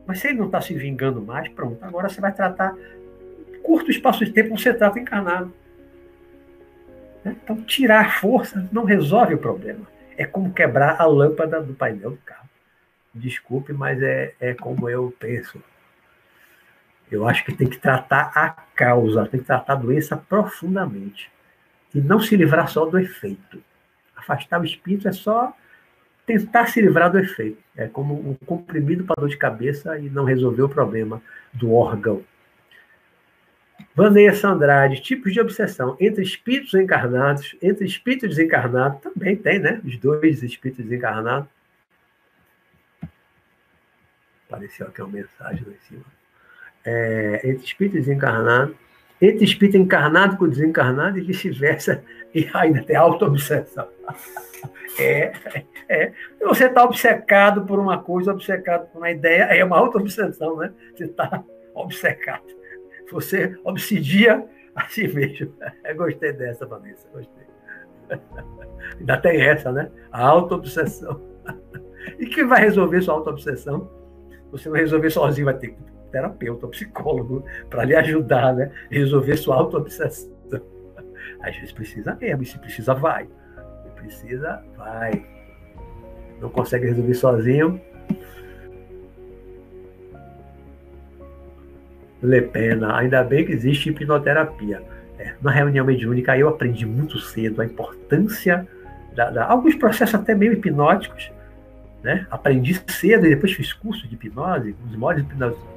mas 0.08 0.20
se 0.20 0.28
ele 0.28 0.40
não 0.40 0.46
está 0.46 0.60
se 0.62 0.74
vingando 0.74 1.22
mais, 1.22 1.48
pronto, 1.50 1.78
agora 1.82 2.10
você 2.10 2.20
vai 2.20 2.32
tratar 2.32 2.74
curto 3.62 3.92
espaço 3.92 4.26
de 4.26 4.32
tempo, 4.32 4.58
você 4.58 4.74
trata 4.74 5.00
encarnado. 5.00 5.54
Então, 7.26 7.62
tirar 7.64 8.20
força 8.20 8.68
não 8.72 8.84
resolve 8.84 9.36
o 9.36 9.38
problema 9.38 9.94
é 10.18 10.26
como 10.26 10.54
quebrar 10.54 11.00
a 11.00 11.06
lâmpada 11.06 11.62
do 11.62 11.74
painel 11.74 12.12
do 12.12 12.18
carro. 12.18 12.50
Desculpe, 13.14 13.74
mas 13.74 14.02
é, 14.02 14.34
é 14.40 14.54
como 14.54 14.90
eu 14.90 15.14
penso. 15.20 15.62
Eu 17.12 17.28
acho 17.28 17.46
que 17.46 17.54
tem 17.54 17.68
que 17.68 17.78
tratar 17.78 18.32
a 18.34 18.50
causa, 18.50 19.28
tem 19.28 19.40
que 19.40 19.46
tratar 19.46 19.74
a 19.74 19.78
doença 19.78 20.18
profundamente. 20.18 21.32
E 21.94 22.02
não 22.02 22.20
se 22.20 22.36
livrar 22.36 22.68
só 22.70 22.86
do 22.86 22.98
efeito. 22.98 23.62
Afastar 24.16 24.60
o 24.62 24.66
espírito 24.66 25.08
é 25.08 25.12
só 25.12 25.56
tentar 26.26 26.68
se 26.68 26.82
livrar 26.82 27.12
do 27.12 27.20
efeito. 27.20 27.62
É 27.76 27.88
como 27.88 28.16
um 28.16 28.34
comprimido 28.34 29.04
para 29.04 29.20
dor 29.20 29.30
de 29.30 29.38
cabeça 29.38 30.00
e 30.00 30.10
não 30.10 30.24
resolver 30.24 30.64
o 30.64 30.70
problema 30.70 31.22
do 31.54 31.72
órgão. 31.74 32.24
Vanessa 33.96 34.50
Andrade, 34.50 35.02
tipos 35.02 35.32
de 35.32 35.40
obsessão 35.40 35.96
entre 36.00 36.24
espíritos 36.24 36.74
encarnados, 36.74 37.56
entre 37.62 37.86
espíritos 37.86 38.30
desencarnados, 38.30 39.02
também 39.02 39.36
tem, 39.36 39.60
né? 39.60 39.80
Os 39.86 39.98
dois 39.98 40.42
espíritos 40.42 40.84
desencarnados. 40.84 41.48
Apareceu 44.48 44.88
aqui 44.88 45.02
uma 45.02 45.12
mensagem 45.12 45.64
lá 45.66 45.74
em 45.74 45.88
cima. 45.88 46.06
É, 46.86 47.42
entre 47.44 47.66
espíritos 47.66 48.00
desencarnados, 48.00 48.76
entre 49.22 49.46
espírito 49.46 49.78
encarnado 49.78 50.38
com 50.38 50.50
desencarnado 50.50 51.18
e 51.18 51.22
vice-versa, 51.22 52.04
e 52.34 52.50
ainda 52.54 52.84
tem 52.84 52.96
auto-obsessão. 52.96 53.88
É, 55.00 55.34
é. 55.90 56.14
Você 56.40 56.68
está 56.68 56.84
obcecado 56.84 57.66
por 57.66 57.80
uma 57.80 57.98
coisa, 57.98 58.32
obcecado 58.32 58.88
por 58.92 59.00
uma 59.00 59.10
ideia, 59.10 59.46
é 59.46 59.66
uma 59.66 59.76
auto-obsessão, 59.76 60.56
né? 60.58 60.72
Você 60.96 61.06
está 61.06 61.44
obcecado. 61.74 62.46
Você 63.14 63.56
obsidia 63.64 64.46
a 64.76 64.88
si 64.88 65.08
mesmo. 65.08 65.54
Eu 65.86 65.96
gostei 65.96 66.34
dessa, 66.34 66.66
Vanessa, 66.66 67.08
gostei. 67.14 67.48
Ainda 69.00 69.18
tem 69.18 69.42
essa, 69.42 69.72
né? 69.72 69.90
A 70.12 70.28
auto-obsessão. 70.28 71.22
E 72.20 72.26
quem 72.26 72.46
vai 72.46 72.60
resolver 72.60 73.02
sua 73.02 73.14
auto-obsessão? 73.14 73.90
Você 74.52 74.68
não 74.68 74.76
resolver 74.76 75.10
sozinho, 75.10 75.46
vai 75.46 75.58
ter 75.58 75.70
um 75.70 76.10
terapeuta, 76.12 76.66
um 76.66 76.70
psicólogo, 76.70 77.46
para 77.70 77.86
lhe 77.86 77.96
ajudar, 77.96 78.54
né? 78.54 78.74
Resolver 78.92 79.38
sua 79.38 79.56
auto-obsessão. 79.56 80.34
Às 81.40 81.56
vezes 81.56 81.72
precisa 81.72 82.14
mesmo, 82.16 82.44
e 82.44 82.46
se 82.46 82.60
precisa, 82.60 82.94
vai. 82.94 83.26
Se 83.84 83.90
precisa, 83.96 84.62
vai. 84.76 85.26
Não 86.42 86.50
consegue 86.50 86.88
resolver 86.88 87.14
sozinho, 87.14 87.82
Le 92.24 92.42
Pena, 92.42 92.98
ainda 92.98 93.24
bem 93.24 93.46
que 93.46 93.52
existe 93.52 93.90
hipnoterapia. 93.90 94.82
É, 95.20 95.34
na 95.42 95.52
reunião 95.52 95.86
mediúnica 95.86 96.38
eu 96.38 96.50
aprendi 96.50 96.86
muito 96.86 97.20
cedo 97.20 97.62
a 97.62 97.66
importância 97.66 98.68
da, 99.14 99.30
da, 99.30 99.46
alguns 99.46 99.76
processos 99.76 100.16
até 100.16 100.34
meio 100.34 100.54
hipnóticos, 100.54 101.32
né? 102.02 102.26
Aprendi 102.32 102.82
cedo 102.88 103.26
e 103.26 103.30
depois 103.30 103.54
fiz 103.54 103.72
curso 103.74 104.08
de 104.08 104.16
hipnose, 104.16 104.76
um 104.84 104.88
dos 104.88 104.98
maiores 104.98 105.24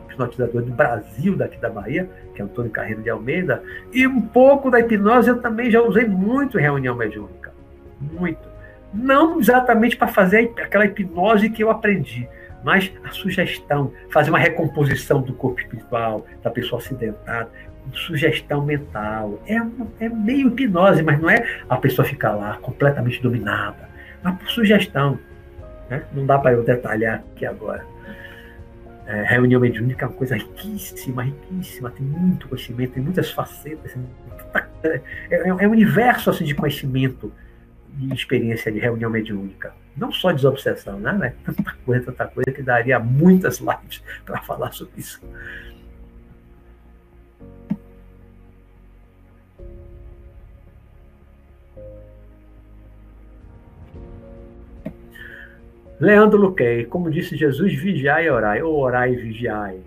hipnotizadores 0.09 0.69
do 0.69 0.75
Brasil, 0.75 1.37
daqui 1.37 1.59
da 1.59 1.69
Bahia, 1.69 2.09
que 2.35 2.41
é 2.41 2.45
Antônio 2.45 2.71
Carreiro 2.71 3.03
de 3.03 3.11
Almeida, 3.11 3.63
e 3.93 4.07
um 4.07 4.21
pouco 4.21 4.71
da 4.71 4.81
hipnose 4.81 5.29
eu 5.29 5.41
também 5.41 5.71
já 5.71 5.83
usei 5.83 6.07
muito 6.07 6.59
em 6.59 6.63
reunião 6.63 6.97
mediúnica, 6.97 7.53
muito. 8.01 8.57
Não 8.95 9.39
exatamente 9.39 9.97
para 9.97 10.09
fazer 10.09 10.53
aquela 10.57 10.87
hipnose 10.87 11.51
que 11.51 11.63
eu 11.63 11.71
aprendi, 11.71 12.27
mas 12.67 12.93
a 13.05 13.13
sugestão, 13.13 13.93
fazer 14.11 14.29
uma 14.29 14.41
recomposição 14.41 15.23
do 15.23 15.33
corpo 15.33 15.61
espiritual, 15.61 16.27
da 16.43 16.51
pessoa 16.51 16.83
acidentada, 16.83 17.49
sugestão 17.93 18.67
mental. 18.67 19.41
É, 19.47 19.55
é 20.05 20.09
meio 20.09 20.49
hipnose, 20.49 21.01
mas 21.01 21.21
não 21.21 21.31
é 21.31 21.47
a 21.69 21.77
pessoa 21.77 22.05
ficar 22.05 22.33
lá 22.33 22.57
completamente 22.57 23.23
dominada. 23.23 23.89
Mas 24.21 24.37
por 24.39 24.51
sugestão. 24.51 25.17
Né? 25.89 26.03
Não 26.13 26.27
dá 26.27 26.41
para 26.41 26.55
eu 26.55 26.65
detalhar 26.65 27.23
aqui 27.33 27.47
agora. 27.47 27.87
É, 29.07 29.23
reunião 29.23 29.61
mediúnica 29.61 30.05
é 30.05 30.09
uma 30.09 30.17
coisa 30.17 30.35
riquíssima, 30.35 31.23
riquíssima, 31.23 31.89
tem 31.93 32.05
muito 32.05 32.49
conhecimento, 32.49 32.95
tem 32.95 33.03
muitas 33.05 33.31
facetas. 33.31 33.97
É, 34.83 35.01
é, 35.31 35.49
é 35.49 35.69
um 35.69 35.71
universo 35.71 36.31
assim, 36.31 36.45
de 36.45 36.57
conhecimento 36.57 37.33
e 38.01 38.13
experiência 38.13 38.73
de 38.73 38.81
reunião 38.81 39.09
mediúnica. 39.09 39.73
Não 39.97 40.13
só 40.13 40.31
desobsessão, 40.31 41.01
né? 41.01 41.35
Tanta 41.45 41.75
coisa, 41.85 42.05
tanta 42.07 42.27
coisa 42.27 42.53
que 42.53 42.63
daria 42.63 42.99
muitas 42.99 43.59
lives 43.59 44.03
para 44.25 44.43
falar 44.43 44.73
sobre 44.73 45.01
isso. 45.01 45.21
Leandro 55.99 56.39
Luquei, 56.39 56.85
como 56.85 57.11
disse 57.11 57.37
Jesus, 57.37 57.73
vigiai 57.73 58.27
e 58.27 58.31
orai, 58.31 58.63
ou 58.63 58.77
orai 58.79 59.15
e 59.15 59.17
vigiai. 59.17 59.81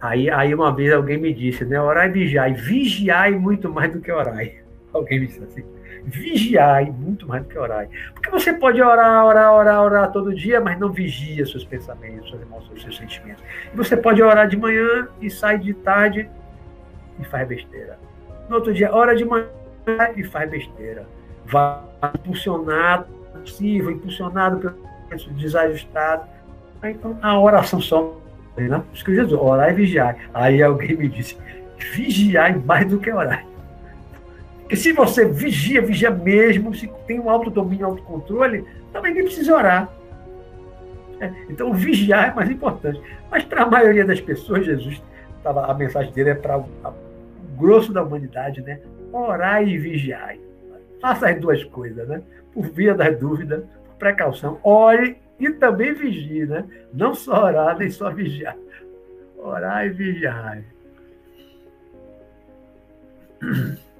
Aí, 0.00 0.28
aí 0.28 0.52
uma 0.52 0.74
vez 0.74 0.92
alguém 0.92 1.16
me 1.18 1.32
disse, 1.32 1.64
né, 1.64 1.80
orai 1.80 2.08
e 2.08 2.12
vigiai, 2.12 2.52
vigiai 2.54 3.30
muito 3.30 3.72
mais 3.72 3.92
do 3.92 4.00
que 4.00 4.10
orai. 4.10 4.56
Alguém 4.92 5.20
me 5.20 5.28
disse 5.28 5.44
assim, 5.44 5.64
vigiai 6.04 6.90
muito 6.90 7.26
mais 7.26 7.42
do 7.42 7.48
que 7.48 7.58
orai. 7.58 7.88
Porque 8.12 8.30
você 8.30 8.52
pode 8.52 8.80
orar, 8.80 9.24
orar, 9.24 9.52
orar, 9.52 9.82
orar 9.82 10.12
todo 10.12 10.34
dia, 10.34 10.60
mas 10.60 10.78
não 10.78 10.90
vigia 10.90 11.46
seus 11.46 11.64
pensamentos, 11.64 12.28
suas 12.28 12.42
emoções, 12.42 12.82
seus 12.82 12.96
sentimentos. 12.96 13.42
E 13.72 13.76
você 13.76 13.96
pode 13.96 14.22
orar 14.22 14.48
de 14.48 14.56
manhã 14.56 15.08
e 15.20 15.30
sai 15.30 15.58
de 15.58 15.74
tarde 15.74 16.28
e 17.18 17.24
faz 17.24 17.46
besteira. 17.46 17.98
No 18.48 18.56
outro 18.56 18.72
dia, 18.72 18.92
ora 18.92 19.14
de 19.14 19.24
manhã 19.24 19.46
e 20.16 20.24
faz 20.24 20.50
besteira. 20.50 21.06
Vai 21.46 21.80
impulsionado 22.14 23.06
possível, 23.32 23.90
impulsionado 23.90 24.74
pelo 25.08 25.34
desajustado. 25.34 26.24
Então, 26.82 27.18
a 27.22 27.38
oração 27.38 27.80
só. 27.80 28.16
Né? 28.56 28.82
Isso 28.92 29.04
que 29.04 29.14
Jesus, 29.14 29.40
orar 29.40 29.70
e 29.70 29.74
vigiar. 29.74 30.16
Aí 30.34 30.62
alguém 30.62 30.96
me 30.96 31.08
disse: 31.08 31.36
vigiar 31.78 32.58
mais 32.64 32.86
do 32.86 32.98
que 32.98 33.10
orar. 33.10 33.44
Porque 34.72 34.84
se 34.84 34.92
você 34.94 35.26
vigia, 35.26 35.82
vigia 35.82 36.10
mesmo, 36.10 36.74
se 36.74 36.90
tem 37.06 37.20
um 37.20 37.28
autodomínio, 37.28 37.84
autocontrole, 37.84 38.64
também 38.90 39.12
nem 39.12 39.24
precisa 39.24 39.54
orar. 39.54 39.92
É, 41.20 41.30
então, 41.50 41.74
vigiar 41.74 42.30
é 42.30 42.34
mais 42.34 42.48
importante. 42.48 42.98
Mas 43.30 43.44
para 43.44 43.64
a 43.64 43.70
maioria 43.70 44.02
das 44.02 44.18
pessoas, 44.18 44.64
Jesus, 44.64 45.02
tava, 45.42 45.66
a 45.66 45.74
mensagem 45.74 46.10
dele 46.14 46.30
é 46.30 46.34
para 46.34 46.56
o 46.56 46.66
grosso 47.58 47.92
da 47.92 48.02
humanidade, 48.02 48.62
né? 48.62 48.80
Orar 49.12 49.62
e 49.62 49.76
vigiar. 49.76 50.36
Faça 51.02 51.28
as 51.28 51.38
duas 51.38 51.62
coisas, 51.64 52.08
né? 52.08 52.22
por 52.54 52.66
via 52.70 52.94
das 52.94 53.18
dúvidas, 53.18 53.62
por 53.84 53.96
precaução, 53.98 54.58
ore 54.64 55.18
e 55.38 55.50
também 55.50 55.92
vigie, 55.92 56.46
né? 56.46 56.64
Não 56.94 57.14
só 57.14 57.44
orar, 57.44 57.76
nem 57.76 57.90
só 57.90 58.08
vigiar. 58.08 58.56
Orar 59.36 59.84
e 59.84 59.90
vigiar. 59.90 60.62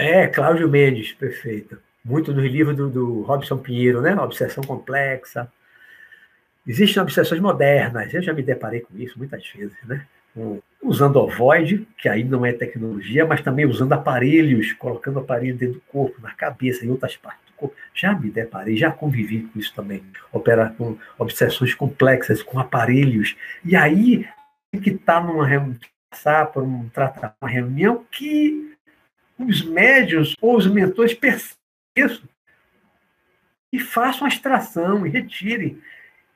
É, 0.00 0.26
Cláudio 0.26 0.66
Mendes, 0.66 1.12
perfeito. 1.12 1.78
Muito 2.02 2.32
no 2.32 2.40
livro 2.40 2.74
do, 2.74 2.88
do 2.88 3.20
Robson 3.20 3.58
Pinheiro, 3.58 4.00
né? 4.00 4.14
Obsessão 4.14 4.64
complexa. 4.64 5.52
Existem 6.66 7.02
obsessões 7.02 7.38
modernas, 7.38 8.14
eu 8.14 8.22
já 8.22 8.32
me 8.32 8.42
deparei 8.42 8.80
com 8.80 8.96
isso 8.96 9.18
muitas 9.18 9.46
vezes, 9.48 9.76
né? 9.84 10.06
usando 10.82 11.16
ovoide, 11.16 11.86
que 11.98 12.08
aí 12.08 12.24
não 12.24 12.46
é 12.46 12.52
tecnologia, 12.52 13.26
mas 13.26 13.42
também 13.42 13.66
usando 13.66 13.92
aparelhos, 13.92 14.72
colocando 14.72 15.18
aparelho 15.18 15.56
dentro 15.56 15.74
do 15.74 15.80
corpo, 15.82 16.22
na 16.22 16.32
cabeça, 16.32 16.86
em 16.86 16.88
outras 16.88 17.16
partes 17.16 17.44
do 17.46 17.52
corpo. 17.52 17.76
Já 17.92 18.14
me 18.14 18.30
deparei, 18.30 18.76
já 18.76 18.90
convivi 18.90 19.42
com 19.42 19.58
isso 19.58 19.74
também. 19.74 20.02
Operar 20.32 20.72
com 20.74 20.96
obsessões 21.18 21.74
complexas, 21.74 22.42
com 22.42 22.58
aparelhos. 22.58 23.36
E 23.64 23.76
aí 23.76 24.26
tem 24.70 24.80
que 24.80 24.90
estar 24.90 25.20
tá 25.20 25.26
numa 25.26 25.46
passar 26.10 26.46
por 26.46 26.62
um 26.62 26.88
tratar 26.88 27.36
uma 27.40 27.50
reunião 27.50 28.04
que 28.10 28.76
os 29.44 29.64
médios 29.64 30.34
ou 30.40 30.56
os 30.56 30.66
mentores 30.66 31.14
percebam 31.14 31.56
isso 31.96 32.28
e 33.72 33.78
façam 33.78 34.26
a 34.26 34.28
extração 34.28 35.06
e 35.06 35.10
retirem. 35.10 35.80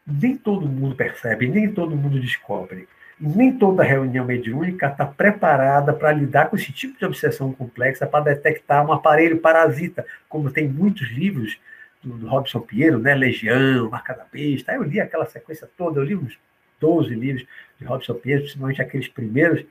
Nem 0.07 0.37
todo 0.37 0.69
mundo 0.69 0.95
percebe, 0.95 1.49
nem 1.49 1.73
todo 1.73 1.97
mundo 1.97 2.21
descobre 2.21 2.87
nem 3.19 3.57
toda 3.57 3.83
reunião 3.83 4.25
mediúnica 4.25 4.89
está 4.89 5.07
preparada 5.07 5.93
para 5.93 6.13
lidar 6.13 6.51
com 6.51 6.57
esse 6.57 6.73
tipo 6.73 6.99
de 6.99 7.05
obsessão 7.05 7.53
complexa, 7.53 8.07
para 8.07 8.25
detectar 8.25 8.85
um 8.87 8.93
aparelho 8.93 9.39
parasita, 9.39 10.05
como 10.29 10.51
tem 10.51 10.69
muitos 10.69 11.09
livros 11.11 11.59
do, 12.03 12.17
do 12.17 12.29
Robson 12.29 12.61
Pinheiro, 12.61 12.99
né? 12.99 13.15
Legião, 13.15 13.89
Marca 13.89 14.15
da 14.15 14.25
Besta. 14.31 14.73
Eu 14.73 14.83
li 14.83 15.01
aquela 15.01 15.27
sequência 15.27 15.69
toda, 15.77 16.01
eu 16.01 16.05
li 16.05 16.17
uns 16.17 16.39
12 16.81 17.15
livros 17.15 17.47
de 17.79 17.87
Robson 17.87 18.15
Pinheiro, 18.15 18.43
principalmente 18.43 18.83
aqueles 18.83 19.09
primeiros, 19.09 19.65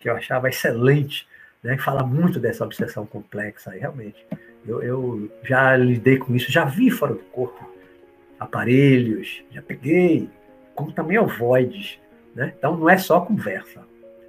que 0.00 0.08
eu 0.08 0.16
achava 0.16 0.48
excelente, 0.48 1.26
né? 1.64 1.78
Fala 1.78 2.04
muito 2.04 2.38
dessa 2.38 2.64
obsessão 2.64 3.06
complexa, 3.06 3.70
aí, 3.72 3.80
realmente. 3.80 4.24
Eu, 4.66 4.82
eu 4.82 5.30
já 5.42 5.74
lidei 5.76 6.18
com 6.18 6.34
isso, 6.34 6.52
já 6.52 6.64
vi 6.64 6.90
fora 6.90 7.14
do 7.14 7.24
corpo 7.24 7.68
aparelhos, 8.38 9.42
já 9.50 9.62
peguei, 9.62 10.28
como 10.74 10.92
também 10.92 11.18
ovoides, 11.18 11.98
né? 12.34 12.52
Então 12.58 12.76
não 12.76 12.88
é 12.88 12.98
só 12.98 13.20
conversa. 13.20 13.82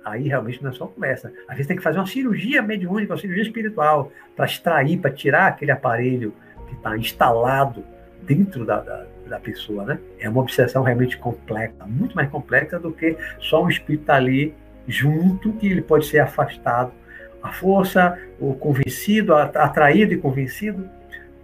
Aí 0.03 0.27
realmente 0.27 0.63
não 0.63 0.69
é 0.69 0.73
só 0.73 0.85
conversa. 0.85 1.33
Às 1.47 1.55
vezes 1.55 1.67
tem 1.67 1.75
que 1.75 1.83
fazer 1.83 1.97
uma 1.97 2.05
cirurgia 2.05 2.61
mediúnica, 2.61 3.13
uma 3.13 3.19
cirurgia 3.19 3.43
espiritual, 3.43 4.11
para 4.35 4.45
extrair, 4.45 4.97
para 4.99 5.11
tirar 5.11 5.47
aquele 5.47 5.71
aparelho 5.71 6.33
que 6.67 6.75
está 6.75 6.95
instalado 6.95 7.83
dentro 8.21 8.65
da, 8.65 8.81
da, 8.81 9.05
da, 9.27 9.39
pessoa. 9.39 9.83
Né? 9.83 9.99
É 10.19 10.29
uma 10.29 10.41
obsessão 10.41 10.83
realmente 10.83 11.17
complexa, 11.17 11.85
muito 11.87 12.15
mais 12.15 12.29
complexa 12.29 12.79
do 12.79 12.91
que 12.91 13.17
só 13.39 13.63
um 13.63 13.69
espírito 13.69 14.09
ali 14.11 14.53
junto, 14.87 15.53
que 15.53 15.67
ele 15.67 15.81
pode 15.81 16.05
ser 16.05 16.19
afastado. 16.19 16.91
A 17.45 17.51
força, 17.51 18.17
o 18.39 18.55
convencido, 18.55 19.35
atraído 19.35 20.13
e 20.13 20.17
convencido, 20.17 20.89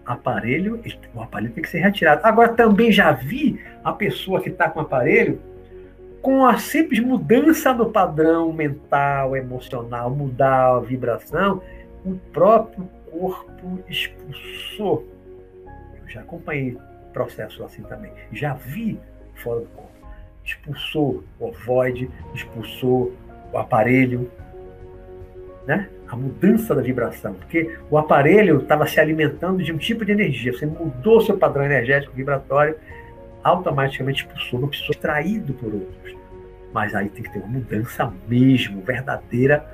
aparelho, 0.04 0.82
o 1.14 1.22
aparelho 1.22 1.54
tem 1.54 1.62
que 1.62 1.70
ser 1.70 1.78
retirado. 1.78 2.22
Agora, 2.24 2.50
também 2.50 2.92
já 2.92 3.12
vi 3.12 3.62
a 3.84 3.94
pessoa 3.94 4.42
que 4.42 4.50
está 4.50 4.68
com 4.68 4.80
o 4.80 4.82
aparelho 4.82 5.40
com 6.20 6.44
a 6.44 6.58
simples 6.58 7.00
mudança 7.00 7.72
no 7.72 7.92
padrão 7.92 8.52
mental, 8.52 9.36
emocional, 9.36 10.10
mudar 10.10 10.78
a 10.78 10.80
vibração, 10.80 11.62
o 12.04 12.16
próprio 12.34 12.90
corpo 13.12 13.80
expulsou. 13.88 15.08
Eu 16.02 16.10
já 16.10 16.22
acompanhei 16.22 16.80
processo 17.14 17.64
assim 17.64 17.84
também. 17.84 18.12
Já 18.32 18.56
vi 18.56 19.00
fora 19.36 19.60
do 19.60 19.68
corpo. 19.68 19.92
Expulsou 20.44 21.24
o 21.40 21.46
ovoide, 21.46 22.10
expulsou 22.34 23.14
o 23.54 23.58
aparelho, 23.60 24.32
né? 25.66 25.90
A 26.08 26.16
mudança 26.16 26.76
da 26.76 26.82
vibração, 26.82 27.34
porque 27.34 27.78
o 27.90 27.98
aparelho 27.98 28.60
estava 28.60 28.86
se 28.86 29.00
alimentando 29.00 29.64
de 29.64 29.72
um 29.72 29.78
tipo 29.78 30.04
de 30.04 30.12
energia. 30.12 30.52
Você 30.52 30.66
mudou 30.66 31.22
seu 31.22 31.38
padrão 31.38 31.64
energético 31.64 32.14
vibratório 32.14 32.76
automaticamente 33.44 34.24
expulsou, 34.24 34.60
não 34.60 34.68
precisou 34.68 34.96
traído 34.96 35.54
por 35.54 35.74
outros. 35.74 36.16
Mas 36.74 36.96
aí 36.96 37.10
tem 37.10 37.24
que 37.24 37.32
ter 37.32 37.40
uma 37.40 37.48
mudança 37.48 38.14
mesmo, 38.28 38.82
verdadeira 38.82 39.66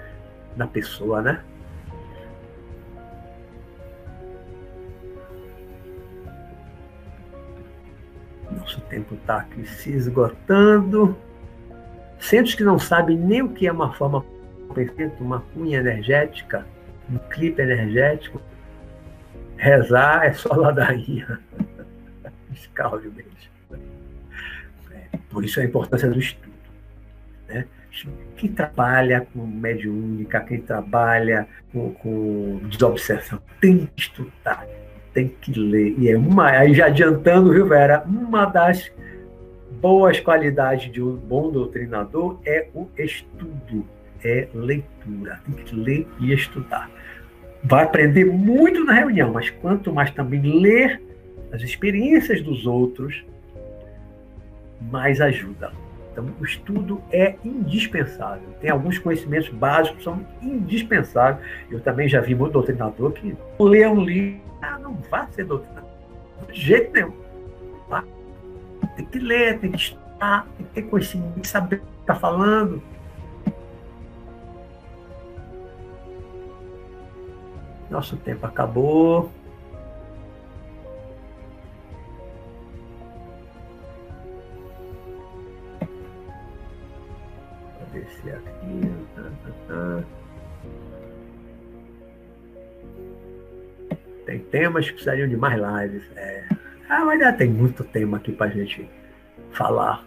na 0.55 0.65
pessoa, 0.65 1.22
né? 1.22 1.43
Nosso 8.51 8.81
tempo 8.81 9.15
está 9.15 9.38
aqui 9.38 9.65
se 9.68 9.91
esgotando. 9.91 11.15
Centros 12.19 12.55
que 12.55 12.64
não 12.64 12.80
sabem 12.80 13.15
nem 13.15 13.43
o 13.43 13.49
que 13.49 13.68
é 13.68 13.72
uma 13.72 13.93
forma 13.93 14.26
perfeita, 14.78 15.16
uma 15.24 15.40
cunha 15.54 15.80
energética, 15.80 16.66
um 17.12 17.18
clipe 17.18 17.62
energético. 17.62 18.40
Rezar 19.56 20.26
é 20.26 20.34
só 20.34 20.54
ladainha. 20.54 21.40
Escalde 22.54 23.10
mesmo. 23.10 23.32
Por 25.32 25.44
isso 25.44 25.60
a 25.60 25.64
importância 25.64 26.10
do 26.10 26.20
estudo. 26.20 26.54
Né? 27.48 27.66
Quem 28.36 28.52
trabalha 28.52 29.28
com 29.34 29.45
mediúnica, 29.45 30.40
quem 30.41 30.62
trabalha 30.62 31.48
com, 31.72 31.94
com 31.95 32.60
desobsessão, 32.70 33.41
tem 33.60 33.88
que 33.88 34.02
estudar, 34.02 34.68
tem 35.14 35.28
que 35.28 35.60
ler. 35.60 35.95
E 35.98 36.12
é 36.12 36.18
uma, 36.18 36.49
aí 36.49 36.76
já 36.76 36.86
adiantando, 36.86 37.52
viu, 37.52 37.68
Vera, 37.68 38.04
uma 38.06 38.45
das 38.45 38.91
boas 39.82 40.20
qualidades 40.20 40.91
de 40.91 41.02
um 41.02 41.16
bom 41.16 41.52
doutrinador 41.52 42.40
é 42.45 42.70
o 42.74 42.88
estudo, 42.98 43.88
é 44.23 44.48
leitura. 44.53 45.39
Tem 45.45 45.64
que 45.64 45.76
ler 45.76 46.07
e 46.19 46.34
estudar. 46.34 46.89
Vai 47.64 47.84
aprender 47.84 48.26
muito 48.26 48.84
na 48.84 48.94
reunião, 48.94 49.34
mas 49.34 49.49
quanto 49.49 49.91
mais 49.94 50.11
também 50.11 50.41
ler 50.41 51.02
as 51.52 51.61
experiências 51.61 52.41
dos 52.41 52.65
outros, 52.65 53.26
mais 54.81 55.19
ajuda. 55.22 55.72
Então, 56.11 56.26
o 56.39 56.44
estudo 56.44 57.02
é 57.11 57.35
indispensável. 57.44 58.49
Tem 58.60 58.69
alguns 58.69 58.98
conhecimentos 58.98 59.49
básicos 59.49 59.99
que 59.99 60.03
são 60.03 60.26
indispensáveis. 60.41 61.45
Eu 61.69 61.80
também 61.80 62.07
já 62.07 62.22
vi 62.22 62.35
muito 62.35 62.53
doutrinador 62.53 63.11
que 63.11 63.35
lê 63.60 63.85
um 63.88 64.02
livro, 64.02 64.41
ah, 64.61 64.80
não 64.80 64.95
vai 65.10 65.27
ser 65.31 65.45
doutrinador. 65.45 65.89
De 66.52 66.60
jeito 66.60 66.91
nenhum. 66.94 67.27
Tem 68.95 69.06
que 69.06 69.19
ler, 69.19 69.60
tem 69.60 69.72
que 69.72 69.77
estudar, 69.77 70.48
tem 70.57 70.65
que 70.65 70.73
ter 70.73 70.81
conhecimento, 70.84 71.34
tem 71.34 71.41
que 71.41 71.48
saber 71.48 71.76
o 71.76 71.80
que 71.80 71.85
está 72.02 72.15
falando. 72.15 72.81
Nosso 77.89 78.18
tempo 78.18 78.45
acabou. 78.45 79.31
Descer 87.93 88.35
aqui. 88.35 88.91
Tem 94.26 94.39
temas 94.39 94.85
que 94.85 94.91
precisariam 94.91 95.30
de 95.30 95.38
mais 95.38 95.59
lives. 95.59 96.03
É. 96.18 96.43
Ah, 96.89 97.05
mas 97.05 97.19
já 97.19 97.31
tem 97.31 97.49
muito 97.49 97.84
tema 97.85 98.18
aqui 98.18 98.34
para 98.34 98.51
gente 98.51 98.89
falar. 99.51 100.05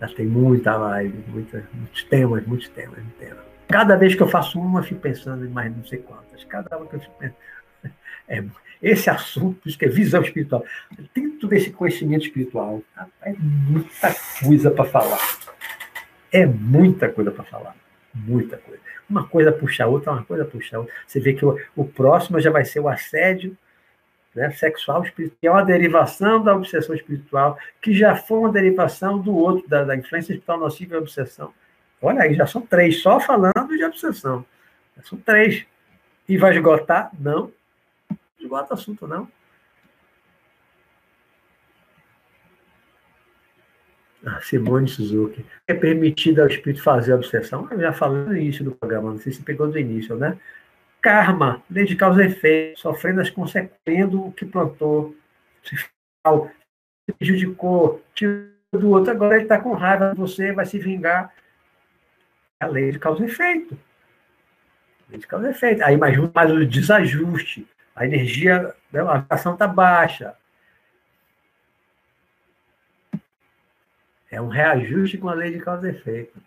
Já 0.00 0.08
tem 0.16 0.26
muita 0.26 0.76
live, 0.76 1.24
muita, 1.28 1.64
muitos 1.72 2.04
temas, 2.04 2.46
muitos 2.46 2.68
temas, 2.68 2.98
muitos 2.98 3.18
temas. 3.18 3.43
Cada 3.68 3.96
vez 3.96 4.14
que 4.14 4.22
eu 4.22 4.28
faço 4.28 4.60
uma, 4.60 4.80
eu 4.80 4.84
fico 4.84 5.00
pensando 5.00 5.44
em 5.44 5.48
mais 5.48 5.74
não 5.74 5.84
sei 5.84 5.98
quantas. 5.98 6.44
Cada 6.44 6.76
uma 6.76 6.86
que 6.86 6.96
eu 6.96 7.00
fico 7.00 7.14
pensando. 7.18 7.36
É, 8.26 8.42
esse 8.80 9.10
assunto, 9.10 9.68
isso 9.68 9.78
que 9.78 9.84
é 9.84 9.88
visão 9.88 10.22
espiritual. 10.22 10.64
Dentro 11.14 11.46
desse 11.46 11.70
conhecimento 11.70 12.24
espiritual, 12.24 12.82
é 13.20 13.34
muita 13.38 14.14
coisa 14.42 14.70
para 14.70 14.84
falar. 14.86 15.18
É 16.32 16.46
muita 16.46 17.10
coisa 17.10 17.30
para 17.30 17.44
falar. 17.44 17.76
Muita 18.14 18.56
coisa. 18.56 18.80
Uma 19.08 19.26
coisa 19.26 19.52
puxa 19.52 19.84
a 19.84 19.86
outra, 19.86 20.12
uma 20.12 20.24
coisa 20.24 20.44
puxa 20.44 20.76
a 20.76 20.80
outra. 20.80 20.94
Você 21.06 21.20
vê 21.20 21.34
que 21.34 21.44
o, 21.44 21.58
o 21.76 21.84
próximo 21.84 22.40
já 22.40 22.50
vai 22.50 22.64
ser 22.64 22.80
o 22.80 22.88
assédio 22.88 23.56
né, 24.34 24.50
sexual 24.50 25.02
espiritual, 25.04 25.38
que 25.40 25.46
é 25.46 25.50
uma 25.50 25.64
derivação 25.64 26.42
da 26.42 26.54
obsessão 26.54 26.94
espiritual, 26.94 27.58
que 27.80 27.94
já 27.94 28.16
foi 28.16 28.38
uma 28.38 28.52
derivação 28.52 29.18
do 29.18 29.34
outro, 29.34 29.68
da, 29.68 29.84
da 29.84 29.96
influência 29.96 30.32
espiritual 30.32 30.58
nociva 30.58 30.94
e 30.94 30.98
obsessão. 30.98 31.52
Olha 32.04 32.22
aí, 32.22 32.34
já 32.34 32.46
são 32.46 32.60
três, 32.60 33.00
só 33.00 33.18
falando 33.18 33.68
de 33.68 33.82
obsessão. 33.82 34.44
Já 34.94 35.02
são 35.04 35.18
três. 35.18 35.66
E 36.28 36.36
vai 36.36 36.54
esgotar? 36.54 37.10
Não. 37.18 37.50
Esgota 38.38 38.74
assunto, 38.74 39.06
não. 39.06 39.26
Ah, 44.26 44.38
Simone 44.42 44.86
Suzuki. 44.86 45.46
É 45.66 45.72
permitido 45.72 46.40
ao 46.40 46.46
espírito 46.46 46.82
fazer 46.82 47.12
a 47.12 47.16
obsessão? 47.16 47.66
Eu 47.70 47.80
já 47.80 47.92
falei 47.92 48.22
no 48.24 48.36
início 48.36 48.62
do 48.64 48.72
programa, 48.72 49.10
não 49.10 49.18
sei 49.18 49.32
se 49.32 49.42
pegou 49.42 49.66
do 49.66 49.78
início, 49.78 50.14
né? 50.14 50.38
Karma, 51.00 51.62
lei 51.70 51.86
de 51.86 51.96
causa 51.96 52.22
e 52.22 52.26
efeito, 52.26 52.80
sofrendo 52.80 53.22
as 53.22 53.30
consequências 53.30 54.10
do 54.10 54.30
que 54.32 54.44
plantou. 54.44 55.14
Se 55.62 55.76
prejudicou, 57.18 58.02
tirou 58.14 58.48
do 58.72 58.90
outro, 58.90 59.10
agora 59.10 59.36
ele 59.36 59.44
está 59.44 59.58
com 59.58 59.72
raiva 59.72 60.10
de 60.10 60.16
você, 60.16 60.52
vai 60.52 60.66
se 60.66 60.78
vingar 60.78 61.32
a 62.64 62.68
lei 62.68 62.90
de 62.90 62.98
causa 62.98 63.22
e 63.22 63.26
efeito. 63.26 63.78
Lei 65.08 65.18
de 65.18 65.26
causa 65.26 65.48
e 65.48 65.50
efeito. 65.50 65.82
Aí 65.82 65.96
mais, 65.96 66.16
mais 66.32 66.50
o 66.50 66.66
desajuste. 66.66 67.68
A 67.94 68.04
energia, 68.04 68.74
né, 68.92 69.00
a 69.00 69.18
vibração 69.18 69.52
está 69.52 69.68
baixa. 69.68 70.36
É 74.30 74.40
um 74.40 74.48
reajuste 74.48 75.18
com 75.18 75.28
a 75.28 75.34
lei 75.34 75.52
de 75.52 75.60
causa 75.60 75.86
e 75.88 75.90
efeito. 75.92 76.42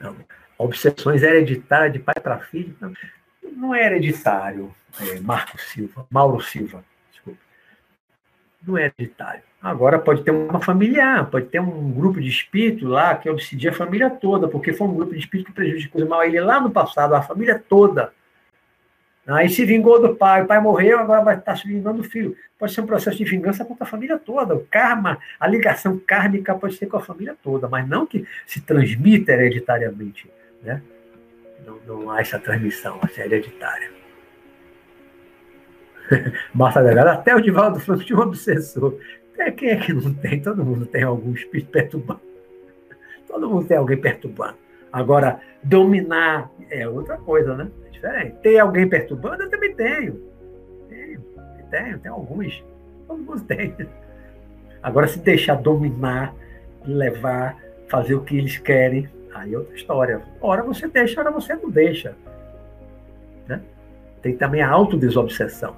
Não. 0.00 0.16
Obsessões 0.56 1.22
hereditárias 1.22 1.92
de 1.92 1.98
pai 1.98 2.14
para 2.22 2.38
filho. 2.38 2.76
Não, 2.80 2.94
não 3.56 3.74
é 3.74 3.86
hereditário, 3.86 4.74
é, 5.00 5.20
Marco 5.20 5.60
Silva, 5.60 6.06
Mauro 6.10 6.40
Silva, 6.40 6.84
desculpa. 7.10 7.40
Não 8.62 8.78
é 8.78 8.86
hereditário. 8.86 9.42
Agora 9.62 9.96
pode 9.96 10.24
ter 10.24 10.32
uma 10.32 10.60
familiar, 10.60 11.30
pode 11.30 11.46
ter 11.46 11.60
um 11.60 11.92
grupo 11.92 12.20
de 12.20 12.28
espírito 12.28 12.88
lá 12.88 13.14
que 13.14 13.30
obsidia 13.30 13.70
a 13.70 13.74
família 13.74 14.10
toda, 14.10 14.48
porque 14.48 14.72
foi 14.72 14.88
um 14.88 14.94
grupo 14.94 15.12
de 15.12 15.20
espírito 15.20 15.46
que 15.46 15.52
prejudicou 15.52 16.04
mal 16.04 16.24
ele 16.24 16.40
lá 16.40 16.60
no 16.60 16.70
passado, 16.70 17.14
a 17.14 17.22
família 17.22 17.62
toda. 17.68 18.12
Aí 19.24 19.48
se 19.48 19.64
vingou 19.64 20.02
do 20.02 20.16
pai, 20.16 20.42
o 20.42 20.46
pai 20.46 20.60
morreu, 20.60 20.98
agora 20.98 21.22
vai 21.22 21.38
estar 21.38 21.54
se 21.54 21.68
vingando 21.68 22.02
do 22.02 22.08
filho. 22.08 22.36
Pode 22.58 22.72
ser 22.72 22.80
um 22.80 22.86
processo 22.86 23.16
de 23.16 23.24
vingança 23.24 23.64
contra 23.64 23.84
a 23.84 23.86
família 23.86 24.18
toda. 24.18 24.52
O 24.56 24.66
karma, 24.68 25.18
a 25.38 25.46
ligação 25.46 25.96
kármica 25.96 26.56
pode 26.56 26.74
ser 26.74 26.86
com 26.86 26.96
a 26.96 27.00
família 27.00 27.36
toda, 27.40 27.68
mas 27.68 27.88
não 27.88 28.04
que 28.04 28.26
se 28.44 28.60
transmita 28.60 29.30
hereditariamente. 29.30 30.28
Né? 30.60 30.82
Não, 31.64 31.78
não 31.86 32.10
há 32.10 32.20
essa 32.20 32.36
transmissão, 32.36 32.98
essa 33.04 33.20
é 33.20 33.26
hereditária. 33.26 33.92
Delgado, 36.82 37.08
até 37.08 37.34
o 37.34 37.40
Divaldo 37.40 37.78
falou 37.78 38.02
de 38.02 38.12
um 38.12 38.18
obsessor. 38.18 38.98
É, 39.42 39.50
quem 39.50 39.70
é 39.70 39.76
que 39.76 39.92
não 39.92 40.14
tem? 40.14 40.40
Todo 40.40 40.64
mundo 40.64 40.86
tem 40.86 41.02
algum 41.02 41.32
espírito 41.32 41.70
perturbando. 41.70 42.20
Todo 43.26 43.50
mundo 43.50 43.66
tem 43.66 43.76
alguém 43.76 43.96
perturbando. 43.96 44.54
Agora, 44.92 45.40
dominar 45.64 46.48
é 46.70 46.86
outra 46.86 47.16
coisa, 47.16 47.56
né? 47.56 47.68
É 47.86 47.90
diferente. 47.90 48.36
Ter 48.42 48.58
alguém 48.58 48.88
perturbando, 48.88 49.42
eu 49.42 49.50
também 49.50 49.74
tenho. 49.74 50.20
Tenho, 50.88 51.20
tenho, 51.70 51.98
tenho 51.98 52.14
alguns. 52.14 52.62
Todo 53.08 53.20
mundo 53.20 53.40
tem. 53.40 53.74
Agora, 54.80 55.08
se 55.08 55.18
deixar 55.18 55.56
dominar, 55.56 56.34
levar, 56.84 57.56
fazer 57.88 58.14
o 58.14 58.22
que 58.22 58.36
eles 58.36 58.58
querem, 58.58 59.08
aí 59.34 59.54
é 59.54 59.58
outra 59.58 59.74
história. 59.74 60.22
Ora 60.40 60.62
você 60.62 60.86
deixa, 60.86 61.20
ora 61.20 61.32
você 61.32 61.54
não 61.54 61.68
deixa. 61.68 62.14
Né? 63.48 63.60
Tem 64.20 64.36
também 64.36 64.62
a 64.62 64.68
autodesobsessão. 64.68 65.74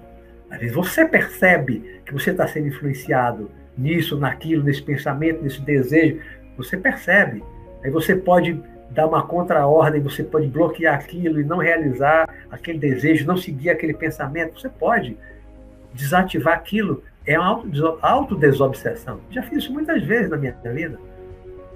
Às 0.50 0.60
vezes 0.60 0.74
você 0.74 1.06
percebe 1.06 2.00
que 2.04 2.12
você 2.12 2.30
está 2.30 2.46
sendo 2.46 2.68
influenciado 2.68 3.50
nisso, 3.76 4.18
naquilo, 4.18 4.62
nesse 4.62 4.82
pensamento, 4.82 5.42
nesse 5.42 5.60
desejo. 5.60 6.20
Você 6.56 6.76
percebe. 6.76 7.42
Aí 7.82 7.90
você 7.90 8.14
pode 8.14 8.60
dar 8.90 9.06
uma 9.06 9.26
contra-ordem, 9.26 10.00
você 10.00 10.22
pode 10.22 10.46
bloquear 10.46 10.94
aquilo 10.94 11.40
e 11.40 11.44
não 11.44 11.58
realizar 11.58 12.28
aquele 12.50 12.78
desejo, 12.78 13.26
não 13.26 13.36
seguir 13.36 13.70
aquele 13.70 13.94
pensamento. 13.94 14.60
Você 14.60 14.68
pode 14.68 15.16
desativar 15.92 16.54
aquilo. 16.54 17.02
É 17.26 17.38
uma 17.38 17.62
autodesobsessão. 18.02 19.20
Já 19.30 19.42
fiz 19.42 19.64
isso 19.64 19.72
muitas 19.72 20.02
vezes 20.04 20.30
na 20.30 20.36
minha 20.36 20.52
vida. 20.52 20.98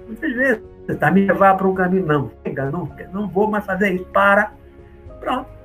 Muitas 0.07 0.33
vezes. 0.33 0.61
Tentar 0.87 1.11
me 1.11 1.25
levar 1.25 1.55
para 1.55 1.67
um 1.67 1.73
caminho. 1.73 2.05
Não, 2.05 2.31
não, 2.71 2.89
não 3.11 3.27
vou 3.27 3.49
mais 3.49 3.65
fazer 3.65 3.91
isso. 3.91 4.05
Para. 4.05 4.51
Pronto 5.19 5.58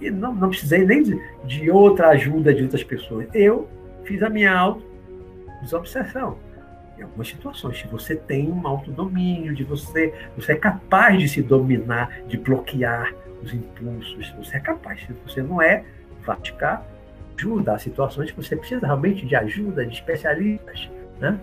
e 0.00 0.10
não, 0.10 0.34
não 0.34 0.48
precisei 0.48 0.84
nem 0.84 1.02
de, 1.02 1.20
de 1.44 1.70
outra 1.70 2.08
ajuda 2.08 2.52
de 2.52 2.62
outras 2.62 2.84
pessoas. 2.84 3.26
Eu 3.34 3.68
fiz 4.04 4.22
a 4.22 4.28
minha 4.28 4.52
auto-desobsessão. 4.56 6.38
Em 6.98 7.02
algumas 7.02 7.28
situações, 7.28 7.78
se 7.78 7.86
você 7.88 8.16
tem 8.16 8.50
um 8.50 8.66
autodomínio, 8.66 9.54
de 9.54 9.64
você, 9.64 10.14
você 10.36 10.52
é 10.52 10.56
capaz 10.56 11.18
de 11.18 11.28
se 11.28 11.42
dominar, 11.42 12.22
de 12.26 12.38
bloquear 12.38 13.12
os 13.42 13.52
impulsos, 13.52 14.32
você 14.38 14.56
é 14.56 14.60
capaz. 14.60 15.00
Se 15.02 15.12
você 15.26 15.42
não 15.42 15.60
é, 15.60 15.84
vai 16.24 16.38
ficar 16.42 16.86
ajuda. 17.36 17.74
Há 17.74 17.78
situações 17.78 18.30
que 18.30 18.36
você 18.36 18.56
precisa 18.56 18.86
realmente 18.86 19.26
de 19.26 19.36
ajuda, 19.36 19.84
de 19.84 19.94
especialistas, 19.94 20.90
né? 21.20 21.38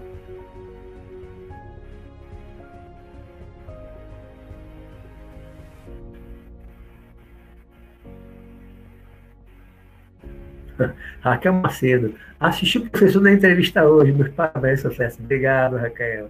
Raquel 11.21 11.53
Macedo. 11.53 12.13
Assisti 12.39 12.77
o 12.77 12.89
professor 12.89 13.21
na 13.21 13.31
entrevista 13.31 13.85
hoje. 13.85 14.11
Meus 14.11 14.29
parabéns, 14.29 14.81
sucesso. 14.81 15.19
Obrigado, 15.21 15.77
Raquel. 15.77 16.29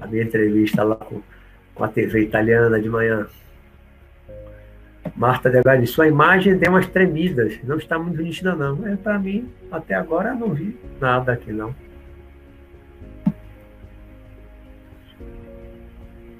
A 0.00 0.06
minha 0.06 0.22
entrevista 0.22 0.82
lá 0.84 0.96
com, 0.96 1.20
com 1.74 1.84
a 1.84 1.88
TV 1.88 2.22
italiana 2.22 2.80
de 2.80 2.88
manhã. 2.88 3.26
Marta 5.16 5.50
Delgado, 5.50 5.86
sua 5.86 6.06
imagem 6.06 6.56
deu 6.56 6.70
umas 6.70 6.86
tremidas. 6.86 7.58
Não 7.64 7.76
está 7.76 7.98
muito 7.98 8.22
nítida, 8.22 8.54
não. 8.54 8.76
Mas 8.76 8.98
para 9.00 9.18
mim, 9.18 9.48
até 9.70 9.94
agora, 9.94 10.34
não 10.34 10.54
vi 10.54 10.78
nada 11.00 11.32
aqui, 11.32 11.52
não. 11.52 11.74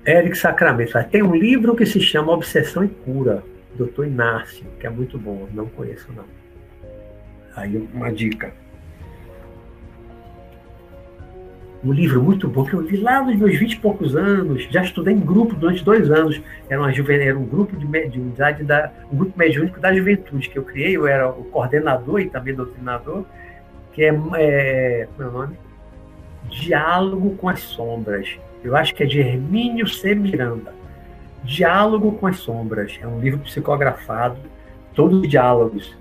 Eric 0.06 0.38
Sacramento. 0.38 0.92
Tem 1.10 1.22
um 1.22 1.34
livro 1.34 1.74
que 1.74 1.84
se 1.84 2.00
chama 2.00 2.32
Obsessão 2.32 2.84
e 2.84 2.88
Cura, 2.88 3.42
Doutor 3.74 4.06
Inácio, 4.06 4.64
que 4.80 4.86
é 4.86 4.90
muito 4.90 5.18
bom. 5.18 5.46
Não 5.52 5.66
conheço, 5.66 6.10
não. 6.12 6.24
Aí 7.56 7.88
uma 7.92 8.12
dica. 8.12 8.52
Um 11.84 11.92
livro 11.92 12.20
muito 12.20 12.48
bom 12.48 12.64
que 12.64 12.74
eu 12.74 12.80
li 12.80 12.96
lá 12.96 13.22
nos 13.22 13.36
meus 13.36 13.56
vinte 13.56 13.74
e 13.74 13.78
poucos 13.78 14.16
anos. 14.16 14.66
Já 14.70 14.82
estudei 14.82 15.14
em 15.14 15.20
grupo 15.20 15.54
durante 15.54 15.84
dois 15.84 16.10
anos. 16.10 16.40
Era, 16.68 16.80
uma 16.80 16.90
era 16.90 17.38
um 17.38 17.46
grupo 17.46 17.76
de 17.76 17.86
mediunidade, 17.86 18.64
da... 18.64 18.90
um 19.12 19.16
grupo 19.16 19.38
mediúnico 19.38 19.78
da 19.78 19.94
juventude 19.94 20.48
que 20.48 20.58
eu 20.58 20.64
criei. 20.64 20.96
Eu 20.96 21.06
era 21.06 21.28
o 21.28 21.44
coordenador 21.44 22.20
e 22.20 22.28
também 22.28 22.52
doutrinador, 22.54 23.24
que 23.92 24.02
é, 24.02 24.08
é 24.08 25.08
meu 25.16 25.28
é 25.28 25.30
nome? 25.30 25.56
Diálogo 26.50 27.36
com 27.36 27.48
as 27.48 27.60
Sombras. 27.60 28.36
Eu 28.64 28.74
acho 28.74 28.92
que 28.92 29.04
é 29.04 29.06
de 29.06 29.20
Hermínio 29.20 29.86
C. 29.86 30.16
Miranda. 30.16 30.74
Diálogo 31.44 32.12
com 32.12 32.26
as 32.26 32.38
Sombras. 32.38 32.98
É 33.00 33.06
um 33.06 33.20
livro 33.20 33.38
psicografado, 33.38 34.36
todos 34.94 35.20
os 35.20 35.28
diálogos 35.28 35.96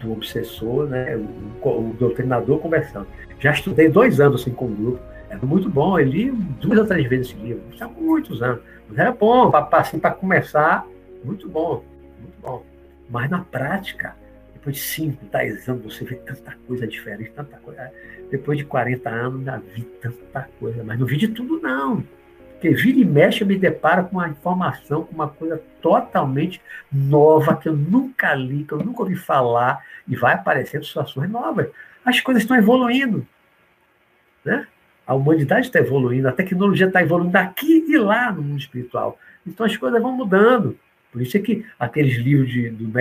do 0.00 0.12
obsessor, 0.12 0.86
né, 0.86 1.16
o, 1.16 1.68
o 1.68 1.96
doutrinador 1.98 2.58
conversando. 2.58 3.06
Já 3.40 3.52
estudei 3.52 3.88
dois 3.88 4.20
anos 4.20 4.40
assim 4.40 4.52
com 4.52 4.66
o 4.66 4.68
grupo. 4.68 5.00
É 5.30 5.36
muito 5.36 5.68
bom. 5.68 5.98
Eu 5.98 6.06
li 6.06 6.30
duas 6.30 6.78
ou 6.78 6.86
três 6.86 7.08
vezes 7.08 7.28
esse 7.28 7.40
livro. 7.40 7.62
Há 7.80 7.88
muitos 7.88 8.42
anos. 8.42 8.60
Mas 8.88 8.98
é 8.98 9.12
bom, 9.12 9.50
para 9.50 9.68
assim, 9.72 9.98
começar, 9.98 10.86
muito 11.24 11.48
bom. 11.48 11.84
Muito 12.20 12.40
bom. 12.40 12.64
Mas 13.10 13.30
na 13.30 13.40
prática, 13.40 14.16
depois 14.54 14.76
de 14.76 14.82
5, 14.82 15.26
10 15.26 15.68
anos, 15.68 15.94
você 15.94 16.04
vê 16.04 16.16
tanta 16.16 16.56
coisa 16.66 16.86
diferente, 16.86 17.30
tanta 17.30 17.56
coisa. 17.58 17.90
Depois 18.30 18.58
de 18.58 18.64
40 18.64 19.08
anos, 19.08 19.44
já 19.44 19.56
vi 19.58 19.82
tanta 19.82 20.48
coisa, 20.58 20.82
mas 20.84 20.98
não 20.98 21.06
vi 21.06 21.16
de 21.16 21.28
tudo, 21.28 21.60
não. 21.60 22.02
Porque 22.58 22.70
vira 22.70 22.98
e 22.98 23.04
mexe, 23.04 23.42
eu 23.42 23.46
me 23.46 23.56
deparo 23.56 24.08
com 24.08 24.16
uma 24.16 24.28
informação, 24.28 25.04
com 25.04 25.14
uma 25.14 25.28
coisa 25.28 25.62
totalmente 25.80 26.60
nova, 26.90 27.54
que 27.56 27.68
eu 27.68 27.76
nunca 27.76 28.34
li, 28.34 28.64
que 28.64 28.72
eu 28.72 28.78
nunca 28.78 29.02
ouvi 29.02 29.14
falar, 29.14 29.80
e 30.08 30.16
vai 30.16 30.34
aparecendo 30.34 30.84
situações 30.84 31.30
novas. 31.30 31.68
As 32.04 32.20
coisas 32.20 32.42
estão 32.42 32.56
evoluindo. 32.56 33.24
Né? 34.44 34.66
A 35.06 35.14
humanidade 35.14 35.66
está 35.66 35.78
evoluindo, 35.78 36.28
a 36.28 36.32
tecnologia 36.32 36.88
está 36.88 37.00
evoluindo 37.00 37.38
aqui 37.38 37.84
e 37.88 37.96
lá 37.96 38.32
no 38.32 38.42
mundo 38.42 38.58
espiritual. 38.58 39.20
Então 39.46 39.64
as 39.64 39.76
coisas 39.76 40.02
vão 40.02 40.10
mudando. 40.10 40.76
Por 41.12 41.22
isso 41.22 41.36
é 41.36 41.40
que 41.40 41.64
aqueles 41.78 42.16
livros 42.16 42.50
de, 42.50 42.70
do 42.70 42.92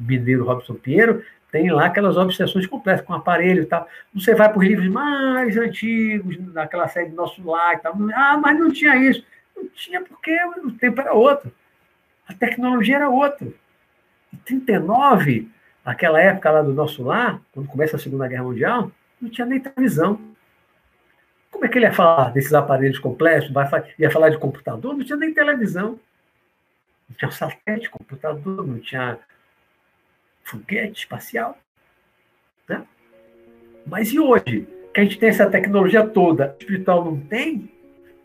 mineiro 0.00 0.44
Robson 0.44 0.74
Pinheiro 0.74 1.22
tem 1.50 1.70
lá 1.70 1.86
aquelas 1.86 2.16
obsessões 2.16 2.66
complexas 2.66 3.06
com 3.06 3.14
aparelho 3.14 3.62
e 3.62 3.66
tal. 3.66 3.88
Você 4.14 4.34
vai 4.34 4.48
para 4.48 4.58
os 4.58 4.64
livros 4.64 4.88
mais 4.88 5.56
antigos, 5.56 6.36
daquela 6.52 6.88
série 6.88 7.10
do 7.10 7.16
Nosso 7.16 7.42
Lar 7.48 7.74
e 7.74 7.78
tal. 7.78 7.96
Ah, 8.14 8.36
mas 8.36 8.58
não 8.58 8.70
tinha 8.70 8.96
isso. 8.96 9.24
Não 9.56 9.68
tinha 9.68 10.02
porque 10.02 10.38
o 10.64 10.72
tempo 10.72 11.00
era 11.00 11.14
outro. 11.14 11.52
A 12.28 12.34
tecnologia 12.34 12.96
era 12.96 13.08
outra. 13.08 13.46
Em 14.32 14.36
39, 14.38 15.48
aquela 15.84 16.20
época 16.20 16.50
lá 16.50 16.62
do 16.62 16.74
Nosso 16.74 17.02
Lar, 17.02 17.40
quando 17.52 17.68
começa 17.68 17.96
a 17.96 17.98
Segunda 17.98 18.26
Guerra 18.26 18.44
Mundial, 18.44 18.90
não 19.20 19.30
tinha 19.30 19.46
nem 19.46 19.60
televisão. 19.60 20.20
Como 21.50 21.64
é 21.64 21.68
que 21.68 21.78
ele 21.78 21.86
ia 21.86 21.92
falar 21.92 22.32
desses 22.32 22.52
aparelhos 22.52 22.98
complexos? 22.98 23.52
Ia 23.98 24.10
falar 24.10 24.28
de 24.28 24.38
computador? 24.38 24.94
Não 24.94 25.04
tinha 25.04 25.16
nem 25.16 25.32
televisão. 25.32 25.98
Não 27.08 27.16
tinha 27.16 27.30
satélite, 27.30 27.88
computador, 27.88 28.66
não 28.66 28.78
tinha 28.80 29.18
foguete 30.46 31.00
espacial. 31.00 31.58
Né? 32.68 32.82
Mas 33.84 34.08
e 34.12 34.18
hoje? 34.18 34.66
Que 34.94 35.00
a 35.00 35.04
gente 35.04 35.18
tem 35.18 35.28
essa 35.28 35.46
tecnologia 35.50 36.06
toda, 36.06 36.54
o 36.54 36.62
espiritual 36.62 37.04
não 37.04 37.18
tem? 37.18 37.70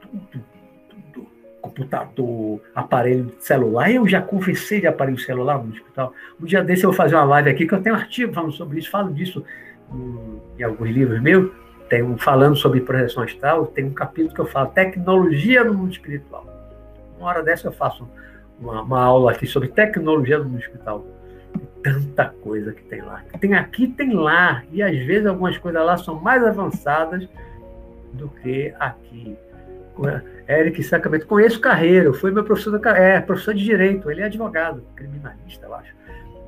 tudo, 0.00 0.44
tudo. 0.88 1.26
Computador, 1.60 2.60
aparelho 2.74 3.34
celular. 3.40 3.90
Eu 3.90 4.06
já 4.06 4.20
conversei 4.20 4.80
de 4.80 4.86
aparelho 4.86 5.18
celular 5.18 5.62
no 5.62 5.72
hospital. 5.72 6.12
Um 6.40 6.44
dia 6.44 6.62
desse 6.62 6.84
eu 6.84 6.90
vou 6.90 6.96
fazer 6.96 7.16
uma 7.16 7.24
live 7.24 7.50
aqui, 7.50 7.66
que 7.66 7.74
eu 7.74 7.82
tenho 7.82 7.96
um 7.96 7.98
artigo 7.98 8.32
falando 8.32 8.52
sobre 8.52 8.78
isso, 8.78 8.90
falo 8.90 9.12
disso 9.12 9.44
em 10.58 10.62
alguns 10.62 10.90
livros 10.90 11.20
meus. 11.20 11.50
Tem 11.88 12.02
um 12.02 12.16
falando 12.16 12.56
sobre 12.56 12.80
projeção 12.80 13.22
astral, 13.22 13.66
tem 13.66 13.84
um 13.84 13.92
capítulo 13.92 14.34
que 14.34 14.40
eu 14.40 14.46
falo 14.46 14.68
tecnologia 14.70 15.64
no 15.64 15.74
mundo 15.74 15.92
espiritual. 15.92 16.46
Uma 17.18 17.28
hora 17.28 17.42
dessa 17.42 17.68
eu 17.68 17.72
faço 17.72 18.08
uma, 18.62 18.82
uma 18.82 19.02
aula 19.02 19.32
aqui 19.32 19.46
sobre 19.46 19.68
tecnologia 19.68 20.38
no 20.38 20.56
hospital. 20.56 21.04
Tanta 21.82 22.26
coisa 22.42 22.72
que 22.72 22.82
tem 22.84 23.02
lá. 23.02 23.22
Tem 23.40 23.54
aqui, 23.54 23.88
tem 23.88 24.12
lá. 24.14 24.62
E 24.70 24.82
às 24.82 24.96
vezes 25.04 25.26
algumas 25.26 25.58
coisas 25.58 25.84
lá 25.84 25.96
são 25.96 26.20
mais 26.20 26.44
avançadas 26.44 27.28
do 28.12 28.28
que 28.28 28.72
aqui. 28.78 29.36
Eric 30.48 30.82
Sacramento, 30.82 31.26
conheço 31.26 31.60
Carreiro, 31.60 32.14
foi 32.14 32.30
meu 32.30 32.44
professor, 32.44 32.78
da, 32.78 32.96
é, 32.96 33.20
professor 33.20 33.52
de 33.52 33.62
Direito, 33.62 34.10
ele 34.10 34.22
é 34.22 34.24
advogado, 34.24 34.82
criminalista, 34.96 35.66
eu 35.66 35.74
acho. 35.74 35.94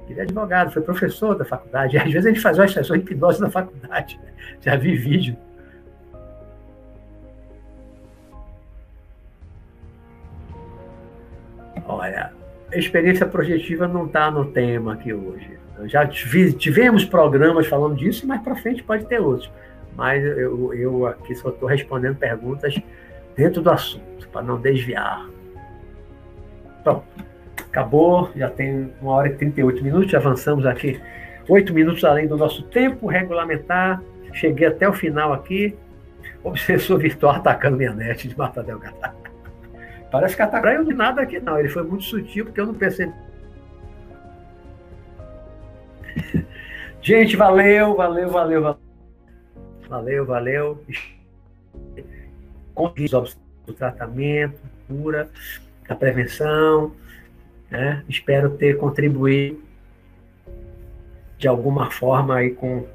Ele 0.09 0.21
é 0.21 0.23
advogado, 0.23 0.73
foi 0.73 0.83
professor 0.83 1.35
da 1.35 1.45
faculdade, 1.45 1.97
às 1.99 2.11
vezes 2.11 2.27
ele 2.27 2.41
faz 2.41 2.59
uma 2.59 2.69
sessão 2.69 2.97
de 2.97 3.03
hipnose 3.03 3.41
na 3.41 3.51
faculdade. 3.51 4.19
Já 4.61 4.77
vi 4.77 4.97
vídeo 4.97 5.37
Olha, 11.87 12.33
experiência 12.73 13.27
projetiva 13.27 13.87
não 13.87 14.07
está 14.07 14.31
no 14.31 14.47
tema 14.47 14.95
aqui 14.95 15.13
hoje. 15.13 15.59
Já 15.85 16.07
tivemos 16.07 17.05
programas 17.05 17.67
falando 17.67 17.97
disso, 17.97 18.27
mas 18.27 18.41
para 18.43 18.55
frente 18.57 18.83
pode 18.83 19.07
ter 19.07 19.21
outros. 19.21 19.51
Mas 19.97 20.25
eu, 20.25 20.73
eu 20.75 21.07
aqui 21.07 21.35
só 21.35 21.51
estou 21.51 21.69
respondendo 21.69 22.17
perguntas 22.17 22.75
dentro 23.37 23.61
do 23.61 23.71
assunto, 23.71 24.29
para 24.29 24.43
não 24.43 24.61
desviar. 24.61 25.29
Pronto. 26.83 27.05
Acabou, 27.69 28.31
já 28.37 28.49
tem 28.49 28.93
uma 29.01 29.13
hora 29.13 29.29
e 29.29 29.35
38 29.35 29.83
minutos, 29.83 30.15
avançamos 30.15 30.65
aqui 30.65 31.01
oito 31.49 31.75
minutos 31.75 32.05
além 32.05 32.27
do 32.27 32.37
nosso 32.37 32.63
tempo 32.65 33.07
regulamentar. 33.07 34.03
Cheguei 34.33 34.67
até 34.67 34.89
o 34.89 34.93
final 34.93 35.33
aqui. 35.33 35.77
Obsessor 36.43 36.99
virtual 36.99 37.37
atacando 37.37 37.77
minha 37.77 37.93
net 37.93 38.29
de 38.29 38.37
Mata 38.37 38.63
Delgado. 38.63 39.24
Parece 40.15 40.37
que 40.37 40.43
atacar 40.43 40.77
eu 40.77 40.85
de 40.85 40.95
nada 40.95 41.23
aqui, 41.23 41.41
não. 41.41 41.59
Ele 41.59 41.69
foi 41.69 41.83
muito 41.83 42.05
sutil, 42.05 42.45
porque 42.45 42.61
eu 42.61 42.67
não 42.67 42.75
percebi. 42.75 43.13
Gente, 47.03 47.35
valeu, 47.35 47.97
valeu, 47.97 48.31
valeu, 48.31 48.63
valeu. 48.63 48.79
Valeu, 49.89 50.25
valeu. 50.25 50.85
o 52.77 53.73
tratamento, 53.73 54.61
cura, 54.87 55.29
a 55.89 55.97
prevenção. 55.97 56.95
Né? 57.69 58.05
Espero 58.09 58.51
ter 58.51 58.79
contribuído 58.79 59.65
de 61.37 61.49
alguma 61.49 61.91
forma 61.91 62.37
aí 62.37 62.51
com 62.53 62.87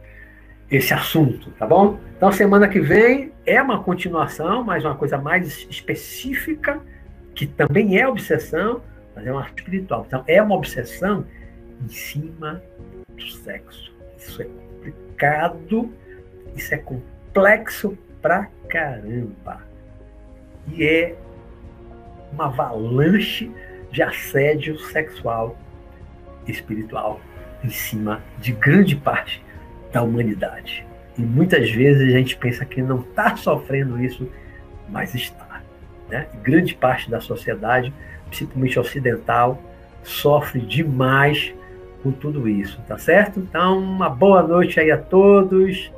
esse 0.72 0.94
assunto, 0.94 1.52
tá 1.60 1.68
bom? 1.68 2.00
Então, 2.16 2.32
semana 2.32 2.70
que 2.70 2.80
vem 2.80 3.34
é 3.46 3.62
uma 3.62 3.84
continuação, 3.84 4.64
mas 4.64 4.86
uma 4.86 4.96
coisa 4.96 5.18
mais 5.18 5.68
específica 5.70 6.82
que 7.40 7.48
também 7.48 7.98
é 7.98 8.06
obsessão, 8.06 8.82
mas 9.16 9.26
é 9.26 9.32
uma 9.32 9.40
arte 9.40 9.60
espiritual. 9.60 10.04
Então, 10.06 10.26
é 10.28 10.42
uma 10.44 10.56
obsessão 10.56 11.26
em 11.82 11.88
cima 11.88 12.62
do 13.16 13.32
sexo. 13.32 13.96
Isso 14.18 14.42
é 14.42 14.46
complicado, 14.46 15.90
isso 16.54 16.76
é 16.76 16.78
complexo 16.80 17.98
pra 18.22 18.50
caramba. 18.68 19.62
E 20.68 20.84
é 20.84 21.16
uma 22.34 22.48
avalanche 22.48 23.50
de 23.90 24.04
assédio 24.04 24.78
sexual 24.78 25.58
espiritual 26.46 27.22
em 27.64 27.70
cima 27.70 28.22
de 28.40 28.52
grande 28.52 28.98
parte 28.98 29.42
da 29.94 30.04
humanidade. 30.04 30.86
E 31.18 31.22
muitas 31.22 31.72
vezes 31.72 32.02
a 32.02 32.18
gente 32.18 32.36
pensa 32.36 32.66
que 32.66 32.82
não 32.82 33.00
está 33.00 33.38
sofrendo 33.38 33.98
isso, 34.04 34.30
mas 34.90 35.16
está 35.16 35.49
né? 36.10 36.28
grande 36.42 36.76
parte 36.76 37.10
da 37.10 37.20
sociedade, 37.20 37.94
principalmente 38.28 38.80
ocidental, 38.80 39.62
sofre 40.04 40.60
demais 40.60 41.54
com 42.02 42.12
tudo 42.12 42.48
isso, 42.48 42.82
tá 42.88 42.98
certo? 42.98 43.40
Então, 43.40 43.78
uma 43.78 44.10
boa 44.10 44.42
noite 44.42 44.80
aí 44.80 44.92
a 44.92 44.98
todos. 44.98 45.92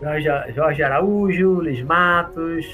Jorge, 0.00 0.28
Jorge 0.54 0.82
Araújo, 0.82 1.60
Liz 1.60 1.82
Matos, 1.82 2.66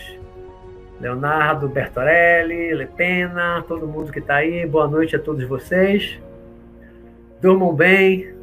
Leonardo 1.01 1.69
Bertorelli, 1.69 2.74
Lepena, 2.74 3.65
todo 3.66 3.86
mundo 3.86 4.12
que 4.12 4.19
está 4.19 4.36
aí, 4.36 4.66
boa 4.66 4.86
noite 4.86 5.16
a 5.16 5.19
todos 5.19 5.44
vocês. 5.44 6.20
Durmam 7.40 7.74
bem, 7.74 8.35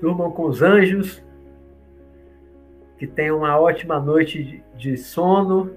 durmam 0.00 0.30
com 0.30 0.44
os 0.44 0.62
anjos, 0.62 1.22
que 2.98 3.06
tenham 3.06 3.38
uma 3.38 3.58
ótima 3.58 3.98
noite 4.00 4.42
de, 4.42 4.62
de 4.76 4.96
sono 4.96 5.70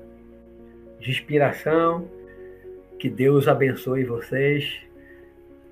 de 1.04 1.12
inspiração. 1.12 2.08
Que 2.98 3.10
Deus 3.10 3.48
abençoe 3.48 4.06
vocês, 4.06 4.80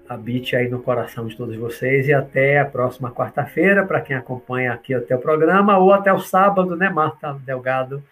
habite 0.07 0.55
aí 0.55 0.67
no 0.67 0.83
coração 0.83 1.25
de 1.25 1.37
todos 1.37 1.55
vocês 1.55 2.07
e 2.09 2.13
até 2.13 2.59
a 2.59 2.65
próxima 2.65 3.09
quarta-feira, 3.09 3.85
para 3.85 4.01
quem 4.01 4.15
acompanha 4.15 4.73
aqui 4.73 4.93
até 4.93 5.15
o 5.15 5.19
programa, 5.19 5.77
ou 5.77 5.93
até 5.93 6.11
o 6.11 6.19
sábado, 6.19 6.75
né, 6.75 6.89
Marta 6.89 7.33
Delgado? 7.45 8.03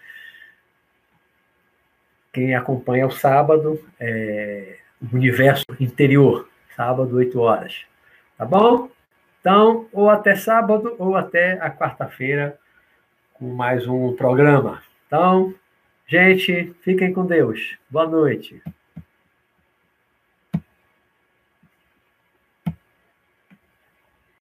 Quem 2.31 2.55
acompanha 2.55 3.05
o 3.05 3.11
sábado, 3.11 3.83
é, 3.99 4.77
o 5.01 5.15
universo 5.15 5.65
interior, 5.79 6.47
sábado, 6.73 7.17
8 7.17 7.37
horas. 7.39 7.81
Tá 8.37 8.45
bom? 8.45 8.89
Então, 9.41 9.87
ou 9.91 10.09
até 10.09 10.35
sábado, 10.35 10.95
ou 10.97 11.17
até 11.17 11.59
a 11.59 11.69
quarta-feira, 11.69 12.57
com 13.33 13.53
mais 13.53 13.85
um 13.85 14.15
programa. 14.15 14.81
Então, 15.07 15.53
Gente, 16.09 16.73
fiquem 16.81 17.13
com 17.13 17.23
Deus. 17.23 17.77
Boa 17.87 18.07
noite. 18.07 18.59